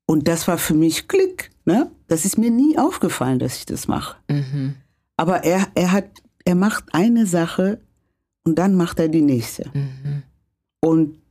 Und 0.05 0.27
das 0.27 0.47
war 0.47 0.57
für 0.57 0.73
mich 0.73 1.07
Klick. 1.07 1.51
Ne? 1.65 1.89
Das 2.07 2.25
ist 2.25 2.37
mir 2.37 2.51
nie 2.51 2.77
aufgefallen, 2.77 3.39
dass 3.39 3.57
ich 3.57 3.65
das 3.65 3.87
mache. 3.87 4.17
Mhm. 4.29 4.75
Aber 5.15 5.43
er, 5.43 5.67
er, 5.75 5.91
hat, 5.91 6.09
er 6.43 6.55
macht 6.55 6.93
eine 6.93 7.25
Sache 7.25 7.79
und 8.43 8.59
dann 8.59 8.75
macht 8.75 8.99
er 8.99 9.07
die 9.07 9.21
nächste. 9.21 9.69
Mhm. 9.73 10.23
Und 10.81 11.21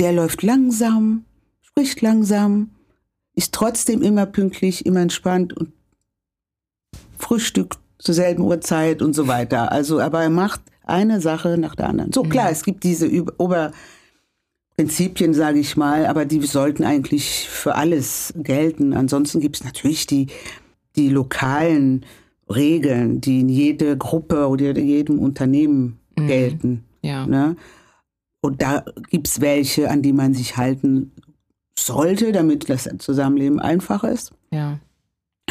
der 0.00 0.12
läuft 0.12 0.42
langsam, 0.42 1.24
spricht 1.60 2.00
langsam, 2.00 2.70
ist 3.34 3.52
trotzdem 3.52 4.02
immer 4.02 4.26
pünktlich, 4.26 4.86
immer 4.86 5.00
entspannt 5.00 5.52
und 5.52 5.72
frühstückt 7.18 7.78
zur 7.98 8.14
selben 8.14 8.42
Uhrzeit 8.42 9.02
und 9.02 9.12
so 9.12 9.28
weiter. 9.28 9.70
Also, 9.70 10.00
aber 10.00 10.22
er 10.22 10.30
macht 10.30 10.62
eine 10.84 11.20
Sache 11.20 11.58
nach 11.58 11.74
der 11.74 11.88
anderen. 11.88 12.12
So 12.12 12.22
klar, 12.22 12.50
es 12.50 12.64
gibt 12.64 12.84
diese 12.84 13.08
Oberprinzipien, 13.38 15.34
sage 15.34 15.58
ich 15.58 15.76
mal, 15.76 16.06
aber 16.06 16.24
die 16.24 16.40
sollten 16.42 16.84
eigentlich 16.84 17.48
für 17.48 17.74
alles 17.74 18.32
gelten. 18.36 18.92
Ansonsten 18.92 19.40
gibt 19.40 19.56
es 19.56 19.64
natürlich 19.64 20.06
die, 20.06 20.28
die 20.96 21.08
lokalen 21.08 22.04
Regeln, 22.48 23.20
die 23.20 23.40
in 23.40 23.48
jede 23.48 23.96
Gruppe 23.96 24.48
oder 24.48 24.78
jedem 24.78 25.18
Unternehmen 25.18 25.98
mhm. 26.16 26.26
gelten. 26.26 26.84
Ja. 27.02 27.26
Ne? 27.26 27.56
Und 28.40 28.60
da 28.62 28.84
gibt 29.10 29.28
es 29.28 29.40
welche, 29.40 29.90
an 29.90 30.02
die 30.02 30.12
man 30.12 30.34
sich 30.34 30.56
halten 30.56 31.12
sollte, 31.78 32.32
damit 32.32 32.68
das 32.68 32.88
Zusammenleben 32.98 33.60
einfach 33.60 34.04
ist. 34.04 34.32
Ja. 34.50 34.78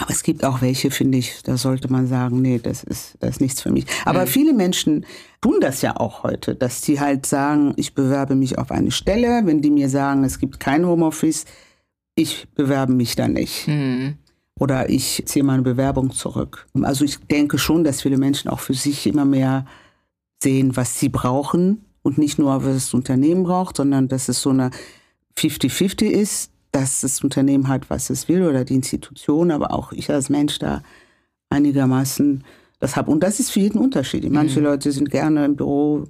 Aber 0.02 0.10
es 0.12 0.24
gibt 0.24 0.44
auch 0.44 0.62
welche, 0.62 0.90
finde 0.90 1.20
ich, 1.20 1.44
da 1.44 1.58
sollte 1.58 1.92
man 1.92 2.08
sagen, 2.08 2.42
nee, 2.42 2.58
das 2.58 2.84
ist, 2.84 3.18
das 3.20 3.32
ist 3.32 3.42
nichts 3.42 3.62
für 3.62 3.72
mich. 3.72 3.86
Aber 4.04 4.22
mhm. 4.22 4.28
viele 4.28 4.54
Menschen 4.54 5.06
tun 5.42 5.58
das 5.62 5.84
ja 5.84 5.96
auch 5.96 6.24
heute, 6.24 6.56
dass 6.56 6.82
sie 6.82 7.00
halt 7.00 7.28
sagen, 7.28 7.74
ich 7.76 7.94
bewerbe 7.94 8.34
mich 8.34 8.58
auf 8.58 8.72
eine 8.72 8.90
Stelle, 8.90 9.42
wenn 9.46 9.62
die 9.62 9.70
mir 9.70 9.90
sagen, 9.90 10.24
es 10.24 10.40
gibt 10.40 10.60
kein 10.60 10.88
Homeoffice, 10.88 11.46
ich 12.16 12.48
bewerbe 12.56 12.94
mich 12.94 13.16
da 13.16 13.28
nicht. 13.28 13.68
Mhm. 13.68 14.18
Oder 14.60 14.90
ich 14.90 15.24
ziehe 15.28 15.44
meine 15.44 15.62
Bewerbung 15.62 16.12
zurück. 16.12 16.68
Also 16.82 17.06
ich 17.06 17.20
denke 17.20 17.60
schon, 17.60 17.84
dass 17.84 18.02
viele 18.02 18.18
Menschen 18.18 18.50
auch 18.50 18.60
für 18.60 18.74
sich 18.74 19.06
immer 19.06 19.26
mehr 19.26 19.66
sehen, 20.42 20.76
was 20.76 21.00
sie 21.00 21.10
brauchen 21.10 21.86
und 22.02 22.18
nicht 22.18 22.40
nur, 22.40 22.64
was 22.66 22.74
das 22.74 22.94
Unternehmen 22.96 23.44
braucht, 23.44 23.78
sondern 23.78 24.08
dass 24.08 24.30
es 24.30 24.42
so 24.42 24.50
eine 24.50 24.72
50-50 25.38 26.06
ist, 26.06 26.51
dass 26.72 27.02
das 27.02 27.24
Unternehmen 27.24 27.68
hat, 27.68 27.90
was 27.90 28.10
es 28.10 28.28
will 28.28 28.44
oder 28.44 28.64
die 28.64 28.76
Institution, 28.76 29.52
aber 29.52 29.74
auch 29.74 29.92
ich 29.92 30.10
als 30.10 30.30
Mensch 30.30 30.60
da 30.60 30.82
einigermaßen 31.50 32.44
das 32.80 32.96
habe. 32.96 33.12
Und 33.12 33.22
das 33.22 33.40
ist 33.40 33.52
für 33.52 33.60
jeden 33.60 33.78
Unterschied. 33.78 34.30
Manche 34.32 34.60
mhm. 34.60 34.66
Leute 34.66 34.92
sind 34.92 35.12
gerne 35.12 35.46
im 35.46 35.56
Büro 35.56 36.06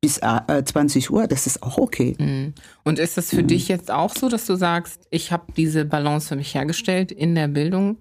bis 0.00 0.14
20 0.16 1.04
äh, 1.06 1.12
Uhr, 1.12 1.26
das 1.28 1.46
ist 1.46 1.62
auch 1.62 1.78
okay. 1.78 2.16
Mhm. 2.18 2.54
Und 2.82 2.98
ist 2.98 3.16
das 3.16 3.30
für 3.30 3.42
mhm. 3.42 3.48
dich 3.48 3.68
jetzt 3.68 3.90
auch 3.90 4.14
so, 4.14 4.28
dass 4.28 4.46
du 4.46 4.56
sagst, 4.56 5.06
ich 5.10 5.30
habe 5.30 5.52
diese 5.56 5.84
Balance 5.84 6.28
für 6.28 6.36
mich 6.36 6.54
hergestellt 6.54 7.12
in 7.12 7.34
der 7.34 7.48
Bildung? 7.48 7.98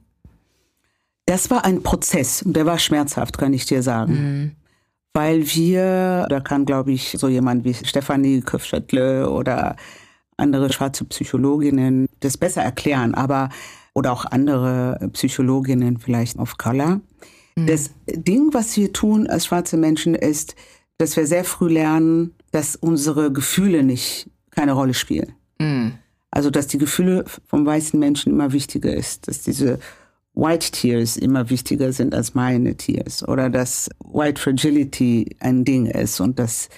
Das 1.27 1.51
war 1.51 1.63
ein 1.63 1.83
Prozess 1.83 2.41
und 2.41 2.53
der 2.53 2.65
war 2.65 2.79
schmerzhaft, 2.79 3.37
kann 3.37 3.53
ich 3.53 3.65
dir 3.65 3.83
sagen. 3.83 4.13
Mhm. 4.13 4.51
Weil 5.13 5.45
wir, 5.53 6.25
da 6.29 6.39
kann 6.39 6.65
glaube 6.65 6.91
ich 6.91 7.15
so 7.17 7.27
jemand 7.27 7.65
wie 7.65 7.73
Stefanie 7.73 8.41
Köpfschettle 8.41 9.29
oder 9.29 9.75
andere 10.41 10.71
schwarze 10.73 11.05
Psychologinnen 11.05 12.07
das 12.19 12.37
besser 12.37 12.61
erklären, 12.61 13.13
aber 13.15 13.49
oder 13.93 14.11
auch 14.11 14.25
andere 14.25 15.09
Psychologinnen 15.13 15.97
vielleicht 15.97 16.39
auf 16.39 16.57
Color. 16.57 17.01
Mhm. 17.55 17.67
Das 17.67 17.91
Ding, 18.07 18.53
was 18.53 18.75
wir 18.77 18.93
tun 18.93 19.27
als 19.27 19.45
schwarze 19.45 19.77
Menschen, 19.77 20.15
ist, 20.15 20.55
dass 20.97 21.15
wir 21.17 21.27
sehr 21.27 21.43
früh 21.43 21.69
lernen, 21.69 22.33
dass 22.51 22.75
unsere 22.75 23.31
Gefühle 23.31 23.83
nicht 23.83 24.29
keine 24.51 24.73
Rolle 24.73 24.93
spielen. 24.93 25.33
Mhm. 25.59 25.93
Also, 26.29 26.49
dass 26.49 26.67
die 26.67 26.77
Gefühle 26.77 27.25
vom 27.47 27.65
weißen 27.65 27.99
Menschen 27.99 28.31
immer 28.31 28.53
wichtiger 28.53 28.93
ist, 28.93 29.27
dass 29.27 29.41
diese 29.41 29.79
White 30.33 30.71
Tears 30.71 31.17
immer 31.17 31.49
wichtiger 31.49 31.91
sind 31.91 32.15
als 32.15 32.33
meine 32.33 32.75
Tears 32.75 33.27
oder 33.27 33.49
dass 33.49 33.89
White 33.99 34.41
Fragility 34.41 35.35
ein 35.39 35.65
Ding 35.65 35.87
ist 35.87 36.21
und 36.21 36.39
dass 36.39 36.69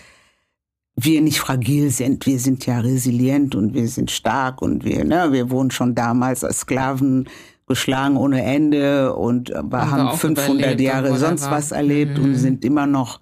wir 0.96 1.22
nicht 1.22 1.40
fragil 1.40 1.90
sind. 1.90 2.26
Wir 2.26 2.40
sind 2.40 2.66
ja 2.66 2.80
resilient 2.80 3.56
und 3.56 3.74
wir 3.74 3.88
sind 3.88 4.12
stark 4.12 4.62
und 4.62 4.86
wir, 4.86 5.04
ne, 5.04 5.32
wir 5.32 5.50
wurden 5.50 5.72
schon 5.72 5.96
damals 5.96 6.44
als 6.44 6.62
Sklaven 6.62 7.28
geschlagen 7.68 8.18
ohne 8.18 8.44
Ende 8.44 9.16
und 9.16 9.50
wir 9.50 9.92
haben 9.92 10.18
500 10.18 10.80
Jahre 10.80 11.18
sonst 11.18 11.50
was 11.50 11.72
erlebt 11.72 12.18
mhm. 12.18 12.26
und 12.26 12.36
sind 12.36 12.66
immer 12.66 12.86
noch 12.86 13.20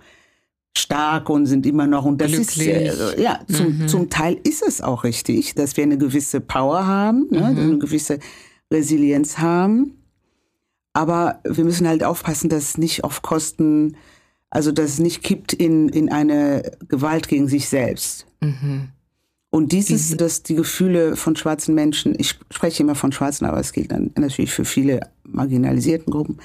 stark 0.75 1.29
und 1.29 1.45
sind 1.45 1.65
immer 1.65 1.85
noch 1.85 2.05
und 2.05 2.19
das 2.19 2.31
Glücklich. 2.31 2.67
ist 2.67 3.17
äh, 3.17 3.21
ja 3.21 3.39
zum, 3.51 3.79
mhm. 3.79 3.87
zum 3.87 4.09
Teil 4.09 4.39
ist 4.43 4.63
es 4.65 4.81
auch 4.81 5.03
richtig, 5.03 5.53
dass 5.55 5.77
wir 5.77 5.83
eine 5.83 5.97
gewisse 5.97 6.39
Power 6.39 6.87
haben, 6.87 7.27
ne, 7.29 7.39
mhm. 7.39 7.59
eine 7.59 7.77
gewisse 7.77 8.19
Resilienz 8.71 9.37
haben, 9.37 9.97
aber 10.93 11.39
wir 11.45 11.63
müssen 11.63 11.87
halt 11.87 12.03
aufpassen, 12.03 12.49
dass 12.49 12.63
es 12.63 12.77
nicht 12.77 13.03
auf 13.03 13.21
Kosten 13.21 13.95
also 14.51 14.71
dass 14.71 14.91
es 14.91 14.99
nicht 14.99 15.23
kippt 15.23 15.53
in, 15.53 15.89
in 15.89 16.11
eine 16.11 16.71
Gewalt 16.87 17.27
gegen 17.27 17.47
sich 17.47 17.67
selbst. 17.67 18.27
Mhm. 18.41 18.89
Und 19.49 19.71
dieses, 19.71 20.15
dass 20.15 20.43
die 20.43 20.55
Gefühle 20.55 21.15
von 21.15 21.35
schwarzen 21.35 21.73
Menschen, 21.75 22.15
ich 22.17 22.39
spreche 22.51 22.83
immer 22.83 22.95
von 22.95 23.11
Schwarzen, 23.11 23.45
aber 23.45 23.59
es 23.59 23.73
gilt 23.73 23.91
dann 23.91 24.11
natürlich 24.15 24.51
für 24.51 24.63
viele 24.63 25.01
marginalisierten 25.23 26.11
Gruppen, 26.11 26.37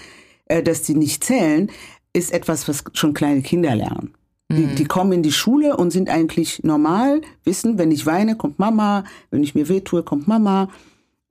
äh, 0.46 0.62
dass 0.62 0.82
die 0.82 0.94
nicht 0.94 1.22
zählen, 1.22 1.70
ist 2.12 2.32
etwas, 2.32 2.66
was 2.66 2.82
schon 2.94 3.14
kleine 3.14 3.42
Kinder 3.42 3.74
lernen. 3.74 4.14
Die, 4.50 4.62
mhm. 4.62 4.74
die, 4.76 4.84
kommen 4.84 5.12
in 5.12 5.22
die 5.22 5.32
Schule 5.32 5.76
und 5.76 5.90
sind 5.90 6.08
eigentlich 6.08 6.62
normal, 6.62 7.20
wissen, 7.44 7.78
wenn 7.78 7.90
ich 7.90 8.06
weine, 8.06 8.36
kommt 8.36 8.60
Mama, 8.60 9.04
wenn 9.30 9.42
ich 9.42 9.56
mir 9.56 9.68
wehtue, 9.68 10.04
kommt 10.04 10.28
Mama. 10.28 10.68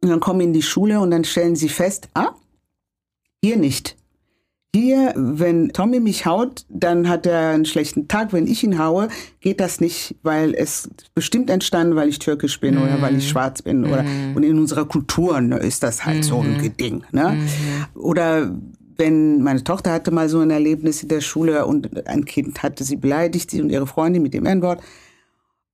Und 0.01 0.09
dann 0.09 0.19
kommen 0.19 0.41
in 0.41 0.53
die 0.53 0.61
Schule 0.61 0.99
und 0.99 1.11
dann 1.11 1.23
stellen 1.23 1.55
sie 1.55 1.69
fest, 1.69 2.09
ah, 2.13 2.35
hier 3.41 3.55
nicht. 3.57 3.95
Hier, 4.75 5.13
wenn 5.15 5.69
Tommy 5.69 6.01
mich 6.01 6.25
haut, 6.25 6.65
dann 6.67 7.07
hat 7.07 7.25
er 7.25 7.51
einen 7.51 7.63
schlechten 7.63 8.09
Tag. 8.09 8.33
Wenn 8.33 8.45
ich 8.45 8.61
ihn 8.61 8.77
haue, 8.77 9.07
geht 9.39 9.61
das 9.61 9.79
nicht, 9.79 10.17
weil 10.21 10.53
es 10.53 10.89
bestimmt 11.13 11.49
entstanden, 11.49 11.95
weil 11.95 12.09
ich 12.09 12.19
türkisch 12.19 12.59
bin 12.59 12.75
mm. 12.75 12.81
oder 12.81 13.01
weil 13.01 13.15
ich 13.15 13.23
mhm. 13.23 13.29
schwarz 13.29 13.61
bin. 13.61 13.83
Mm. 13.83 13.85
Oder, 13.85 14.03
mhm. 14.03 14.35
und 14.35 14.43
in 14.43 14.59
unserer 14.59 14.83
Kultur 14.83 15.39
ne, 15.39 15.59
ist 15.59 15.81
das 15.81 16.05
halt 16.05 16.19
mm. 16.19 16.23
so 16.23 16.41
ein 16.41 16.57
mhm. 16.57 16.75
Ding. 16.75 17.03
Ne? 17.13 17.37
Oder 17.93 18.53
wenn 18.97 19.41
meine 19.41 19.63
Tochter 19.63 19.93
hatte 19.93 20.11
mal 20.11 20.27
so 20.27 20.41
ein 20.41 20.51
Erlebnis 20.51 21.01
in 21.03 21.07
der 21.07 21.21
Schule 21.21 21.65
und 21.65 22.05
ein 22.05 22.25
Kind 22.25 22.61
hatte 22.61 22.83
sie 22.83 22.97
beleidigt, 22.97 23.51
sie 23.51 23.61
und 23.61 23.69
ihre 23.69 23.87
Freundin 23.87 24.23
mit 24.23 24.33
dem 24.33 24.45
N-Wort. 24.45 24.81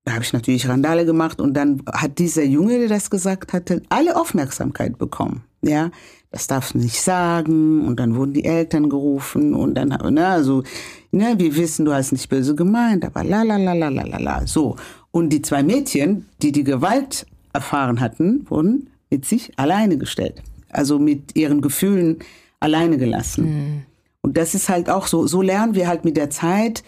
Da 0.05 0.13
habe 0.13 0.23
ich 0.23 0.31
natürlich 0.31 0.69
Randale 0.69 1.07
gemacht 1.07 1.41
und 1.41 1.55
dann 1.55 1.81
hat 1.91 2.19
dieser 2.19 2.43
Junge, 2.43 2.77
der 2.77 2.87
das 2.87 3.09
gesagt 3.09 3.51
hatte, 3.51 3.81
alle 3.89 4.15
Aufmerksamkeit 4.15 4.99
bekommen. 4.99 5.43
Ja, 5.63 5.89
das 6.31 6.47
darfst 6.47 6.73
du 6.73 6.77
nicht 6.77 7.01
sagen 7.01 7.85
und 7.85 7.99
dann 7.99 8.15
wurden 8.15 8.33
die 8.33 8.45
Eltern 8.45 8.89
gerufen 8.89 9.53
und 9.53 9.75
dann, 9.75 9.89
ne, 9.89 10.27
also, 10.27 10.63
ne, 11.11 11.35
wir 11.37 11.55
wissen, 11.55 11.85
du 11.85 11.93
hast 11.93 12.13
nicht 12.13 12.29
böse 12.29 12.55
gemeint, 12.55 13.03
aber 13.05 13.23
la 13.23 13.43
la 13.43 13.57
la 13.57 13.73
la 13.73 13.89
la 13.89 14.03
la 14.03 14.17
la, 14.17 14.47
so. 14.47 14.77
Und 15.11 15.29
die 15.29 15.41
zwei 15.41 15.61
Mädchen, 15.61 16.25
die 16.41 16.53
die 16.53 16.63
Gewalt 16.63 17.25
erfahren 17.51 17.99
hatten, 17.99 18.45
wurden 18.49 18.89
mit 19.09 19.25
sich 19.25 19.51
alleine 19.59 19.97
gestellt. 19.97 20.41
Also 20.69 20.99
mit 20.99 21.35
ihren 21.35 21.59
Gefühlen 21.59 22.19
alleine 22.61 22.97
gelassen. 22.97 23.43
Mhm. 23.43 23.83
Und 24.21 24.37
das 24.37 24.55
ist 24.55 24.69
halt 24.69 24.89
auch 24.89 25.07
so, 25.07 25.27
so 25.27 25.41
lernen 25.41 25.75
wir 25.75 25.89
halt 25.89 26.05
mit 26.05 26.15
der 26.15 26.29
Zeit, 26.29 26.83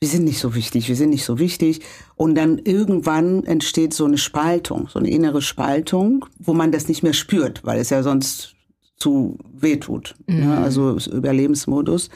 wir 0.00 0.08
sind 0.08 0.24
nicht 0.24 0.38
so 0.38 0.54
wichtig, 0.54 0.88
wir 0.88 0.96
sind 0.96 1.10
nicht 1.10 1.24
so 1.24 1.38
wichtig. 1.38 1.80
Und 2.16 2.34
dann 2.34 2.58
irgendwann 2.58 3.44
entsteht 3.44 3.94
so 3.94 4.04
eine 4.06 4.18
Spaltung, 4.18 4.88
so 4.88 4.98
eine 4.98 5.10
innere 5.10 5.42
Spaltung, 5.42 6.24
wo 6.38 6.52
man 6.52 6.72
das 6.72 6.88
nicht 6.88 7.04
mehr 7.04 7.12
spürt, 7.12 7.64
weil 7.64 7.78
es 7.78 7.90
ja 7.90 8.02
sonst 8.02 8.56
zu 8.98 9.38
wehtut. 9.52 10.14
Ne? 10.26 10.34
Mhm. 10.34 10.46
Ne? 10.46 10.58
Also 10.58 10.98
Überlebensmodus. 11.10 12.10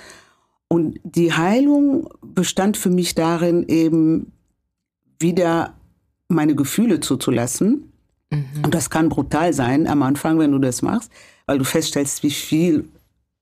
Und 0.68 0.98
die 1.04 1.32
Heilung 1.32 2.08
bestand 2.22 2.76
für 2.76 2.90
mich 2.90 3.14
darin, 3.14 3.64
eben 3.68 4.32
wieder 5.18 5.74
meine 6.28 6.54
Gefühle 6.54 7.00
zuzulassen. 7.00 7.92
Mhm. 8.30 8.64
Und 8.64 8.74
das 8.74 8.90
kann 8.90 9.08
brutal 9.08 9.52
sein 9.52 9.86
am 9.86 10.02
Anfang, 10.02 10.38
wenn 10.38 10.52
du 10.52 10.58
das 10.58 10.82
machst, 10.82 11.10
weil 11.46 11.58
du 11.58 11.64
feststellst, 11.64 12.22
wie 12.22 12.30
viel 12.30 12.88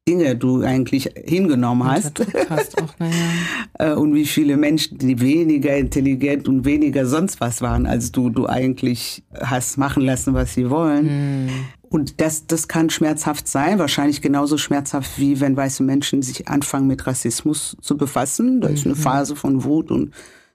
Dinge 0.09 0.35
du 0.35 0.63
eigentlich 0.63 1.11
hingenommen 1.25 1.87
hast. 1.87 2.25
hast 2.49 2.83
auch, 2.83 2.95
ja. 2.99 3.07
Äh, 3.79 3.95
und 3.95 4.15
wie 4.15 4.27
viele 4.27 4.57
Menschen, 4.57 4.99
die 4.99 5.21
weniger 5.21 5.77
intelligent 5.77 6.49
und 6.49 6.65
weniger 6.65 7.07
sonst 7.07 7.41
was 7.41 7.63
waren, 7.63 7.87
als 7.87 8.13
du, 8.13 8.29
du 8.29 8.47
eigentlich 8.47 9.23
hast 9.41 9.79
machen 9.79 10.03
lassen, 10.03 10.35
was 10.35 10.53
sie 10.53 10.69
wollen. 10.69 11.47
Mhm. 11.47 11.51
Und 11.89 12.21
das, 12.21 12.47
das 12.47 12.69
kann 12.69 12.91
schmerzhaft 12.91 13.49
sein, 13.49 13.79
wahrscheinlich 13.79 14.21
genauso 14.21 14.59
schmerzhaft 14.59 15.19
wie 15.19 15.41
wenn 15.41 15.57
weiße 15.57 15.83
Menschen 15.83 16.23
sich 16.23 16.47
anfangen 16.47 16.87
mit 16.87 17.07
Rassismus 17.07 17.77
zu 17.81 17.97
befassen. 17.97 18.61
Da 18.61 18.69
ist 18.69 18.85
eine 18.85 18.95
mhm. 18.95 18.99
Phase 18.99 19.35
von 19.35 19.65
Wut 19.65 19.91
und 19.91 20.13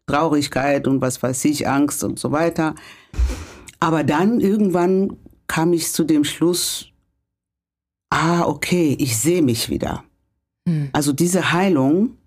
Traurigkeit 0.07 0.87
und 0.87 1.01
was 1.01 1.21
weiß 1.23 1.45
ich, 1.45 1.67
Angst 1.67 2.03
und 2.03 2.19
so 2.19 2.31
weiter. 2.31 2.75
Aber 3.79 4.03
dann 4.03 4.39
irgendwann 4.39 5.17
kam 5.47 5.73
ich 5.73 5.91
zu 5.91 6.03
dem 6.03 6.23
Schluss, 6.23 6.91
ah, 8.15 8.45
okay, 8.47 8.95
ich 8.97 9.17
sehe 9.17 9.41
mich 9.41 9.69
wieder. 9.69 10.03
Mhm. 10.65 10.89
Also 10.93 11.11
diese 11.11 11.51
Heilung, 11.51 12.17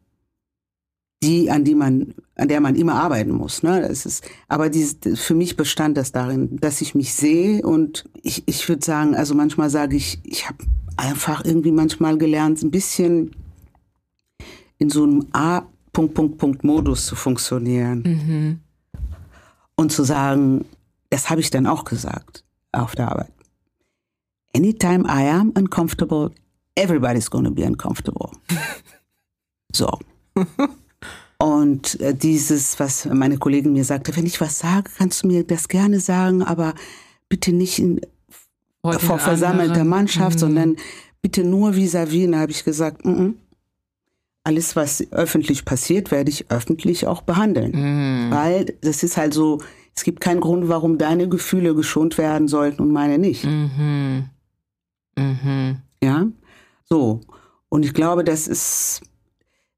die, 1.23 1.51
an 1.51 1.65
die 1.65 1.75
man, 1.75 2.15
an 2.37 2.49
der 2.49 2.61
man 2.61 2.77
immer 2.77 2.95
arbeiten 2.95 3.33
muss. 3.33 3.63
Ne? 3.63 3.81
Das 3.81 4.05
ist, 4.07 4.23
aber 4.49 4.69
dieses, 4.69 4.99
für 5.15 5.35
mich 5.35 5.57
bestand 5.57 5.97
das 5.97 6.13
darin, 6.13 6.59
dass 6.61 6.81
ich 6.83 6.95
mich 6.95 7.15
sehe 7.15 7.63
und 7.63 8.05
ich, 8.23 8.45
ich 8.47 8.69
würde 8.69 8.85
sagen, 8.85 9.17
also 9.17 9.35
manchmal 9.35 9.71
sage 9.71 9.97
ich, 9.97 10.21
ich 10.25 10.47
habe 10.47 10.59
einfach 10.97 11.45
irgendwie 11.45 11.73
manchmal 11.73 12.19
gelernt, 12.19 12.63
ein 12.63 12.71
bisschen 12.71 13.35
in 14.77 14.91
so 14.91 15.05
einem 15.05 15.27
A 15.33 15.63
Punkt, 15.93 16.15
Punkt, 16.15 16.39
Punkt 16.39 16.65
Modus 16.65 17.07
zu 17.07 17.17
funktionieren. 17.17 18.03
Mhm. 18.03 18.61
Und 19.75 19.91
zu 19.91 20.05
sagen, 20.05 20.67
das 21.11 21.31
habe 21.31 21.41
ich 21.41 21.51
dann 21.51 21.67
auch 21.67 21.85
gesagt 21.85 22.45
auf 22.73 22.95
der 22.95 23.11
Arbeit. 23.11 23.33
Anytime 24.59 25.05
I 25.07 25.23
am 25.29 25.53
uncomfortable, 25.57 26.33
everybody's 26.75 27.31
gonna 27.31 27.51
be 27.51 27.63
uncomfortable. 27.63 28.33
so. 29.73 29.89
Und 31.39 32.01
äh, 32.01 32.13
dieses, 32.13 32.81
was 32.81 33.05
meine 33.05 33.39
Kollegin 33.39 33.73
mir 33.73 33.85
sagte, 33.85 34.17
wenn 34.17 34.27
ich 34.27 34.41
was 34.41 34.59
sage, 34.59 34.91
kannst 34.99 35.23
du 35.23 35.29
mir 35.29 35.45
das 35.45 35.69
gerne 35.69 36.01
sagen, 36.01 36.43
aber 36.43 36.75
bitte 37.29 37.53
nicht 37.53 37.79
in, 37.79 38.01
vor 38.83 39.21
versammelter 39.21 39.85
Mannschaft, 39.85 40.37
mhm. 40.37 40.41
sondern 40.41 40.77
bitte 41.23 41.45
nur 41.45 41.77
vis-à-vis. 41.77 42.27
Und 42.27 42.33
da 42.33 42.41
habe 42.41 42.51
ich 42.51 42.65
gesagt, 42.65 43.05
mm 43.05 43.11
-mm. 43.11 43.35
alles, 44.43 44.75
was 44.75 45.07
öffentlich 45.13 45.65
passiert, 45.65 46.11
werde 46.11 46.31
ich 46.31 46.51
öffentlich 46.51 47.07
auch 47.07 47.23
behandeln. 47.23 47.71
Mhm. 47.71 48.31
Weil 48.33 48.65
das 48.81 49.05
ist 49.05 49.17
halt 49.17 49.35
so, 49.35 49.61
es 49.95 50.03
gibt 50.03 50.21
keinen 50.21 50.41
Grund, 50.41 50.69
warum 50.69 50.99
deine 50.99 51.29
Gefühle 51.29 51.77
geschont 51.77 52.19
werden 52.19 52.49
sollten 52.49 52.83
und 52.83 52.91
meine 52.91 53.19
nicht. 53.19 53.45
Mhm. 53.45 54.31
Mhm. 55.19 55.77
Ja, 56.03 56.27
so. 56.85 57.21
Und 57.69 57.85
ich 57.85 57.93
glaube, 57.95 58.25
das 58.25 58.49
ist, 58.49 59.03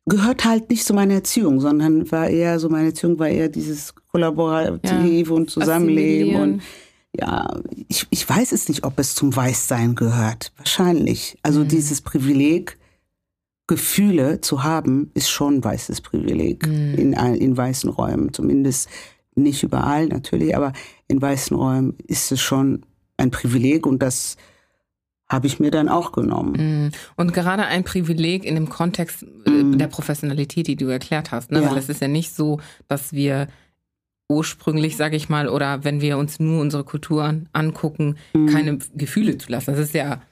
gehört 0.06 0.44
halt 0.44 0.70
nicht 0.70 0.84
zu 0.84 0.94
meiner 0.94 1.14
Erziehung, 1.14 1.60
sondern 1.60 2.10
war 2.12 2.28
eher 2.28 2.58
so, 2.60 2.68
meine 2.68 2.88
Erziehung 2.88 3.18
war 3.18 3.28
eher 3.28 3.48
dieses 3.48 3.94
Kollaborativ 4.12 5.28
Ja, 5.28 5.34
und 5.34 5.50
Zusammenleben 5.50 6.36
und 6.40 6.62
ja, 7.18 7.60
ich, 7.88 8.06
ich 8.10 8.28
weiß 8.28 8.52
es 8.52 8.68
nicht, 8.68 8.84
ob 8.84 8.98
es 9.00 9.16
zum 9.16 9.34
Weißsein 9.34 9.96
gehört. 9.96 10.52
Wahrscheinlich. 10.56 11.36
Also 11.42 11.60
Mhm. 11.60 11.68
dieses 11.68 12.00
Privileg, 12.02 12.78
Gefühle 13.66 14.40
zu 14.40 14.62
haben, 14.64 15.10
ist 15.14 15.28
schon 15.30 15.56
ein 15.56 15.64
weißes 15.64 16.00
Privileg 16.00 16.66
Mhm. 16.66 16.94
in, 16.94 17.12
in 17.12 17.56
weißen 17.56 17.88
Räumen. 17.90 18.32
Zumindest 18.32 18.88
nicht 19.36 19.62
überall 19.62 20.06
natürlich, 20.06 20.56
aber 20.56 20.72
in 21.08 21.22
weißen 21.22 21.56
Räumen 21.56 21.96
ist 22.06 22.32
es 22.32 22.40
schon 22.40 22.82
ein 23.16 23.30
Privileg 23.30 23.86
und 23.86 24.00
das 24.02 24.36
habe 25.30 25.46
ich 25.46 25.60
mir 25.60 25.70
dann 25.70 25.88
auch 25.88 26.10
genommen. 26.12 26.88
Mm. 26.88 26.92
Und 27.16 27.32
gerade 27.32 27.64
ein 27.66 27.84
Privileg 27.84 28.44
in 28.44 28.56
dem 28.56 28.68
Kontext 28.68 29.22
äh, 29.46 29.50
Mm. 29.50 29.78
der 29.78 29.86
Professionalität, 29.86 30.66
die 30.66 30.76
du 30.76 30.86
erklärt 30.88 31.30
hast. 31.30 31.50
Ne? 31.52 31.62
Ja. 31.62 31.70
Weil 31.70 31.78
es 31.78 31.88
ist 31.88 32.00
ja 32.00 32.08
nicht 32.08 32.34
so, 32.34 32.60
dass 32.88 33.12
wir 33.12 33.46
ursprünglich, 34.28 34.96
sage 34.96 35.16
ich 35.16 35.28
mal, 35.28 35.48
oder 35.48 35.84
wenn 35.84 36.00
wir 36.00 36.16
uns 36.18 36.38
nur 36.40 36.60
unsere 36.60 36.84
Kultur 36.84 37.24
an, 37.24 37.48
angucken, 37.52 38.16
Mhm. 38.34 38.46
keine 38.46 38.78
Gefühle 38.94 39.38
zulassen. 39.38 39.72
Das 39.72 39.80
ist 39.80 39.94
ja 39.94 40.22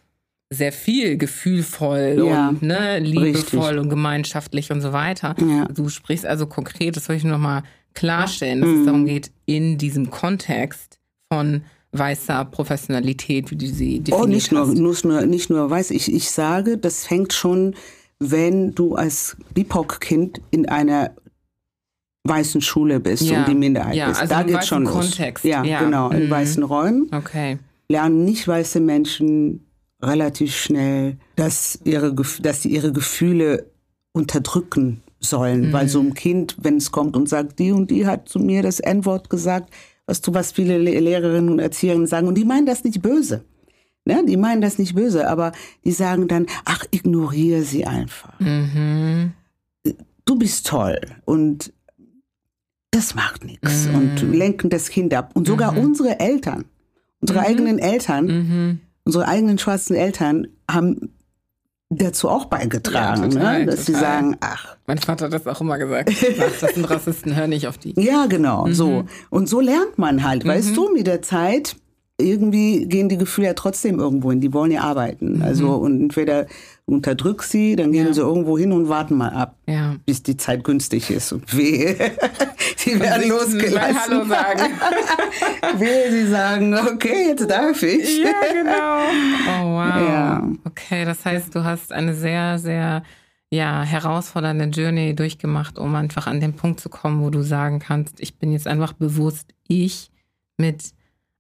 sehr 0.51 0.73
viel 0.73 1.19
gefühlvoll 1.19 2.25
Ja, 2.27 2.49
und 2.49 2.62
ne, 2.62 2.99
liebevoll 3.01 3.61
richtig. 3.65 3.81
und 3.81 3.91
gemeinschaftlich 3.91 4.70
und 4.73 4.81
so 4.81 4.93
weiter. 4.93 5.35
Ja. 5.41 5.66
Du 5.66 5.89
sprichst 5.89 6.25
also 6.25 6.47
konkret, 6.47 6.97
das 6.97 7.09
will 7.09 7.16
ich 7.16 7.25
nur 7.25 7.33
noch 7.33 7.39
mal 7.39 7.62
klarstellen, 7.95 8.61
dass 8.61 8.70
Mhm. 8.70 8.79
es 8.81 8.85
darum 8.87 9.05
geht, 9.07 9.31
in 9.47 9.77
diesem 9.79 10.11
Kontext 10.11 10.99
von 11.33 11.62
weißer 11.93 12.44
Professionalität, 12.47 13.51
wie 13.51 13.56
du 13.56 13.66
sie 13.66 14.01
definiert 14.01 14.23
Oh, 14.23 14.27
nicht 14.28 14.52
nur, 14.52 14.69
hast. 14.69 15.05
nur, 15.05 15.23
nicht 15.27 15.51
nur 15.51 15.70
weiß 15.70 15.90
ich, 15.93 16.12
ich 16.12 16.31
sage, 16.31 16.77
das 16.78 17.06
fängt 17.06 17.32
schon, 17.32 17.74
wenn 18.19 18.74
du 18.74 18.94
als 18.94 19.36
BIPOC-Kind 19.55 20.40
in 20.51 20.69
einer 20.69 21.12
weißen 22.24 22.60
Schule 22.60 23.01
bist 23.01 23.23
Ja, 23.23 23.40
und 23.40 23.48
die 23.48 23.55
Minderheit 23.55 23.94
ja, 23.94 24.09
bist. 24.09 24.20
also 24.20 24.35
da 24.35 24.40
im 24.43 24.47
geht's 24.48 24.66
schon 24.66 24.85
weißen 24.85 24.97
los. 24.98 25.05
Kontext, 25.10 25.44
Ja, 25.44 25.65
ja. 25.65 25.82
genau, 25.82 26.10
in 26.10 26.27
Mhm. 26.27 26.31
weißen 26.31 26.62
Räumen 26.62 27.09
Okay. 27.12 27.59
lernen 27.89 28.24
nicht 28.24 28.47
weiße 28.47 28.81
Menschen 28.81 29.65
relativ 30.02 30.55
schnell, 30.55 31.16
dass, 31.36 31.78
ihre, 31.85 32.15
dass 32.43 32.62
sie 32.62 32.69
ihre 32.69 32.93
Gefühle 32.93 33.70
unterdrücken 34.12 35.02
sollen. 35.20 35.73
Weil 35.73 35.89
so 35.89 36.01
ein 36.01 36.15
Kind, 36.15 36.56
wenn 36.60 36.77
es 36.77 36.93
kommt 36.93 37.16
und 37.16 37.28
sagt, 37.28 37.59
die 37.59 37.73
und 37.73 37.90
die 37.90 38.06
hat 38.06 38.28
zu 38.28 38.39
mir 38.39 38.62
das 38.62 38.78
N-Wort 38.78 39.31
gesagt, 39.31 39.73
was 40.09 40.23
du, 40.23 40.33
was 40.33 40.53
viele 40.53 40.79
Le 40.79 40.99
Lehrerinnen 40.99 41.51
und 41.51 41.59
Erzieherinnen 41.59 42.07
sagen, 42.07 42.27
und 42.27 42.35
die 42.37 42.47
meinen 42.47 42.65
das 42.67 42.83
nicht 42.83 43.03
böse. 43.03 43.45
Ne? 44.07 44.25
Die 44.27 44.39
meinen 44.39 44.63
das 44.63 44.79
nicht 44.79 44.95
böse, 44.95 45.29
aber 45.29 45.53
die 45.85 45.93
sagen 45.93 46.29
dann, 46.29 46.47
ach, 46.65 46.85
ignoriere 46.91 47.63
sie 47.63 47.85
einfach. 47.85 48.41
Mhm. 48.41 49.33
Du 50.25 50.37
bist 50.37 50.67
toll 50.67 50.99
und 51.27 51.73
das 52.91 53.15
macht 53.15 53.45
nichts 53.45 53.87
und 53.87 54.23
lenken 54.35 54.71
das 54.71 54.89
Kind 54.89 55.13
ab. 55.13 55.33
Und 55.35 55.47
sogar 55.47 55.77
unsere 55.77 56.19
Eltern, 56.21 56.65
unsere 57.21 57.41
eigenen 57.41 57.79
Eltern, 57.79 58.27
Mhm. 58.27 58.81
unsere 59.05 59.29
eigenen 59.29 59.59
schwarzen 59.59 59.95
Eltern 59.95 60.49
haben 60.71 61.13
dazu 61.90 62.28
auch 62.28 62.44
beigetragen, 62.47 63.23
Ja, 63.24 63.28
total, 63.31 63.59
ne? 63.60 63.66
dass 63.66 63.86
sie 63.86 63.93
total. 63.93 64.01
sagen, 64.09 64.36
ach, 64.40 64.77
Mein 64.86 64.98
Vater 64.98 65.27
hat 65.27 65.32
das 65.32 65.47
auch 65.47 65.60
immer 65.60 65.78
gesagt. 65.78 66.10
Ach, 66.40 66.60
das 66.60 66.74
sind 66.74 66.85
Rassisten, 66.90 67.35
hör 67.35 67.47
nicht 67.47 67.66
auf 67.66 67.78
die. 67.78 67.94
ja 68.01 68.27
genau, 68.27 68.66
so. 68.70 69.05
Und 69.31 69.48
so 69.48 69.60
lernt 69.60 69.97
man 69.98 70.23
halt, 70.23 70.44
weißt 70.47 70.77
du, 70.77 70.93
mit 70.93 71.06
der 71.06 71.23
Zeit 71.23 71.77
irgendwie 72.20 72.86
gehen 72.86 73.09
die 73.09 73.16
Gefühle 73.16 73.49
ja 73.49 73.55
trotzdem 73.55 74.01
irgendwo 74.01 74.31
hin, 74.31 74.40
die 74.40 74.53
wollen 74.53 74.73
ja 74.73 74.81
arbeiten. 74.82 75.40
Also 75.43 75.74
und 75.74 76.01
entweder 76.01 76.47
du 76.86 76.95
unterdrückst 76.95 77.51
sie, 77.51 77.77
dann 77.77 77.93
gehen 77.93 78.12
sie 78.12 78.20
irgendwo 78.20 78.59
hin 78.59 78.73
und 78.73 78.89
warten 78.89 79.15
mal 79.16 79.31
ab, 79.31 79.57
Ja. 79.66 79.95
bis 80.05 80.23
die 80.24 80.36
Zeit 80.36 80.65
günstig 80.65 81.11
ist 81.11 81.32
und 81.32 81.57
wehe, 81.57 81.95
sie 82.77 82.99
werden 82.99 83.28
losgelassen. 83.28 83.97
Hallo 84.01 84.24
sagen. 84.24 84.73
Wehe, 85.78 86.11
sie 86.11 86.27
sagen, 86.27 86.74
okay, 86.74 87.28
jetzt 87.28 87.49
darf 87.49 87.82
ich. 87.82 88.19
ja, 88.19 88.32
genau. 88.53 89.01
Oh, 89.62 89.74
wow. 89.77 89.78
Ja. 90.09 90.49
Okay, 90.65 91.05
das 91.05 91.24
heißt, 91.24 91.55
du 91.55 91.62
hast 91.65 91.93
eine 91.93 92.15
sehr, 92.15 92.59
sehr 92.59 93.03
ja, 93.51 93.82
herausfordernde 93.82 94.65
Journey 94.66 95.15
durchgemacht, 95.15 95.78
um 95.78 95.95
einfach 95.95 96.27
an 96.27 96.40
den 96.40 96.55
Punkt 96.55 96.81
zu 96.81 96.89
kommen, 96.89 97.23
wo 97.23 97.31
du 97.31 97.43
sagen 97.43 97.78
kannst, 97.78 98.20
ich 98.20 98.39
bin 98.39 98.53
jetzt 98.53 98.66
einfach 98.66 98.93
bewusst 98.93 99.55
ich 99.69 100.11
mit 100.57 100.93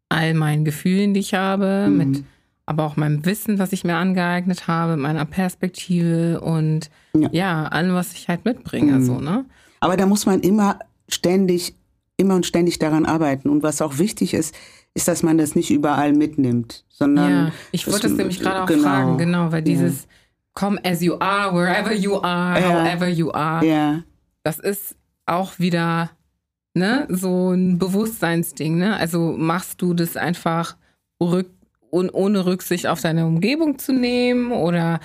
all 0.08 0.34
meinen 0.34 0.64
Gefühlen, 0.64 1.14
die 1.14 1.20
ich 1.20 1.34
habe, 1.34 1.88
mit 1.90 2.24
aber 2.66 2.84
auch 2.84 2.96
meinem 2.96 3.24
Wissen, 3.24 3.58
was 3.58 3.72
ich 3.72 3.84
mir 3.84 3.96
angeeignet 3.96 4.68
habe, 4.68 4.96
meiner 4.98 5.24
Perspektive 5.24 6.40
und 6.40 6.90
ja, 7.14 7.28
Ja. 7.32 7.64
allem, 7.64 7.94
was 7.94 8.12
ich 8.12 8.28
halt 8.28 8.44
mitbringe, 8.44 9.00
so, 9.02 9.20
ne? 9.20 9.44
Aber 9.80 9.96
da 9.96 10.04
muss 10.06 10.26
man 10.26 10.40
immer 10.40 10.78
ständig, 11.08 11.74
immer 12.16 12.34
und 12.34 12.44
ständig 12.44 12.78
daran 12.78 13.06
arbeiten. 13.06 13.48
Und 13.48 13.62
was 13.62 13.80
auch 13.80 13.98
wichtig 13.98 14.34
ist, 14.34 14.54
ist, 14.94 15.08
dass 15.08 15.22
man 15.22 15.38
das 15.38 15.54
nicht 15.54 15.70
überall 15.70 16.12
mitnimmt, 16.12 16.84
sondern 16.88 17.30
Ja, 17.46 17.52
ich 17.70 17.86
wollte 17.90 18.08
es 18.08 18.16
nämlich 18.16 18.40
gerade 18.40 18.62
auch 18.64 18.66
genau. 18.66 18.82
fragen, 18.82 19.18
genau, 19.18 19.50
weil 19.52 19.62
dieses 19.62 20.06
Come 20.54 20.78
as 20.84 21.00
you 21.00 21.14
are, 21.20 21.54
wherever 21.54 21.94
you 21.94 22.20
are, 22.20 22.60
Ja. 22.60 22.68
however 22.84 23.08
you 23.08 23.30
are, 23.30 23.64
Ja, 23.64 24.02
das 24.42 24.58
ist 24.58 24.96
auch 25.24 25.58
wieder 25.58 26.10
ne, 26.78 27.06
so 27.10 27.50
ein 27.50 27.78
Bewusstseinsding. 27.78 28.78
Ne? 28.78 28.96
Also 28.96 29.34
machst 29.36 29.82
du 29.82 29.94
das 29.94 30.16
einfach 30.16 30.76
rück, 31.22 31.50
un, 31.90 32.10
ohne 32.10 32.46
Rücksicht 32.46 32.86
auf 32.86 33.00
deine 33.00 33.26
Umgebung 33.26 33.78
zu 33.78 33.92
nehmen 33.92 34.52
oder 34.52 35.00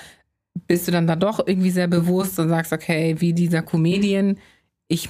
bist 0.68 0.88
du 0.88 0.92
dann 0.92 1.08
da 1.08 1.16
doch 1.16 1.46
irgendwie 1.48 1.72
sehr 1.72 1.88
bewusst 1.88 2.38
und 2.40 2.50
sagst, 2.50 2.72
okay, 2.74 3.16
wie 3.20 3.34
dieser 3.34 3.62
Comedian, 3.64 4.38
ich 4.88 5.10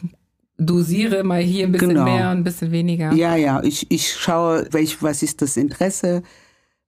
dosiere 0.58 1.24
mal 1.24 1.42
hier 1.42 1.66
ein 1.66 1.72
bisschen 1.72 1.90
Genau. 1.90 2.04
mehr 2.06 2.30
und 2.32 2.38
ein 2.38 2.44
bisschen 2.44 2.72
weniger. 2.72 3.12
ja, 3.14 3.36
ja. 3.36 3.62
Ich, 3.64 3.90
ich 3.92 4.14
schaue, 4.14 4.68
welch, 4.72 5.02
was 5.02 5.24
ist 5.24 5.42
das 5.42 5.58
Interesse, 5.58 6.22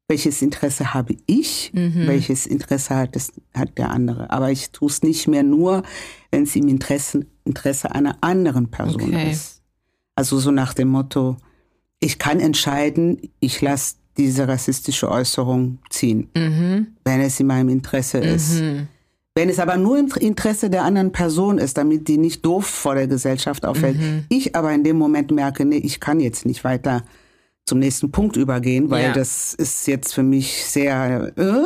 welches 0.08 0.42
Interesse 0.44 0.94
habe 0.94 1.16
ich, 1.26 1.72
Mhm. 1.74 2.08
welches 2.08 2.46
Interesse 2.46 2.96
hat, 2.96 3.16
das, 3.16 3.34
hat 3.56 3.78
der 3.78 3.90
andere. 3.90 4.30
Aber 4.30 4.52
ich 4.52 4.70
tue 4.70 4.88
es 4.90 5.02
nicht 5.02 5.28
mehr 5.28 5.44
nur, 5.44 5.82
wenn 6.32 6.44
es 6.44 6.56
im 6.56 6.68
Interesse, 6.68 7.26
Interesse 7.44 7.92
einer 7.94 8.18
anderen 8.22 8.70
Person 8.70 9.02
Okay. 9.16 9.32
ist. 9.32 9.55
Also 10.16 10.40
so 10.40 10.52
nach 10.52 10.74
dem 10.74 10.88
Motto, 10.90 11.38
ich 12.00 12.18
kann 12.20 12.40
entscheiden, 12.40 13.20
ich 13.40 13.62
lasse 13.62 13.96
diese 14.18 14.48
rassistische 14.48 15.10
Äußerung 15.12 15.80
ziehen, 15.90 16.30
Mhm. 16.36 16.88
wenn 17.04 17.20
es 17.22 17.40
in 17.40 17.48
meinem 17.48 17.70
Interesse 17.70 18.20
ist. 18.20 18.62
Mhm. 18.62 18.88
Wenn 19.38 19.50
es 19.50 19.60
aber 19.60 19.76
nur 19.76 19.98
im 20.00 20.08
Interesse 20.22 20.70
der 20.70 20.84
anderen 20.86 21.12
Person 21.12 21.58
ist, 21.58 21.78
damit 21.78 22.08
die 22.08 22.18
nicht 22.18 22.46
doof 22.46 22.66
vor 22.66 22.96
der 22.96 23.08
Gesellschaft 23.08 23.66
auffällt, 23.66 23.98
Mhm. 24.00 24.24
ich 24.30 24.56
aber 24.56 24.72
in 24.72 24.86
dem 24.86 24.98
Moment 24.98 25.32
merke, 25.32 25.66
nee, 25.66 25.78
ich 25.78 26.00
kann 26.00 26.22
jetzt 26.22 26.46
nicht 26.46 26.64
weiter 26.64 27.04
zum 27.66 27.80
nächsten 27.80 28.12
Punkt 28.12 28.38
übergehen, 28.38 28.90
weil 28.90 29.06
Ja. 29.08 29.12
das 29.12 29.54
ist 29.54 29.88
jetzt 29.88 30.14
für 30.14 30.24
mich 30.24 30.64
sehr, 30.66 31.34
äh, 31.36 31.64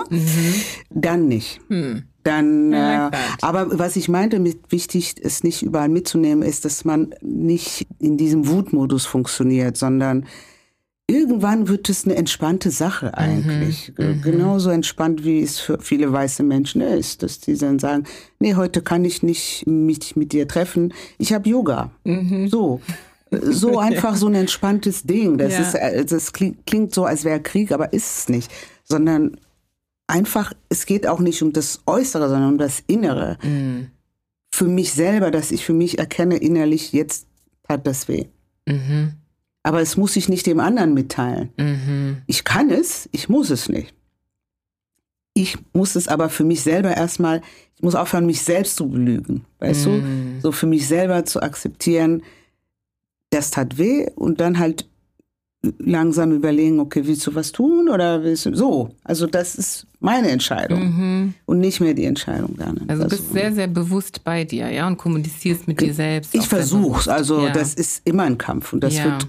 dann 0.89 1.27
nicht. 1.27 1.59
Hm. 1.69 2.03
Dann, 2.23 2.73
I 2.73 2.75
äh, 2.75 3.09
aber 3.41 3.79
was 3.79 3.95
ich 3.95 4.09
meinte, 4.09 4.39
mit 4.39 4.71
wichtig, 4.71 5.15
es 5.21 5.43
nicht 5.43 5.61
überall 5.63 5.89
mitzunehmen, 5.89 6.43
ist, 6.43 6.65
dass 6.65 6.83
man 6.85 7.15
nicht 7.21 7.87
in 7.99 8.17
diesem 8.17 8.47
Wutmodus 8.47 9.05
funktioniert, 9.05 9.77
sondern 9.77 10.25
irgendwann 11.07 11.67
wird 11.67 11.89
es 11.89 12.05
eine 12.05 12.15
entspannte 12.15 12.69
Sache 12.71 13.17
eigentlich. 13.17 13.93
Ge- 13.95 14.17
Genauso 14.21 14.69
entspannt, 14.69 15.23
wie 15.23 15.41
es 15.41 15.59
für 15.59 15.79
viele 15.79 16.11
weiße 16.11 16.43
Menschen 16.43 16.81
ist, 16.81 17.23
dass 17.23 17.39
die 17.39 17.55
dann 17.57 17.79
sagen, 17.79 18.03
nee, 18.39 18.55
heute 18.55 18.81
kann 18.81 19.05
ich 19.05 19.23
nicht 19.23 19.65
mich 19.65 20.15
mit 20.15 20.33
dir 20.33 20.47
treffen, 20.47 20.93
ich 21.17 21.33
habe 21.33 21.49
Yoga. 21.49 21.91
So. 22.47 22.81
So 23.31 23.79
einfach 23.79 24.15
so 24.15 24.27
ein 24.27 24.35
entspanntes 24.35 25.03
Ding. 25.03 25.37
Das, 25.37 25.53
Ja. 25.53 25.59
ist, 25.61 25.73
äh, 25.75 26.05
das 26.05 26.31
klingt 26.33 26.93
so, 26.93 27.05
als 27.05 27.23
wäre 27.23 27.39
Krieg, 27.41 27.71
aber 27.71 27.91
ist 27.93 28.17
es 28.19 28.29
nicht. 28.29 28.51
Sondern 28.83 29.37
einfach, 30.09 30.53
es 30.69 30.85
geht 30.85 31.07
auch 31.07 31.19
nicht 31.19 31.41
um 31.41 31.53
das 31.53 31.81
Äußere, 31.85 32.29
sondern 32.29 32.53
um 32.53 32.57
das 32.57 32.83
Innere. 32.87 33.37
Mhm. 33.43 33.91
Für 34.53 34.65
mich 34.65 34.91
selber, 34.93 35.31
dass 35.31 35.51
ich 35.51 35.65
für 35.65 35.73
mich 35.73 35.99
erkenne 35.99 36.37
innerlich, 36.37 36.91
jetzt 36.91 37.27
tat 37.63 37.85
das 37.85 38.07
weh. 38.07 38.25
Mhm. 38.67 39.13
Aber 39.63 39.81
es 39.81 39.97
muss 39.97 40.15
ich 40.15 40.27
nicht 40.29 40.45
dem 40.47 40.59
anderen 40.59 40.93
mitteilen. 40.93 41.49
Mhm. 41.57 42.21
Ich 42.27 42.43
kann 42.43 42.69
es, 42.69 43.07
ich 43.11 43.29
muss 43.29 43.49
es 43.49 43.69
nicht. 43.69 43.93
Ich 45.33 45.57
muss 45.73 45.95
es 45.95 46.07
aber 46.07 46.29
für 46.29 46.43
mich 46.43 46.61
selber 46.61 46.95
erstmal, 46.97 47.41
ich 47.75 47.83
muss 47.83 47.95
aufhören, 47.95 48.25
mich 48.25 48.41
selbst 48.41 48.75
zu 48.75 48.89
belügen. 48.89 49.45
Weißt 49.59 49.85
Mhm. 49.85 50.35
du? 50.35 50.41
So 50.41 50.51
für 50.51 50.65
mich 50.65 50.87
selber 50.87 51.23
zu 51.25 51.41
akzeptieren, 51.41 52.23
das 53.29 53.51
tat 53.51 53.77
weh 53.77 54.07
und 54.15 54.41
dann 54.41 54.57
halt 54.57 54.88
langsam 55.61 56.31
überlegen, 56.31 56.79
okay, 56.79 57.05
willst 57.05 57.27
du 57.27 57.35
was 57.35 57.51
tun 57.51 57.89
oder 57.89 58.23
willst 58.23 58.45
du 58.45 58.55
so? 58.55 58.91
Also 59.03 59.27
das 59.27 59.55
ist 59.55 59.87
meine 59.99 60.29
Entscheidung 60.29 60.79
mhm. 60.79 61.33
und 61.45 61.59
nicht 61.59 61.81
mehr 61.81 61.93
die 61.93 62.05
Entscheidung 62.05 62.55
deiner. 62.55 62.81
Also 62.87 63.03
du 63.03 63.09
bist 63.09 63.33
sehr, 63.33 63.51
sehr 63.51 63.67
bewusst 63.67 64.23
bei 64.23 64.45
dir, 64.45 64.71
ja, 64.71 64.87
und 64.87 64.97
kommunizierst 64.97 65.67
mit 65.67 65.81
dir 65.81 65.93
selbst. 65.93 66.33
Ich 66.33 66.47
versuch's, 66.47 67.09
also 67.09 67.45
ja. 67.45 67.51
das 67.51 67.73
ist 67.73 68.07
immer 68.07 68.23
ein 68.23 68.37
Kampf 68.37 68.71
und 68.71 68.81
das 68.81 68.95
ja. 68.95 69.05
wird, 69.05 69.27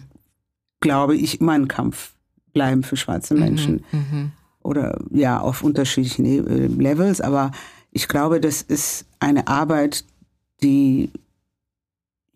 glaube 0.78 1.16
ich, 1.16 1.40
immer 1.40 1.52
ein 1.52 1.66
Kampf 1.66 2.12
bleiben 2.52 2.85
für 2.85 2.97
schwarze 2.97 3.35
mhm, 3.35 3.40
Menschen. 3.40 3.85
Mhm. 3.90 4.32
Oder 4.62 5.01
ja, 5.11 5.40
auf 5.40 5.65
unterschiedlichen 5.65 6.27
äh, 6.27 6.66
Levels, 6.66 7.20
aber 7.20 7.51
ich 7.90 8.07
glaube, 8.07 8.40
das 8.40 8.62
ist 8.62 9.05
eine 9.19 9.48
Arbeit, 9.48 10.05
die 10.62 11.11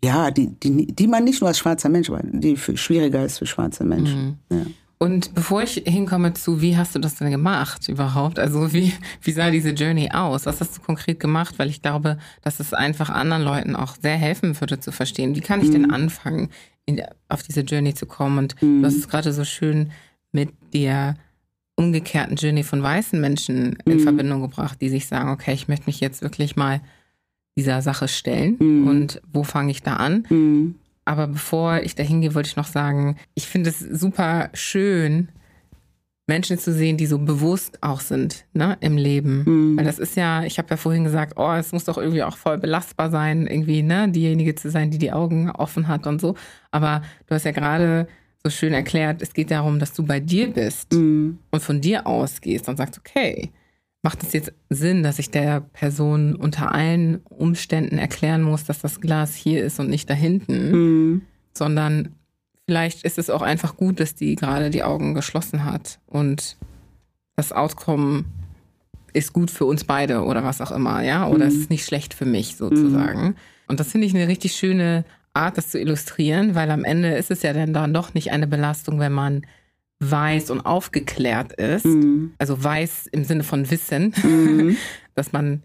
ja, 0.05 0.31
die, 0.31 0.48
die, 0.48 0.86
die 0.86 1.06
man 1.06 1.24
nicht 1.24 1.40
nur 1.40 1.48
als 1.48 1.59
schwarzer 1.59 1.89
Mensch, 1.89 2.10
aber 2.10 2.20
die 2.22 2.56
schwieriger 2.56 3.24
ist 3.24 3.39
für 3.39 3.47
schwarze 3.47 3.85
Menschen. 3.85 4.39
Mhm. 4.51 4.56
Ja. 4.56 4.66
Und 4.98 5.35
bevor 5.35 5.62
ich 5.62 5.82
hinkomme 5.86 6.35
zu, 6.35 6.60
wie 6.60 6.76
hast 6.76 6.94
du 6.94 6.98
das 6.98 7.16
denn 7.16 7.31
gemacht 7.31 7.89
überhaupt? 7.89 8.39
Also 8.39 8.72
wie, 8.72 8.93
wie 9.22 9.32
sah 9.32 9.51
diese 9.51 9.70
Journey 9.70 10.10
aus? 10.12 10.47
Was 10.47 10.60
hast 10.60 10.76
du 10.76 10.82
konkret 10.82 11.20
gemacht? 11.20 11.59
Weil 11.59 11.68
ich 11.68 11.82
glaube, 11.82 12.18
dass 12.43 12.60
es 12.60 12.72
einfach 12.72 13.10
anderen 13.10 13.43
Leuten 13.43 13.76
auch 13.76 13.97
sehr 14.01 14.16
helfen 14.16 14.59
würde 14.60 14.81
zu 14.81 14.93
verstehen. 14.93 15.35
Wie 15.35 15.40
kann 15.40 15.60
ich 15.60 15.68
mhm. 15.68 15.72
denn 15.72 15.90
anfangen, 15.90 16.51
in, 16.86 17.02
auf 17.28 17.43
diese 17.43 17.62
Journey 17.62 17.94
zu 17.94 18.06
kommen? 18.06 18.39
Und 18.39 18.62
mhm. 18.62 18.82
du 18.82 18.86
hast 18.86 18.97
es 18.97 19.09
gerade 19.09 19.32
so 19.32 19.44
schön 19.44 19.90
mit 20.32 20.51
der 20.72 21.16
umgekehrten 21.76 22.36
Journey 22.36 22.62
von 22.62 22.82
weißen 22.82 23.20
Menschen 23.20 23.76
in 23.85 23.97
mhm. 23.97 24.01
Verbindung 24.01 24.43
gebracht, 24.43 24.81
die 24.81 24.89
sich 24.89 25.06
sagen, 25.06 25.31
okay, 25.31 25.55
ich 25.55 25.66
möchte 25.66 25.86
mich 25.86 26.01
jetzt 26.01 26.22
wirklich 26.22 26.56
mal 26.56 26.81
dieser 27.56 27.82
Sache 27.82 28.09
stellen 28.09 28.56
mhm. 28.59 28.89
und 28.89 29.22
wo 29.32 29.44
fange 29.44 29.70
ich 29.70 29.82
da 29.82 29.97
an? 29.97 30.26
Mhm. 30.28 30.74
Aber 31.05 31.26
bevor 31.26 31.81
ich 31.81 31.94
da 31.94 32.02
hingehe, 32.02 32.35
wollte 32.35 32.48
ich 32.48 32.56
noch 32.56 32.66
sagen, 32.66 33.16
ich 33.35 33.47
finde 33.47 33.70
es 33.70 33.78
super 33.78 34.48
schön, 34.55 35.28
Menschen 36.26 36.59
zu 36.59 36.72
sehen, 36.72 36.97
die 36.97 37.06
so 37.06 37.18
bewusst 37.18 37.82
auch 37.82 38.01
sind 38.01 38.47
ne, 38.55 38.78
im 38.81 38.97
Leben. 38.97 39.44
Mhm. 39.44 39.76
Weil 39.76 39.85
das 39.85 39.98
ist 39.98 40.16
ja, 40.16 40.44
ich 40.44 40.59
habe 40.59 40.68
ja 40.70 40.76
vorhin 40.76 41.05
gesagt, 41.05 41.35
oh, 41.36 41.52
es 41.52 41.72
muss 41.72 41.85
doch 41.85 41.98
irgendwie 41.98 42.22
auch 42.22 42.36
voll 42.36 42.56
belastbar 42.59 43.10
sein, 43.10 43.47
irgendwie, 43.47 43.82
ne, 43.82 44.09
diejenige 44.09 44.55
zu 44.55 44.70
sein, 44.70 44.90
die 44.90 44.98
die 44.98 45.12
Augen 45.12 45.51
offen 45.51 45.86
hat 45.86 46.06
und 46.06 46.20
so. 46.20 46.35
Aber 46.70 47.02
du 47.26 47.35
hast 47.35 47.44
ja 47.44 47.52
gerade 47.52 48.09
so 48.43 48.51
schön 48.51 48.72
erklärt, 48.72 49.20
es 49.22 49.35
geht 49.35 49.51
darum, 49.51 49.78
dass 49.78 49.93
du 49.93 50.02
bei 50.02 50.20
dir 50.20 50.51
bist 50.51 50.93
mhm. 50.93 51.39
und 51.51 51.62
von 51.62 51.81
dir 51.81 52.06
ausgehst 52.06 52.68
und 52.68 52.76
sagst, 52.76 52.98
okay, 52.98 53.51
macht 54.05 54.22
es 54.22 54.35
jetzt 54.35 54.52
Sinn, 54.68 55.02
dass 55.02 55.18
ich 55.18 55.31
der 55.31 55.62
Person 55.62 56.36
unter 56.36 56.72
allen 56.72 57.22
Umständen 57.24 57.97
erklären 57.97 58.43
muss, 58.43 58.64
dass 58.64 58.81
das 58.81 59.01
Glas 59.01 59.35
hier 59.35 59.64
ist 59.64 59.81
und 59.81 59.89
nicht 59.89 60.10
da 60.10 60.14
hinten, 60.14 60.70
mhm. 60.70 61.22
sondern 61.55 62.10
vielleicht 62.66 63.02
ist 63.05 63.18
es 63.18 63.31
auch 63.31 63.40
einfach 63.40 63.78
gut, 63.78 64.01
dass 64.01 64.14
die 64.14 64.36
gerade 64.36 64.68
die 64.68 64.82
Augen 64.82 65.14
geschlossen 65.14 65.64
hat 65.64 66.01
und 66.06 66.59
das 67.35 67.51
Outcome 67.51 68.24
ist 69.14 69.32
gut 69.32 69.51
für 69.51 69.64
uns 69.64 69.85
beide 69.85 70.22
oder 70.22 70.44
was 70.44 70.60
auch 70.60 70.70
immer, 70.70 71.02
ja, 71.02 71.26
oder 71.26 71.47
mhm. 71.47 71.51
es 71.51 71.55
ist 71.55 71.70
nicht 71.70 71.86
schlecht 71.86 72.12
für 72.12 72.26
mich 72.26 72.56
sozusagen. 72.56 73.28
Mhm. 73.28 73.36
Und 73.68 73.81
das 73.81 73.93
finde 73.93 74.06
ich 74.06 74.14
eine 74.14 74.28
richtig 74.28 74.52
schöne 74.52 75.05
Art, 75.32 75.56
das 75.56 75.70
zu 75.70 75.81
illustrieren, 75.81 76.55
weil 76.55 76.70
am 76.70 76.85
Ende 76.85 77.14
ist 77.14 77.31
es 77.31 77.43
ja 77.43 77.55
dann, 77.55 77.72
dann 77.72 77.94
doch 77.94 78.12
nicht 78.12 78.32
eine 78.32 78.47
Belastung, 78.47 78.98
wenn 78.98 79.12
man 79.12 79.47
weiß 80.00 80.50
und 80.50 80.60
aufgeklärt 80.60 81.52
ist, 81.54 81.84
mhm. 81.84 82.34
also 82.38 82.62
weiß 82.62 83.08
im 83.12 83.24
Sinne 83.24 83.44
von 83.44 83.70
Wissen, 83.70 84.14
mhm. 84.22 84.76
dass 85.14 85.32
man 85.32 85.62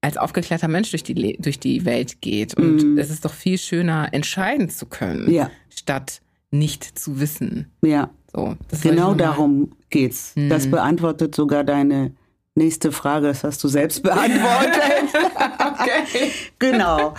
als 0.00 0.16
aufgeklärter 0.16 0.68
Mensch 0.68 0.90
durch 0.90 1.04
die, 1.04 1.36
durch 1.38 1.60
die 1.60 1.84
Welt 1.84 2.20
geht. 2.20 2.54
Und 2.54 2.82
mhm. 2.82 2.98
es 2.98 3.10
ist 3.10 3.24
doch 3.24 3.32
viel 3.32 3.56
schöner, 3.56 4.08
entscheiden 4.12 4.68
zu 4.68 4.86
können, 4.86 5.30
ja. 5.30 5.50
statt 5.70 6.20
nicht 6.50 6.98
zu 6.98 7.20
wissen. 7.20 7.70
Ja. 7.82 8.10
So, 8.32 8.56
genau 8.82 9.14
darum 9.14 9.72
geht's. 9.90 10.32
Das 10.48 10.66
mhm. 10.66 10.72
beantwortet 10.72 11.34
sogar 11.34 11.64
deine 11.64 12.12
nächste 12.54 12.90
Frage. 12.90 13.28
Das 13.28 13.44
hast 13.44 13.62
du 13.62 13.68
selbst 13.68 14.02
beantwortet. 14.02 14.72
okay. 15.58 16.30
Genau. 16.58 17.14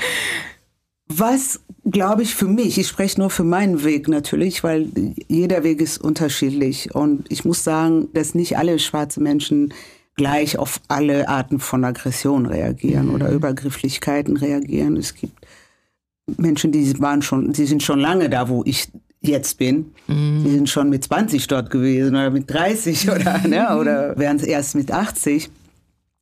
Was 1.07 1.59
glaube 1.85 2.23
ich 2.23 2.33
für 2.33 2.47
mich, 2.47 2.77
ich 2.77 2.87
spreche 2.87 3.19
nur 3.19 3.29
für 3.29 3.43
meinen 3.43 3.83
Weg 3.83 4.07
natürlich, 4.07 4.63
weil 4.63 4.87
jeder 5.27 5.63
Weg 5.63 5.81
ist 5.81 5.97
unterschiedlich. 5.97 6.95
Und 6.95 7.31
ich 7.31 7.45
muss 7.45 7.63
sagen, 7.63 8.07
dass 8.13 8.35
nicht 8.35 8.57
alle 8.57 8.79
schwarze 8.79 9.21
Menschen 9.21 9.73
gleich 10.15 10.57
auf 10.57 10.79
alle 10.87 11.27
Arten 11.27 11.59
von 11.59 11.83
Aggression 11.83 12.45
reagieren 12.45 13.07
mhm. 13.07 13.15
oder 13.15 13.29
Übergrifflichkeiten 13.31 14.37
reagieren. 14.37 14.95
Es 14.97 15.15
gibt 15.15 15.45
Menschen, 16.37 16.71
die 16.71 16.99
waren 17.01 17.21
schon, 17.21 17.51
die 17.51 17.65
sind 17.65 17.83
schon 17.83 17.99
lange 17.99 18.29
da, 18.29 18.47
wo 18.47 18.63
ich 18.65 18.89
jetzt 19.21 19.57
bin. 19.57 19.91
Mhm. 20.07 20.43
Die 20.45 20.51
sind 20.51 20.69
schon 20.69 20.89
mit 20.89 21.03
20 21.03 21.47
dort 21.47 21.69
gewesen 21.69 22.15
oder 22.15 22.29
mit 22.29 22.49
30 22.49 23.09
oder, 23.09 23.39
ne, 23.47 23.77
oder 23.77 24.17
wären 24.17 24.37
es 24.37 24.43
erst 24.43 24.75
mit 24.75 24.91
80 24.91 25.49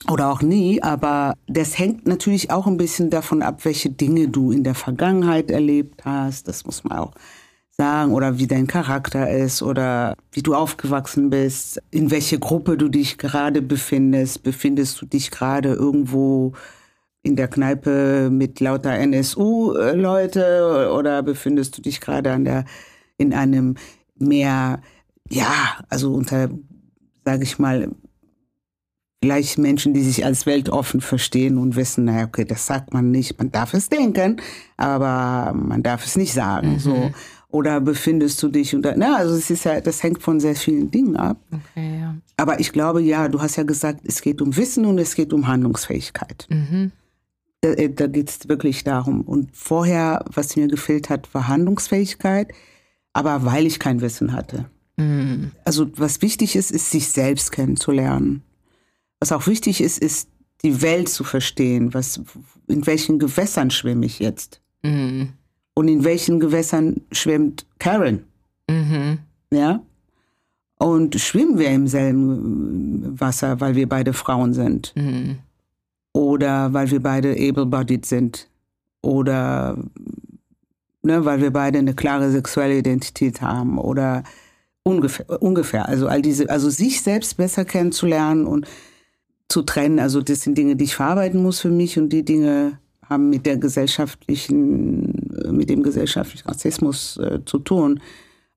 oder 0.10 0.32
auch 0.32 0.42
nie, 0.42 0.82
aber 0.82 1.36
das 1.48 1.78
hängt 1.78 2.08
natürlich 2.08 2.52
auch 2.52 2.68
ein 2.68 2.78
bisschen 2.78 3.10
davon 3.10 3.42
ab, 3.42 3.66
welche 3.66 3.90
Dinge 3.90 4.28
du 4.28 4.52
in 4.52 4.64
der 4.64 4.76
Vergangenheit 4.76 5.52
erlebt 5.52 6.06
hast. 6.06 6.48
Das 6.48 6.66
muss 6.66 6.84
man 6.84 6.98
auch 6.98 7.12
sagen. 7.72 8.14
Oder 8.14 8.38
wie 8.38 8.48
dein 8.48 8.68
Charakter 8.68 9.30
ist 9.30 9.62
oder 9.62 10.16
wie 10.32 10.44
du 10.44 10.56
aufgewachsen 10.56 11.30
bist, 11.30 11.82
in 11.92 12.12
welche 12.12 12.40
Gruppe 12.40 12.78
du 12.78 12.90
dich 12.90 13.18
gerade 13.18 13.62
befindest. 13.62 14.44
Befindest 14.44 15.02
du 15.02 15.06
dich 15.06 15.32
gerade 15.32 15.74
irgendwo 15.74 16.54
in 17.24 17.36
der 17.36 17.48
Kneipe 17.48 18.30
mit 18.32 18.60
lauter 18.60 18.94
NSU-Leute 18.98 20.92
oder 20.94 21.22
befindest 21.22 21.78
du 21.78 21.82
dich 21.82 22.02
gerade 22.02 22.32
an 22.32 22.46
der, 22.46 22.66
in 23.18 23.34
einem 23.34 23.76
mehr, 24.16 24.82
ja, 25.30 25.78
also 25.90 26.14
unter, 26.14 26.50
sage 27.24 27.44
ich 27.44 27.60
mal, 27.60 27.90
Vielleicht 29.24 29.60
Menschen, 29.60 29.94
die 29.94 30.02
sich 30.02 30.26
als 30.26 30.48
weltoffen 30.48 31.00
verstehen 31.00 31.60
und 31.60 31.76
wissen, 31.76 32.06
naja, 32.06 32.26
okay, 32.26 32.44
das 32.44 32.66
sagt 32.66 32.92
man 32.92 33.12
nicht, 33.12 33.38
man 33.38 33.52
darf 33.52 33.76
es 33.76 33.88
denken, 33.88 34.42
aber 34.78 35.54
man 35.54 35.84
darf 35.84 36.06
es 36.06 36.18
nicht 36.18 36.34
sagen. 36.34 36.74
Mhm. 36.74 36.80
So. 36.80 37.12
Oder 37.50 37.82
befindest 37.82 38.42
du 38.42 38.48
dich 38.48 38.74
unter, 38.74 38.96
na, 38.98 39.18
also 39.18 39.36
es 39.36 39.52
ist 39.52 39.66
ja, 39.66 39.80
das 39.80 40.02
hängt 40.02 40.24
von 40.24 40.40
sehr 40.40 40.56
vielen 40.56 40.90
Dingen 40.90 41.18
ab. 41.18 41.38
Okay, 41.52 42.00
ja. 42.00 42.16
Aber 42.38 42.60
ich 42.60 42.72
glaube, 42.72 43.02
ja, 43.02 43.28
du 43.28 43.42
hast 43.42 43.58
ja 43.58 43.64
gesagt, 43.64 44.02
es 44.06 44.22
geht 44.22 44.42
um 44.42 44.56
Wissen 44.56 44.86
und 44.86 44.98
es 44.98 45.14
geht 45.16 45.34
um 45.34 45.48
Handlungsfähigkeit. 45.48 46.48
Mhm. 46.50 46.92
Da, 47.60 47.70
äh, 47.74 47.94
da 47.94 48.08
geht 48.08 48.30
es 48.30 48.50
wirklich 48.50 48.84
darum. 48.84 49.22
Und 49.22 49.50
vorher, 49.54 50.26
was 50.34 50.56
mir 50.56 50.68
gefehlt 50.68 51.10
hat, 51.10 51.32
war 51.36 51.48
Handlungsfähigkeit, 51.48 52.52
aber 53.14 53.46
weil 53.46 53.68
ich 53.68 53.80
kein 53.80 54.02
Wissen 54.02 54.32
hatte. 54.34 54.66
Mhm. 54.98 55.52
Also 55.64 55.88
was 55.98 56.22
wichtig 56.22 56.56
ist, 56.56 56.72
ist, 56.72 56.90
sich 56.90 57.10
selbst 57.10 57.52
kennenzulernen. 57.52 58.44
Was 59.22 59.32
auch 59.32 59.46
wichtig 59.48 59.82
ist, 59.82 60.00
ist 60.00 60.28
die 60.64 60.82
Welt 60.82 61.08
zu 61.08 61.24
verstehen. 61.24 61.94
Was, 61.94 62.20
in 62.68 62.86
welchen 62.88 63.20
Gewässern 63.20 63.72
schwimme 63.72 64.06
ich 64.06 64.20
jetzt? 64.20 64.62
Mhm. 64.82 65.30
Und 65.76 65.88
in 65.88 66.04
welchen 66.04 66.40
Gewässern 66.40 67.02
schwimmt 67.12 67.66
Karen? 67.80 68.26
Mhm. 68.68 69.20
Ja? 69.54 69.82
Und 70.80 71.20
schwimmen 71.20 71.60
wir 71.60 71.70
im 71.70 71.88
selben 71.88 73.20
Wasser, 73.20 73.62
weil 73.62 73.76
wir 73.76 73.88
beide 73.88 74.14
Frauen 74.14 74.56
sind? 74.56 74.92
Mhm. 74.96 75.38
Oder 76.14 76.74
weil 76.74 76.90
wir 76.90 77.02
beide 77.02 77.34
able-bodied 77.34 78.06
sind? 78.06 78.50
Oder 79.04 79.78
ne, 81.04 81.24
weil 81.26 81.42
wir 81.42 81.52
beide 81.52 81.78
eine 81.78 81.94
klare 81.94 82.32
sexuelle 82.32 82.80
Identität 82.80 83.42
haben? 83.42 83.78
Oder 83.78 84.24
ungefähr, 84.84 85.42
ungefähr. 85.42 85.88
Also 85.88 86.08
all 86.08 86.24
diese, 86.24 86.50
also 86.50 86.72
sich 86.72 87.02
selbst 87.04 87.38
besser 87.38 87.66
kennenzulernen 87.66 88.48
und 88.48 88.68
zu 89.52 89.62
trennen. 89.62 90.00
Also 90.00 90.22
das 90.22 90.42
sind 90.42 90.58
Dinge, 90.58 90.76
die 90.76 90.86
ich 90.86 90.96
verarbeiten 90.96 91.42
muss 91.42 91.60
für 91.60 91.70
mich 91.70 92.00
und 92.00 92.10
die 92.10 92.26
Dinge 92.26 92.80
haben 93.04 93.30
mit 93.30 93.46
der 93.46 93.58
gesellschaftlichen, 93.58 95.30
äh, 95.44 95.52
mit 95.52 95.70
dem 95.70 95.84
gesellschaftlichen 95.84 96.48
Rassismus 96.48 97.18
äh, 97.18 97.40
zu 97.46 97.60
tun. 97.60 98.00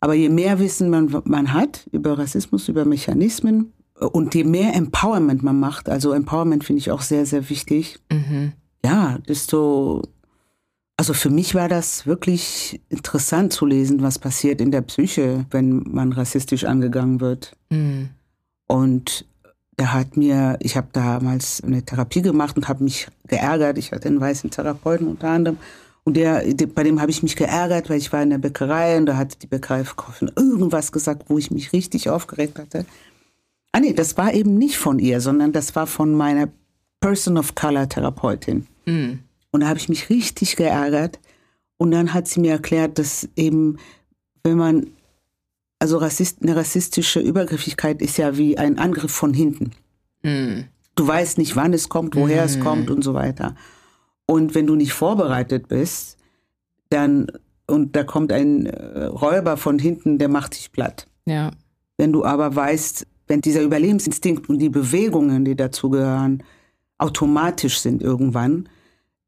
Aber 0.01 0.15
je 0.15 0.29
mehr 0.29 0.59
Wissen 0.59 0.91
man, 0.91 1.23
man 1.25 1.53
hat 1.53 1.87
über 1.91 2.17
Rassismus, 2.19 2.69
über 2.69 2.85
Mechanismen 2.85 3.73
äh, 4.01 4.05
und 4.05 4.35
je 4.35 4.45
mehr 4.45 4.75
Empowerment 4.75 5.43
man 5.43 5.59
macht, 5.59 5.89
also 5.89 6.13
Empowerment 6.13 6.65
finde 6.65 6.79
ich 6.79 6.91
auch 6.91 7.03
sehr, 7.03 7.27
sehr 7.27 7.51
wichtig, 7.51 7.99
mhm. 8.13 8.53
ja, 8.85 9.19
desto, 9.29 10.03
also 10.97 11.15
für 11.15 11.31
mich 11.31 11.57
war 11.57 11.69
das 11.69 12.07
wirklich 12.07 12.81
interessant 12.89 13.53
zu 13.53 13.67
lesen, 13.67 14.03
was 14.03 14.21
passiert 14.21 14.61
in 14.61 14.71
der 14.71 14.83
Psyche, 14.83 15.47
wenn 15.51 15.83
man 15.91 16.13
rassistisch 16.13 16.65
angegangen 16.65 17.21
wird. 17.21 17.57
Mhm. 17.71 18.11
Und 18.67 19.27
der 19.79 19.93
hat 19.93 20.17
mir, 20.17 20.57
ich 20.61 20.77
habe 20.77 20.89
damals 20.93 21.63
eine 21.63 21.83
Therapie 21.83 22.23
gemacht 22.23 22.57
und 22.57 22.69
habe 22.69 22.85
mich 22.85 23.09
geärgert. 23.27 23.79
Ich 23.79 23.93
hatte 23.93 24.09
einen 24.09 24.21
weißen 24.21 24.51
Therapeuten 24.51 25.09
unter 25.09 25.29
anderem. 25.29 25.59
Und 26.05 26.17
der, 26.17 26.45
bei 26.75 26.83
dem 26.83 27.01
habe 27.01 27.11
ich 27.11 27.23
mich 27.23 27.35
geärgert, 27.35 27.89
weil 27.89 27.99
ich 27.99 28.13
war 28.13 28.23
in 28.23 28.31
der 28.31 28.39
Bäckerei 28.39 28.99
und 28.99 29.07
da 29.07 29.17
hat 29.17 29.43
die 29.43 29.47
Bäckereiverkäuferin 29.47 30.33
irgendwas 30.37 30.93
gesagt, 30.93 31.25
wo 31.29 31.39
ich 31.39 31.51
mich 31.51 31.73
richtig 31.73 32.11
aufgeregt 32.11 32.59
hatte. 32.59 32.85
Ah 33.73 33.81
nee, 33.81 33.95
das 33.95 34.17
war 34.17 34.33
eben 34.35 34.57
nicht 34.59 34.77
von 34.77 34.99
ihr, 34.99 35.21
sondern 35.21 35.53
das 35.53 35.75
war 35.75 35.87
von 35.87 36.15
meiner 36.15 36.49
Person 37.01 37.39
of 37.39 37.55
Color 37.55 37.89
Therapeutin. 37.89 38.67
Mhm. 38.85 39.21
Und 39.51 39.61
da 39.61 39.69
habe 39.69 39.79
ich 39.79 39.89
mich 39.89 40.11
richtig 40.11 40.57
geärgert. 40.57 41.19
Und 41.79 41.91
dann 41.91 42.15
hat 42.15 42.29
sie 42.29 42.41
mir 42.41 42.53
erklärt, 42.53 42.99
dass 42.99 43.29
eben, 43.35 43.79
wenn 44.43 44.59
man 44.59 44.87
also 45.79 45.99
Rassist, 45.99 46.43
eine 46.43 46.57
rassistische 46.57 47.21
Übergriffigkeit 47.21 48.01
ist 48.01 48.17
ja 48.17 48.37
wie 48.37 48.59
ein 48.59 48.79
Angriff 48.79 49.13
von 49.13 49.35
hinten. 49.35 49.73
Mhm. 50.23 50.65
Du 50.95 51.07
weißt 51.07 51.39
nicht, 51.39 51.57
wann 51.57 51.73
es 51.73 51.89
kommt, 51.89 52.15
woher 52.15 52.45
es 52.45 52.61
kommt 52.61 52.91
und 52.91 53.03
so 53.03 53.15
weiter. 53.15 53.57
Und 54.27 54.55
wenn 54.55 54.67
du 54.67 54.77
nicht 54.77 54.93
vorbereitet 54.93 55.69
bist, 55.69 56.17
dann, 56.89 57.27
und 57.67 57.97
da 57.97 58.05
kommt 58.05 58.33
ein 58.33 58.67
äh, 58.67 59.05
Räuber 59.07 59.57
von 59.57 59.79
hinten, 59.79 60.19
der 60.19 60.29
macht 60.29 60.55
dich 60.55 60.73
platt. 60.73 61.09
Ja. 61.27 61.51
Wenn 61.97 62.13
du 62.13 62.25
aber 62.25 62.55
weißt, 62.55 63.07
wenn 63.27 63.41
dieser 63.41 63.63
Überlebensinstinkt 63.63 64.49
und 64.49 64.59
die 64.59 64.69
Bewegungen, 64.69 65.45
die 65.45 65.57
dazugehören, 65.57 66.43
automatisch 66.99 67.79
sind 67.81 68.03
irgendwann, 68.03 68.69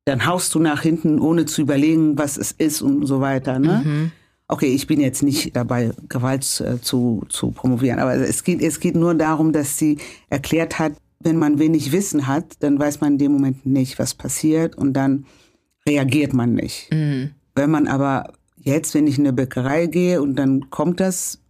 dann 0.04 0.24
haust 0.24 0.54
du 0.54 0.60
nach 0.60 0.82
hinten, 0.82 1.18
ohne 1.18 1.46
zu 1.46 1.62
überlegen, 1.62 2.16
was 2.16 2.36
es 2.36 2.52
ist 2.52 2.80
und 2.80 3.06
so 3.06 3.20
weiter. 3.20 3.58
Ne? 3.58 3.82
Mhm. 3.84 4.12
Okay, 4.48 4.68
ich 4.68 4.86
bin 4.86 5.00
jetzt 5.00 5.22
nicht 5.22 5.56
dabei, 5.56 5.90
Gewalt 6.08 6.60
äh, 6.60 6.80
zu, 6.80 7.24
zu 7.28 7.50
promovieren, 7.50 7.98
aber 7.98 8.14
es 8.14 8.44
geht, 8.44 8.62
es 8.62 8.78
geht 8.78 8.94
nur 8.94 9.14
darum, 9.14 9.52
dass 9.52 9.76
sie 9.76 9.98
erklärt 10.30 10.78
hat, 10.78 10.92
wenn 11.18 11.36
man 11.36 11.58
wenig 11.58 11.90
Wissen 11.90 12.28
hat, 12.28 12.44
dann 12.60 12.78
weiß 12.78 13.00
man 13.00 13.14
in 13.14 13.18
dem 13.18 13.32
Moment 13.32 13.66
nicht, 13.66 13.98
was 13.98 14.14
passiert 14.14 14.76
und 14.76 14.92
dann 14.92 15.26
reagiert 15.88 16.32
man 16.32 16.54
nicht. 16.54 16.92
Mhm. 16.92 17.30
Wenn 17.56 17.70
man 17.70 17.88
aber 17.88 18.32
jetzt, 18.56 18.94
wenn 18.94 19.06
ich 19.06 19.18
in 19.18 19.24
eine 19.24 19.32
Bäckerei 19.32 19.86
gehe 19.86 20.22
und 20.22 20.36
dann 20.36 20.70
kommt 20.70 21.00
das, 21.00 21.40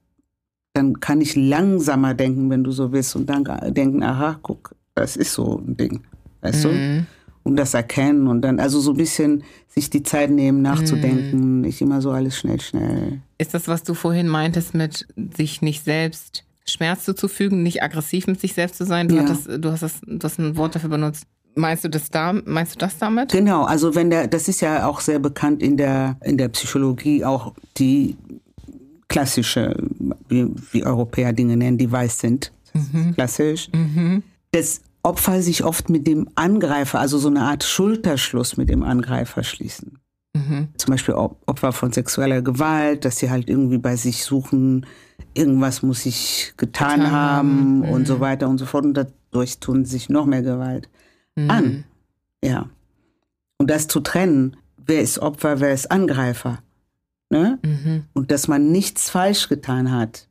dann 0.73 1.01
kann 1.01 1.21
ich 1.21 1.37
langsamer 1.37 2.15
denken, 2.15 2.49
wenn 2.51 2.65
du 2.65 2.71
so 2.71 2.93
willst, 2.93 3.17
und 3.17 3.27
dann 3.29 3.45
denken, 3.75 4.03
aha, 4.03 4.39
guck, 4.43 4.75
das 4.95 5.17
ist 5.17 5.33
so 5.33 5.59
ein 5.59 5.77
Ding. 5.77 6.03
Weißt 6.43 6.65
du? 6.65 7.07
Mhm. 7.47 7.51
Und 7.53 7.57
das 7.57 7.75
erkennen 7.75 8.27
und 8.29 8.43
dann, 8.43 8.59
also 8.61 8.81
so 8.81 8.91
ein 8.93 8.97
bisschen 8.97 9.45
sich 9.69 9.91
die 9.91 10.03
Zeit 10.03 10.31
nehmen, 10.31 10.63
nachzudenken, 10.63 11.61
nicht 11.61 11.81
immer 11.81 12.01
so 12.03 12.11
alles 12.11 12.37
schnell, 12.39 12.61
schnell. 12.61 13.21
Ist 13.39 13.55
das, 13.55 13.69
was 13.69 13.83
du 13.83 13.95
vorhin 13.95 14.29
meintest, 14.29 14.75
mit 14.75 15.07
sich 15.37 15.63
nicht 15.63 15.85
selbst 15.85 16.45
Schmerz 16.67 17.05
zuzufügen, 17.05 17.63
nicht 17.63 17.83
aggressiv 17.83 18.27
mit 18.27 18.41
sich 18.41 18.55
selbst 18.55 18.77
zu 18.77 18.85
sein? 18.85 19.09
Du, 19.09 19.17
Ja. 19.17 19.23
hattest, 19.23 19.49
du, 19.49 19.71
hast 19.71 19.83
das, 19.83 20.01
du 20.07 20.19
hast 20.23 20.39
ein 20.39 20.57
Wort 20.57 20.75
dafür 20.75 20.91
benutzt. 20.91 21.25
Meinst 21.55 21.85
du 21.85 21.89
das 21.89 22.11
da, 22.11 22.35
meinst 22.45 22.75
du 22.75 22.79
das 22.79 22.99
damit? 22.99 23.33
Genau, 23.33 23.65
also 23.65 23.95
wenn 23.95 24.11
der, 24.11 24.27
das 24.27 24.47
ist 24.49 24.61
ja 24.61 24.87
auch 24.87 25.01
sehr 25.01 25.19
bekannt 25.19 25.63
in 25.63 25.77
der, 25.79 26.17
in 26.23 26.37
der 26.37 26.49
Psychologie, 26.49 27.25
auch 27.25 27.55
die 27.79 28.17
klassische, 29.09 29.75
wie, 30.29 30.47
wie 30.73 30.85
Europäer 30.85 31.33
Dinge 31.33 31.57
nennen, 31.57 31.79
die 31.79 31.91
weiß 31.91 32.19
sind. 32.19 32.53
Klassisch. 33.15 33.71
Das 34.51 34.83
Opfer 35.07 35.41
sich 35.41 35.63
oft 35.65 35.89
mit 35.89 36.07
dem 36.07 36.29
Angreifer, 36.35 36.99
also 36.99 37.17
so 37.19 37.29
eine 37.29 37.43
Art 37.43 37.63
Schulterschluss 37.63 38.57
mit 38.57 38.69
dem 38.69 38.83
Angreifer 38.83 39.45
schließen. 39.45 40.01
Mhm. 40.35 40.69
Zum 40.77 40.91
Beispiel 40.91 41.15
Op- 41.15 41.41
Opfer 41.47 41.73
von 41.73 41.93
sexueller 41.93 42.43
Gewalt, 42.43 43.05
dass 43.05 43.19
sie 43.19 43.31
halt 43.31 43.49
irgendwie 43.49 43.79
bei 43.79 43.95
sich 43.97 44.25
suchen, 44.25 44.85
irgendwas 45.33 45.83
muss 45.83 46.05
ich 46.07 46.55
getan, 46.57 46.99
Getan 47.01 47.11
haben 47.13 47.83
haben, 47.85 47.93
und 47.93 48.07
so 48.07 48.19
weiter 48.21 48.49
und 48.49 48.59
so 48.59 48.67
fort. 48.67 48.85
Und 48.85 48.95
dadurch 48.95 49.59
tun 49.61 49.85
sich 49.85 50.09
noch 50.09 50.27
mehr 50.27 50.43
Gewalt 50.43 50.89
Mhm. 51.37 51.51
an. 51.51 51.85
Ja. 52.43 52.69
Und 53.59 53.71
das 53.71 53.87
zu 53.89 54.01
trennen, 54.01 54.57
wer 54.77 55.01
ist 55.03 55.19
Opfer, 55.21 55.61
wer 55.61 55.73
ist 55.73 55.91
Angreifer. 55.91 56.59
Ne? 57.31 57.59
Mhm. 57.63 58.05
Und 58.13 58.31
dass 58.31 58.49
man 58.49 58.73
nichts 58.73 59.09
falsch 59.11 59.49
getan 59.49 59.93
hat, 59.93 60.29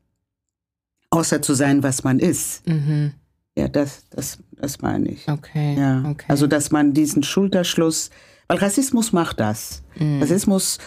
außer 1.11 1.41
zu 1.41 1.53
sein, 1.53 1.81
was 1.81 2.03
man 2.03 2.19
ist. 2.19 2.67
Mhm. 2.67 3.13
Ja, 3.57 3.69
das, 3.69 4.03
das, 4.09 4.39
das 4.57 4.81
meine 4.81 5.09
ich. 5.09 5.27
Okay. 5.27 5.75
Ja. 5.77 6.03
okay. 6.09 6.25
Also, 6.27 6.47
dass 6.47 6.71
man 6.71 6.93
diesen 6.93 7.23
Schulterschluss, 7.23 8.09
weil 8.47 8.57
Rassismus 8.57 9.11
macht 9.11 9.39
das. 9.39 9.83
Mhm. 9.97 10.21
Rassismus 10.21 10.77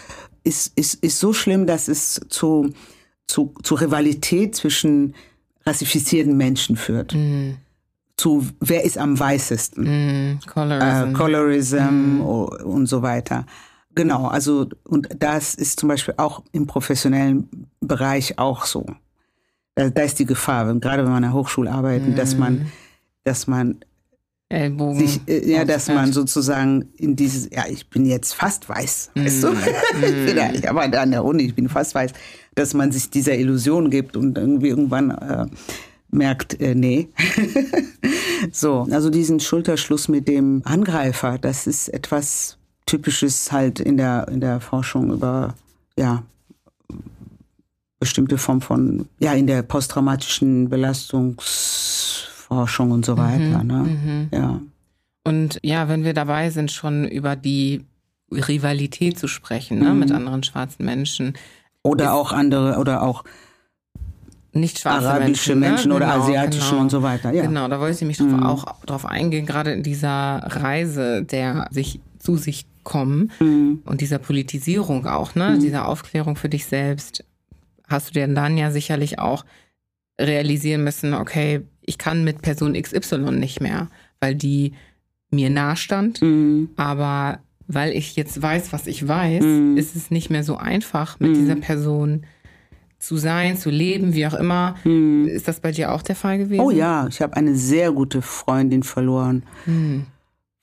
ist, 0.43 0.77
ist, 0.77 0.95
ist 1.03 1.19
so 1.19 1.33
schlimm, 1.33 1.67
dass 1.67 1.87
es 1.87 2.21
zu, 2.29 2.73
zu, 3.27 3.53
zu 3.63 3.75
Rivalität 3.75 4.55
zwischen 4.55 5.13
rassifizierten 5.65 6.35
Menschen 6.35 6.75
führt. 6.75 7.13
Mhm. 7.13 7.57
Zu 8.17 8.47
wer 8.59 8.83
ist 8.83 8.97
am 8.97 9.17
weißesten. 9.17 9.83
Mhm. 9.83 10.39
Colorism. 10.45 11.09
äh, 11.09 11.13
Colorism 11.13 12.21
o- 12.21 12.51
und 12.63 12.87
so 12.87 13.01
weiter. 13.01 13.45
Genau, 13.95 14.27
also 14.27 14.67
und 14.83 15.09
das 15.19 15.55
ist 15.55 15.79
zum 15.79 15.89
Beispiel 15.89 16.13
auch 16.17 16.43
im 16.51 16.67
professionellen 16.67 17.49
Bereich 17.81 18.37
auch 18.37 18.65
so. 18.65 18.85
Da, 19.75 19.89
da 19.89 20.01
ist 20.03 20.19
die 20.19 20.25
Gefahr, 20.25 20.67
wenn, 20.67 20.79
gerade 20.79 21.03
wenn 21.03 21.11
man 21.11 21.23
an 21.23 21.31
der 21.31 21.33
Hochschule 21.33 21.71
arbeitet, 21.71 22.17
dass 22.17 22.37
man, 22.37 22.71
dass 23.23 23.47
man 23.47 23.79
Ellbogen. 24.49 24.99
sich, 24.99 25.21
äh, 25.27 25.51
ja, 25.51 25.63
dass 25.63 25.87
man 25.87 26.11
sozusagen 26.11 26.89
in 26.97 27.15
dieses, 27.15 27.49
ja, 27.51 27.65
ich 27.69 27.87
bin 27.89 28.05
jetzt 28.05 28.33
fast 28.33 28.67
weiß, 28.67 29.11
weißt 29.13 29.43
du? 29.43 29.53
Vielleicht, 29.99 30.67
aber 30.67 30.81
an 30.81 31.11
der 31.11 31.23
Uni, 31.23 31.43
ich 31.43 31.55
bin 31.55 31.69
fast 31.69 31.93
weiß, 31.93 32.13
dass 32.55 32.73
man 32.73 32.91
sich 32.91 33.11
dieser 33.11 33.37
Illusion 33.37 33.91
gibt 33.91 34.17
und 34.17 34.37
irgendwie 34.37 34.69
irgendwann 34.69 35.11
äh, 35.11 35.45
merkt, 36.09 36.59
äh, 36.59 36.73
nee. 36.73 37.09
so, 38.51 38.87
also 38.89 39.11
diesen 39.11 39.39
Schulterschluss 39.39 40.07
mit 40.07 40.27
dem 40.27 40.61
Angreifer, 40.65 41.37
das 41.37 41.67
ist 41.67 41.89
etwas 41.89 42.57
Typisches 42.87 43.51
halt 43.51 43.79
in 43.79 43.97
der, 43.97 44.27
in 44.29 44.41
der 44.41 44.61
Forschung 44.61 45.11
über, 45.11 45.53
ja, 45.95 46.23
bestimmte 47.99 48.39
Form 48.39 48.61
von, 48.61 49.07
ja, 49.19 49.33
in 49.33 49.45
der 49.45 49.61
posttraumatischen 49.61 50.69
Belastungsforschung 52.49 52.91
und 52.91 53.05
so 53.05 53.17
weiter, 53.17 53.63
ne? 53.63 53.83
Mhm. 53.83 54.29
Ja. 54.33 54.59
Und 55.23 55.59
ja, 55.63 55.87
wenn 55.89 56.03
wir 56.03 56.13
dabei 56.13 56.49
sind, 56.49 56.71
schon 56.71 57.07
über 57.07 57.35
die 57.35 57.85
Rivalität 58.31 59.17
zu 59.17 59.27
sprechen 59.27 59.79
ne, 59.79 59.91
Mhm. 59.93 59.99
mit 59.99 60.11
anderen 60.11 60.43
schwarzen 60.43 60.85
Menschen, 60.85 61.33
Oder 61.81 62.13
auch 62.13 62.31
andere, 62.33 62.77
oder 62.77 63.01
auch 63.03 63.23
nicht 64.51 64.79
schwarze 64.79 65.09
arabische 65.09 65.55
Menschen, 65.55 65.59
Menschen 65.59 65.89
ne? 65.89 65.95
oder 65.95 66.07
Genau, 66.11 66.23
asiatischen 66.23 66.69
genau. 66.71 66.81
und 66.81 66.89
so 66.89 67.03
weiter. 67.03 67.31
Ja. 67.31 67.43
Genau, 67.43 67.67
da 67.67 67.79
wollte 67.79 67.95
ich 67.95 68.01
mich 68.07 68.17
drauf, 68.17 68.27
Mhm. 68.31 68.43
auch 68.43 68.85
drauf 68.85 69.05
eingehen, 69.05 69.45
gerade 69.45 69.71
in 69.71 69.83
dieser 69.83 70.41
Reise 70.45 71.23
der 71.23 71.67
sich 71.71 71.99
zu 72.17 72.35
sich 72.35 72.65
kommen 72.83 73.31
Mhm. 73.39 73.81
und 73.85 74.01
dieser 74.01 74.17
Politisierung 74.17 75.05
auch, 75.05 75.35
ne, 75.35 75.57
dieser 75.59 75.87
Aufklärung 75.87 76.35
für 76.35 76.49
dich 76.49 76.65
selbst, 76.65 77.23
hast 77.87 78.09
du 78.09 78.13
dir 78.13 78.27
dann 78.27 78.57
ja 78.57 78.71
sicherlich 78.71 79.19
auch 79.19 79.45
realisieren 80.19 80.83
müssen, 80.83 81.13
okay, 81.13 81.61
ich 81.89 81.97
kann 81.97 82.23
mit 82.23 82.41
Person 82.41 82.73
XY 82.79 83.31
nicht 83.31 83.59
mehr, 83.61 83.87
weil 84.21 84.35
die 84.35 84.73
mir 85.31 85.49
nahstand, 85.49 86.21
Mhm. 86.21 86.69
aber 86.75 87.39
weil 87.67 87.91
ich 87.93 88.15
jetzt 88.15 88.41
weiß, 88.41 88.71
was 88.73 88.87
ich 88.87 89.07
weiß, 89.07 89.43
Mhm. 89.43 89.77
ist 89.77 89.95
es 89.95 90.09
nicht 90.11 90.29
mehr 90.29 90.43
so 90.43 90.55
einfach, 90.57 91.19
mit 91.19 91.31
Mhm. 91.31 91.35
dieser 91.35 91.55
Person 91.55 92.23
zu 92.99 93.17
sein, 93.17 93.57
zu 93.57 93.69
leben, 93.69 94.13
wie 94.13 94.27
auch 94.27 94.33
immer. 94.33 94.75
Mhm. 94.83 95.27
Ist 95.27 95.47
das 95.47 95.59
bei 95.61 95.71
dir 95.71 95.93
auch 95.93 96.01
der 96.01 96.15
Fall 96.15 96.37
gewesen? 96.37 96.59
Oh 96.61 96.71
ja, 96.71 97.07
ich 97.07 97.21
habe 97.21 97.35
eine 97.37 97.55
sehr 97.55 97.91
gute 97.91 98.21
Freundin 98.21 98.83
verloren, 98.83 99.43
Hm. 99.65 100.05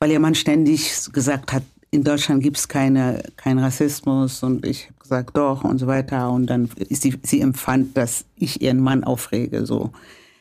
weil 0.01 0.11
ihr 0.11 0.21
Mann 0.21 0.35
ständig 0.35 1.13
gesagt 1.13 1.53
hat, 1.53 1.63
in 1.93 2.03
Deutschland 2.05 2.43
gibt 2.43 2.59
es 2.59 2.69
keine, 2.69 3.23
keinen 3.37 3.59
Rassismus 3.61 4.43
und 4.43 4.67
ich 4.67 4.87
habe 4.87 4.99
gesagt, 5.01 5.37
doch 5.37 5.65
und 5.65 5.79
so 5.79 5.87
weiter. 5.87 6.31
Und 6.31 6.47
dann 6.49 6.69
ist 6.89 7.03
sie, 7.03 7.15
sie 7.23 7.41
empfand, 7.41 7.97
dass 7.97 8.25
ich 8.37 8.61
ihren 8.61 8.81
Mann 8.81 9.03
aufrege, 9.05 9.65
so, 9.65 9.93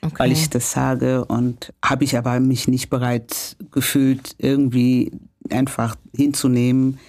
Okay. 0.02 0.16
weil 0.18 0.32
ich 0.32 0.50
das 0.50 0.72
sage. 0.72 1.26
Und 1.26 1.74
habe 1.84 2.04
ich 2.04 2.18
aber 2.18 2.40
mich 2.40 2.68
nicht 2.68 2.90
bereit 2.90 3.56
gefühlt, 3.72 4.36
irgendwie 4.38 5.12
einfach 5.50 5.96
hinzunehmen, 6.16 7.00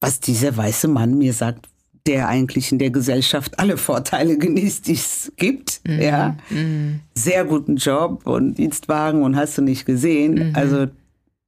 was 0.00 0.20
dieser 0.20 0.56
weiße 0.56 0.88
Mann 0.88 1.18
mir 1.18 1.32
sagt, 1.32 1.66
der 2.06 2.28
eigentlich 2.28 2.72
in 2.72 2.78
der 2.78 2.90
Gesellschaft 2.90 3.58
alle 3.58 3.76
Vorteile 3.76 4.38
genießt, 4.38 4.86
die 4.88 4.94
es 4.94 5.32
gibt. 5.36 5.80
Mhm. 5.86 6.00
Ja 6.00 6.36
Mhm. 6.48 7.00
sehr 7.14 7.44
guten 7.44 7.76
Job 7.76 8.26
und 8.26 8.54
Dienstwagen 8.54 9.22
und 9.22 9.36
hast 9.36 9.58
du 9.58 9.62
nicht 9.62 9.84
gesehen. 9.84 10.54
Also 10.56 10.86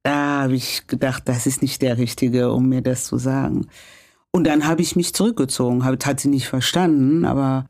da 0.03 0.41
habe 0.43 0.55
ich 0.55 0.85
gedacht, 0.87 1.23
das 1.25 1.47
ist 1.47 1.61
nicht 1.61 1.81
der 1.81 1.97
Richtige, 1.97 2.51
um 2.51 2.69
mir 2.69 2.81
das 2.81 3.05
zu 3.05 3.17
sagen. 3.17 3.67
Und 4.31 4.45
dann 4.45 4.67
habe 4.67 4.81
ich 4.81 4.95
mich 4.95 5.13
zurückgezogen. 5.13 5.85
Hab- 5.85 6.05
Hat 6.05 6.19
sie 6.19 6.27
nicht 6.29 6.47
verstanden, 6.47 7.25
aber 7.25 7.65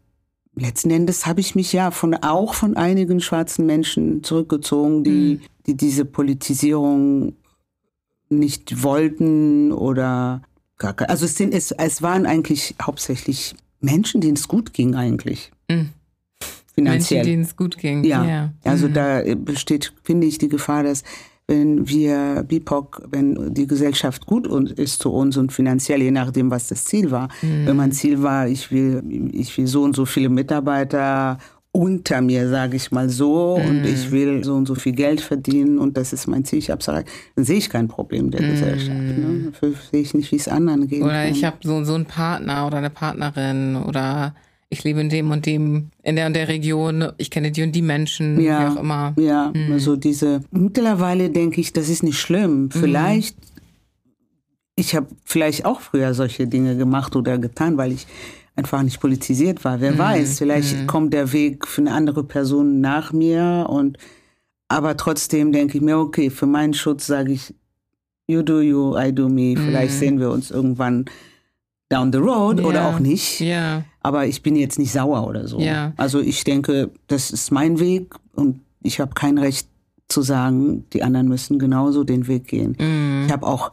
letzten 0.56 0.92
Endes 0.92 1.26
habe 1.26 1.40
ich 1.42 1.56
mich 1.56 1.74
ja 1.74 1.92
von 1.92 2.14
auch 2.16 2.54
von 2.54 2.76
einigen 2.78 3.22
schwarzen 3.22 3.66
Menschen 3.66 4.24
zurückgezogen, 4.24 5.04
die, 5.04 5.40
die 5.66 5.76
diese 5.76 6.06
Politisierung 6.06 7.36
nicht 8.30 8.84
wollten 8.84 9.72
oder 9.72 10.42
gar 10.78 10.94
ke- 10.94 11.10
also 11.10 11.26
es 11.26 11.36
sind 11.38 11.54
es, 11.54 11.72
es 11.72 12.02
waren 12.02 12.26
eigentlich 12.26 12.76
hauptsächlich 12.82 13.56
Menschen, 13.80 14.22
denen 14.22 14.36
es 14.36 14.48
gut 14.48 14.74
ging 14.74 14.96
eigentlich. 14.96 15.52
Mhm. 15.70 15.90
Finanziell. 16.74 17.20
Menschen, 17.20 17.32
denen 17.32 17.44
es 17.44 17.56
gut 17.56 17.78
ging. 17.78 18.04
Ja, 18.04 18.26
ja. 18.26 18.54
also 18.64 18.88
Mhm. 18.88 18.94
da 18.94 19.22
besteht, 19.36 19.94
finde 20.04 20.26
ich, 20.26 20.38
die 20.40 20.50
Gefahr, 20.50 20.84
dass 20.84 21.04
wenn 21.48 21.88
wir 21.88 22.44
BIPOC, 22.48 23.04
wenn 23.12 23.54
die 23.54 23.68
Gesellschaft 23.68 24.26
gut 24.26 24.48
ist 24.72 25.02
zu 25.02 25.12
uns 25.12 25.36
und 25.38 25.52
finanziell, 25.52 26.02
je 26.02 26.12
nachdem, 26.12 26.50
was 26.50 26.68
das 26.68 26.86
Ziel 26.86 27.12
war. 27.12 27.28
Mhm. 27.42 27.66
Wenn 27.68 27.76
mein 27.76 27.92
Ziel 27.92 28.22
war, 28.24 28.48
ich 28.48 28.72
will, 28.72 29.04
ich 29.34 29.56
will 29.58 29.68
so 29.68 29.84
und 29.84 29.96
so 29.96 30.06
viele 30.06 30.30
Mitarbeiter 30.30 31.38
unter 31.76 32.22
mir, 32.22 32.48
sage 32.50 32.78
ich 32.78 32.92
mal 32.92 33.10
so, 33.10 33.56
und 33.56 33.80
Mhm. 33.80 33.86
ich 33.86 34.12
will 34.12 34.44
so 34.44 34.54
und 34.54 34.68
so 34.68 34.76
viel 34.76 34.92
Geld 34.94 35.22
verdienen 35.22 35.80
und 35.80 35.98
das 35.98 36.14
ist 36.14 36.28
mein 36.28 36.46
Ziel, 36.46 36.60
ich 36.60 36.70
habe 36.70 36.80
es 36.80 36.88
erreicht, 36.88 37.08
dann 37.36 37.46
sehe 37.46 37.58
ich 37.58 37.70
kein 37.70 37.88
Problem 37.88 38.30
der 38.30 38.42
Gesellschaft. 38.42 38.92
Ne? 38.92 39.52
Dafür 39.52 39.74
sehe 39.92 40.02
ich 40.02 40.14
nicht, 40.14 40.32
wie 40.32 40.36
es 40.36 40.48
anderen 40.48 40.88
geht. 40.88 41.00
Mhm. 41.00 41.06
Oder 41.06 41.28
ich 41.28 41.44
habe 41.44 41.58
so, 41.64 41.84
so 41.84 41.96
einen 41.96 42.06
Partner 42.06 42.68
oder 42.68 42.78
eine 42.78 42.92
Partnerin 42.92 43.76
oder 43.76 44.36
ich 44.74 44.84
lebe 44.84 45.00
in 45.02 45.10
dem 45.10 45.32
und 45.32 45.46
dem, 45.46 45.90
in 46.04 46.16
der 46.18 46.28
und 46.28 46.34
der 46.36 46.48
Region, 46.50 47.12
ich 47.18 47.30
kenne 47.32 47.52
die 47.52 47.64
und 47.64 47.72
die 47.72 47.82
Menschen, 47.82 48.40
Ja. 48.42 48.60
wie 48.60 48.66
auch 48.78 48.82
immer. 48.82 49.14
Ja, 49.18 49.52
Mhm. 49.56 49.72
also 49.72 49.96
diese. 49.96 50.42
Mittlerweile 50.52 51.30
denke 51.30 51.62
ich, 51.62 51.72
das 51.74 51.88
ist 51.90 52.04
nicht 52.04 52.20
schlimm. 52.20 52.70
Vielleicht, 52.72 53.38
ich 54.76 54.96
habe 54.96 55.08
vielleicht 55.24 55.66
auch 55.66 55.82
früher 55.82 56.14
solche 56.14 56.48
Dinge 56.48 56.76
gemacht 56.78 57.16
oder 57.16 57.38
getan, 57.38 57.78
weil 57.78 57.92
ich 57.92 58.08
einfach 58.56 58.82
nicht 58.84 59.00
politisiert 59.00 59.64
war. 59.64 59.78
Mhm. 59.78 59.82
Wer 59.82 59.98
weiß, 59.98 60.40
vielleicht 60.40 60.88
kommt 60.88 61.14
der 61.14 61.32
Weg 61.34 61.68
für 61.68 61.82
eine 61.82 61.92
andere 61.92 62.24
Person 62.24 62.82
nach 62.82 63.14
mir 63.14 63.68
und 63.70 63.98
aber 64.68 64.98
trotzdem 64.98 65.52
denke 65.52 65.78
ich 65.78 65.84
mir, 65.84 65.98
okay, 66.00 66.30
für 66.32 66.48
meinen 66.48 66.74
Schutz 66.74 67.06
sage 67.06 67.32
ich, 67.34 67.54
you 68.28 68.42
do 68.42 68.62
you, 68.62 68.98
I 68.98 69.14
do 69.14 69.30
me. 69.30 69.56
Vielleicht 69.56 69.94
sehen 69.94 70.20
wir 70.20 70.32
uns 70.32 70.50
irgendwann 70.50 71.06
down 71.90 72.12
the 72.12 72.18
road 72.20 72.64
oder 72.64 72.82
Ja. 72.82 72.90
auch 72.90 73.00
nicht. 73.00 73.40
Ja, 73.40 73.84
Aber 74.02 74.26
ich 74.26 74.42
bin 74.42 74.56
jetzt 74.56 74.80
nicht 74.80 74.92
sauer 74.92 75.28
oder 75.28 75.48
so. 75.48 75.60
Ja. 75.60 75.94
Also 75.98 76.20
ich 76.20 76.44
denke, 76.44 76.90
das 77.08 77.32
ist 77.32 77.52
mein 77.52 77.80
Weg 77.80 78.16
und 78.36 78.62
ich 78.82 79.00
habe 79.00 79.14
kein 79.14 79.38
Recht 79.38 79.68
zu 80.10 80.22
sagen, 80.22 80.86
die 80.92 81.04
anderen 81.04 81.28
müssen 81.28 81.58
genauso 81.60 82.04
den 82.04 82.28
Weg 82.28 82.48
gehen. 82.48 82.76
Mhm. 82.80 83.24
Ich 83.28 83.32
habe 83.32 83.48
auch 83.48 83.72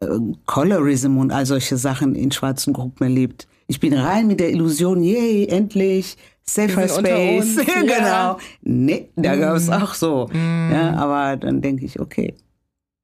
äh, 0.00 0.06
Colorism 0.46 1.16
und 1.18 1.30
all 1.30 1.46
solche 1.46 1.76
Sachen 1.76 2.14
in 2.14 2.32
schwarzen 2.32 2.72
Gruppen 2.72 3.04
erlebt. 3.04 3.46
Ich 3.68 3.80
bin 3.80 3.94
rein 3.94 4.26
mit 4.26 4.40
der 4.40 4.50
Illusion, 4.50 5.02
yay, 5.02 5.46
endlich, 5.48 6.16
safer 6.44 6.88
Space. 6.88 7.56
genau. 7.66 8.38
Nee, 8.62 9.08
da 9.16 9.36
gab 9.36 9.56
es 9.56 9.68
auch 9.70 9.94
so. 9.94 10.28
Ja, 10.32 10.94
aber 10.94 11.36
dann 11.36 11.60
denke 11.62 11.84
ich, 11.84 11.98
okay. 12.00 12.34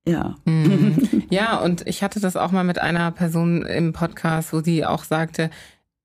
Ja. 0.07 0.35
Mhm. 0.45 1.23
Ja, 1.31 1.57
und 1.61 1.87
ich 1.87 2.03
hatte 2.03 2.21
das 2.21 2.37
auch 2.37 2.51
mal 2.53 2.63
mit 2.65 2.79
einer 2.79 3.11
Person 3.11 3.63
im 3.65 3.95
Podcast, 3.95 4.53
wo 4.53 4.61
sie 4.61 4.85
auch 4.85 5.03
sagte, 5.05 5.49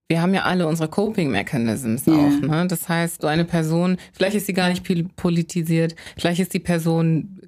wir 0.08 0.22
haben 0.22 0.34
ja 0.34 0.44
alle 0.44 0.68
unsere 0.68 0.88
Coping 0.90 1.30
Mechanisms 1.30 2.06
Ja. 2.06 2.14
auch. 2.14 2.42
Ne? 2.42 2.66
Das 2.70 2.88
heißt, 2.88 3.22
so 3.22 3.28
eine 3.28 3.44
Person, 3.44 3.98
vielleicht 4.14 4.38
ist 4.38 4.46
sie 4.46 4.54
gar 4.54 4.70
nicht 4.70 4.86
pol- 4.86 5.10
politisiert, 5.18 5.96
vielleicht 6.18 6.40
ist 6.40 6.54
die 6.54 6.60
Person, 6.62 7.42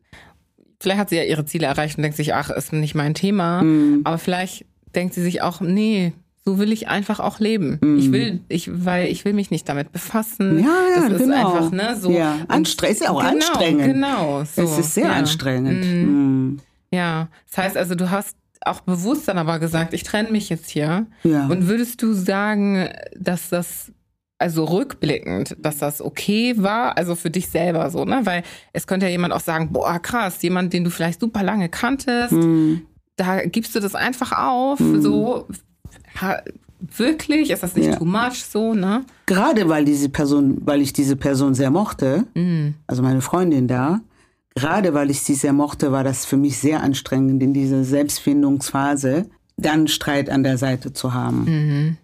vielleicht 0.82 1.00
hat 1.00 1.10
sie 1.10 1.16
ja 1.16 1.24
ihre 1.24 1.46
Ziele 1.46 1.68
erreicht 1.68 1.98
und 1.98 2.02
denkt 2.04 2.18
sich, 2.18 2.34
ach, 2.34 2.50
ist 2.50 2.74
nicht 2.74 2.96
mein 2.96 3.14
Thema. 3.14 3.62
Mhm. 3.62 4.02
Aber 4.04 4.18
vielleicht 4.18 4.66
denkt 4.94 5.14
sie 5.14 5.22
sich 5.24 5.42
auch, 5.42 5.62
nee, 5.62 6.12
so 6.46 6.58
will 6.58 6.72
ich 6.72 6.88
einfach 6.88 7.20
auch 7.20 7.40
leben. 7.40 7.80
Ich 8.00 8.12
will, 8.12 8.40
ich, 8.48 8.70
weil 8.86 9.08
ich 9.08 9.26
will 9.26 9.34
mich 9.34 9.52
nicht 9.52 9.68
damit 9.70 9.92
befassen. 9.92 10.56
Mhm. 10.58 10.60
Ja, 10.64 10.66
ja, 10.96 11.10
das 11.10 11.12
ist 11.20 11.26
genau. 11.28 11.54
einfach, 11.56 11.72
ne, 11.72 11.98
so. 12.00 12.12
Ja, 12.12 12.38
anstre- 12.48 12.88
ist 12.88 13.02
ja 13.04 13.10
auch 13.12 13.20
genau, 13.20 13.32
anstrengend. 13.34 13.86
Genau, 13.86 14.44
so. 14.46 14.62
es 14.64 14.78
ist 14.80 14.94
sehr 14.96 15.06
ja. 15.08 15.14
anstrengend. 15.14 15.86
Mhm. 15.86 16.02
Mhm. 16.02 16.60
Ja, 16.92 17.28
das 17.50 17.58
heißt 17.58 17.78
also, 17.78 17.94
du 17.96 18.10
hast 18.10 18.36
auch 18.66 18.82
bewusst 18.82 19.28
dann 19.28 19.38
aber 19.38 19.60
gesagt, 19.60 19.94
ich 19.94 20.04
trenne 20.04 20.32
mich 20.32 20.50
jetzt 20.50 20.70
hier. 20.70 21.08
Ja. 21.24 21.48
Und 21.48 21.68
würdest 21.68 22.02
du 22.02 22.14
sagen, 22.14 22.90
dass 23.16 23.50
das, 23.50 23.92
also 24.38 24.64
rückblickend, 24.66 25.56
dass 25.60 25.78
das 25.78 26.02
okay 26.02 26.56
war, 26.58 26.98
also 26.98 27.16
für 27.16 27.30
dich 27.30 27.48
selber 27.50 27.90
so, 27.90 28.06
ne? 28.06 28.22
Weil 28.24 28.44
es 28.74 28.88
könnte 28.88 29.06
ja 29.06 29.12
jemand 29.12 29.34
auch 29.34 29.40
sagen, 29.42 29.72
boah, 29.72 30.00
krass, 30.00 30.42
jemand, 30.42 30.74
den 30.74 30.84
du 30.84 30.90
vielleicht 30.90 31.20
super 31.20 31.44
lange 31.44 31.70
kanntest, 31.70 32.32
Mhm. 32.34 32.82
da 33.18 33.46
gibst 33.46 33.76
du 33.76 33.80
das 33.82 33.94
einfach 33.96 34.32
auf, 34.38 34.80
so. 34.80 35.48
Wirklich? 36.96 37.50
Ist 37.50 37.62
das 37.64 37.76
nicht 37.76 37.88
Ja. 37.88 37.96
too 37.98 38.06
much 38.06 38.46
so, 38.50 38.74
ne? 38.74 39.04
Gerade 39.26 39.68
weil 39.68 39.84
diese 39.84 40.08
Person, 40.10 40.60
weil 40.66 40.82
ich 40.82 40.94
diese 40.94 41.16
Person 41.18 41.54
sehr 41.54 41.72
mochte, 41.72 42.26
Mhm. 42.36 42.76
also 42.88 43.02
meine 43.04 43.22
Freundin 43.22 43.68
da, 43.68 44.00
gerade 44.56 44.94
weil 44.94 45.10
ich 45.10 45.22
sie 45.22 45.34
sehr 45.36 45.52
mochte, 45.54 45.92
war 45.92 46.04
das 46.06 46.26
für 46.26 46.38
mich 46.38 46.58
sehr 46.58 46.82
anstrengend 46.82 47.44
in 47.44 47.54
dieser 47.54 47.84
Selbstfindungsphase, 47.84 49.26
dann 49.58 49.88
Streit 49.90 50.30
an 50.30 50.44
der 50.44 50.58
Seite 50.58 50.94
zu 50.94 51.14
haben. 51.14 51.44
Mhm. 51.46 51.98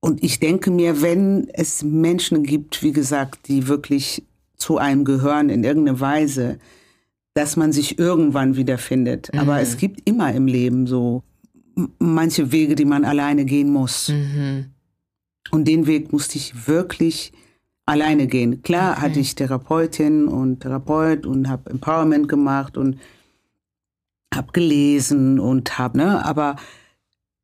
Und 0.00 0.22
ich 0.24 0.40
denke 0.40 0.70
mir, 0.70 1.02
wenn 1.02 1.48
es 1.52 1.82
Menschen 1.82 2.42
gibt, 2.44 2.82
wie 2.82 2.92
gesagt, 2.92 3.48
die 3.48 3.68
wirklich 3.68 4.22
zu 4.56 4.78
einem 4.78 5.04
gehören 5.04 5.50
in 5.50 5.64
irgendeiner 5.64 6.00
Weise, 6.00 6.58
dass 7.34 7.56
man 7.56 7.72
sich 7.72 7.98
irgendwann 7.98 8.56
wiederfindet. 8.56 9.30
Aber 9.36 9.60
es 9.60 9.76
gibt 9.76 10.08
immer 10.08 10.32
im 10.32 10.46
Leben 10.46 10.86
so 10.86 11.22
manche 11.98 12.52
Wege, 12.52 12.74
die 12.74 12.84
man 12.84 13.04
alleine 13.04 13.44
gehen 13.44 13.70
muss. 13.72 14.08
Mhm. 14.08 14.66
Und 15.50 15.66
den 15.66 15.86
Weg 15.86 16.12
musste 16.12 16.38
ich 16.38 16.66
wirklich 16.66 17.32
alleine 17.86 18.26
gehen. 18.26 18.62
Klar 18.62 19.00
hatte 19.00 19.20
ich 19.20 19.34
Therapeutin 19.34 20.26
und 20.26 20.60
Therapeut 20.60 21.26
und 21.26 21.48
habe 21.48 21.70
Empowerment 21.70 22.28
gemacht 22.28 22.76
und 22.76 22.98
habe 24.34 24.52
gelesen 24.52 25.38
und 25.38 25.78
habe, 25.78 25.98
ne, 25.98 26.24
aber 26.24 26.56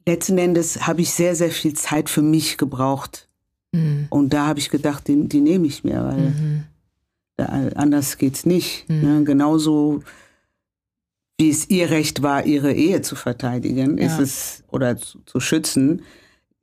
letzten 0.07 0.39
Endes 0.39 0.86
habe 0.86 1.02
ich 1.02 1.11
sehr, 1.12 1.36
sehr 1.36 1.51
viel 1.51 1.74
Zeit 1.74 2.09
für 2.09 2.23
mich 2.23 2.57
gebraucht. 2.57 3.28
Mhm. 3.73 4.07
Und 4.11 4.32
da 4.32 4.47
habe 4.47 4.59
ich 4.59 4.70
gedacht, 4.70 5.07
die, 5.09 5.28
die 5.28 5.40
nehme 5.40 5.66
ich 5.66 5.85
mir, 5.85 6.02
weil 6.05 6.19
Mhm. 6.19 6.65
anders 7.74 8.19
geht's 8.19 8.44
nicht. 8.44 8.89
Ne? 8.89 9.24
Genauso 9.24 10.02
wie 11.41 11.51
es 11.51 11.71
ihr 11.71 11.89
Recht 11.91 12.23
war, 12.23 12.45
ihre 12.45 12.73
Ehe 12.73 13.01
zu 13.01 13.17
verteidigen, 13.17 13.97
Ja. 13.99 14.07
ist 14.07 14.19
es 14.21 14.65
oder 14.71 14.97
zu, 14.99 15.21
zu 15.25 15.41
schützen, 15.41 16.03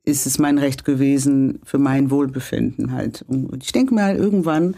ist 0.04 0.24
es 0.24 0.38
mein 0.38 0.56
Recht 0.58 0.84
gewesen 0.84 1.58
für 1.64 1.78
mein 1.78 2.10
Wohlbefinden 2.10 2.92
halt. 2.92 3.22
Und 3.26 3.62
ich 3.62 3.72
denke 3.72 3.92
mal, 3.92 4.16
irgendwann, 4.16 4.76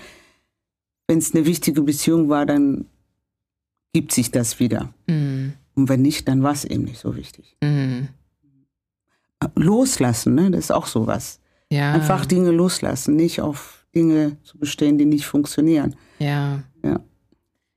wenn 1.06 1.18
es 1.18 1.34
eine 1.34 1.44
wichtige 1.44 1.82
Beziehung 1.82 2.28
war, 2.30 2.46
dann 2.46 2.86
gibt 3.92 4.12
sich 4.12 4.30
das 4.30 4.58
wieder. 4.58 4.92
Mhm. 5.06 5.52
Und 5.74 5.88
wenn 5.88 6.02
nicht, 6.02 6.26
dann 6.28 6.42
war 6.42 6.52
es 6.52 6.64
eben 6.64 6.84
nicht 6.84 6.98
so 6.98 7.14
wichtig. 7.14 7.56
Mhm. 7.62 8.08
Loslassen, 9.54 10.34
ne? 10.34 10.50
das 10.50 10.64
ist 10.64 10.70
auch 10.72 10.86
sowas. 10.86 11.40
Ja. 11.70 11.92
Einfach 11.92 12.26
Dinge 12.26 12.50
loslassen, 12.50 13.16
nicht 13.16 13.40
auf 13.40 13.86
Dinge 13.94 14.36
zu 14.42 14.58
bestehen, 14.58 14.98
die 14.98 15.04
nicht 15.04 15.26
funktionieren. 15.26 15.94
Ja. 16.18 16.62
Ja. 16.82 17.00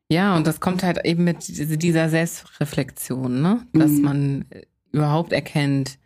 Ja, 0.09 0.35
und 0.35 0.45
das 0.45 0.59
kommt 0.59 0.83
halt 0.83 1.03
eben 1.05 1.23
mit 1.23 1.47
diese- 1.47 1.77
dieser 1.77 2.09
Selbstreflexion, 2.09 3.41
ne? 3.41 3.65
Dass 3.73 3.91
Mhm. 3.91 4.01
man 4.01 4.45
äh, 4.51 4.61
überhaupt 4.91 5.31
erkennt, 5.33 5.97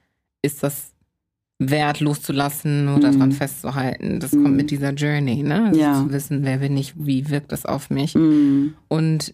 ist 0.42 0.64
das 0.64 0.94
wert 1.60 2.00
loszulassen 2.00 2.88
oder 2.90 3.12
Mhm. 3.12 3.18
dran 3.20 3.32
festzuhalten. 3.32 4.20
Das 4.20 4.32
kommt 4.32 4.56
mit 4.56 4.70
dieser 4.72 4.94
Journey, 4.94 5.42
ne? 5.44 5.66
Also 5.70 5.80
Ja. 5.80 5.94
Zu 5.96 6.12
wissen, 6.12 6.44
wer 6.46 6.58
bin 6.60 6.78
ich, 6.78 6.94
wie 6.98 7.30
wirkt 7.30 7.52
das 7.52 7.66
auf 7.66 7.90
mich. 7.90 8.14
Mm. 8.14 8.76
Und 8.88 9.34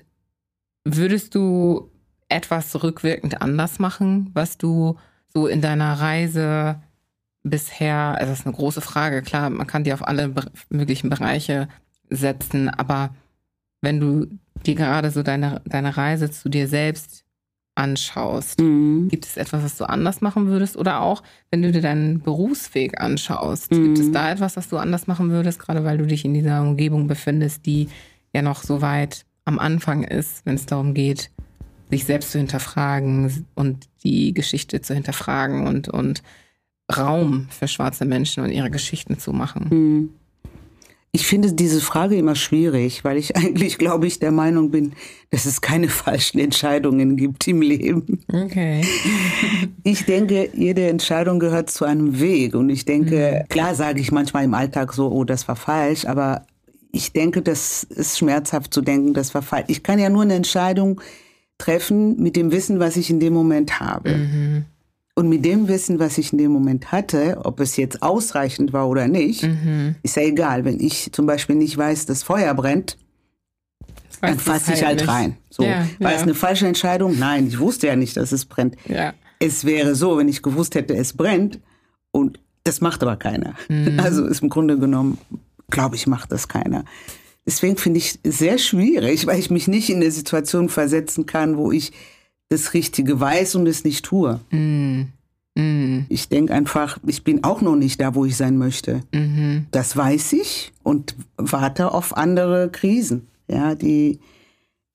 würdest 0.86 1.36
du 1.36 1.92
etwas 2.30 2.82
rückwirkend 2.82 3.42
anders 3.42 3.78
machen, 3.80 4.32
was 4.34 4.58
du 4.58 4.96
so 5.34 5.48
in 5.48 5.60
deiner 5.62 5.94
Reise 6.00 6.82
bisher, 7.44 8.16
also 8.18 8.32
das 8.32 8.40
ist 8.40 8.46
eine 8.46 8.56
große 8.56 8.82
Frage, 8.82 9.22
klar, 9.22 9.50
man 9.50 9.68
kann 9.68 9.84
die 9.84 9.94
auf 9.94 10.08
alle 10.08 10.34
möglichen 10.70 11.10
Bereiche 11.10 11.68
setzen, 12.10 12.70
aber 12.70 13.14
wenn 13.84 14.00
du 14.00 14.26
dir 14.66 14.76
gerade 14.76 15.12
so 15.12 15.24
deine, 15.24 15.62
deine 15.66 15.96
Reise 15.96 16.32
zu 16.32 16.50
dir 16.50 16.68
selbst 16.68 17.24
anschaust, 17.76 18.60
Mhm. 18.62 19.08
gibt 19.10 19.26
es 19.26 19.36
etwas, 19.38 19.64
was 19.64 19.78
du 19.78 19.86
anders 19.86 20.22
machen 20.22 20.48
würdest? 20.48 20.78
Oder 20.78 21.02
auch, 21.02 21.24
wenn 21.52 21.62
du 21.64 21.72
dir 21.72 21.82
deinen 21.82 22.20
Berufsweg 22.22 23.02
anschaust, 23.02 23.70
gibt 23.72 24.00
es 24.00 24.08
Mhm. 24.08 24.12
da 24.14 24.32
etwas, 24.32 24.56
was 24.58 24.70
du 24.70 24.78
anders 24.78 25.08
machen 25.08 25.32
würdest, 25.32 25.60
gerade 25.60 25.84
weil 25.84 25.98
du 25.98 26.06
dich 26.06 26.24
in 26.24 26.34
dieser 26.34 26.62
Umgebung 26.62 27.08
befindest, 27.08 27.66
die 27.66 27.88
ja 28.32 28.42
noch 28.42 28.64
so 28.64 28.82
weit 28.82 29.26
am 29.46 29.60
Anfang 29.60 30.04
ist, 30.04 30.46
wenn 30.46 30.56
es 30.56 30.66
darum 30.66 30.94
geht, 30.94 31.30
sich 31.90 32.06
selbst 32.06 32.32
zu 32.32 32.38
hinterfragen 32.38 33.46
und 33.56 33.88
die 34.04 34.34
Geschichte 34.34 34.82
zu 34.82 34.94
hinterfragen 34.94 35.68
und, 35.68 35.90
und 35.90 36.24
Raum 36.96 37.48
für 37.50 37.68
schwarze 37.68 38.06
Menschen 38.06 38.44
und 38.44 38.52
ihre 38.52 38.70
Geschichten 38.72 39.18
zu 39.20 39.34
machen. 39.34 39.70
Hm. 39.70 40.10
Ich 41.16 41.28
finde 41.28 41.54
diese 41.54 41.80
Frage 41.80 42.16
immer 42.16 42.34
schwierig, 42.36 43.04
weil 43.04 43.18
ich 43.18 43.38
eigentlich, 43.38 43.78
glaube 43.78 44.08
ich, 44.08 44.18
der 44.18 44.32
Meinung 44.32 44.72
bin, 44.72 44.94
dass 45.30 45.46
es 45.46 45.62
keine 45.62 45.88
falschen 45.88 46.40
Entscheidungen 46.40 47.16
gibt 47.18 47.48
im 47.48 47.62
Leben. 47.62 48.20
Okay. 48.28 48.82
Ich 49.84 50.06
denke, 50.06 50.50
jede 50.56 50.88
Entscheidung 50.88 51.40
gehört 51.40 51.70
zu 51.70 51.86
einem 51.86 52.20
Weg. 52.20 52.56
Und 52.56 52.70
ich 52.70 52.86
denke, 52.86 53.46
klar 53.50 53.76
sage 53.76 54.02
ich 54.02 54.12
manchmal 54.12 54.44
im 54.44 54.56
Alltag 54.56 54.94
so, 54.94 55.12
oh, 55.12 55.24
das 55.24 55.48
war 55.48 55.56
falsch, 55.56 56.06
aber 56.06 56.48
ich 56.92 57.14
denke, 57.14 57.44
das 57.44 57.84
ist 57.84 58.18
schmerzhaft 58.18 58.74
zu 58.74 58.82
denken, 58.82 59.14
das 59.14 59.36
war 59.36 59.44
falsch. 59.44 59.66
Ich 59.68 59.84
kann 59.84 60.00
ja 60.00 60.10
nur 60.10 60.24
eine 60.24 60.34
Entscheidung 60.34 61.00
treffen 61.60 62.22
mit 62.22 62.36
dem 62.36 62.52
Wissen, 62.52 62.80
was 62.80 62.98
ich 62.98 63.12
in 63.12 63.20
dem 63.20 63.34
Moment 63.34 63.80
habe. 63.80 64.66
Und 65.16 65.30
mit 65.30 65.46
dem 65.46 65.68
Wissen, 65.68 66.00
was 66.00 66.18
ich 66.18 66.32
in 66.32 66.40
dem 66.40 66.52
Moment 66.52 66.92
hatte, 66.92 67.42
ob 67.44 67.60
es 67.60 67.78
jetzt 67.78 68.02
ausreichend 68.02 68.74
war 68.74 68.90
oder 68.90 69.08
nicht, 69.08 69.48
ist 70.02 70.16
ja 70.16 70.24
egal. 70.24 70.66
Wenn 70.66 70.80
ich 70.80 71.12
zum 71.12 71.28
Beispiel 71.28 71.56
nicht 71.56 71.78
weiß, 71.78 72.08
dass 72.08 72.24
Feuer 72.24 72.54
brennt, 72.56 72.98
dann 74.22 74.40
fasse 74.40 74.74
ich 74.74 74.84
halt 74.84 75.02
nicht. 75.02 75.08
rein. 75.10 75.38
So. 75.50 75.64
Ja, 75.64 75.88
War 76.00 76.12
ja. 76.12 76.18
es 76.18 76.24
eine 76.24 76.34
falsche 76.34 76.66
Entscheidung? 76.66 77.20
Nein, 77.20 77.48
ich 77.48 77.60
wusste 77.60 77.88
ja 77.88 77.96
nicht, 77.96 78.18
dass 78.18 78.32
es 78.32 78.46
brennt. 78.46 78.76
Ja. 78.88 79.14
Es 79.40 79.66
wäre 79.66 79.96
so, 79.96 80.18
wenn 80.18 80.30
ich 80.30 80.42
gewusst 80.42 80.76
hätte, 80.76 80.96
es 80.96 81.14
brennt. 81.14 81.60
Und 82.12 82.40
das 82.64 82.82
macht 82.82 83.04
aber 83.04 83.18
keiner. 83.18 83.54
Mhm. 83.70 84.00
Also 84.00 84.26
ist 84.26 84.42
im 84.42 84.50
Grunde 84.50 84.80
genommen, 84.80 85.18
glaube 85.70 85.96
ich, 85.96 86.08
macht 86.08 86.32
das 86.32 86.48
keiner. 86.48 86.86
Deswegen 87.46 87.76
finde 87.78 87.98
ich 88.00 88.18
es 88.24 88.40
sehr 88.40 88.58
schwierig, 88.58 89.28
weil 89.28 89.38
ich 89.40 89.50
mich 89.50 89.68
nicht 89.68 89.90
in 89.90 89.98
eine 89.98 90.10
Situation 90.12 90.70
versetzen 90.70 91.26
kann, 91.26 91.58
wo 91.58 91.72
ich 91.72 91.92
das 92.50 92.74
Richtige 92.74 93.20
weiß 93.20 93.56
und 93.56 93.68
es 93.68 93.84
nicht 93.84 94.06
tue. 94.06 94.40
Mhm. 94.52 94.93
Mhm. 96.14 96.16
Ich 96.16 96.30
denke 96.30 96.54
einfach, 96.54 96.98
ich 97.06 97.24
bin 97.24 97.44
auch 97.44 97.62
noch 97.62 97.76
nicht 97.76 98.00
da, 98.00 98.16
wo 98.16 98.26
ich 98.26 98.38
sein 98.38 98.58
möchte. 98.58 99.02
Mhm. 99.14 99.66
Das 99.72 99.96
weiß 99.98 100.34
ich 100.34 100.72
und 100.84 101.16
warte 101.38 101.92
auf 101.92 102.16
andere 102.16 102.70
Krisen, 102.70 103.28
ja, 103.48 103.76
die, 103.76 104.20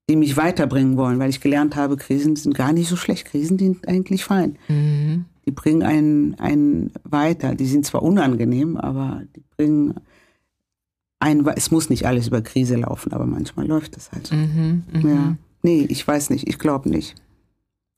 die 0.08 0.16
mich 0.16 0.36
weiterbringen 0.36 0.96
wollen, 0.96 1.18
weil 1.18 1.30
ich 1.30 1.40
gelernt 1.40 1.76
habe, 1.76 1.96
Krisen 1.96 2.36
sind 2.36 2.54
gar 2.54 2.72
nicht 2.72 2.88
so 2.88 2.96
schlecht. 2.96 3.26
Krisen 3.26 3.58
sind 3.58 3.86
eigentlich 3.88 4.24
fein. 4.24 4.56
Mhm. 4.68 5.24
Die 5.46 5.50
bringen 5.50 5.82
einen, 5.82 6.34
einen 6.38 6.92
weiter. 7.04 7.54
Die 7.54 7.66
sind 7.66 7.86
zwar 7.86 8.02
unangenehm, 8.02 8.76
aber 8.76 9.22
die 9.34 9.42
bringen 9.56 9.94
einen, 11.20 11.46
es 11.48 11.70
muss 11.70 11.90
nicht 11.90 12.06
alles 12.06 12.28
über 12.28 12.42
Krise 12.42 12.76
laufen, 12.76 13.12
aber 13.12 13.26
manchmal 13.26 13.66
läuft 13.66 13.96
es 13.96 14.12
halt 14.12 14.26
so. 14.26 14.34
Mhm, 14.36 14.84
mh. 14.92 15.10
ja. 15.10 15.36
Nee, 15.62 15.86
ich 15.88 16.06
weiß 16.06 16.30
nicht, 16.30 16.46
ich 16.46 16.58
glaube 16.58 16.88
nicht. 16.88 17.14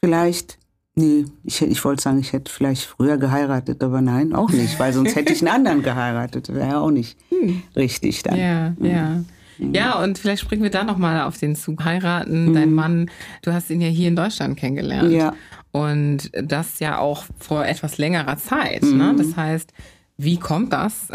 Vielleicht, 0.03 0.59
nee, 0.95 1.25
ich, 1.45 1.63
ich 1.63 1.85
wollte 1.85 2.03
sagen, 2.03 2.21
ich 2.21 2.33
hätte 2.33 2.51
vielleicht 2.53 2.85
früher 2.85 3.19
geheiratet, 3.19 3.83
aber 3.83 4.01
nein, 4.01 4.35
auch 4.35 4.51
nicht, 4.51 4.79
weil 4.79 4.93
sonst 4.93 5.17
hätte 5.17 5.33
ich 5.33 5.41
einen 5.41 5.55
anderen 5.55 5.83
geheiratet. 5.83 6.53
Wäre 6.53 6.79
auch 6.79 6.91
nicht 6.91 7.19
hm. 7.31 7.63
richtig 7.77 8.23
dann. 8.23 8.37
Ja, 8.37 8.75
ja. 8.81 9.25
Mhm. 9.59 9.75
Ja, 9.75 10.03
und 10.03 10.19
vielleicht 10.19 10.43
springen 10.43 10.63
wir 10.63 10.71
da 10.71 10.85
nochmal 10.85 11.23
auf 11.23 11.39
den 11.39 11.55
Zug. 11.55 11.85
Heiraten, 11.85 12.51
mhm. 12.51 12.55
dein 12.55 12.73
Mann, 12.73 13.11
du 13.43 13.53
hast 13.53 13.71
ihn 13.71 13.81
ja 13.81 13.89
hier 13.89 14.09
in 14.09 14.17
Deutschland 14.17 14.59
kennengelernt. 14.59 15.13
Ja. 15.13 15.35
Und 15.73 16.31
das 16.43 16.81
ja 16.81 16.99
auch 16.99 17.25
vor 17.39 17.65
etwas 17.65 17.99
längerer 17.99 18.39
Zeit. 18.39 18.83
Ne? 18.83 18.89
Mhm. 18.89 18.99
Ne? 18.99 19.15
Das 19.17 19.37
heißt, 19.37 19.73
wie 20.17 20.39
kommt 20.39 20.73
das? 20.73 21.09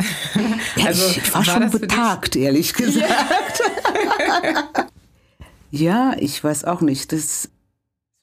Ja, 0.75 0.87
also, 0.87 1.07
ich 1.09 1.33
war, 1.33 1.47
war 1.47 1.53
schon 1.53 1.71
betagt, 1.71 2.35
ehrlich 2.35 2.73
gesagt. 2.75 3.61
Ja. 5.71 6.11
ja. 6.11 6.15
ich 6.19 6.43
weiß 6.43 6.65
auch 6.65 6.81
nicht. 6.81 7.11
Das 7.13 7.49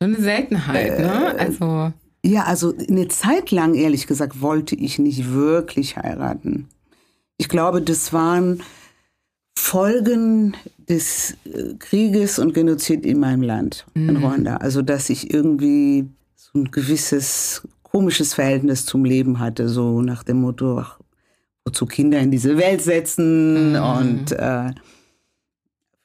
so 0.02 0.16
eine 0.16 0.20
Seltenheit, 0.20 0.98
ne? 0.98 1.04
äh, 1.04 1.08
ne? 1.08 1.38
Also 1.38 1.92
ja, 2.24 2.44
also 2.44 2.72
eine 2.88 3.08
Zeit 3.08 3.50
lang, 3.50 3.74
ehrlich 3.74 4.06
gesagt, 4.06 4.40
wollte 4.40 4.76
ich 4.76 4.98
nicht 4.98 5.32
wirklich 5.32 5.96
heiraten. 5.96 6.68
Ich 7.36 7.48
glaube, 7.48 7.82
das 7.82 8.12
waren 8.12 8.62
Folgen 9.56 10.56
des 10.88 11.36
äh, 11.44 11.74
Krieges 11.78 12.38
und 12.38 12.54
Genozid 12.54 13.04
in 13.04 13.18
meinem 13.18 13.42
Land, 13.42 13.86
mhm. 13.94 14.08
in 14.08 14.16
Rwanda. 14.18 14.56
Also, 14.58 14.82
dass 14.82 15.10
ich 15.10 15.32
irgendwie 15.34 16.08
so 16.36 16.60
ein 16.60 16.70
gewisses 16.70 17.66
komisches 17.82 18.34
Verhältnis 18.34 18.86
zum 18.86 19.04
Leben 19.04 19.40
hatte, 19.40 19.68
so 19.68 20.00
nach 20.00 20.22
dem 20.22 20.40
Motto, 20.40 20.78
ach, 20.78 20.98
wozu 21.64 21.86
Kinder 21.86 22.20
in 22.20 22.30
diese 22.30 22.56
Welt 22.56 22.82
setzen 22.82 23.72
mhm. 23.72 23.82
und 23.82 24.32
äh, 24.32 24.70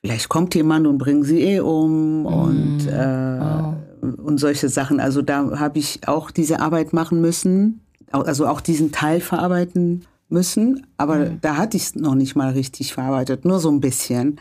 vielleicht 0.01 0.29
kommt 0.29 0.55
jemand 0.55 0.87
und 0.87 0.97
bringt 0.97 1.25
sie 1.25 1.41
eh 1.41 1.59
um 1.59 2.21
mhm. 2.21 2.25
und, 2.25 2.87
äh, 2.87 3.39
oh. 3.41 3.66
Und 4.01 4.39
solche 4.39 4.69
Sachen. 4.69 4.99
Also 4.99 5.21
da 5.21 5.59
habe 5.59 5.79
ich 5.79 6.07
auch 6.07 6.31
diese 6.31 6.59
Arbeit 6.59 6.93
machen 6.93 7.21
müssen, 7.21 7.81
also 8.11 8.47
auch 8.47 8.61
diesen 8.61 8.91
Teil 8.91 9.21
verarbeiten 9.21 10.05
müssen, 10.29 10.87
aber 10.97 11.17
mhm. 11.17 11.41
da 11.41 11.57
hatte 11.57 11.77
ich 11.77 11.83
es 11.83 11.95
noch 11.95 12.15
nicht 12.15 12.35
mal 12.35 12.51
richtig 12.51 12.93
verarbeitet, 12.93 13.45
nur 13.45 13.59
so 13.59 13.69
ein 13.71 13.79
bisschen. 13.79 14.39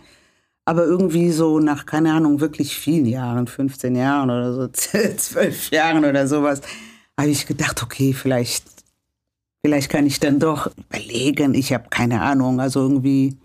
Aber 0.64 0.84
irgendwie 0.84 1.30
so 1.30 1.60
nach, 1.60 1.86
keine 1.86 2.12
Ahnung, 2.12 2.40
wirklich 2.40 2.76
vielen 2.76 3.06
Jahren, 3.06 3.46
15 3.46 3.94
Jahren 3.94 4.30
oder 4.30 4.52
so, 4.52 4.68
12 4.72 5.70
Jahren 5.70 6.04
oder 6.04 6.26
sowas, 6.26 6.60
habe 7.18 7.30
ich 7.30 7.46
gedacht, 7.46 7.82
okay, 7.82 8.12
vielleicht, 8.12 8.64
vielleicht 9.64 9.90
kann 9.90 10.06
ich 10.06 10.18
dann 10.18 10.40
doch 10.40 10.70
überlegen. 10.76 11.54
Ich 11.54 11.72
habe 11.72 11.88
keine 11.88 12.20
Ahnung. 12.20 12.60
Also 12.60 12.80
irgendwie 12.80 13.36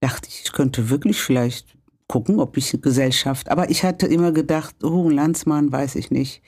dachte 0.00 0.28
ich, 0.28 0.42
ich 0.44 0.52
könnte 0.52 0.88
wirklich 0.88 1.20
vielleicht 1.20 1.77
gucken, 2.08 2.40
ob 2.40 2.56
ich 2.56 2.76
Gesellschaft. 2.80 3.50
Aber 3.50 3.70
ich 3.70 3.84
hatte 3.84 4.06
immer 4.06 4.32
gedacht, 4.32 4.82
oh, 4.82 5.08
Landsmann, 5.08 5.70
weiß 5.70 5.94
ich 5.94 6.10
nicht. 6.10 6.42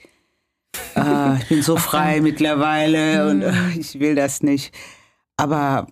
äh, 0.95 1.37
ich 1.37 1.47
bin 1.47 1.61
so 1.61 1.77
frei 1.77 2.19
mittlerweile 2.21 3.29
und 3.29 3.41
äh, 3.43 3.53
ich 3.77 3.99
will 3.99 4.15
das 4.15 4.41
nicht. 4.41 4.73
Aber 5.37 5.87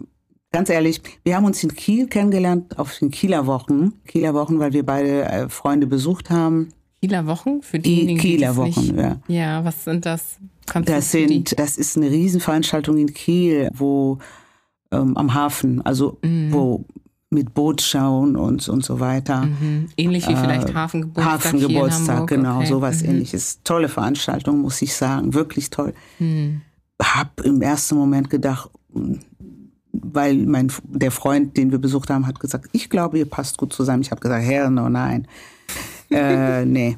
ganz 0.52 0.70
ehrlich, 0.70 1.02
wir 1.24 1.36
haben 1.36 1.46
uns 1.46 1.64
in 1.64 1.74
Kiel 1.74 2.08
kennengelernt 2.08 2.78
auf 2.78 2.98
den 2.98 3.12
Kieler 3.12 3.46
Wochen. 3.46 3.94
Kieler 4.06 4.34
Wochen, 4.34 4.60
weil 4.60 4.74
wir 4.74 4.86
beide 4.86 5.24
äh, 5.26 5.50
Freunde 5.50 5.88
besucht 5.88 6.30
haben. 6.30 6.70
Kieler 7.02 7.28
Wochen 7.28 7.62
für 7.62 7.80
die 7.80 8.16
Kieler 8.16 8.56
Wochen, 8.58 8.98
ja. 8.98 9.22
Ja, 9.28 9.64
was 9.64 9.86
sind 9.86 10.06
das? 10.06 10.38
Kannst 10.66 10.90
das 10.90 11.12
sind, 11.12 11.58
das 11.58 11.78
ist 11.78 11.96
eine 11.96 12.12
Riesenveranstaltung 12.12 12.98
in 12.98 13.14
Kiel, 13.14 13.70
wo 13.74 14.20
ähm, 14.92 15.16
am 15.16 15.34
Hafen, 15.34 15.82
also 15.86 16.18
mhm. 16.22 16.52
wo 16.52 16.86
mit 17.30 17.54
Bootschauen 17.54 18.36
und, 18.36 18.68
und 18.68 18.84
so 18.84 19.00
weiter. 19.00 19.46
Mhm. 19.46 19.90
Ähnlich 19.98 20.28
wie 20.28 20.36
vielleicht 20.36 20.74
Hafengeburtstag. 20.74 21.34
Hafengeburtstag, 21.34 22.28
genau, 22.28 22.58
okay. 22.58 22.66
sowas 22.66 23.04
mhm. 23.04 23.10
ähnliches. 23.10 23.62
Tolle 23.64 23.88
Veranstaltung, 23.88 24.60
muss 24.62 24.82
ich 24.82 24.96
sagen, 24.96 25.34
wirklich 25.34 25.70
toll. 25.70 25.94
Mhm. 26.18 26.62
Hab 27.02 27.42
im 27.42 27.62
ersten 27.62 27.96
Moment 27.96 28.30
gedacht, 28.30 28.72
weil 29.92 30.38
mein, 30.38 30.72
der 30.84 31.12
Freund, 31.12 31.56
den 31.56 31.72
wir 31.72 31.78
besucht 31.80 32.10
haben, 32.10 32.26
hat 32.26 32.40
gesagt, 32.40 32.70
ich 32.72 32.90
glaube, 32.90 33.20
ihr 33.20 33.30
passt 33.30 33.58
gut 33.58 33.74
zusammen. 33.74 34.02
Ich 34.02 34.12
habe 34.12 34.22
gesagt, 34.22 34.44
Herr, 34.44 34.70
no, 34.70 34.90
nein 34.90 35.28
äh, 36.12 36.66
nee, 36.66 36.98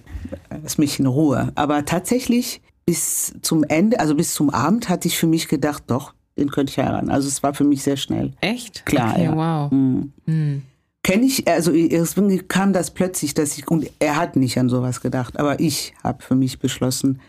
lass 0.64 0.78
mich 0.78 1.00
in 1.00 1.06
Ruhe. 1.06 1.52
Aber 1.56 1.84
tatsächlich 1.84 2.62
bis 2.86 3.34
zum 3.42 3.64
Ende, 3.64 4.00
also 4.00 4.16
bis 4.16 4.34
zum 4.34 4.50
Abend 4.50 4.90
hatte 4.90 5.08
ich 5.08 5.18
für 5.18 5.28
mich 5.28 5.50
gedacht, 5.50 5.84
doch, 5.88 6.14
den 6.42 6.52
könnte 6.52 6.72
ich 6.72 6.78
heiraten. 6.78 7.10
Also 7.10 7.28
es 7.28 7.42
war 7.44 7.54
für 7.54 7.64
mich 7.64 7.84
sehr 7.84 7.98
schnell. 7.98 8.34
Echt? 8.42 8.86
Klar, 8.86 9.14
okay, 9.14 9.24
ja. 9.24 9.36
wow. 9.36 9.72
Mhm. 9.72 10.12
Mhm. 10.26 10.64
Kenne 11.04 11.26
ich, 11.26 11.48
also 11.48 11.72
irgendwie 11.72 12.40
kam 12.40 12.74
das 12.74 12.92
plötzlich, 12.92 13.34
dass 13.34 13.58
ich, 13.58 13.68
und 13.68 13.90
er 14.00 14.18
hat 14.18 14.36
nicht 14.36 14.58
an 14.60 14.70
sowas 14.70 15.02
gedacht, 15.02 15.40
aber 15.40 15.60
ich 15.60 15.94
habe 16.04 16.22
für 16.22 16.36
mich 16.36 16.60
beschlossen, 16.60 17.20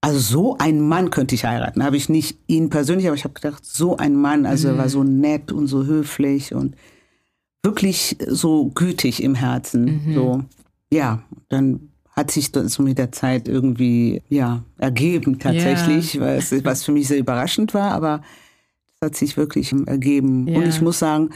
also 0.00 0.18
so 0.18 0.56
ein 0.58 0.80
Mann 0.80 1.10
könnte 1.10 1.34
ich 1.34 1.44
heiraten. 1.44 1.84
Habe 1.84 1.98
ich 1.98 2.08
nicht 2.08 2.38
ihn 2.46 2.70
persönlich, 2.70 3.06
aber 3.06 3.16
ich 3.16 3.24
habe 3.24 3.34
gedacht, 3.34 3.66
so 3.66 3.98
ein 3.98 4.16
Mann, 4.16 4.46
also 4.46 4.68
mhm. 4.68 4.74
er 4.74 4.78
war 4.78 4.88
so 4.88 5.04
nett 5.04 5.52
und 5.52 5.66
so 5.66 5.84
höflich 5.84 6.54
und 6.54 6.76
wirklich 7.62 8.16
so 8.26 8.70
gütig 8.74 9.22
im 9.22 9.34
Herzen. 9.34 10.06
Mhm. 10.06 10.14
So, 10.14 10.44
ja, 10.90 11.22
dann 11.50 11.89
hat 12.20 12.30
sich 12.30 12.52
das 12.52 12.78
mit 12.78 12.98
der 12.98 13.12
Zeit 13.12 13.48
irgendwie 13.48 14.22
ja 14.28 14.62
ergeben 14.76 15.38
tatsächlich, 15.38 16.16
yeah. 16.16 16.36
was, 16.36 16.52
was 16.64 16.84
für 16.84 16.92
mich 16.92 17.08
sehr 17.08 17.18
überraschend 17.18 17.72
war, 17.72 17.92
aber 17.92 18.22
es 18.94 19.06
hat 19.06 19.16
sich 19.16 19.38
wirklich 19.38 19.72
ergeben. 19.86 20.46
Yeah. 20.46 20.58
Und 20.58 20.68
ich 20.68 20.82
muss 20.82 20.98
sagen, 20.98 21.30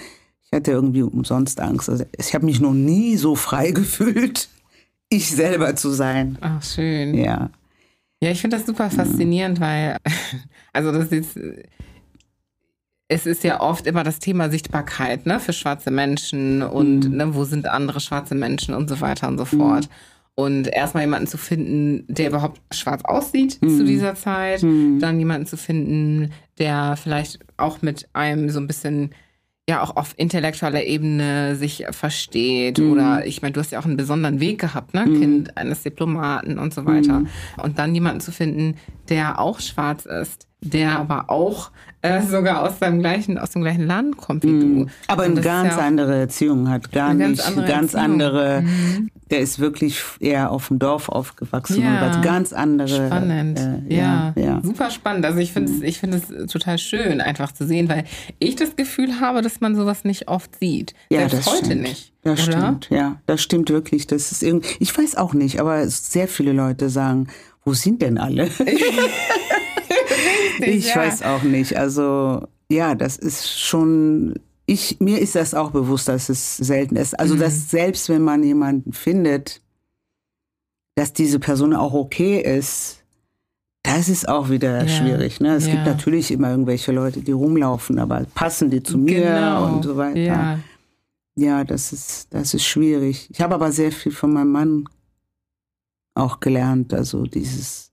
ich 0.44 0.52
hatte 0.52 0.73
irgendwie 0.73 1.02
umsonst 1.02 1.59
Angst. 1.61 1.89
Also 1.89 2.05
ich 2.19 2.35
habe 2.35 2.44
mich 2.44 2.61
noch 2.61 2.74
nie 2.74 3.16
so 3.16 3.35
frei 3.35 3.70
gefühlt, 3.73 4.48
ich 5.09 5.31
selber 5.31 5.74
zu 5.74 5.90
sein. 5.90 6.36
Ach 6.43 6.62
schön. 6.62 7.15
Ja. 7.15 7.51
Ja, 8.23 8.31
ich 8.31 8.40
finde 8.40 8.59
das 8.59 8.66
super 8.66 8.90
faszinierend, 8.90 9.61
weil 9.61 9.97
also 10.73 10.93
das 10.93 11.09
ist 11.09 11.39
es 13.09 13.27
ist 13.27 13.44
ja 13.44 13.61
oft 13.61 13.86
immer 13.86 14.02
das 14.02 14.19
Thema 14.19 14.51
Sichtbarkeit 14.51 15.24
ne, 15.24 15.40
für 15.40 15.52
schwarze 15.52 15.90
Menschen 15.90 16.62
und 16.62 17.09
mhm. 17.09 17.16
ne, 17.16 17.35
wo 17.35 17.44
sind 17.44 17.66
andere 17.66 18.01
schwarze 18.01 18.35
Menschen 18.35 18.74
und 18.74 18.89
so 18.89 19.01
weiter 19.01 19.28
und 19.28 19.39
so 19.39 19.44
fort. 19.44 19.89
Mhm. 19.89 20.14
Und 20.36 20.66
erstmal 20.66 21.05
jemanden 21.05 21.28
zu 21.28 21.39
finden, 21.39 22.05
der 22.09 22.28
überhaupt 22.28 22.61
schwarz 22.73 23.02
aussieht 23.05 23.59
mhm. 23.62 23.78
zu 23.78 23.85
dieser 23.85 24.16
Zeit, 24.16 24.62
mhm. 24.62 24.98
dann 24.98 25.19
jemanden 25.19 25.47
zu 25.47 25.56
finden, 25.56 26.32
der 26.59 26.97
vielleicht 26.97 27.39
auch 27.56 27.82
mit 27.82 28.09
einem 28.15 28.51
so 28.51 28.59
ein 28.59 28.66
bisschen 28.66 29.11
ja 29.69 29.82
auch 29.82 29.97
auf 29.97 30.15
intellektueller 30.16 30.85
Ebene 30.85 31.56
sich 31.56 31.86
versteht 31.90 32.78
mhm. 32.78 32.93
oder 32.93 33.27
ich 33.27 33.43
meine, 33.43 33.52
du 33.52 33.61
hast 33.61 33.73
ja 33.73 33.78
auch 33.78 33.86
einen 33.86 33.97
besonderen 33.97 34.40
Weg 34.40 34.61
gehabt, 34.61 34.93
ne? 34.93 35.06
Mhm. 35.06 35.20
Kind 35.20 35.56
eines 35.56 35.82
Diplomaten 35.82 36.59
und 36.59 36.74
so 36.74 36.85
weiter. 36.85 37.20
Mhm. 37.20 37.28
Und 37.62 37.78
dann 37.78 37.94
jemanden 37.94 38.20
zu 38.20 38.32
finden, 38.32 38.77
der 39.09 39.39
auch 39.39 39.61
schwarz 39.61 40.05
ist, 40.05 40.48
der 40.65 40.99
aber 40.99 41.31
auch 41.31 41.70
äh, 42.03 42.23
sogar 42.23 42.62
aus 42.62 42.78
dem 42.81 43.01
gleichen 43.01 43.39
aus 43.39 43.51
dem 43.51 43.62
gleichen 43.62 43.86
Land 43.86 44.16
kommt 44.16 44.45
wie 44.45 44.49
du. 44.49 44.66
Mhm. 44.66 44.89
Aber 45.07 45.23
eine 45.23 45.41
ganz 45.41 45.77
ja 45.77 45.86
andere 45.86 46.16
Erziehung 46.16 46.69
hat, 46.69 46.93
gar 46.93 47.11
eine 47.11 47.28
nicht 47.28 47.39
ganz 47.39 47.49
andere, 47.49 47.66
ganz 47.66 47.95
andere 47.95 48.62
mhm. 48.62 49.11
der 49.31 49.41
ist 49.41 49.59
wirklich 49.59 50.03
eher 50.20 50.51
auf 50.51 50.69
dem 50.69 50.78
Dorf 50.78 51.09
aufgewachsen 51.09 51.82
ja. 51.82 51.93
und 51.93 52.01
hat 52.01 52.23
ganz 52.23 52.53
andere 52.53 53.07
spannend. 53.07 53.59
Äh, 53.59 53.95
ja. 53.95 54.32
ja. 54.36 54.43
ja, 54.43 54.61
super 54.62 54.91
spannend. 54.91 55.24
Also 55.24 55.39
ich 55.39 55.53
finde 55.53 55.73
es 55.73 55.82
ich 55.82 55.99
finde 55.99 56.19
es 56.19 56.53
total 56.53 56.78
schön 56.78 57.20
einfach 57.20 57.53
zu 57.53 57.66
sehen, 57.66 57.89
weil 57.89 58.05
ich 58.39 58.57
das 58.57 58.77
Gefühl 58.77 59.20
habe, 59.20 59.41
dass 59.41 59.61
man 59.61 59.74
sowas 59.74 60.05
nicht 60.05 60.28
oft 60.28 60.59
sieht. 60.59 60.95
Ja, 61.09 61.20
Selbst 61.20 61.39
das 61.39 61.55
heute 61.55 61.66
stimmt. 61.66 61.82
nicht. 61.82 62.12
Das 62.23 62.49
oder? 62.49 62.59
stimmt, 62.59 62.89
ja, 62.91 63.16
das 63.27 63.43
stimmt 63.43 63.70
wirklich. 63.70 64.07
Das 64.07 64.32
ist 64.32 64.43
irgendwie, 64.43 64.69
ich 64.78 64.97
weiß 64.97 65.16
auch 65.16 65.35
nicht, 65.35 65.61
aber 65.61 65.86
sehr 65.89 66.27
viele 66.27 66.53
Leute 66.53 66.89
sagen, 66.89 67.28
wo 67.65 67.73
sind 67.73 68.03
denn 68.03 68.19
alle? 68.19 68.51
ich 70.60 70.88
ja. 70.88 70.96
weiß 70.96 71.22
auch 71.22 71.42
nicht. 71.42 71.76
Also 71.76 72.46
ja, 72.70 72.94
das 72.94 73.16
ist 73.16 73.60
schon. 73.60 74.34
Ich, 74.66 74.98
mir 74.98 75.20
ist 75.20 75.34
das 75.34 75.55
auch 75.55 75.72
bewusst, 75.72 76.09
dass 76.09 76.30
es 76.30 76.56
selten 76.56 76.96
ist. 76.96 77.18
Also, 77.18 77.34
mhm. 77.34 77.40
dass 77.40 77.70
selbst 77.70 78.09
wenn 78.09 78.22
man 78.22 78.42
jemanden 78.42 78.94
findet, 78.94 79.60
dass 80.94 81.12
diese 81.12 81.38
Person 81.38 81.74
auch 81.74 81.92
okay 81.92 82.40
ist, 82.40 83.05
das 83.82 84.09
ist 84.09 84.26
auch 84.26 84.48
wieder 84.48 84.82
ja. 84.82 84.88
schwierig. 84.88 85.40
Ne? 85.40 85.55
Es 85.55 85.66
ja. 85.66 85.74
gibt 85.74 85.84
natürlich 85.84 86.30
immer 86.30 86.51
irgendwelche 86.51 86.92
Leute, 86.92 87.20
die 87.20 87.32
rumlaufen, 87.32 87.98
aber 87.98 88.24
passen 88.34 88.70
die 88.70 88.82
zu 88.82 88.96
mir 88.96 89.20
genau. 89.20 89.74
und 89.74 89.82
so 89.82 89.96
weiter. 89.98 90.18
Ja, 90.18 90.59
ja 91.36 91.64
das, 91.64 91.92
ist, 91.92 92.32
das 92.32 92.55
ist 92.55 92.64
schwierig. 92.64 93.28
Ich 93.30 93.42
habe 93.42 93.55
aber 93.55 93.70
sehr 93.72 93.92
viel 93.92 94.12
von 94.12 94.32
meinem 94.32 94.52
Mann 94.52 94.84
auch 96.14 96.40
gelernt. 96.40 96.94
Also 96.94 97.24
dieses 97.24 97.92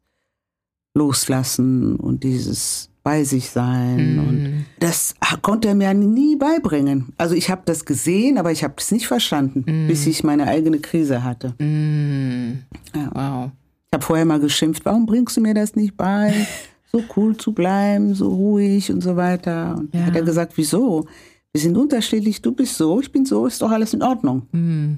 Loslassen 0.93 1.95
und 1.95 2.23
dieses 2.23 2.91
bei 3.03 3.23
sich 3.23 3.49
sein. 3.49 4.13
Mhm. 4.13 4.27
Und 4.27 4.65
das 4.79 5.15
konnte 5.41 5.69
er 5.69 5.75
mir 5.75 5.93
nie 5.93 6.35
beibringen. 6.35 7.13
Also 7.17 7.35
ich 7.35 7.49
habe 7.49 7.61
das 7.65 7.85
gesehen, 7.85 8.37
aber 8.37 8.51
ich 8.51 8.63
habe 8.63 8.75
es 8.77 8.91
nicht 8.91 9.07
verstanden, 9.07 9.63
mhm. 9.65 9.87
bis 9.87 10.05
ich 10.05 10.23
meine 10.23 10.47
eigene 10.47 10.79
Krise 10.79 11.23
hatte. 11.23 11.55
Mhm. 11.59 12.59
Ja. 12.95 13.09
Wow. 13.13 13.51
Ich 13.87 13.93
habe 13.93 14.05
vorher 14.05 14.25
mal 14.25 14.39
geschimpft, 14.39 14.85
warum 14.85 15.05
bringst 15.05 15.35
du 15.35 15.41
mir 15.41 15.53
das 15.53 15.75
nicht 15.75 15.97
bei? 15.97 16.33
So 16.93 17.01
cool 17.15 17.37
zu 17.37 17.53
bleiben, 17.53 18.15
so 18.15 18.27
ruhig 18.27 18.91
und 18.91 18.99
so 18.99 19.15
weiter. 19.15 19.77
Und 19.77 19.95
ja. 19.95 20.01
hat 20.01 20.13
er 20.13 20.23
gesagt, 20.23 20.57
wieso? 20.57 21.07
Wir 21.53 21.61
sind 21.61 21.77
unterschiedlich, 21.77 22.41
du 22.41 22.51
bist 22.51 22.75
so, 22.75 22.99
ich 22.99 23.09
bin 23.09 23.25
so, 23.25 23.45
ist 23.45 23.61
doch 23.61 23.71
alles 23.71 23.93
in 23.93 24.03
Ordnung. 24.03 24.41
Mhm. 24.51 24.97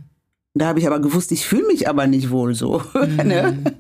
Da 0.56 0.66
habe 0.66 0.80
ich 0.80 0.88
aber 0.88 1.00
gewusst, 1.00 1.32
ich 1.32 1.46
fühle 1.46 1.68
mich 1.68 1.88
aber 1.88 2.08
nicht 2.08 2.32
wohl 2.32 2.56
so. 2.56 2.82
ne? 3.24 3.76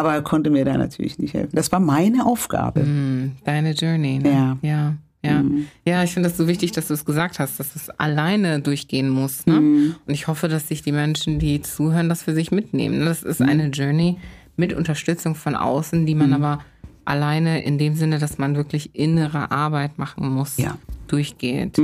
Mhm. 0.00 0.06
Aber 0.06 0.14
er 0.14 0.22
konnte 0.22 0.50
mir 0.50 0.64
da 0.64 0.76
natürlich 0.76 1.18
nicht 1.18 1.34
helfen. 1.34 1.54
Das 1.54 1.70
war 1.72 1.80
meine 1.80 2.26
Aufgabe. 2.26 2.80
Mm, 2.80 3.32
deine 3.44 3.72
Journey. 3.72 4.18
Ne? 4.18 4.32
Ja. 4.32 4.58
Ja. 4.62 4.94
Ja, 5.22 5.42
mm. 5.42 5.66
ja 5.84 6.02
ich 6.02 6.12
finde 6.12 6.30
das 6.30 6.38
so 6.38 6.48
wichtig, 6.48 6.72
dass 6.72 6.88
du 6.88 6.94
es 6.94 7.04
gesagt 7.04 7.38
hast, 7.38 7.60
dass 7.60 7.76
es 7.76 7.90
alleine 7.90 8.60
durchgehen 8.60 9.10
muss. 9.10 9.44
Ne? 9.46 9.60
Mm. 9.60 9.94
Und 10.06 10.14
ich 10.14 10.28
hoffe, 10.28 10.48
dass 10.48 10.68
sich 10.68 10.82
die 10.82 10.92
Menschen, 10.92 11.38
die 11.38 11.60
zuhören, 11.60 12.08
das 12.08 12.22
für 12.22 12.34
sich 12.34 12.50
mitnehmen. 12.50 13.04
Das 13.04 13.22
ist 13.22 13.42
eine 13.42 13.66
Journey 13.68 14.16
mit 14.56 14.72
Unterstützung 14.72 15.34
von 15.34 15.54
außen, 15.54 16.06
die 16.06 16.14
man 16.14 16.32
aber 16.32 16.60
alleine 17.04 17.62
in 17.62 17.76
dem 17.76 17.94
Sinne, 17.96 18.18
dass 18.18 18.38
man 18.38 18.56
wirklich 18.56 18.94
innere 18.94 19.50
Arbeit 19.50 19.98
machen 19.98 20.28
muss, 20.28 20.56
ja. 20.56 20.76
durchgeht. 21.06 21.76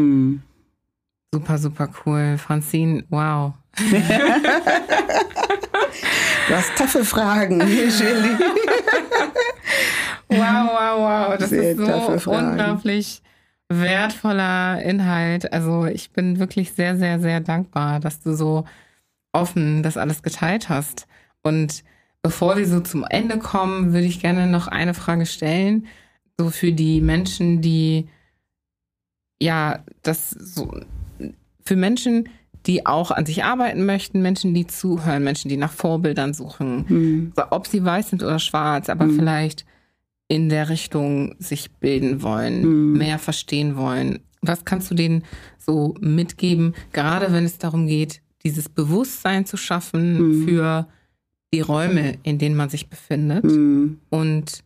Super, 1.32 1.58
super 1.58 1.90
cool. 2.04 2.38
Francine, 2.38 3.04
wow. 3.10 3.52
Du 6.48 6.54
hast 6.54 6.76
taffe 6.76 7.04
Fragen, 7.04 7.60
Shirley. 7.90 8.38
wow, 10.28 10.38
wow, 10.38 10.98
wow. 10.98 11.38
Das 11.38 11.50
Sehr 11.50 11.72
ist 11.72 11.78
so 12.22 12.30
unglaublich 12.30 13.22
wertvoller 13.68 14.80
Inhalt. 14.82 15.52
Also 15.52 15.86
ich 15.86 16.10
bin 16.10 16.38
wirklich 16.38 16.72
sehr, 16.72 16.96
sehr, 16.96 17.18
sehr 17.18 17.40
dankbar, 17.40 17.98
dass 18.00 18.20
du 18.20 18.34
so 18.34 18.64
offen 19.32 19.82
das 19.82 19.96
alles 19.96 20.22
geteilt 20.22 20.68
hast. 20.68 21.06
Und 21.42 21.82
bevor 22.22 22.56
wir 22.56 22.66
so 22.66 22.80
zum 22.80 23.04
Ende 23.04 23.38
kommen, 23.38 23.92
würde 23.92 24.06
ich 24.06 24.20
gerne 24.20 24.46
noch 24.46 24.68
eine 24.68 24.94
Frage 24.94 25.26
stellen. 25.26 25.86
So 26.38 26.50
für 26.50 26.72
die 26.72 27.00
Menschen, 27.00 27.60
die 27.60 28.08
ja, 29.40 29.84
das 30.02 30.30
so 30.30 30.70
für 31.64 31.76
Menschen, 31.76 32.28
die 32.66 32.84
auch 32.84 33.10
an 33.10 33.26
sich 33.26 33.44
arbeiten 33.44 33.86
möchten, 33.86 34.22
Menschen, 34.22 34.54
die 34.54 34.66
zuhören, 34.66 35.22
Menschen, 35.22 35.48
die 35.48 35.56
nach 35.56 35.72
Vorbildern 35.72 36.34
suchen, 36.34 36.84
mhm. 36.88 37.32
ob 37.50 37.66
sie 37.66 37.84
weiß 37.84 38.10
sind 38.10 38.22
oder 38.22 38.38
schwarz, 38.38 38.88
aber 38.88 39.06
mhm. 39.06 39.18
vielleicht 39.18 39.64
in 40.28 40.48
der 40.48 40.68
Richtung 40.68 41.36
sich 41.38 41.70
bilden 41.72 42.22
wollen, 42.22 42.62
mhm. 42.62 42.98
mehr 42.98 43.18
verstehen 43.18 43.76
wollen. 43.76 44.18
Was 44.42 44.64
kannst 44.64 44.90
du 44.90 44.94
denen 44.94 45.22
so 45.58 45.94
mitgeben, 46.00 46.74
gerade 46.92 47.32
wenn 47.32 47.44
es 47.44 47.58
darum 47.58 47.86
geht, 47.86 48.20
dieses 48.44 48.68
Bewusstsein 48.68 49.46
zu 49.46 49.56
schaffen 49.56 50.18
mhm. 50.18 50.44
für 50.46 50.88
die 51.52 51.60
Räume, 51.60 52.18
in 52.22 52.38
denen 52.38 52.56
man 52.56 52.68
sich 52.68 52.88
befindet 52.88 53.44
mhm. 53.44 54.00
und 54.10 54.64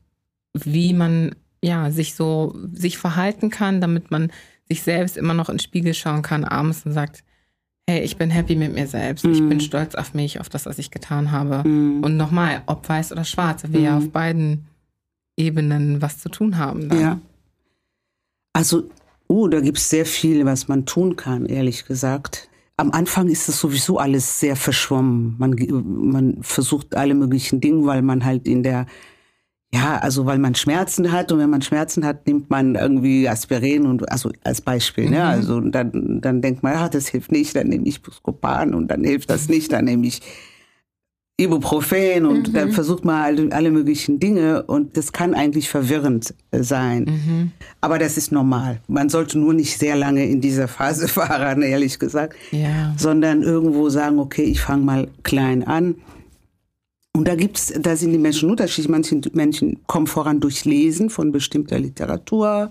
wie 0.54 0.92
man 0.92 1.34
ja 1.62 1.90
sich 1.90 2.14
so 2.14 2.56
sich 2.72 2.98
verhalten 2.98 3.50
kann, 3.50 3.80
damit 3.80 4.10
man 4.10 4.32
sich 4.66 4.82
selbst 4.82 5.16
immer 5.16 5.34
noch 5.34 5.50
ins 5.50 5.62
Spiegel 5.62 5.94
schauen 5.94 6.22
kann 6.22 6.44
abends 6.44 6.86
und 6.86 6.92
sagt, 6.92 7.22
hey, 7.90 8.02
ich 8.02 8.16
bin 8.16 8.30
happy 8.30 8.54
mit 8.54 8.72
mir 8.72 8.86
selbst. 8.86 9.24
Mm. 9.24 9.32
Ich 9.32 9.38
bin 9.40 9.58
mm. 9.58 9.60
stolz 9.60 9.94
auf 9.94 10.14
mich, 10.14 10.40
auf 10.40 10.48
das, 10.48 10.66
was 10.66 10.78
ich 10.78 10.90
getan 10.90 11.32
habe. 11.32 11.68
Mm. 11.68 12.04
Und 12.04 12.16
nochmal, 12.16 12.62
ob 12.66 12.88
weiß 12.88 13.12
oder 13.12 13.24
schwarz, 13.24 13.64
wir 13.66 13.80
mm. 13.80 13.84
ja 13.84 13.98
auf 13.98 14.10
beiden 14.10 14.66
Ebenen 15.36 16.00
was 16.00 16.18
zu 16.18 16.28
tun 16.28 16.56
haben. 16.56 16.88
Dann. 16.88 17.00
Ja. 17.00 17.20
Also, 18.52 18.84
oh, 19.26 19.48
da 19.48 19.60
gibt 19.60 19.78
es 19.78 19.88
sehr 19.88 20.06
viel, 20.06 20.44
was 20.44 20.68
man 20.68 20.86
tun 20.86 21.16
kann, 21.16 21.46
ehrlich 21.46 21.84
gesagt. 21.84 22.48
Am 22.76 22.92
Anfang 22.92 23.28
ist 23.28 23.48
es 23.48 23.60
sowieso 23.60 23.98
alles 23.98 24.40
sehr 24.40 24.56
verschwommen. 24.56 25.34
Man, 25.38 25.56
man 25.84 26.38
versucht 26.42 26.94
alle 26.94 27.14
möglichen 27.14 27.60
Dinge, 27.60 27.86
weil 27.86 28.02
man 28.02 28.24
halt 28.24 28.46
in 28.46 28.62
der 28.62 28.86
ja, 29.72 29.98
also 29.98 30.26
weil 30.26 30.38
man 30.38 30.56
Schmerzen 30.56 31.12
hat 31.12 31.30
und 31.30 31.38
wenn 31.38 31.50
man 31.50 31.62
Schmerzen 31.62 32.04
hat, 32.04 32.26
nimmt 32.26 32.50
man 32.50 32.74
irgendwie 32.74 33.28
Aspirin 33.28 33.86
und 33.86 34.10
also 34.10 34.30
als 34.42 34.60
Beispiel, 34.60 35.04
ne? 35.04 35.10
mhm. 35.10 35.16
ne? 35.16 35.24
Also 35.24 35.60
dann, 35.60 36.20
dann 36.20 36.42
denkt 36.42 36.62
man, 36.62 36.74
ja, 36.74 36.88
das 36.88 37.08
hilft 37.08 37.30
nicht, 37.30 37.54
dann 37.54 37.68
nehme 37.68 37.86
ich 37.86 38.02
Buscopan 38.02 38.74
und 38.74 38.88
dann 38.88 39.04
hilft 39.04 39.30
das 39.30 39.48
nicht, 39.48 39.70
dann 39.72 39.84
nehme 39.84 40.06
ich 40.06 40.22
Ibuprofen 41.40 42.26
und 42.26 42.48
mhm. 42.48 42.52
dann 42.52 42.72
versucht 42.72 43.04
man 43.04 43.22
alle, 43.22 43.52
alle, 43.52 43.70
möglichen 43.70 44.18
Dinge 44.18 44.64
und 44.64 44.96
das 44.96 45.12
kann 45.12 45.34
eigentlich 45.34 45.68
verwirrend 45.68 46.34
sein. 46.52 47.04
Mhm. 47.04 47.52
Aber 47.80 47.98
das 47.98 48.16
ist 48.18 48.30
normal. 48.32 48.80
Man 48.88 49.08
sollte 49.08 49.38
nur 49.38 49.54
nicht 49.54 49.78
sehr 49.78 49.96
lange 49.96 50.28
in 50.28 50.40
dieser 50.40 50.68
Phase 50.68 51.06
fahren, 51.08 51.62
ehrlich 51.62 51.98
gesagt, 52.00 52.34
ja. 52.50 52.92
sondern 52.98 53.42
irgendwo 53.42 53.88
sagen, 53.88 54.18
okay, 54.18 54.42
ich 54.42 54.60
fange 54.60 54.84
mal 54.84 55.08
klein 55.22 55.64
an 55.66 55.94
und 57.16 57.26
da 57.26 57.34
gibt's, 57.34 57.72
da 57.78 57.96
sind 57.96 58.12
die 58.12 58.18
Menschen 58.18 58.50
unterschiedlich. 58.50 58.88
Manche 58.88 59.20
Menschen 59.32 59.86
kommen 59.86 60.06
voran 60.06 60.40
durchs 60.40 60.64
Lesen 60.64 61.10
von 61.10 61.32
bestimmter 61.32 61.78
Literatur. 61.78 62.70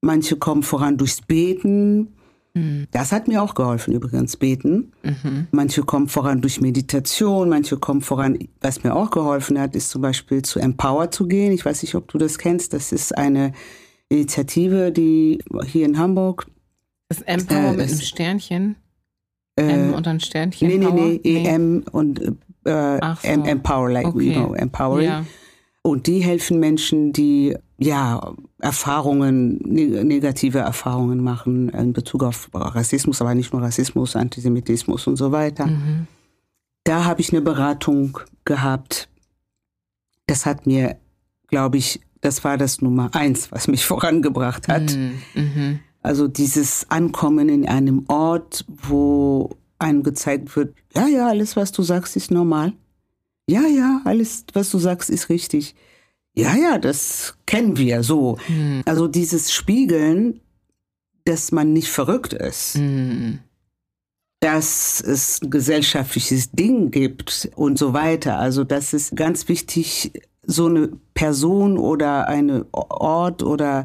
Manche 0.00 0.36
kommen 0.36 0.62
voran 0.62 0.98
durchs 0.98 1.22
Beten. 1.22 2.14
Mhm. 2.54 2.88
Das 2.90 3.12
hat 3.12 3.28
mir 3.28 3.42
auch 3.42 3.54
geholfen, 3.54 3.94
übrigens, 3.94 4.36
beten. 4.36 4.92
Mhm. 5.02 5.46
Manche 5.52 5.82
kommen 5.82 6.08
voran 6.08 6.40
durch 6.40 6.60
Meditation, 6.60 7.48
manche 7.48 7.78
kommen 7.78 8.02
voran, 8.02 8.38
was 8.60 8.82
mir 8.82 8.94
auch 8.94 9.10
geholfen 9.10 9.58
hat, 9.58 9.74
ist 9.74 9.90
zum 9.90 10.02
Beispiel 10.02 10.42
zu 10.42 10.58
Empower 10.58 11.10
zu 11.10 11.26
gehen. 11.26 11.52
Ich 11.52 11.64
weiß 11.64 11.82
nicht, 11.82 11.94
ob 11.94 12.08
du 12.08 12.18
das 12.18 12.38
kennst. 12.38 12.72
Das 12.72 12.92
ist 12.92 13.16
eine 13.16 13.52
Initiative, 14.08 14.92
die 14.92 15.38
hier 15.66 15.86
in 15.86 15.98
Hamburg. 15.98 16.46
Das 17.08 17.22
Empower 17.22 17.56
äh, 17.56 17.76
mit 17.76 17.88
einem 17.88 18.00
Sternchen? 18.00 18.76
Äh, 19.56 19.62
M 19.62 19.94
und 19.94 20.06
ein 20.06 20.20
Sternchen? 20.20 20.68
Nee, 20.68 20.78
nee, 20.78 20.90
nee, 20.90 21.20
nee. 21.22 21.46
EM 21.46 21.84
und 21.92 22.20
äh, 22.64 22.98
so. 23.22 23.28
Empower, 23.28 23.90
like, 23.90 24.06
okay. 24.06 24.32
you 24.32 24.32
know, 24.32 24.54
empowering. 24.54 25.06
Ja. 25.06 25.24
Und 25.82 26.06
die 26.06 26.20
helfen 26.20 26.60
Menschen, 26.60 27.12
die 27.12 27.56
ja 27.78 28.34
Erfahrungen, 28.60 29.58
negative 29.58 30.60
Erfahrungen 30.60 31.22
machen 31.22 31.68
in 31.70 31.92
Bezug 31.92 32.22
auf 32.22 32.48
Rassismus, 32.54 33.20
aber 33.20 33.34
nicht 33.34 33.52
nur 33.52 33.62
Rassismus, 33.62 34.14
Antisemitismus 34.14 35.08
und 35.08 35.16
so 35.16 35.32
weiter. 35.32 35.66
Mhm. 35.66 36.06
Da 36.84 37.04
habe 37.04 37.20
ich 37.20 37.32
eine 37.32 37.42
Beratung 37.42 38.18
gehabt. 38.44 39.08
Das 40.26 40.46
hat 40.46 40.66
mir, 40.66 40.96
glaube 41.48 41.78
ich, 41.78 42.00
das 42.20 42.44
war 42.44 42.56
das 42.56 42.80
Nummer 42.80 43.10
eins, 43.12 43.50
was 43.50 43.66
mich 43.66 43.84
vorangebracht 43.86 44.68
hat. 44.68 44.94
Mhm. 44.94 45.22
Mhm. 45.34 45.80
Also 46.02 46.28
dieses 46.28 46.88
Ankommen 46.90 47.48
in 47.48 47.68
einem 47.68 48.04
Ort, 48.08 48.64
wo 48.68 49.50
einem 49.82 50.02
gezeigt 50.02 50.54
wird, 50.56 50.74
ja, 50.94 51.06
ja, 51.06 51.28
alles, 51.28 51.56
was 51.56 51.72
du 51.72 51.82
sagst, 51.82 52.16
ist 52.16 52.30
normal. 52.30 52.72
Ja, 53.48 53.62
ja, 53.62 54.00
alles, 54.04 54.44
was 54.52 54.70
du 54.70 54.78
sagst, 54.78 55.10
ist 55.10 55.28
richtig. 55.28 55.74
Ja, 56.34 56.54
ja, 56.54 56.78
das 56.78 57.34
kennen 57.46 57.76
wir 57.76 58.02
so. 58.02 58.38
Mhm. 58.48 58.82
Also 58.86 59.06
dieses 59.08 59.52
Spiegeln, 59.52 60.40
dass 61.24 61.52
man 61.52 61.72
nicht 61.72 61.88
verrückt 61.88 62.32
ist. 62.32 62.76
Mhm. 62.76 63.40
Dass 64.40 65.00
es 65.00 65.42
ein 65.42 65.50
gesellschaftliches 65.50 66.50
Ding 66.52 66.90
gibt 66.90 67.50
und 67.54 67.78
so 67.78 67.92
weiter. 67.92 68.38
Also 68.38 68.64
das 68.64 68.92
ist 68.92 69.14
ganz 69.14 69.48
wichtig, 69.48 70.12
so 70.44 70.66
eine 70.66 70.88
Person 71.14 71.78
oder 71.78 72.28
eine 72.28 72.66
Ort 72.72 73.42
oder 73.42 73.84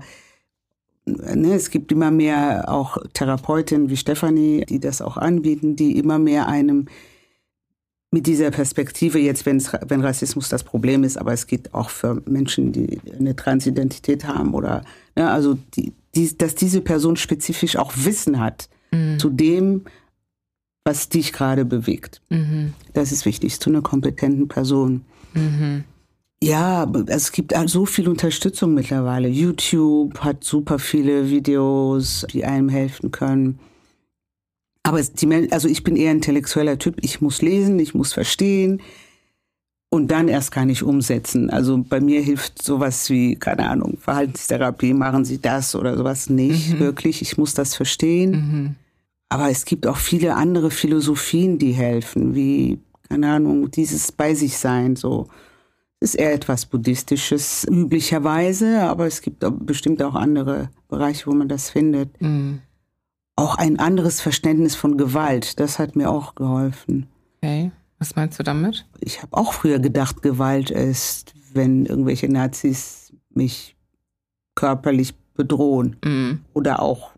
es 1.08 1.70
gibt 1.70 1.92
immer 1.92 2.12
mehr 2.12 2.66
auch 2.68 2.98
Therapeutinnen 3.14 3.90
wie 3.90 3.98
Stefanie, 3.98 4.66
die 4.66 4.80
das 4.80 5.02
auch 5.02 5.18
anbieten, 5.18 5.76
die 5.76 5.98
immer 5.98 6.20
mehr 6.20 6.48
einem 6.48 6.88
mit 8.12 8.26
dieser 8.26 8.52
Perspektive 8.52 9.20
jetzt, 9.20 9.46
wenn's, 9.46 9.72
wenn 9.88 10.02
Rassismus 10.02 10.50
das 10.50 10.64
Problem 10.64 11.04
ist, 11.04 11.18
aber 11.18 11.34
es 11.34 11.46
geht 11.46 11.74
auch 11.74 11.90
für 11.90 12.22
Menschen, 12.26 12.72
die 12.72 13.00
eine 13.18 13.36
Transidentität 13.36 14.26
haben 14.26 14.54
oder, 14.54 14.84
ne, 15.16 15.30
also 15.30 15.58
die, 15.76 15.94
die, 16.16 16.38
dass 16.38 16.56
diese 16.56 16.82
Person 16.82 17.18
spezifisch 17.18 17.76
auch 17.76 17.94
Wissen 17.96 18.40
hat 18.40 18.70
mhm. 18.92 19.20
zu 19.20 19.30
dem, 19.30 19.84
was 20.86 21.10
dich 21.10 21.34
gerade 21.34 21.66
bewegt. 21.66 22.22
Mhm. 22.30 22.74
Das 22.94 23.12
ist 23.12 23.26
wichtig, 23.26 23.60
zu 23.60 23.70
einer 23.70 23.82
kompetenten 23.82 24.48
Person. 24.48 25.04
Mhm. 25.34 25.84
Ja, 26.42 26.92
es 27.08 27.32
gibt 27.32 27.54
so 27.66 27.86
viel 27.86 28.08
Unterstützung 28.08 28.74
mittlerweile. 28.74 29.28
YouTube 29.28 30.20
hat 30.20 30.44
super 30.44 30.78
viele 30.78 31.30
Videos, 31.30 32.28
die 32.32 32.46
einem 32.46 32.70
helfen 32.70 33.12
können. 33.12 33.60
Aber 34.84 35.02
die, 35.02 35.52
also 35.52 35.68
ich 35.68 35.84
bin 35.84 35.96
eher 35.96 36.12
ein 36.12 36.18
intellektueller 36.18 36.78
Typ. 36.78 36.98
Ich 37.02 37.22
muss 37.22 37.42
lesen, 37.42 37.80
ich 37.80 37.96
muss 37.96 38.14
verstehen 38.14 38.82
und 39.90 40.12
dann 40.12 40.28
erst 40.28 40.52
kann 40.52 40.70
ich 40.70 40.84
umsetzen. 40.84 41.50
Also 41.50 41.78
bei 41.78 42.00
mir 42.00 42.22
hilft 42.22 42.62
sowas 42.62 43.10
wie, 43.10 43.36
keine 43.36 43.70
Ahnung, 43.70 43.98
Verhaltenstherapie, 44.00 44.94
machen 44.94 45.26
Sie 45.26 45.42
das 45.42 45.76
oder 45.76 45.98
sowas 45.98 46.30
nicht 46.30 46.76
mhm. 46.76 46.80
wirklich. 46.80 47.22
Ich 47.22 47.38
muss 47.38 47.54
das 47.54 47.76
verstehen. 47.76 48.32
Mhm. 48.32 48.76
Aber 49.30 49.50
es 49.50 49.66
gibt 49.66 49.88
auch 49.88 49.98
viele 49.98 50.36
andere 50.36 50.72
Philosophien, 50.72 51.58
die 51.58 51.74
helfen, 51.74 52.36
wie, 52.36 52.80
keine 53.10 53.32
Ahnung, 53.32 53.72
dieses 53.72 54.12
bei 54.12 54.36
sich 54.36 54.58
sein, 54.58 54.96
so 54.96 55.28
ist 56.00 56.16
eher 56.16 56.34
etwas 56.34 56.66
Buddhistisches 56.66 57.66
üblicherweise, 57.70 58.82
aber 58.84 59.08
es 59.08 59.22
gibt 59.22 59.44
bestimmt 59.66 60.02
auch 60.04 60.16
andere 60.16 60.70
Bereiche, 60.88 61.28
wo 61.28 61.34
man 61.34 61.50
das 61.50 61.70
findet. 61.70 62.22
Mhm. 62.22 62.62
Auch 63.36 63.56
ein 63.56 63.80
anderes 63.80 64.22
Verständnis 64.22 64.76
von 64.76 64.98
Gewalt, 64.98 65.60
das 65.60 65.80
hat 65.80 65.96
mir 65.96 66.10
auch 66.10 66.36
geholfen. 66.36 67.08
Okay, 67.38 67.72
was 68.00 68.16
meinst 68.16 68.40
du 68.40 68.44
damit? 68.44 68.86
Ich 69.00 69.22
habe 69.22 69.36
auch 69.36 69.54
früher 69.54 69.80
gedacht, 69.80 70.22
Gewalt 70.22 70.70
ist, 70.70 71.34
wenn 71.54 71.86
irgendwelche 71.86 72.32
Nazis 72.32 73.14
mich 73.30 73.76
körperlich 74.56 75.16
bedrohen 75.36 75.98
mhm. 76.04 76.42
oder 76.54 76.82
auch 76.82 77.12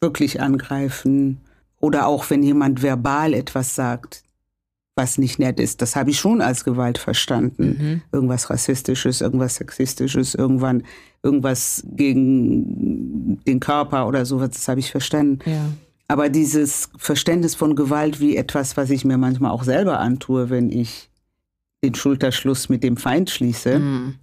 wirklich 0.00 0.40
angreifen 0.40 1.40
oder 1.80 2.06
auch 2.06 2.28
wenn 2.30 2.42
jemand 2.42 2.82
verbal 2.82 3.34
etwas 3.34 3.74
sagt 3.74 4.22
was 4.98 5.16
nicht 5.16 5.38
nett 5.38 5.58
ist. 5.60 5.80
Das 5.80 5.96
habe 5.96 6.10
ich 6.10 6.18
schon 6.18 6.42
als 6.42 6.64
Gewalt 6.64 6.98
verstanden. 6.98 7.76
Mhm. 7.78 8.02
Irgendwas 8.12 8.50
Rassistisches, 8.50 9.22
irgendwas 9.22 9.54
Sexistisches, 9.54 10.34
irgendwann 10.34 10.82
irgendwas 11.22 11.84
gegen 11.86 13.40
den 13.44 13.60
Körper 13.60 14.06
oder 14.06 14.26
sowas, 14.26 14.50
das 14.50 14.68
habe 14.68 14.80
ich 14.80 14.90
verstanden. 14.90 15.38
Ja. 15.48 15.72
Aber 16.08 16.28
dieses 16.28 16.90
Verständnis 16.96 17.54
von 17.54 17.76
Gewalt 17.76 18.18
wie 18.18 18.36
etwas, 18.36 18.76
was 18.76 18.90
ich 18.90 19.04
mir 19.04 19.18
manchmal 19.18 19.52
auch 19.52 19.62
selber 19.62 20.00
antue, 20.00 20.50
wenn 20.50 20.70
ich 20.70 21.10
den 21.84 21.94
Schulterschluss 21.94 22.68
mit 22.68 22.82
dem 22.82 22.96
Feind 22.96 23.30
schließe, 23.30 23.78
mhm. 23.78 24.14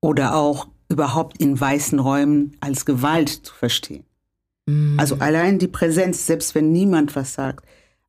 oder 0.00 0.36
auch 0.36 0.68
überhaupt 0.88 1.38
in 1.38 1.58
weißen 1.58 1.98
Räumen 1.98 2.56
als 2.60 2.86
Gewalt 2.86 3.28
zu 3.28 3.54
verstehen. 3.54 4.04
Mhm. 4.66 4.94
Also 4.98 5.16
allein 5.16 5.58
die 5.58 5.68
Präsenz, 5.68 6.26
selbst 6.26 6.54
wenn 6.54 6.70
niemand 6.70 7.16
was 7.16 7.34
sagt, 7.34 7.64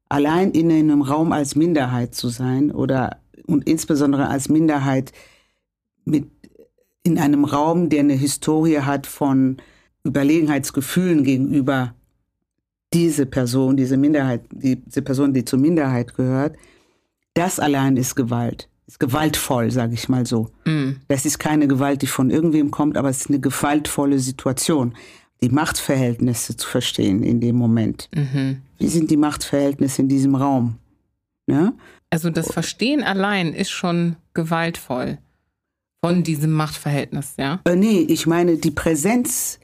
allein 0.10 0.52
in 0.52 0.72
einem 0.72 1.02
Raum 1.02 1.32
als 1.32 1.56
Minderheit 1.56 2.16
zu 2.16 2.30
sein 2.30 2.72
oder 2.72 3.20
und 3.46 3.68
insbesondere 3.68 4.28
als 4.28 4.50
Minderheit 4.50 5.12
mit 6.06 6.28
in 7.04 7.18
einem 7.18 7.46
Raum, 7.46 7.90
der 7.90 8.02
eine 8.02 8.14
Historie 8.14 8.80
hat 8.80 9.08
von 9.08 9.58
Überlegenheitsgefühlen 10.04 11.24
gegenüber 11.24 11.96
diese 12.94 13.26
Person, 13.26 13.78
diese 13.78 13.98
Minderheit, 13.98 14.42
diese 14.52 15.02
Person, 15.02 15.34
die 15.34 15.46
zur 15.46 15.60
Minderheit 15.60 16.16
gehört, 16.16 16.58
das 17.34 17.60
allein 17.60 17.96
ist 17.98 18.16
Gewalt. 18.16 18.68
Ist 18.86 19.00
gewaltvoll, 19.00 19.70
sage 19.72 19.94
ich 19.94 20.10
mal 20.10 20.26
so. 20.26 20.50
Mm. 20.66 20.94
Das 21.08 21.26
ist 21.26 21.38
keine 21.38 21.68
Gewalt, 21.68 22.02
die 22.02 22.08
von 22.08 22.32
irgendwem 22.32 22.72
kommt, 22.72 22.98
aber 22.98 23.10
es 23.10 23.22
ist 23.22 23.30
eine 23.30 23.40
gewaltvolle 23.40 24.20
Situation 24.20 24.96
die 25.42 25.50
Machtverhältnisse 25.50 26.58
zu 26.58 26.68
verstehen 26.68 27.24
in 27.24 27.40
dem 27.40 27.56
Moment. 27.56 28.10
Mhm. 28.14 28.62
Wie 28.80 28.88
sind 28.88 29.12
die 29.12 29.18
Machtverhältnisse 29.18 30.02
in 30.02 30.10
diesem 30.10 30.36
Raum? 30.36 30.78
Ja? 31.48 31.74
Also 32.10 32.30
das 32.30 32.52
Verstehen 32.52 33.04
allein 33.04 33.54
ist 33.54 33.70
schon 33.70 34.16
gewaltvoll 34.34 35.20
von 36.04 36.24
diesem 36.24 36.54
Machtverhältnis, 36.54 37.34
ja? 37.38 37.60
Äh, 37.66 37.76
nee, 37.76 38.00
ich 38.00 38.26
meine 38.26 38.58
die 38.58 38.72
Präsenz 38.72 39.60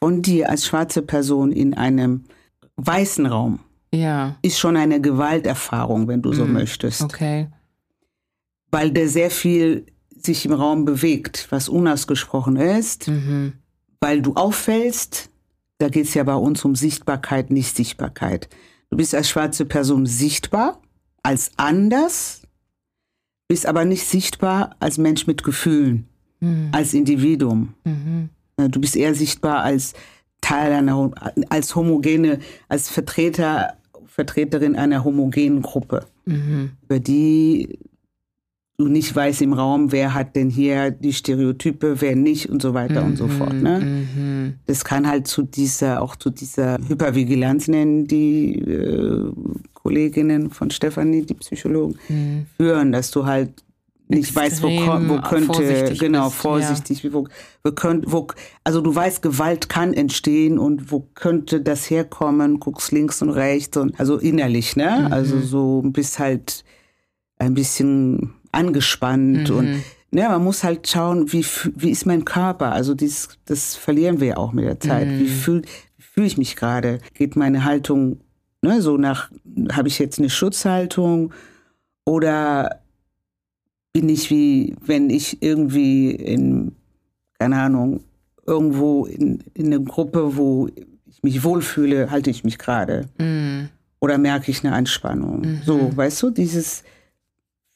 von 0.00 0.22
dir 0.22 0.48
als 0.48 0.66
schwarze 0.66 1.02
Person 1.02 1.50
in 1.52 1.74
einem 1.74 2.24
weißen 2.76 3.26
Raum 3.26 3.60
ja. 3.92 4.36
ist 4.42 4.58
schon 4.58 4.76
eine 4.76 5.00
Gewalterfahrung, 5.00 6.08
wenn 6.08 6.22
du 6.22 6.32
so 6.32 6.44
mhm. 6.44 6.52
möchtest. 6.54 7.02
Okay. 7.02 7.48
Weil 8.70 8.92
der 8.92 9.08
sehr 9.08 9.30
viel 9.30 9.86
sich 10.16 10.46
im 10.46 10.52
Raum 10.52 10.84
bewegt, 10.84 11.48
was 11.50 11.68
unausgesprochen 11.68 12.56
ist. 12.56 13.08
Mhm 13.08 13.54
weil 14.02 14.20
du 14.20 14.34
auffällst. 14.34 15.30
Da 15.82 15.88
geht 15.88 16.06
es 16.06 16.14
ja 16.14 16.22
bei 16.22 16.36
uns 16.36 16.64
um 16.64 16.76
Sichtbarkeit, 16.76 17.50
nicht 17.50 17.74
Sichtbarkeit. 17.74 18.48
Du 18.88 18.96
bist 18.96 19.16
als 19.16 19.28
schwarze 19.28 19.64
Person 19.64 20.06
sichtbar, 20.06 20.80
als 21.24 21.50
anders, 21.56 22.42
bist 23.48 23.66
aber 23.66 23.84
nicht 23.84 24.06
sichtbar 24.06 24.76
als 24.78 24.96
Mensch 24.96 25.26
mit 25.26 25.42
Gefühlen, 25.42 26.06
mhm. 26.38 26.68
als 26.70 26.94
Individuum. 26.94 27.74
Mhm. 27.82 28.28
Du 28.70 28.80
bist 28.80 28.94
eher 28.94 29.16
sichtbar 29.16 29.64
als 29.64 29.94
Teil 30.40 30.72
einer, 30.72 31.10
als 31.48 31.74
homogene, 31.74 32.38
als 32.68 32.88
Vertreter, 32.88 33.76
Vertreterin 34.06 34.76
einer 34.76 35.02
homogenen 35.02 35.62
Gruppe, 35.62 36.06
mhm. 36.26 36.70
über 36.84 37.00
die 37.00 37.76
du 38.82 38.88
nicht 38.88 39.14
weißt 39.14 39.42
im 39.42 39.52
Raum, 39.52 39.92
wer 39.92 40.14
hat 40.14 40.36
denn 40.36 40.50
hier 40.50 40.90
die 40.90 41.12
Stereotype, 41.12 42.00
wer 42.00 42.16
nicht 42.16 42.50
und 42.50 42.60
so 42.60 42.74
weiter 42.74 43.02
mhm, 43.02 43.06
und 43.06 43.16
so 43.16 43.26
mhm, 43.26 43.30
fort. 43.30 43.54
Ne? 43.54 43.80
Mhm. 43.80 44.54
Das 44.66 44.84
kann 44.84 45.08
halt 45.08 45.26
zu 45.26 45.42
dieser, 45.42 46.02
auch 46.02 46.16
zu 46.16 46.30
dieser 46.30 46.78
Hypervigilanz 46.86 47.68
nennen, 47.68 48.06
die 48.06 48.58
äh, 48.58 49.32
Kolleginnen 49.72 50.50
von 50.50 50.70
Stefanie, 50.70 51.22
die 51.22 51.34
Psychologen, 51.34 51.96
mhm. 52.08 52.46
führen, 52.56 52.92
dass 52.92 53.10
du 53.10 53.24
halt 53.24 53.50
nicht 54.08 54.34
weißt, 54.34 54.62
wo, 54.62 54.68
wo 54.68 55.20
könnte, 55.22 55.94
genau, 55.98 56.26
bist, 56.26 56.36
vorsichtig, 56.36 57.02
ja. 57.02 57.12
wo, 57.12 57.26
wo 57.64 57.72
könnte, 57.72 58.12
wo, 58.12 58.26
also 58.62 58.80
du 58.80 58.94
weißt, 58.94 59.22
Gewalt 59.22 59.68
kann 59.68 59.94
entstehen 59.94 60.58
und 60.58 60.90
wo 60.92 61.08
könnte 61.14 61.60
das 61.60 61.88
herkommen, 61.88 62.60
guckst 62.60 62.92
links 62.92 63.22
und 63.22 63.30
rechts 63.30 63.76
und, 63.76 63.98
also 63.98 64.18
innerlich, 64.18 64.76
ne, 64.76 65.06
mhm. 65.06 65.12
also 65.12 65.40
so 65.40 65.82
bist 65.82 66.18
halt 66.18 66.64
ein 67.38 67.54
bisschen 67.54 68.34
angespannt 68.52 69.50
mhm. 69.50 69.56
und 69.56 69.66
ne, 70.10 70.28
man 70.28 70.44
muss 70.44 70.62
halt 70.62 70.86
schauen, 70.88 71.32
wie, 71.32 71.44
wie 71.74 71.90
ist 71.90 72.06
mein 72.06 72.24
Körper? 72.24 72.72
Also 72.72 72.94
dieses, 72.94 73.30
das 73.46 73.74
verlieren 73.74 74.20
wir 74.20 74.28
ja 74.28 74.36
auch 74.36 74.52
mit 74.52 74.64
der 74.64 74.80
Zeit. 74.80 75.08
Mhm. 75.08 75.18
Wie 75.18 75.28
fühle 75.28 75.62
fühl 75.98 76.24
ich 76.24 76.36
mich 76.36 76.56
gerade? 76.56 76.98
Geht 77.14 77.36
meine 77.36 77.64
Haltung 77.64 78.20
ne, 78.62 78.80
so 78.80 78.96
nach, 78.96 79.30
habe 79.72 79.88
ich 79.88 79.98
jetzt 79.98 80.18
eine 80.18 80.30
Schutzhaltung 80.30 81.32
oder 82.04 82.82
bin 83.92 84.08
ich 84.08 84.30
wie, 84.30 84.74
wenn 84.84 85.10
ich 85.10 85.42
irgendwie 85.42 86.12
in, 86.12 86.72
keine 87.38 87.60
Ahnung, 87.60 88.00
irgendwo 88.46 89.04
in, 89.04 89.42
in 89.54 89.66
einer 89.66 89.80
Gruppe, 89.80 90.36
wo 90.36 90.68
ich 91.06 91.22
mich 91.22 91.44
wohlfühle, 91.44 92.10
halte 92.10 92.30
ich 92.30 92.44
mich 92.44 92.58
gerade. 92.58 93.08
Mhm. 93.18 93.68
Oder 94.00 94.18
merke 94.18 94.50
ich 94.50 94.64
eine 94.64 94.74
Anspannung? 94.74 95.40
Mhm. 95.40 95.60
So, 95.64 95.96
weißt 95.96 96.22
du, 96.22 96.30
dieses, 96.30 96.82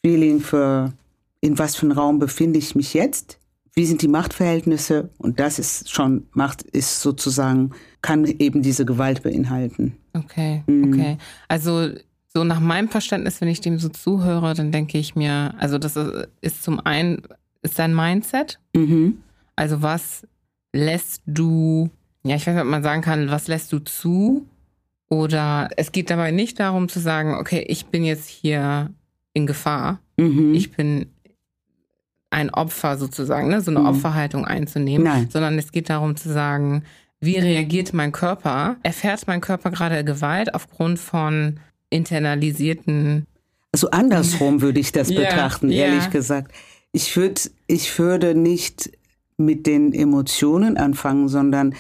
Feeling 0.07 0.39
für, 0.39 0.93
in 1.41 1.59
was 1.59 1.75
für 1.75 1.87
einem 1.87 1.99
Raum 1.99 2.21
befinde 2.21 2.61
ich 2.61 2.77
mich 2.77 2.95
jetzt? 2.95 3.41
Wie 3.75 3.85
sind 3.85 4.03
die 4.03 4.09
Machtverhältnisse? 4.09 5.11
Und 5.19 5.41
das 5.41 5.59
ist 5.59 5.91
schon, 5.91 6.29
Macht 6.31 6.63
ist 6.63 7.01
sozusagen, 7.01 7.73
kann 8.03 8.25
eben 8.25 8.63
diese 8.63 8.85
Gewalt 8.85 9.25
beinhalten. 9.25 9.97
Okay, 10.13 10.63
mhm. 10.69 10.93
okay. 10.95 11.19
Also 11.49 11.89
so 12.33 12.45
nach 12.45 12.61
meinem 12.61 12.89
Verständnis, 12.89 13.41
wenn 13.41 13.49
ich 13.49 13.61
dem 13.61 13.81
so 13.81 13.89
zuhöre, 13.89 14.55
dann 14.55 14.71
denke 14.71 14.97
ich 14.97 15.17
mir, 15.17 15.55
also 15.59 15.77
das 15.77 15.99
ist 16.41 16.63
zum 16.63 16.79
einen, 16.79 17.23
ist 17.63 17.77
dein 17.77 17.93
Mindset. 17.93 18.61
Mhm. 18.77 19.19
Also 19.57 19.83
was 19.83 20.25
lässt 20.73 21.23
du, 21.27 21.91
ja, 22.23 22.37
ich 22.37 22.47
weiß 22.47 22.55
nicht, 22.55 22.63
ob 22.63 22.71
man 22.71 22.85
sagen 22.85 23.03
kann, 23.03 23.29
was 23.29 23.49
lässt 23.49 23.73
du 23.73 23.81
zu? 23.81 24.47
Oder 25.09 25.69
es 25.77 25.91
geht 25.91 26.11
dabei 26.11 26.31
nicht 26.31 26.61
darum 26.61 26.89
zu 26.89 27.01
sagen, 27.01 27.35
okay, 27.35 27.65
ich 27.67 27.87
bin 27.87 28.05
jetzt 28.05 28.29
hier 28.29 28.91
in 29.37 29.47
Gefahr. 29.47 30.01
Mhm. 30.17 30.55
Ich 30.55 30.73
bin 30.73 31.13
ein 32.31 32.49
Opfer 32.49 32.97
sozusagen, 32.97 33.49
ne? 33.49 33.61
so 33.61 33.71
eine 33.71 33.81
mhm. 33.81 33.87
Opferhaltung 33.87 34.47
einzunehmen, 34.47 35.07
Nein. 35.07 35.29
sondern 35.31 35.59
es 35.59 35.73
geht 35.73 35.91
darum 35.91 36.17
zu 36.17 36.33
sagen, 36.33 36.85
wie 37.21 37.37
reagiert 37.37 37.93
mein 37.93 38.13
Körper? 38.13 38.77
Erfährt 38.83 39.27
mein 39.27 39.43
Körper 39.43 39.71
gerade 39.71 40.03
Gewalt 40.05 40.55
aufgrund 40.55 40.99
von 40.99 41.61
internalisierten. 41.91 43.27
Also 43.73 43.91
andersrum 43.91 44.61
würde 44.63 44.81
ich 44.81 44.93
das 44.93 45.11
yeah, 45.11 45.21
betrachten, 45.21 45.71
ehrlich 45.71 46.05
yeah. 46.05 46.11
gesagt. 46.11 46.53
Ich 46.93 47.15
würde, 47.15 47.41
ich 47.67 47.99
würde 47.99 48.35
nicht 48.35 48.91
mit 49.37 49.67
den 49.67 49.93
Emotionen 49.93 50.79
anfangen, 50.79 51.29
sondern 51.29 51.75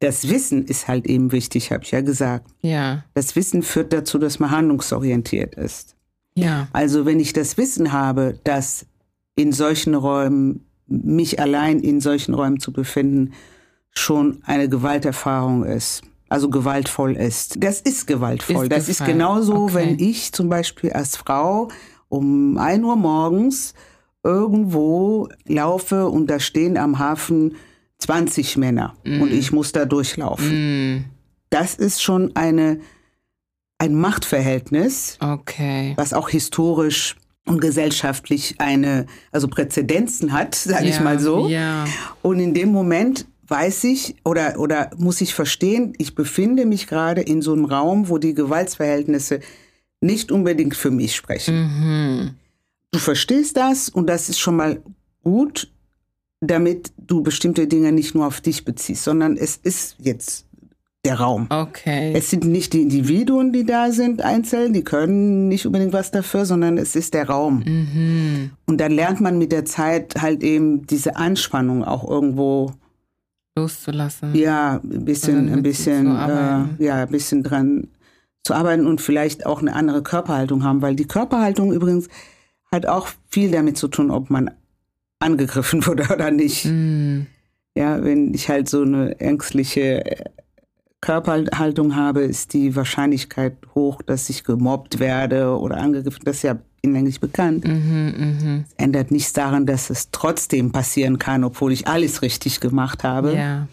das 0.00 0.30
Wissen 0.30 0.64
ist 0.64 0.88
halt 0.88 1.06
eben 1.06 1.30
wichtig, 1.32 1.72
habe 1.72 1.84
ich 1.84 1.90
ja 1.90 2.00
gesagt. 2.00 2.50
Ja. 2.62 3.04
Das 3.12 3.36
Wissen 3.36 3.62
führt 3.62 3.92
dazu, 3.92 4.18
dass 4.18 4.38
man 4.38 4.50
handlungsorientiert 4.50 5.56
ist. 5.56 5.95
Ja. 6.36 6.68
Also 6.72 7.04
wenn 7.06 7.18
ich 7.18 7.32
das 7.32 7.56
Wissen 7.56 7.92
habe, 7.92 8.38
dass 8.44 8.86
in 9.34 9.52
solchen 9.52 9.94
Räumen, 9.94 10.66
mich 10.86 11.40
allein 11.40 11.80
in 11.80 12.00
solchen 12.00 12.34
Räumen 12.34 12.60
zu 12.60 12.72
befinden, 12.72 13.32
schon 13.90 14.42
eine 14.44 14.68
Gewalterfahrung 14.68 15.64
ist, 15.64 16.02
also 16.28 16.50
gewaltvoll 16.50 17.16
ist. 17.16 17.56
Das 17.58 17.80
ist 17.80 18.06
gewaltvoll. 18.06 18.64
Ist 18.64 18.72
das 18.72 18.88
ist 18.88 19.04
genauso, 19.04 19.64
okay. 19.64 19.74
wenn 19.74 19.98
ich 19.98 20.32
zum 20.32 20.48
Beispiel 20.48 20.92
als 20.92 21.16
Frau 21.16 21.68
um 22.08 22.58
ein 22.58 22.84
Uhr 22.84 22.96
morgens 22.96 23.74
irgendwo 24.22 25.28
laufe 25.46 26.08
und 26.08 26.28
da 26.28 26.40
stehen 26.40 26.76
am 26.76 26.98
Hafen 26.98 27.56
20 27.98 28.56
Männer 28.56 28.94
mm. 29.04 29.22
und 29.22 29.32
ich 29.32 29.52
muss 29.52 29.72
da 29.72 29.84
durchlaufen. 29.84 30.96
Mm. 30.96 31.04
Das 31.50 31.74
ist 31.74 32.02
schon 32.02 32.34
eine 32.34 32.80
ein 33.78 33.94
Machtverhältnis, 33.94 35.18
okay. 35.20 35.94
was 35.96 36.12
auch 36.12 36.28
historisch 36.28 37.16
und 37.46 37.60
gesellschaftlich 37.60 38.56
eine, 38.58 39.06
also 39.32 39.48
Präzedenzen 39.48 40.32
hat, 40.32 40.54
sage 40.54 40.84
ja, 40.84 40.90
ich 40.90 41.00
mal 41.00 41.20
so. 41.20 41.48
Ja. 41.48 41.84
Und 42.22 42.40
in 42.40 42.54
dem 42.54 42.70
Moment 42.70 43.26
weiß 43.46 43.84
ich 43.84 44.16
oder, 44.24 44.58
oder 44.58 44.90
muss 44.96 45.20
ich 45.20 45.34
verstehen, 45.34 45.92
ich 45.98 46.14
befinde 46.14 46.66
mich 46.66 46.86
gerade 46.86 47.20
in 47.20 47.42
so 47.42 47.52
einem 47.52 47.64
Raum, 47.64 48.08
wo 48.08 48.18
die 48.18 48.34
Gewaltsverhältnisse 48.34 49.40
nicht 50.00 50.32
unbedingt 50.32 50.76
für 50.76 50.90
mich 50.90 51.14
sprechen. 51.14 51.54
Mhm. 51.54 52.30
du 52.92 52.98
verstehst 52.98 53.56
das 53.56 53.88
und 53.88 54.08
das 54.08 54.28
ist 54.28 54.38
schon 54.38 54.56
mal 54.56 54.82
gut, 55.22 55.70
damit 56.40 56.92
du 56.98 57.22
bestimmte 57.22 57.66
Dinge 57.66 57.92
nicht 57.92 58.14
nur 58.14 58.26
auf 58.26 58.40
dich 58.40 58.64
beziehst, 58.64 59.04
sondern 59.04 59.36
es 59.36 59.56
ist 59.56 59.96
jetzt 59.98 60.46
der 61.06 61.20
Raum. 61.20 61.46
Okay. 61.48 62.12
Es 62.14 62.30
sind 62.30 62.44
nicht 62.44 62.72
die 62.72 62.82
Individuen, 62.82 63.52
die 63.52 63.64
da 63.64 63.90
sind, 63.92 64.22
einzeln, 64.22 64.72
die 64.72 64.84
können 64.84 65.48
nicht 65.48 65.66
unbedingt 65.66 65.92
was 65.92 66.10
dafür, 66.10 66.44
sondern 66.44 66.76
es 66.76 66.96
ist 66.96 67.14
der 67.14 67.28
Raum. 67.28 67.62
Mhm. 67.64 68.50
Und 68.66 68.80
dann 68.80 68.92
lernt 68.92 69.20
man 69.20 69.38
mit 69.38 69.52
der 69.52 69.64
Zeit 69.64 70.20
halt 70.20 70.42
eben 70.42 70.86
diese 70.86 71.16
Anspannung 71.16 71.84
auch 71.84 72.08
irgendwo 72.08 72.72
Loszulassen. 73.56 74.34
ja 74.34 74.80
ein 74.82 75.04
bisschen, 75.04 75.52
ein 75.52 75.62
bisschen, 75.62 76.06
äh, 76.08 76.84
ja, 76.84 77.02
ein 77.02 77.08
bisschen 77.08 77.42
dran 77.42 77.88
zu 78.44 78.54
arbeiten 78.54 78.86
und 78.86 79.00
vielleicht 79.00 79.46
auch 79.46 79.60
eine 79.60 79.74
andere 79.74 80.02
Körperhaltung 80.02 80.62
haben, 80.62 80.82
weil 80.82 80.94
die 80.94 81.06
Körperhaltung 81.06 81.72
übrigens 81.72 82.08
hat 82.70 82.86
auch 82.86 83.08
viel 83.28 83.50
damit 83.50 83.78
zu 83.78 83.88
tun, 83.88 84.10
ob 84.10 84.30
man 84.30 84.50
angegriffen 85.18 85.86
wurde 85.86 86.08
oder 86.12 86.30
nicht. 86.30 86.66
Mhm. 86.66 87.26
Ja, 87.76 88.02
wenn 88.02 88.32
ich 88.32 88.48
halt 88.48 88.68
so 88.68 88.82
eine 88.82 89.20
ängstliche 89.20 90.02
Körperhaltung 91.00 91.94
habe, 91.96 92.22
ist 92.22 92.52
die 92.52 92.74
Wahrscheinlichkeit 92.74 93.56
hoch, 93.74 94.02
dass 94.02 94.28
ich 94.30 94.44
gemobbt 94.44 94.98
werde 94.98 95.58
oder 95.58 95.76
angegriffen. 95.78 96.22
Das 96.24 96.36
ist 96.36 96.42
ja 96.42 96.56
hinlänglich 96.82 97.20
bekannt. 97.20 97.66
Mhm, 97.66 98.14
mhm. 98.16 98.64
Ändert 98.76 99.10
nichts 99.10 99.32
daran, 99.32 99.66
dass 99.66 99.90
es 99.90 100.10
trotzdem 100.10 100.72
passieren 100.72 101.18
kann, 101.18 101.44
obwohl 101.44 101.72
ich 101.72 101.86
alles 101.86 102.22
richtig 102.22 102.60
gemacht 102.60 103.04
habe. 103.04 103.34
Ja, 103.34 103.68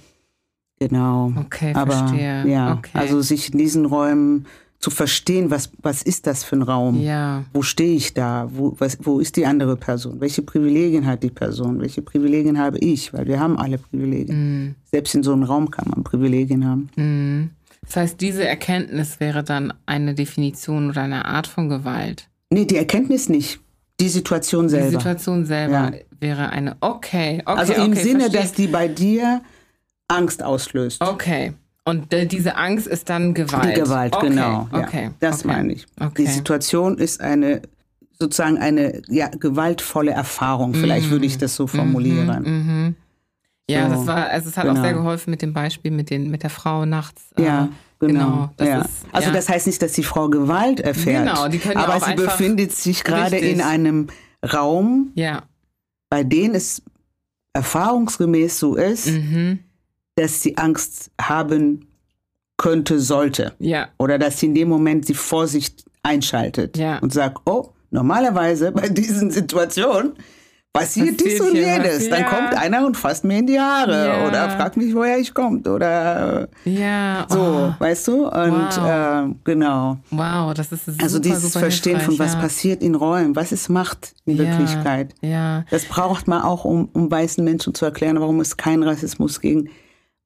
Genau. 0.79 1.31
okay, 1.37 1.73
Aber 1.75 1.93
verstehe. 1.93 2.45
ja, 2.47 2.73
okay. 2.73 2.89
also 2.93 3.21
sich 3.21 3.53
in 3.53 3.57
diesen 3.57 3.85
Räumen 3.85 4.47
zu 4.83 4.89
verstehen, 4.89 5.49
was, 5.49 5.71
was 5.81 6.01
ist 6.03 6.27
das 6.27 6.43
für 6.43 6.57
ein 6.57 6.61
Raum? 6.61 6.99
ja, 7.01 7.45
Wo 7.53 7.61
stehe 7.61 7.95
ich 7.95 8.13
da? 8.13 8.49
Wo, 8.53 8.75
was, 8.79 8.97
wo 9.01 9.21
ist 9.21 9.37
die 9.37 9.45
andere 9.45 9.77
Person? 9.77 10.19
Welche 10.19 10.41
Privilegien 10.41 11.05
hat 11.05 11.23
die 11.23 11.29
Person? 11.29 11.79
Welche 11.79 12.01
Privilegien 12.01 12.59
habe 12.59 12.77
ich? 12.79 13.13
Weil 13.13 13.25
wir 13.27 13.39
haben 13.39 13.57
alle 13.57 13.77
Privilegien. 13.77 14.35
mhm. 14.65 14.75
Selbst 14.91 15.15
in 15.15 15.23
so 15.23 15.31
einem 15.31 15.43
Raum 15.43 15.71
kann 15.71 15.89
man 15.89 16.03
Privilegien 16.03 16.67
haben. 16.67 16.89
Mhm. 16.97 17.51
Das 17.85 17.95
heißt, 17.95 18.19
diese 18.19 18.45
Erkenntnis 18.45 19.21
wäre 19.21 19.41
dann 19.43 19.73
eine 19.85 20.13
Definition 20.15 20.89
oder 20.89 21.01
eine 21.03 21.23
Art 21.25 21.47
von 21.47 21.69
Gewalt. 21.69 22.27
Nee, 22.49 22.65
die 22.65 22.75
Erkenntnis 22.77 23.29
nicht. 23.29 23.61
Die 24.01 24.09
Situation 24.09 24.65
Die 24.65 24.71
selber. 24.71 24.91
Situation 24.99 25.45
selber 25.45 25.73
Ja. 25.73 25.91
wäre 26.19 26.49
eine 26.49 26.75
okay, 26.81 27.41
okay, 27.45 27.57
also 27.59 27.73
im 27.73 27.91
okay, 27.93 28.03
Sinne, 28.03 28.19
verstehe. 28.21 28.41
dass 28.41 28.51
die 28.51 28.67
bei 28.67 28.87
dir 28.89 29.41
Angst 30.09 30.43
auslöst. 30.43 31.01
Okay. 31.01 31.53
Und 31.85 32.13
äh, 32.13 32.25
diese 32.25 32.55
Angst 32.55 32.87
ist 32.87 33.09
dann 33.09 33.33
Gewalt. 33.33 33.75
Die 33.75 33.81
Gewalt, 33.81 34.15
okay. 34.15 34.29
genau. 34.29 34.69
Okay. 34.71 35.03
Ja, 35.05 35.11
das 35.19 35.39
okay. 35.39 35.47
meine 35.47 35.73
ich. 35.73 35.85
Die 36.17 36.25
Situation 36.27 36.97
ist 36.97 37.19
eine 37.21 37.61
sozusagen 38.19 38.57
eine 38.57 39.01
ja, 39.09 39.27
gewaltvolle 39.27 40.11
Erfahrung. 40.11 40.73
Vielleicht 40.73 41.09
würde 41.09 41.25
ich 41.25 41.37
das 41.37 41.55
so 41.55 41.67
formulieren. 41.67 42.43
Mhm. 42.43 42.95
Ja, 43.69 43.89
So, 43.89 43.95
das 43.95 44.07
war, 44.07 44.27
also 44.27 44.49
es 44.49 44.57
hat 44.57 44.65
genau. 44.65 44.79
auch 44.79 44.83
sehr 44.83 44.93
geholfen 44.93 45.31
mit 45.31 45.41
dem 45.41 45.53
Beispiel 45.53 45.91
mit, 45.91 46.09
den, 46.09 46.29
mit 46.29 46.43
der 46.43 46.49
Frau 46.49 46.85
nachts. 46.85 47.23
Ja, 47.37 47.65
äh, 48.01 48.05
genau. 48.07 48.51
das 48.57 48.67
ja. 48.67 48.81
ist, 48.81 49.05
also 49.11 49.27
ja. 49.29 49.33
das 49.33 49.49
heißt 49.49 49.67
nicht, 49.67 49.81
dass 49.81 49.93
die 49.93 50.03
Frau 50.03 50.29
Gewalt 50.29 50.79
erfährt. 50.79 51.27
Genau, 51.27 51.47
die 51.47 51.59
können 51.59 51.77
aber 51.77 51.95
auch 51.95 52.05
sie 52.05 52.15
befindet 52.15 52.73
sich 52.73 53.03
gerade 53.03 53.37
in 53.37 53.61
einem 53.61 54.07
Raum, 54.53 55.11
Ja. 55.15 55.43
bei 56.09 56.23
dem 56.23 56.53
es 56.55 56.81
erfahrungsgemäß 57.53 58.59
so 58.59 58.75
ist, 58.75 59.07
Mhm. 59.07 59.59
Dass 60.15 60.41
sie 60.41 60.57
Angst 60.57 61.11
haben 61.19 61.87
könnte, 62.57 62.99
sollte. 62.99 63.53
Ja. 63.59 63.87
Oder 63.97 64.19
dass 64.19 64.39
sie 64.39 64.45
in 64.47 64.55
dem 64.55 64.69
Moment 64.69 65.07
die 65.09 65.13
Vorsicht 65.15 65.85
einschaltet 66.03 66.77
Ja. 66.77 66.99
und 66.99 67.11
sagt, 67.13 67.39
oh, 67.45 67.69
normalerweise 67.91 68.71
bei 68.71 68.89
diesen 68.89 69.31
Situationen 69.31 70.13
passiert 70.71 71.19
dies 71.23 71.39
und 71.39 71.53
jenes. 71.55 72.09
Dann 72.09 72.21
ja. 72.21 72.29
kommt 72.29 72.53
einer 72.55 72.85
und 72.85 72.97
fasst 72.97 73.23
mir 73.23 73.37
in 73.39 73.45
die 73.47 73.59
Haare 73.59 74.07
Ja. 74.07 74.27
oder 74.27 74.49
fragt 74.49 74.75
mich, 74.77 74.93
woher 74.95 75.19
ich 75.19 75.31
komme. 75.33 75.59
Oder 75.69 76.47
Ja. 76.65 77.25
so, 77.29 77.39
Oh, 77.39 77.73
weißt 77.79 78.07
du? 78.07 78.25
Und 78.27 78.31
Wow. 78.77 79.29
äh, 79.29 79.35
genau. 79.43 79.97
wow, 80.09 80.53
das 80.53 80.71
ist 80.71 80.85
super, 80.85 81.03
Also 81.03 81.19
dieses 81.19 81.43
super 81.43 81.59
Verstehen 81.59 81.99
von 82.01 82.17
was 82.17 82.33
ja. 82.33 82.39
passiert 82.39 82.81
in 82.81 82.95
Räumen, 82.95 83.35
was 83.35 83.51
ist 83.51 83.69
Macht 83.69 84.15
in 84.25 84.37
Wirklichkeit. 84.39 85.13
Ja. 85.21 85.63
Das 85.69 85.85
braucht 85.85 86.27
man 86.27 86.41
auch, 86.41 86.65
um, 86.65 86.89
um 86.93 87.09
weißen 87.11 87.43
Menschen 87.43 87.73
zu 87.75 87.85
erklären, 87.85 88.19
warum 88.19 88.39
es 88.39 88.57
keinen 88.57 88.81
Rassismus 88.83 89.41
gegen 89.41 89.69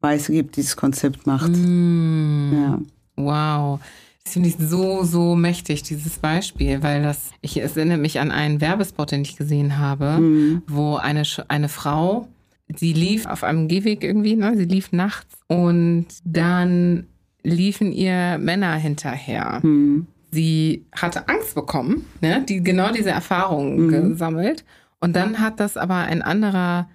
Weiße 0.02 0.32
gibt, 0.32 0.56
dieses 0.58 0.76
Konzept 0.76 1.26
Macht. 1.28 1.52
Mm. 1.52 2.54
Ja. 2.54 2.80
Wow. 3.16 3.80
Das 4.24 4.34
finde 4.34 4.50
ich 4.50 4.56
so, 4.60 5.04
so 5.04 5.36
mächtig, 5.36 5.84
dieses 5.84 6.20
Beispiel, 6.20 6.84
weil 6.84 7.02
das, 7.02 7.32
ich 7.42 7.58
es 7.58 7.78
erinnere 7.78 7.98
mich 7.98 8.20
an 8.20 8.32
einen 8.32 8.60
Werbespot, 8.62 9.12
den 9.12 9.22
ich 9.22 9.38
gesehen 9.38 9.78
habe, 9.78 10.18
Mhm. 10.20 10.62
wo 10.68 10.98
eine, 10.98 11.24
eine 11.48 11.70
Frau, 11.70 12.28
sie 12.76 12.92
lief 12.94 13.26
auf 13.26 13.44
einem 13.44 13.68
Gehweg 13.70 14.04
irgendwie, 14.04 14.36
ne? 14.36 14.54
sie 14.58 14.66
lief 14.66 14.92
nachts 14.92 15.34
und 15.48 16.08
dann 16.26 17.08
liefen 17.44 17.94
ihr 17.94 18.38
Männer 18.38 18.74
hinterher. 18.76 19.60
Hm. 19.64 20.08
Sie 20.32 20.86
hatte 20.94 21.30
Angst 21.30 21.56
bekommen, 21.56 22.06
ne? 22.20 22.44
die 22.48 22.62
genau 22.62 22.92
diese 22.92 23.12
Erfahrung 23.12 23.86
Mhm. 23.88 24.10
gesammelt. 24.12 24.66
Und 25.00 25.16
dann 25.16 25.40
hat 25.40 25.62
das 25.62 25.78
aber 25.78 25.96
ein 25.96 26.22
anderer 26.22 26.90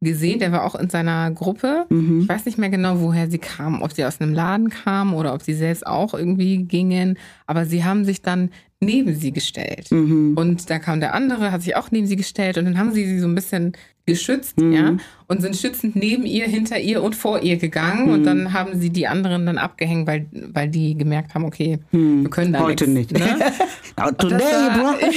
gesehen, 0.00 0.38
der 0.38 0.52
war 0.52 0.64
auch 0.64 0.74
in 0.74 0.88
seiner 0.90 1.30
Gruppe. 1.32 1.86
Mhm. 1.88 2.22
Ich 2.22 2.28
weiß 2.28 2.46
nicht 2.46 2.58
mehr 2.58 2.70
genau, 2.70 3.00
woher 3.00 3.30
sie 3.30 3.38
kamen, 3.38 3.82
ob 3.82 3.92
sie 3.92 4.04
aus 4.04 4.20
einem 4.20 4.32
Laden 4.32 4.70
kamen 4.70 5.14
oder 5.14 5.34
ob 5.34 5.42
sie 5.42 5.54
selbst 5.54 5.86
auch 5.86 6.14
irgendwie 6.14 6.58
gingen. 6.58 7.18
Aber 7.46 7.66
sie 7.66 7.84
haben 7.84 8.04
sich 8.04 8.22
dann 8.22 8.50
neben 8.80 9.14
sie 9.16 9.32
gestellt. 9.32 9.90
Mhm. 9.90 10.34
Und 10.36 10.70
da 10.70 10.78
kam 10.78 11.00
der 11.00 11.14
andere, 11.14 11.50
hat 11.50 11.62
sich 11.62 11.74
auch 11.74 11.90
neben 11.90 12.06
sie 12.06 12.14
gestellt 12.16 12.58
und 12.58 12.64
dann 12.66 12.78
haben 12.78 12.92
sie 12.92 13.04
sie 13.06 13.18
so 13.18 13.26
ein 13.26 13.34
bisschen 13.34 13.72
geschützt, 14.06 14.58
Mhm. 14.58 14.72
ja, 14.72 14.96
und 15.26 15.42
sind 15.42 15.54
schützend 15.56 15.94
neben 15.94 16.24
ihr, 16.24 16.46
hinter 16.46 16.78
ihr 16.78 17.02
und 17.02 17.14
vor 17.14 17.42
ihr 17.42 17.56
gegangen. 17.58 18.06
Mhm. 18.06 18.12
Und 18.12 18.24
dann 18.24 18.52
haben 18.54 18.80
sie 18.80 18.88
die 18.90 19.06
anderen 19.06 19.44
dann 19.46 19.58
abgehängt, 19.58 20.06
weil, 20.06 20.26
weil 20.52 20.68
die 20.68 20.96
gemerkt 20.96 21.34
haben, 21.34 21.44
okay, 21.44 21.80
wir 21.90 22.30
können 22.30 22.52
da. 22.54 22.60
Heute 22.60 22.88
nichts, 22.88 23.12
nicht. 23.12 23.26
Ne? 23.26 23.36
Das 23.96 24.16
today, 24.16 24.38
war, 24.38 24.96
bro. 24.96 25.08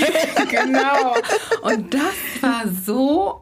genau. 0.49 1.72
Und 1.72 1.94
das 1.94 2.41
war 2.41 2.64
so, 2.84 3.41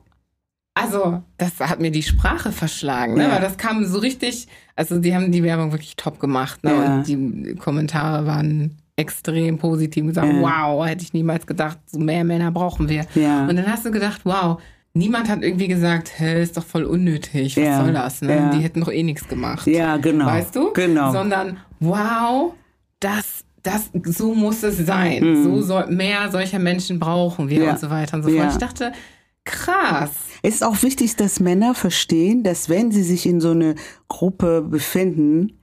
also 0.82 1.22
das 1.38 1.60
hat 1.60 1.80
mir 1.80 1.92
die 1.92 2.04
Sprache 2.04 2.52
verschlagen, 2.52 3.16
ne? 3.16 3.24
Ja. 3.24 3.32
weil 3.34 3.42
das 3.42 3.58
kam 3.58 3.86
so 3.86 4.00
richtig, 4.00 4.48
also 4.76 5.00
die 5.00 5.14
haben 5.16 5.32
die 5.32 5.44
Werbung 5.44 5.72
wirklich 5.72 5.96
top 5.96 6.20
gemacht 6.20 6.64
ne? 6.64 6.72
Ja. 6.72 6.96
und 6.96 7.08
die 7.08 7.56
Kommentare 7.56 8.26
waren 8.26 8.78
extrem 8.96 9.58
positiv 9.58 10.04
und 10.04 10.10
gesagt, 10.10 10.28
Ja. 10.34 10.42
wow, 10.42 10.86
hätte 10.86 11.04
ich 11.04 11.14
niemals 11.14 11.48
gedacht, 11.48 11.78
so 11.86 12.00
mehr 12.00 12.24
Männer 12.24 12.52
brauchen 12.52 12.90
wir. 12.90 13.06
Ja. 13.16 13.48
Und 13.48 13.56
dann 13.56 13.66
hast 13.68 13.86
du 13.86 13.92
gedacht, 13.92 14.22
wow, 14.26 14.62
niemand 14.94 15.30
hat 15.30 15.42
irgendwie 15.42 15.68
gesagt, 15.70 16.12
hä, 16.20 16.42
ist 16.44 16.58
doch 16.58 16.66
voll 16.66 16.84
unnötig, 16.84 17.56
was 17.56 17.64
Ja. 17.64 17.84
soll 17.84 17.94
das? 17.94 18.22
Ne? 18.22 18.52
Die 18.54 18.60
hätten 18.60 18.82
doch 18.82 18.92
eh 18.92 19.04
nichts 19.04 19.28
gemacht. 19.28 19.66
Ja, 19.68 19.96
genau. 19.98 20.26
Weißt 20.26 20.54
du? 20.56 20.74
Genau. 20.74 21.14
Sondern, 21.14 21.58
wow, 21.80 22.54
das, 23.00 23.46
das, 23.64 23.90
so 24.04 24.34
muss 24.34 24.64
es 24.64 24.78
sein. 24.86 25.44
So 25.44 25.62
soll, 25.62 25.88
mehr 25.88 26.30
solcher 26.30 26.60
Menschen 26.60 27.00
brauchen 27.00 27.48
wir 27.50 27.62
Mhm. 27.64 27.70
Und 27.70 27.80
so 27.80 27.90
weiter 27.90 28.18
und 28.18 28.24
so 28.24 28.30
fort. 28.30 28.52
Ich 28.52 28.58
dachte, 28.58 28.92
krass. 29.50 30.12
Es 30.42 30.56
ist 30.56 30.64
auch 30.64 30.82
wichtig, 30.84 31.16
dass 31.18 31.40
Männer 31.40 31.76
verstehen, 31.76 32.44
dass 32.44 32.70
wenn 32.70 32.92
sie 32.92 33.04
sich 33.04 33.26
in 33.26 33.42
so 33.42 33.52
eine 33.52 33.76
Gruppe 34.08 34.62
befinden, 34.62 35.60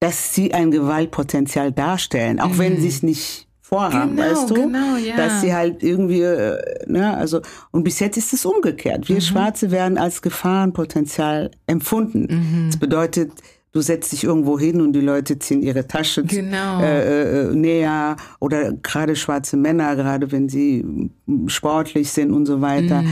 dass 0.00 0.34
sie 0.34 0.52
ein 0.52 0.70
Gewaltpotenzial 0.70 1.70
darstellen, 1.72 2.40
auch 2.40 2.58
wenn 2.58 2.80
sie 2.80 2.88
es 2.88 3.02
nicht 3.02 3.48
vorhaben, 3.60 4.12
Mhm. 4.12 4.16
Genau, 4.16 4.30
weißt 4.30 4.50
du? 4.50 4.54
genau, 4.54 4.96
ja. 4.96 5.16
Dass 5.16 5.40
sie 5.40 5.54
halt 5.54 5.82
irgendwie, 5.82 6.20
äh, 6.20 6.58
ne, 6.86 7.16
also, 7.16 7.40
und 7.70 7.84
bis 7.84 8.00
jetzt 8.00 8.16
ist 8.16 8.32
es 8.32 8.44
umgekehrt. 8.44 9.08
Mhm. 9.08 9.14
Wir 9.14 9.20
Schwarze 9.20 9.70
werden 9.70 9.96
als 9.96 10.20
Gefahrenpotenzial 10.20 11.50
empfunden. 11.66 12.26
Mhm. 12.28 12.66
Das 12.70 12.76
bedeutet, 12.78 13.32
du 13.74 13.80
setzt 13.80 14.12
dich 14.12 14.22
irgendwo 14.22 14.58
hin 14.58 14.80
und 14.80 14.92
die 14.92 15.00
Leute 15.00 15.38
ziehen 15.38 15.60
ihre 15.60 15.86
Tasche 15.86 16.22
Genau. 16.24 16.80
äh, 16.80 17.48
äh, 17.48 17.54
näher 17.54 18.16
oder 18.38 18.72
gerade 18.72 19.16
schwarze 19.16 19.56
Männer, 19.56 19.96
gerade 19.96 20.30
wenn 20.30 20.48
sie 20.48 20.84
mm, 21.26 21.48
sportlich 21.48 22.12
sind 22.12 22.32
und 22.32 22.46
so 22.46 22.60
weiter. 22.60 23.02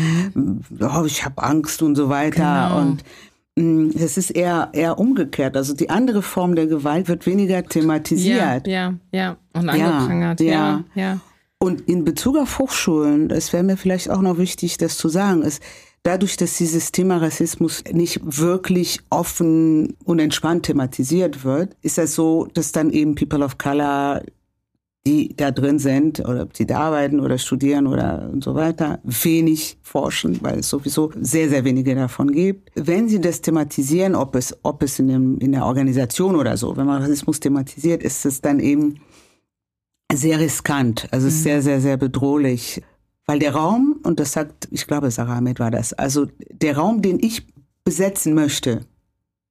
Oh, 0.81 1.05
ich 1.05 1.25
habe 1.25 1.43
Angst 1.43 1.83
und 1.83 1.97
so 1.97 2.09
weiter. 2.09 2.71
Mhm. 2.71 3.03
Genau. 3.57 3.71
Und 3.73 3.93
mm, 3.93 3.97
es 3.99 4.17
ist 4.17 4.31
eher, 4.31 4.71
eher 4.73 5.01
umgekehrt. 5.01 5.57
Also 5.57 5.75
die 5.75 5.91
andere 5.91 6.23
Form 6.23 6.55
der 6.55 6.69
Gewalt 6.69 7.09
wird 7.09 7.27
weniger 7.27 7.65
thematisiert. 7.65 8.69
ja, 8.69 8.95
ja. 9.11 9.37
Und 9.55 9.65
Ja, 9.65 9.73
angeprangert. 9.73 10.41
Ja, 10.41 10.53
ja. 10.53 10.85
ja. 10.95 11.21
Und 11.59 11.83
in 11.89 12.05
Bezug 12.05 12.37
auf 12.39 12.59
Hochschulen, 12.61 13.29
das 13.29 13.53
wäre 13.53 13.65
mir 13.65 13.77
vielleicht 13.77 14.11
auch 14.11 14.21
noch 14.21 14.39
wichtig, 14.39 14.79
das 14.79 14.97
zu 14.97 15.09
sagen, 15.09 15.43
ist, 15.43 15.61
dadurch, 16.03 16.37
dass 16.37 16.57
dieses 16.57 16.93
Thema 16.93 17.19
Rassismus 17.19 17.85
nicht 17.93 18.21
wirklich 18.23 19.01
offen 19.11 19.97
und 20.05 20.19
entspannt 20.19 20.65
thematisiert 20.65 21.45
wird, 21.45 21.77
ist 21.83 21.99
das 21.99 22.15
so, 22.15 22.49
dass 22.55 22.73
dann 22.73 22.91
eben 22.91 23.15
People 23.15 23.45
of 23.45 23.59
Color, 23.59 24.23
die 25.07 25.35
da 25.37 25.51
drin 25.51 25.79
sind, 25.79 26.21
oder 26.21 26.43
ob 26.43 26.57
sie 26.57 26.67
da 26.67 26.81
arbeiten 26.81 27.21
oder 27.21 27.39
studieren 27.39 27.87
oder 27.87 28.31
und 28.33 28.45
so 28.45 28.55
weiter, 28.55 29.01
wenig 29.03 29.79
forschen, 29.83 30.39
weil 30.43 30.61
es 30.61 30.69
sowieso 30.69 31.11
sehr, 31.21 31.49
sehr 31.49 31.65
wenige 31.65 31.95
davon 31.95 32.33
gibt. 32.33 32.71
Wenn 32.75 33.09
sie 33.09 33.21
das 33.21 33.41
thematisieren, 33.41 34.15
ob 34.15 34.37
es, 34.37 34.57
ob 34.63 34.83
es 34.83 34.99
in, 34.99 35.09
dem, 35.09 35.39
in 35.39 35.53
der 35.53 35.65
Organisation 35.65 36.37
oder 36.37 36.57
so, 36.57 36.77
wenn 36.77 36.87
man 36.87 37.03
Rassismus 37.03 37.41
thematisiert, 37.41 38.03
ist 38.03 38.25
es 38.25 38.41
dann 38.41 38.61
eben 38.61 39.01
sehr 40.13 40.39
riskant. 40.39 41.09
Also 41.11 41.29
es 41.29 41.35
ist 41.35 41.43
sehr, 41.43 41.63
sehr, 41.63 41.81
sehr 41.81 41.97
bedrohlich. 41.97 42.83
Weil 43.27 43.39
der 43.39 43.55
Raum, 43.55 44.01
und 44.03 44.19
das 44.19 44.33
sagt, 44.33 44.69
ich 44.71 44.87
glaube, 44.87 45.11
Sarah 45.11 45.39
Ahmed 45.39 45.61
war 45.61 45.71
das, 45.71 45.93
also 45.93 46.27
der 46.51 46.77
Raum, 46.77 47.03
den 47.03 47.19
ich 47.21 47.47
besetzen 47.85 48.35
möchte, 48.35 48.85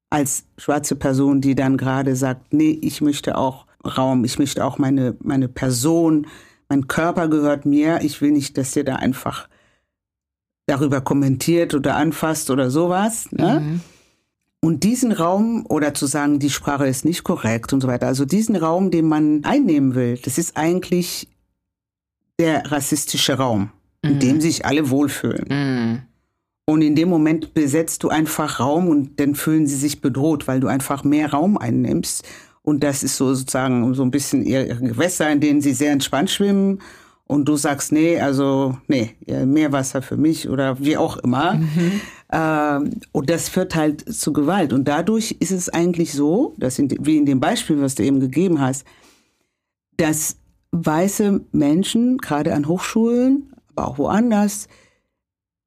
als 0.09 0.43
schwarze 0.57 0.95
Person, 0.95 1.41
die 1.41 1.55
dann 1.55 1.77
gerade 1.77 2.15
sagt, 2.15 2.53
nee, 2.53 2.77
ich 2.81 3.01
möchte 3.01 3.37
auch 3.37 3.65
Raum, 3.85 4.25
ich 4.25 4.37
möchte 4.37 4.63
auch 4.65 4.77
meine, 4.77 5.15
meine 5.23 5.47
Person, 5.47 6.27
mein 6.69 6.87
Körper 6.87 7.27
gehört 7.27 7.65
mir, 7.65 8.01
ich 8.01 8.21
will 8.21 8.31
nicht, 8.31 8.57
dass 8.57 8.75
ihr 8.75 8.83
da 8.83 8.97
einfach 8.97 9.47
darüber 10.67 11.01
kommentiert 11.01 11.73
oder 11.73 11.95
anfasst 11.95 12.49
oder 12.49 12.69
sowas. 12.69 13.31
Ne? 13.31 13.59
Mhm. 13.59 13.81
Und 14.59 14.83
diesen 14.83 15.11
Raum, 15.11 15.65
oder 15.67 15.93
zu 15.93 16.05
sagen, 16.05 16.39
die 16.39 16.51
Sprache 16.51 16.87
ist 16.87 17.03
nicht 17.03 17.23
korrekt 17.23 17.73
und 17.73 17.81
so 17.81 17.87
weiter, 17.87 18.07
also 18.07 18.25
diesen 18.25 18.55
Raum, 18.55 18.91
den 18.91 19.07
man 19.07 19.43
einnehmen 19.43 19.95
will, 19.95 20.17
das 20.23 20.37
ist 20.37 20.55
eigentlich 20.55 21.27
der 22.39 22.71
rassistische 22.71 23.33
Raum, 23.33 23.71
in 24.01 24.15
mhm. 24.15 24.19
dem 24.19 24.41
sich 24.41 24.65
alle 24.65 24.89
wohlfühlen. 24.89 25.45
Mhm. 25.49 26.01
Und 26.65 26.81
in 26.81 26.95
dem 26.95 27.09
Moment 27.09 27.53
besetzt 27.53 28.03
du 28.03 28.09
einfach 28.09 28.59
Raum 28.59 28.87
und 28.87 29.19
dann 29.19 29.35
fühlen 29.35 29.67
sie 29.67 29.75
sich 29.75 29.99
bedroht, 29.99 30.47
weil 30.47 30.59
du 30.59 30.67
einfach 30.67 31.03
mehr 31.03 31.31
Raum 31.31 31.57
einnimmst. 31.57 32.23
Und 32.61 32.83
das 32.83 33.03
ist 33.03 33.17
so 33.17 33.33
sozusagen 33.33 33.93
so 33.93 34.03
ein 34.03 34.11
bisschen 34.11 34.43
ihre 34.43 34.75
Gewässer, 34.75 35.31
in 35.31 35.39
denen 35.39 35.61
sie 35.61 35.73
sehr 35.73 35.91
entspannt 35.91 36.29
schwimmen 36.29 36.79
und 37.31 37.45
du 37.45 37.55
sagst, 37.55 37.93
nee, 37.93 38.19
also 38.19 38.77
nee, 38.87 39.15
mehr 39.45 39.71
Wasser 39.71 40.01
für 40.01 40.17
mich 40.17 40.49
oder 40.49 40.77
wie 40.79 40.97
auch 40.97 41.15
immer. 41.15 41.53
Mhm. 41.53 42.01
Ähm, 42.29 42.91
und 43.13 43.29
das 43.29 43.47
führt 43.47 43.73
halt 43.73 44.13
zu 44.13 44.33
Gewalt. 44.33 44.73
Und 44.73 44.85
dadurch 44.85 45.37
ist 45.39 45.51
es 45.51 45.69
eigentlich 45.69 46.11
so, 46.11 46.53
dass 46.57 46.77
in, 46.77 46.89
wie 46.99 47.17
in 47.17 47.25
dem 47.25 47.39
Beispiel, 47.39 47.81
was 47.81 47.95
du 47.95 48.03
eben 48.03 48.19
gegeben 48.19 48.59
hast, 48.59 48.85
dass 49.95 50.35
weiße 50.71 51.41
Menschen, 51.51 52.17
gerade 52.17 52.53
an 52.53 52.67
Hochschulen, 52.67 53.53
aber 53.75 53.87
auch 53.87 53.97
woanders, 53.97 54.67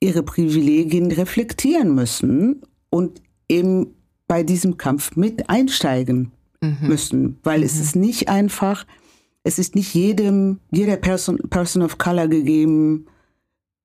ihre 0.01 0.23
Privilegien 0.23 1.11
reflektieren 1.13 1.95
müssen 1.95 2.63
und 2.91 3.23
eben 3.49 3.95
bei 4.27 4.43
diesem 4.43 4.77
Kampf 4.77 5.17
mit 5.17 5.49
einsteigen 5.49 6.33
mhm. 6.61 6.89
müssen. 6.89 7.39
Weil 7.43 7.61
mhm. 7.61 7.67
es 7.67 7.81
ist 7.81 7.97
nicht 7.97 8.29
einfach, 8.29 8.87
es 9.43 9.59
ist 9.59 9.75
nicht 9.75 9.95
jedem, 9.95 10.61
jeder 10.71 10.97
Person, 10.97 11.39
Person 11.51 11.83
of 11.83 11.99
Color 11.99 12.29
gegeben 12.29 13.07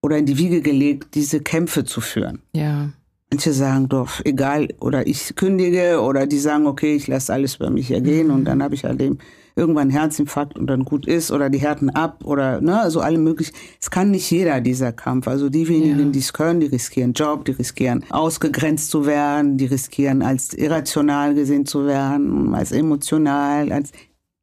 oder 0.01 0.17
in 0.17 0.25
die 0.25 0.37
Wiege 0.37 0.61
gelegt, 0.61 1.15
diese 1.15 1.41
Kämpfe 1.41 1.83
zu 1.83 2.01
führen. 2.01 2.41
Ja. 2.53 2.89
Manche 3.31 3.53
sagen 3.53 3.89
doch, 3.89 4.21
egal, 4.25 4.69
oder 4.79 5.05
ich 5.05 5.35
kündige, 5.35 6.01
oder 6.01 6.25
die 6.25 6.39
sagen, 6.39 6.65
okay, 6.65 6.95
ich 6.95 7.07
lasse 7.07 7.31
alles 7.31 7.57
über 7.57 7.69
mich 7.69 7.91
ergehen 7.91 8.27
mhm. 8.27 8.33
und 8.33 8.45
dann 8.45 8.63
habe 8.63 8.75
ich 8.75 8.85
halt 8.85 9.01
eben 9.01 9.19
irgendwann 9.59 9.89
Herzinfarkt 9.89 10.57
und 10.57 10.67
dann 10.67 10.85
gut 10.85 11.05
ist, 11.05 11.31
oder 11.31 11.49
die 11.49 11.59
härten 11.59 11.89
ab, 11.89 12.21
oder 12.23 12.61
ne, 12.61 12.79
also 12.79 13.01
alle 13.01 13.17
möglichen. 13.17 13.53
Es 13.79 13.91
kann 13.91 14.11
nicht 14.11 14.31
jeder 14.31 14.61
dieser 14.61 14.91
Kampf. 14.91 15.27
Also 15.27 15.49
die 15.49 15.67
wenigen, 15.67 15.99
ja. 15.99 16.05
die 16.05 16.19
es 16.19 16.33
können, 16.33 16.59
die 16.59 16.67
riskieren 16.67 17.13
Job, 17.13 17.45
die 17.45 17.51
riskieren 17.51 18.03
ausgegrenzt 18.09 18.89
zu 18.89 19.05
werden, 19.05 19.57
die 19.57 19.65
riskieren 19.65 20.21
als 20.21 20.53
irrational 20.53 21.35
gesehen 21.35 21.65
zu 21.65 21.85
werden, 21.85 22.55
als 22.55 22.71
emotional, 22.71 23.71
als 23.71 23.91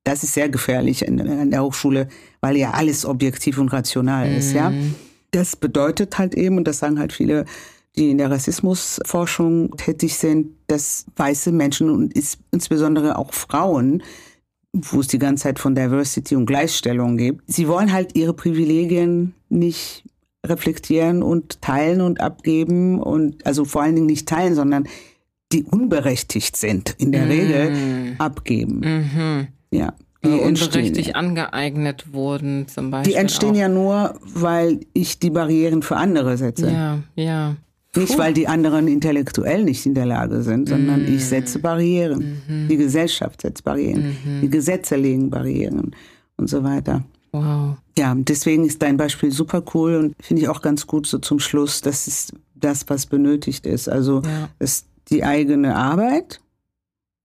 das 0.04 0.22
ist 0.22 0.34
sehr 0.34 0.48
gefährlich 0.48 1.04
in, 1.04 1.18
in 1.18 1.50
der 1.50 1.64
Hochschule, 1.64 2.06
weil 2.40 2.56
ja 2.56 2.70
alles 2.70 3.04
objektiv 3.04 3.58
und 3.58 3.72
rational 3.72 4.30
ist, 4.30 4.52
ja. 4.52 4.70
Mhm. 4.70 4.94
Das 5.32 5.56
bedeutet 5.56 6.16
halt 6.16 6.34
eben, 6.36 6.58
und 6.58 6.68
das 6.68 6.78
sagen 6.78 7.00
halt 7.00 7.12
viele, 7.12 7.44
die 7.96 8.10
in 8.10 8.18
der 8.18 8.30
Rassismusforschung 8.30 9.76
tätig 9.76 10.16
sind, 10.16 10.52
dass 10.66 11.06
weiße 11.16 11.50
Menschen 11.50 11.90
und 11.90 12.14
insbesondere 12.50 13.18
auch 13.18 13.32
Frauen, 13.32 14.02
wo 14.76 15.00
es 15.00 15.08
die 15.08 15.18
ganze 15.18 15.44
Zeit 15.44 15.58
von 15.58 15.74
Diversity 15.74 16.36
und 16.36 16.46
Gleichstellung 16.46 17.16
gibt, 17.16 17.42
sie 17.46 17.68
wollen 17.68 17.92
halt 17.92 18.16
ihre 18.16 18.34
Privilegien 18.34 19.34
nicht 19.48 20.04
reflektieren 20.44 21.22
und 21.22 21.60
teilen 21.62 22.00
und 22.00 22.20
abgeben 22.20 23.00
und 23.00 23.44
also 23.46 23.64
vor 23.64 23.82
allen 23.82 23.94
Dingen 23.94 24.06
nicht 24.06 24.28
teilen, 24.28 24.54
sondern 24.54 24.86
die 25.52 25.64
unberechtigt 25.64 26.56
sind, 26.56 26.94
in 26.98 27.12
der 27.12 27.26
mm. 27.26 27.30
Regel 27.30 28.14
abgeben. 28.18 28.80
Mhm. 28.80 29.48
Ja. 29.70 29.94
Die 30.24 30.30
äh, 30.30 30.44
unberechtigt 30.44 31.14
angeeignet 31.14 32.12
wurden, 32.12 32.66
zum 32.68 32.90
Beispiel. 32.90 33.12
Die 33.12 33.18
entstehen 33.18 33.52
auch. 33.52 33.56
ja 33.56 33.68
nur, 33.68 34.18
weil 34.22 34.80
ich 34.92 35.18
die 35.18 35.30
Barrieren 35.30 35.82
für 35.82 35.96
andere 35.96 36.36
setze. 36.36 36.70
Ja, 36.70 36.98
ja. 37.14 37.56
Nicht, 37.96 38.18
weil 38.18 38.34
die 38.34 38.48
anderen 38.48 38.88
intellektuell 38.88 39.64
nicht 39.64 39.86
in 39.86 39.94
der 39.94 40.06
Lage 40.06 40.42
sind, 40.42 40.68
sondern 40.68 41.02
mm. 41.02 41.14
ich 41.14 41.24
setze 41.24 41.58
Barrieren. 41.58 42.42
Mm 42.48 42.68
Die 42.68 42.76
Gesellschaft 42.76 43.42
setzt 43.42 43.64
Barrieren. 43.64 44.16
Mm 44.24 44.40
Die 44.42 44.50
Gesetze 44.50 44.96
legen 44.96 45.30
Barrieren 45.30 45.94
und 46.36 46.48
so 46.48 46.62
weiter. 46.62 47.02
Wow. 47.32 47.76
Ja, 47.98 48.14
deswegen 48.16 48.64
ist 48.64 48.82
dein 48.82 48.96
Beispiel 48.96 49.30
super 49.30 49.62
cool 49.74 49.96
und 49.96 50.14
finde 50.20 50.42
ich 50.42 50.48
auch 50.48 50.62
ganz 50.62 50.86
gut 50.86 51.06
so 51.06 51.18
zum 51.18 51.38
Schluss. 51.38 51.80
Das 51.80 52.06
ist 52.06 52.32
das, 52.54 52.88
was 52.88 53.06
benötigt 53.06 53.66
ist. 53.66 53.88
Also 53.88 54.22
ja. 54.22 54.48
ist 54.58 54.86
die 55.10 55.24
eigene 55.24 55.76
Arbeit, 55.76 56.40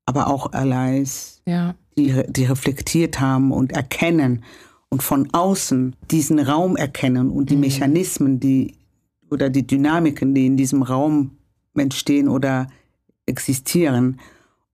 aber 0.06 0.28
auch 0.28 0.52
Allies, 0.54 1.42
ja. 1.46 1.76
die, 1.98 2.24
die 2.28 2.46
reflektiert 2.46 3.20
haben 3.20 3.52
und 3.52 3.72
erkennen 3.72 4.44
und 4.90 5.02
von 5.02 5.30
außen 5.32 5.96
diesen 6.12 6.40
Raum 6.40 6.76
erkennen 6.76 7.30
und 7.30 7.50
die 7.50 7.56
mhm. 7.56 7.62
Mechanismen, 7.62 8.40
die 8.40 8.76
oder 9.32 9.50
die 9.50 9.66
Dynamiken, 9.66 10.36
die 10.36 10.46
in 10.46 10.58
diesem 10.58 10.84
Raum 10.84 11.32
entstehen 11.76 12.28
oder 12.28 12.68
existieren, 13.26 14.20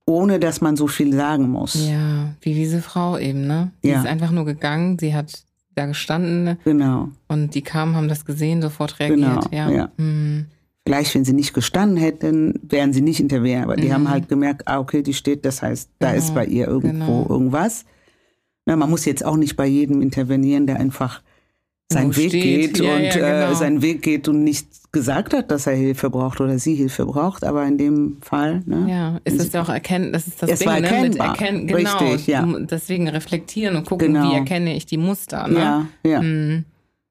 ohne 0.04 0.40
dass 0.40 0.60
man 0.60 0.76
so 0.76 0.86
viel 0.86 1.14
sagen 1.14 1.48
muss. 1.48 1.88
Ja, 1.88 2.34
wie 2.40 2.54
diese 2.54 2.82
Frau 2.82 3.16
eben, 3.18 3.46
ne? 3.46 3.72
Die 3.82 3.88
ja. 3.88 4.00
ist 4.00 4.06
einfach 4.06 4.30
nur 4.30 4.44
gegangen, 4.44 4.98
sie 4.98 5.14
hat 5.14 5.44
da 5.74 5.86
gestanden. 5.86 6.58
Genau. 6.64 7.10
Und 7.28 7.54
die 7.54 7.62
kamen, 7.62 7.94
haben 7.94 8.08
das 8.08 8.24
gesehen, 8.24 8.60
sofort 8.60 8.98
reagiert. 8.98 9.18
Genau, 9.18 9.40
ja. 9.52 9.70
ja. 9.70 9.92
Mhm. 9.96 10.46
Vielleicht, 10.84 11.14
wenn 11.14 11.24
sie 11.24 11.34
nicht 11.34 11.52
gestanden 11.52 11.98
hätten, 11.98 12.58
wären 12.62 12.94
sie 12.94 13.02
nicht 13.02 13.20
interveniert. 13.20 13.64
Aber 13.64 13.76
die 13.76 13.88
mhm. 13.88 13.92
haben 13.92 14.10
halt 14.10 14.28
gemerkt, 14.28 14.66
ah, 14.66 14.78
okay, 14.78 15.02
die 15.02 15.14
steht, 15.14 15.44
das 15.44 15.62
heißt, 15.62 15.90
da 15.98 16.12
genau. 16.12 16.18
ist 16.24 16.34
bei 16.34 16.46
ihr 16.46 16.66
irgendwo 16.66 17.22
genau. 17.22 17.26
irgendwas. 17.28 17.84
Na, 18.64 18.74
man 18.74 18.90
muss 18.90 19.04
jetzt 19.04 19.24
auch 19.24 19.36
nicht 19.36 19.56
bei 19.56 19.66
jedem 19.66 20.00
intervenieren, 20.00 20.66
der 20.66 20.80
einfach 20.80 21.22
seinen 21.90 22.16
Weg 22.16 22.28
steht. 22.30 22.74
geht 22.74 22.84
ja, 22.84 22.96
und 22.96 23.02
ja, 23.02 23.10
äh, 23.10 23.12
genau. 23.12 23.52
äh, 23.52 23.54
seinen 23.54 23.82
Weg 23.82 24.02
geht 24.02 24.28
und 24.28 24.44
nicht 24.44 24.92
gesagt 24.92 25.34
hat, 25.34 25.50
dass 25.50 25.66
er 25.66 25.74
Hilfe 25.74 26.10
braucht 26.10 26.40
oder 26.40 26.58
sie 26.58 26.74
Hilfe 26.74 27.06
braucht, 27.06 27.44
aber 27.44 27.64
in 27.64 27.78
dem 27.78 28.18
Fall, 28.20 28.62
ne? 28.66 28.86
Ja, 28.88 29.20
ist 29.24 29.40
es 29.40 29.52
ja 29.52 29.62
auch 29.62 29.68
erkennen, 29.68 30.12
das 30.12 30.26
ist 30.26 30.42
das 30.42 30.50
es 30.50 30.58
Ding, 30.60 30.68
war 30.68 30.80
ne? 30.80 31.02
Mit 31.02 31.16
erkennen, 31.16 31.66
genau. 31.66 31.98
Richtig, 31.98 32.26
ja. 32.26 32.46
Deswegen 32.60 33.08
reflektieren 33.08 33.76
und 33.76 33.86
gucken, 33.86 34.14
genau. 34.14 34.30
wie 34.30 34.34
erkenne 34.34 34.74
ich 34.76 34.86
die 34.86 34.98
Muster, 34.98 35.48
ne? 35.48 35.58
Ja, 35.58 35.86
ja. 36.04 36.22
Mhm. 36.22 36.64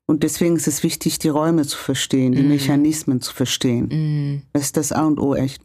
Und 0.08 0.24
deswegen 0.24 0.56
ist 0.56 0.68
es 0.68 0.84
wichtig, 0.84 1.20
die 1.20 1.28
Räume 1.28 1.66
zu 1.66 1.78
verstehen, 1.78 2.32
die 2.32 2.42
mm. 2.42 2.48
Mechanismen 2.48 3.20
zu 3.20 3.34
verstehen. 3.34 3.88
Mm. 3.90 4.42
Das 4.54 4.64
ist 4.64 4.78
das 4.78 4.94
A 4.94 5.06
und 5.06 5.20
O 5.20 5.36
echt. 5.36 5.62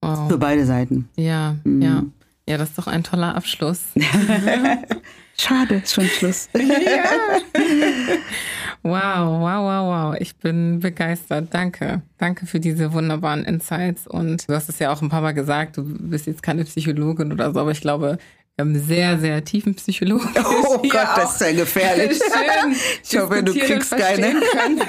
Wow. 0.00 0.28
Für 0.28 0.38
beide 0.38 0.64
Seiten. 0.64 1.08
Ja, 1.16 1.56
mm. 1.64 1.82
ja. 1.82 2.04
Ja, 2.48 2.56
das 2.56 2.70
ist 2.70 2.78
doch 2.78 2.86
ein 2.86 3.02
toller 3.02 3.34
Abschluss. 3.34 3.80
Schade, 5.40 5.74
ist 5.76 5.92
schon 5.92 6.06
Schluss. 6.06 6.48
ja. 6.56 6.62
Wow, 8.82 9.40
wow, 9.40 9.64
wow, 9.64 10.12
wow. 10.12 10.16
Ich 10.20 10.36
bin 10.36 10.78
begeistert. 10.78 11.48
Danke. 11.50 12.02
Danke 12.16 12.46
für 12.46 12.60
diese 12.60 12.92
wunderbaren 12.92 13.44
Insights. 13.44 14.06
Und 14.06 14.48
du 14.48 14.54
hast 14.54 14.68
es 14.68 14.78
ja 14.78 14.92
auch 14.92 15.02
ein 15.02 15.08
paar 15.08 15.20
Mal 15.20 15.32
gesagt, 15.32 15.76
du 15.76 15.84
bist 15.84 16.26
jetzt 16.26 16.42
keine 16.42 16.64
Psychologin 16.64 17.32
oder 17.32 17.52
so, 17.52 17.60
aber 17.60 17.72
ich 17.72 17.80
glaube, 17.80 18.18
wir 18.58 18.64
haben 18.64 18.78
sehr, 18.80 19.18
sehr 19.18 19.44
tiefen 19.44 19.74
Psychologen. 19.76 20.28
Oh 20.36 20.78
Gott, 20.78 21.08
das 21.16 21.34
ist 21.34 21.40
ja 21.40 21.52
gefährlich. 21.52 22.18
Schön 22.18 22.74
ich 23.04 23.18
hoffe, 23.18 23.42
du 23.44 23.52
kriegst 23.52 23.96
keine, 23.96 24.34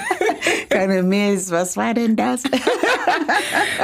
keine 0.70 1.04
Mails. 1.04 1.52
Was 1.52 1.78
war 1.78 1.94
denn 1.94 2.16
das? 2.16 2.42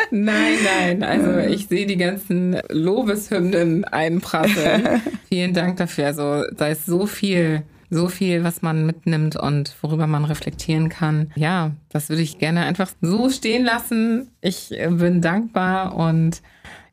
nein, 0.09 0.57
nein. 0.63 1.03
Also 1.03 1.37
ich 1.37 1.67
sehe 1.67 1.85
die 1.85 1.97
ganzen 1.97 2.59
Lobeshymnen 2.69 3.85
einprasseln. 3.85 5.03
Vielen 5.29 5.53
Dank 5.53 5.77
dafür. 5.77 6.07
Also 6.07 6.45
da 6.57 6.67
ist 6.69 6.87
so 6.87 7.05
viel 7.05 7.61
so 7.95 8.09
viel, 8.09 8.43
was 8.43 8.61
man 8.61 8.85
mitnimmt 8.85 9.35
und 9.38 9.73
worüber 9.81 10.05
man 10.05 10.26
reflektieren 10.26 10.89
kann. 10.89 11.31
Ja, 11.35 11.72
das 11.89 12.09
würde 12.09 12.22
ich 12.22 12.38
gerne 12.38 12.65
einfach 12.65 12.91
so 13.01 13.30
stehen 13.30 13.63
lassen. 13.63 14.30
Ich 14.41 14.69
bin 14.69 15.22
dankbar 15.22 15.95
und 15.95 16.41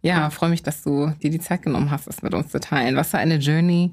ja, 0.00 0.30
freue 0.30 0.50
mich, 0.50 0.62
dass 0.62 0.82
du 0.82 1.12
dir 1.22 1.30
die 1.30 1.40
Zeit 1.40 1.62
genommen 1.62 1.90
hast, 1.90 2.06
das 2.06 2.22
mit 2.22 2.34
uns 2.34 2.50
zu 2.50 2.60
teilen. 2.60 2.96
Was 2.96 3.10
für 3.10 3.18
eine 3.18 3.36
Journey 3.36 3.92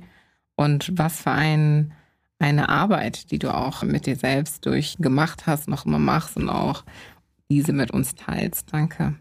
und 0.56 0.92
was 0.98 1.22
für 1.22 1.32
ein, 1.32 1.94
eine 2.38 2.70
Arbeit, 2.70 3.32
die 3.32 3.40
du 3.40 3.54
auch 3.54 3.84
mit 3.84 4.06
dir 4.06 4.16
selbst 4.16 4.66
durchgemacht 4.66 5.48
hast, 5.48 5.68
noch 5.68 5.86
immer 5.86 6.00
machst 6.00 6.38
und 6.38 6.50
auch 6.50 6.84
diese 7.50 7.74
mit 7.74 7.92
uns 7.92 8.16
teilst. 8.16 8.72
Danke. 8.72 9.16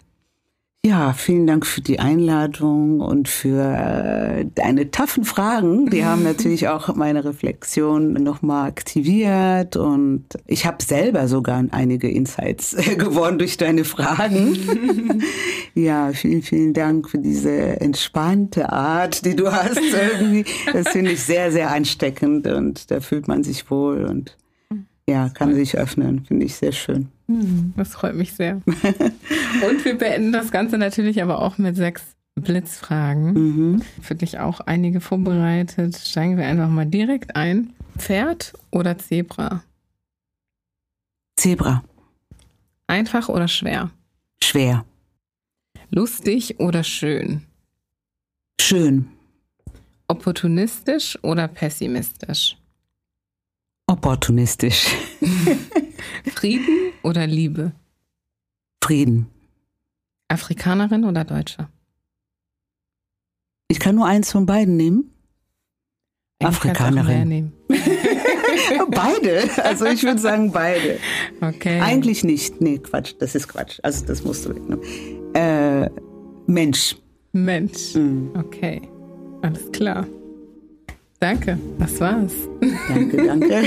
Ja, 0.87 1.13
vielen 1.13 1.49
Dank 1.49 1.67
für 1.67 1.81
die 1.81 1.99
Einladung 1.99 3.01
und 3.01 3.29
für 3.29 3.61
äh, 3.63 4.47
deine 4.55 4.93
taffen 4.93 5.25
Fragen. 5.25 5.91
Die 5.91 6.05
haben 6.05 6.23
natürlich 6.25 6.69
auch 6.69 6.95
meine 6.95 7.25
Reflexion 7.25 8.13
nochmal 8.13 8.69
aktiviert 8.69 9.75
und 9.75 10.27
ich 10.47 10.67
habe 10.67 10.83
selber 10.83 11.27
sogar 11.27 11.65
einige 11.73 12.09
Insights 12.09 12.77
gewonnen 12.97 13.41
durch 13.41 13.57
deine 13.57 13.83
Fragen. 13.85 15.23
ja, 15.75 16.13
vielen, 16.13 16.43
vielen 16.43 16.75
Dank 16.75 17.11
für 17.11 17.19
diese 17.19 17.81
entspannte 17.81 18.73
Art, 18.73 19.25
die 19.25 19.35
du 19.35 19.51
hast 19.51 19.81
irgendwie. 20.21 20.45
Das 20.73 20.91
finde 20.91 21.11
ich 21.11 21.25
sehr, 21.25 21.51
sehr 21.51 21.73
ansteckend 21.73 22.47
und 22.47 22.93
da 22.93 23.01
fühlt 23.01 23.27
man 23.27 23.43
sich 23.43 23.69
wohl 23.69 24.05
und 24.05 24.37
ja, 25.09 25.29
kann 25.29 25.55
sich 25.55 25.77
öffnen. 25.77 26.25
Finde 26.25 26.47
ich 26.47 26.55
sehr 26.55 26.73
schön. 26.73 27.09
Das 27.77 27.91
freut 27.91 28.15
mich 28.15 28.33
sehr. 28.33 28.55
Und 28.67 29.85
wir 29.85 29.99
beenden 29.99 30.33
das 30.33 30.51
Ganze 30.51 30.79
natürlich 30.79 31.23
aber 31.23 31.43
auch 31.43 31.59
mit 31.59 31.77
sechs 31.77 32.03
Blitzfragen. 32.35 33.33
Mhm. 33.33 33.83
Für 34.01 34.15
dich 34.15 34.39
auch 34.39 34.61
einige 34.61 35.01
vorbereitet. 35.01 35.97
Steigen 35.97 36.37
wir 36.37 36.47
einfach 36.47 36.69
mal 36.69 36.87
direkt 36.87 37.37
ein. 37.37 37.75
Pferd 37.99 38.55
oder 38.71 38.97
Zebra? 38.97 39.63
Zebra. 41.37 41.85
Einfach 42.87 43.29
oder 43.29 43.49
schwer? 43.49 43.91
Schwer. 44.43 44.85
Lustig 45.91 46.59
oder 46.61 46.83
schön? 46.83 47.43
Schön. 48.61 49.09
Opportunistisch 50.07 51.19
oder 51.23 51.49
pessimistisch? 51.49 52.58
Opportunistisch. 53.89 54.95
Frieden 56.35 56.93
oder 57.03 57.27
Liebe? 57.27 57.73
Frieden. 58.85 59.29
Afrikanerin 60.29 61.05
oder 61.05 61.25
Deutsche? 61.25 61.69
Ich 63.69 63.81
kann 63.81 63.97
nur 63.97 64.07
eins 64.07 64.31
von 64.31 64.45
beiden 64.45 64.77
nehmen. 64.77 65.11
Afrikanerin. 66.43 67.53
beide. 68.91 69.49
Also 69.65 69.87
ich 69.87 70.03
würde 70.03 70.21
sagen 70.21 70.53
beide. 70.53 70.99
Okay. 71.41 71.81
Eigentlich 71.81 72.25
nicht. 72.25 72.61
Nee, 72.61 72.79
Quatsch. 72.79 73.15
Das 73.19 73.35
ist 73.35 73.49
Quatsch. 73.49 73.81
Also 73.83 74.05
das 74.05 74.23
musst 74.23 74.45
du 74.45 74.51
wegnehmen. 74.51 74.81
Äh, 75.35 75.89
Mensch. 76.47 76.97
Mensch. 77.33 77.95
Mhm. 77.95 78.33
Okay. 78.35 78.83
Alles 79.43 79.73
klar. 79.73 80.07
Danke. 81.21 81.59
Das 81.79 82.01
war's. 82.01 82.33
Danke, 82.89 83.27
danke. 83.27 83.63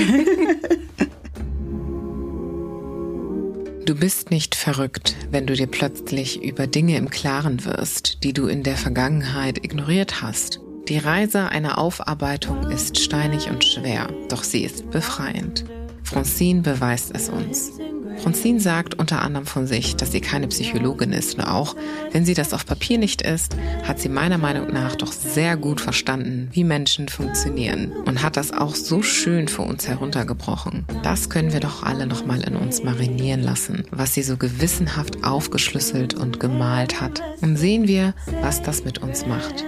Du 3.84 3.96
bist 3.96 4.30
nicht 4.30 4.54
verrückt, 4.54 5.16
wenn 5.30 5.46
du 5.46 5.54
dir 5.54 5.66
plötzlich 5.66 6.42
über 6.42 6.66
Dinge 6.66 6.96
im 6.96 7.10
Klaren 7.10 7.64
wirst, 7.64 8.22
die 8.22 8.32
du 8.32 8.46
in 8.46 8.62
der 8.62 8.76
Vergangenheit 8.76 9.64
ignoriert 9.64 10.22
hast. 10.22 10.60
Die 10.88 10.98
Reise 10.98 11.48
einer 11.48 11.78
Aufarbeitung 11.78 12.70
ist 12.70 12.98
steinig 12.98 13.50
und 13.50 13.64
schwer, 13.64 14.08
doch 14.28 14.44
sie 14.44 14.64
ist 14.64 14.90
befreiend. 14.90 15.64
Francine 16.04 16.62
beweist 16.62 17.12
es 17.14 17.28
uns. 17.28 17.72
Francine 18.18 18.60
sagt 18.60 18.94
unter 18.98 19.22
anderem 19.22 19.46
von 19.46 19.66
sich, 19.66 19.96
dass 19.96 20.12
sie 20.12 20.20
keine 20.20 20.48
Psychologin 20.48 21.12
ist 21.12 21.34
und 21.34 21.44
auch 21.44 21.76
wenn 22.12 22.24
sie 22.24 22.34
das 22.34 22.52
auf 22.52 22.66
Papier 22.66 22.98
nicht 22.98 23.22
ist, 23.22 23.56
hat 23.84 23.98
sie 24.00 24.08
meiner 24.08 24.38
Meinung 24.38 24.72
nach 24.72 24.96
doch 24.96 25.12
sehr 25.12 25.56
gut 25.56 25.80
verstanden, 25.80 26.48
wie 26.52 26.64
Menschen 26.64 27.08
funktionieren 27.08 27.92
und 28.06 28.22
hat 28.22 28.36
das 28.36 28.52
auch 28.52 28.74
so 28.74 29.02
schön 29.02 29.48
für 29.48 29.62
uns 29.62 29.88
heruntergebrochen. 29.88 30.84
Das 31.02 31.30
können 31.30 31.52
wir 31.52 31.60
doch 31.60 31.82
alle 31.82 32.06
nochmal 32.06 32.42
in 32.42 32.56
uns 32.56 32.82
marinieren 32.82 33.42
lassen, 33.42 33.84
was 33.90 34.14
sie 34.14 34.22
so 34.22 34.36
gewissenhaft 34.36 35.24
aufgeschlüsselt 35.24 36.14
und 36.14 36.40
gemalt 36.40 37.00
hat. 37.00 37.22
Und 37.40 37.56
sehen 37.56 37.88
wir, 37.88 38.14
was 38.40 38.62
das 38.62 38.84
mit 38.84 38.98
uns 38.98 39.26
macht. 39.26 39.64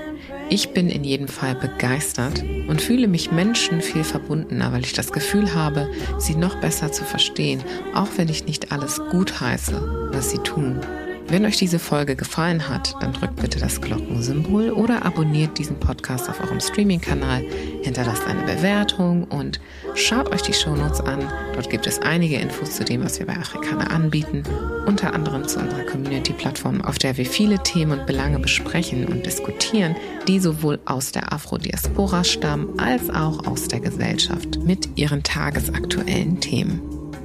Ich 0.51 0.71
bin 0.71 0.91
in 0.91 1.05
jedem 1.05 1.29
Fall 1.29 1.55
begeistert 1.55 2.43
und 2.69 2.83
fühle 2.83 3.09
mich 3.09 3.33
Menschen 3.33 3.81
viel 3.81 4.05
verbundener, 4.05 4.73
weil 4.73 4.85
ich 4.85 4.93
das 4.93 5.13
Gefühl 5.13 5.55
habe, 5.55 5.91
sie 6.19 6.35
noch 6.35 6.57
besser 6.61 6.93
zu 6.93 7.05
verstehen, 7.05 7.63
auch 7.95 8.09
wenn 8.17 8.29
ich 8.29 8.47
nicht 8.47 8.71
alles 8.71 9.01
gut 9.11 9.41
heiße, 9.41 10.11
was 10.13 10.31
sie 10.31 10.39
tun. 10.39 10.81
Wenn 11.29 11.47
euch 11.47 11.57
diese 11.57 11.79
Folge 11.79 12.17
gefallen 12.17 12.69
hat, 12.69 12.95
dann 13.01 13.15
drückt 13.15 13.37
bitte 13.37 13.59
das 13.59 13.81
Glockensymbol 13.81 14.71
oder 14.71 15.05
abonniert 15.05 15.59
diesen 15.59 15.81
Podcast 15.81 16.29
auf 16.29 16.41
eurem 16.41 16.61
Streaming-Kanal, 16.61 17.45
hinterlasst 17.83 18.27
eine 18.27 18.43
Bewertung 18.43 19.25
und 19.25 19.59
schaut 19.95 20.31
euch 20.33 20.43
die 20.43 20.53
Shownotes 20.53 21.01
an. 21.01 21.21
Dort 21.55 21.71
gibt 21.71 21.87
es 21.87 21.99
einige 22.01 22.37
Infos 22.37 22.73
zu 22.77 22.85
dem, 22.85 23.03
was 23.03 23.19
wir 23.19 23.27
bei 23.27 23.37
Afrikaner 23.37 23.91
anbieten, 23.91 24.43
unter 24.87 25.15
anderem 25.15 25.49
zu 25.49 25.59
unserer 25.61 25.85
Community-Plattform, 25.85 26.83
auf 26.83 26.99
der 26.99 27.17
wir 27.17 27.27
viele 27.27 27.59
Themen 27.63 27.99
und 27.99 28.07
Belange 28.07 28.39
besprechen 28.39 29.07
und 29.07 29.25
diskutieren, 29.25 29.97
die 30.29 30.39
sowohl 30.39 30.79
aus 30.85 31.13
der 31.13 31.33
Afrodiaspora 31.33 32.23
stammen 32.23 32.79
als 32.79 33.09
auch 33.09 33.47
aus 33.47 33.67
der 33.69 33.81
Gesellschaft 33.81 34.59
mit 34.59 34.91
ihren 34.97 35.23
tagesaktuellen 35.23 36.41
Themen. 36.41 36.83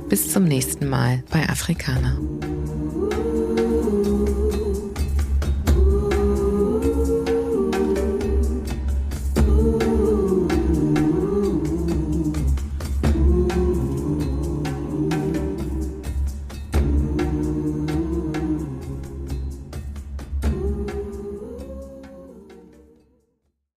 Bis 0.07 0.31
zum 0.31 0.45
nächsten 0.45 0.89
Mal 0.89 1.21
bei 1.29 1.47
Afrikaner. 1.47 2.17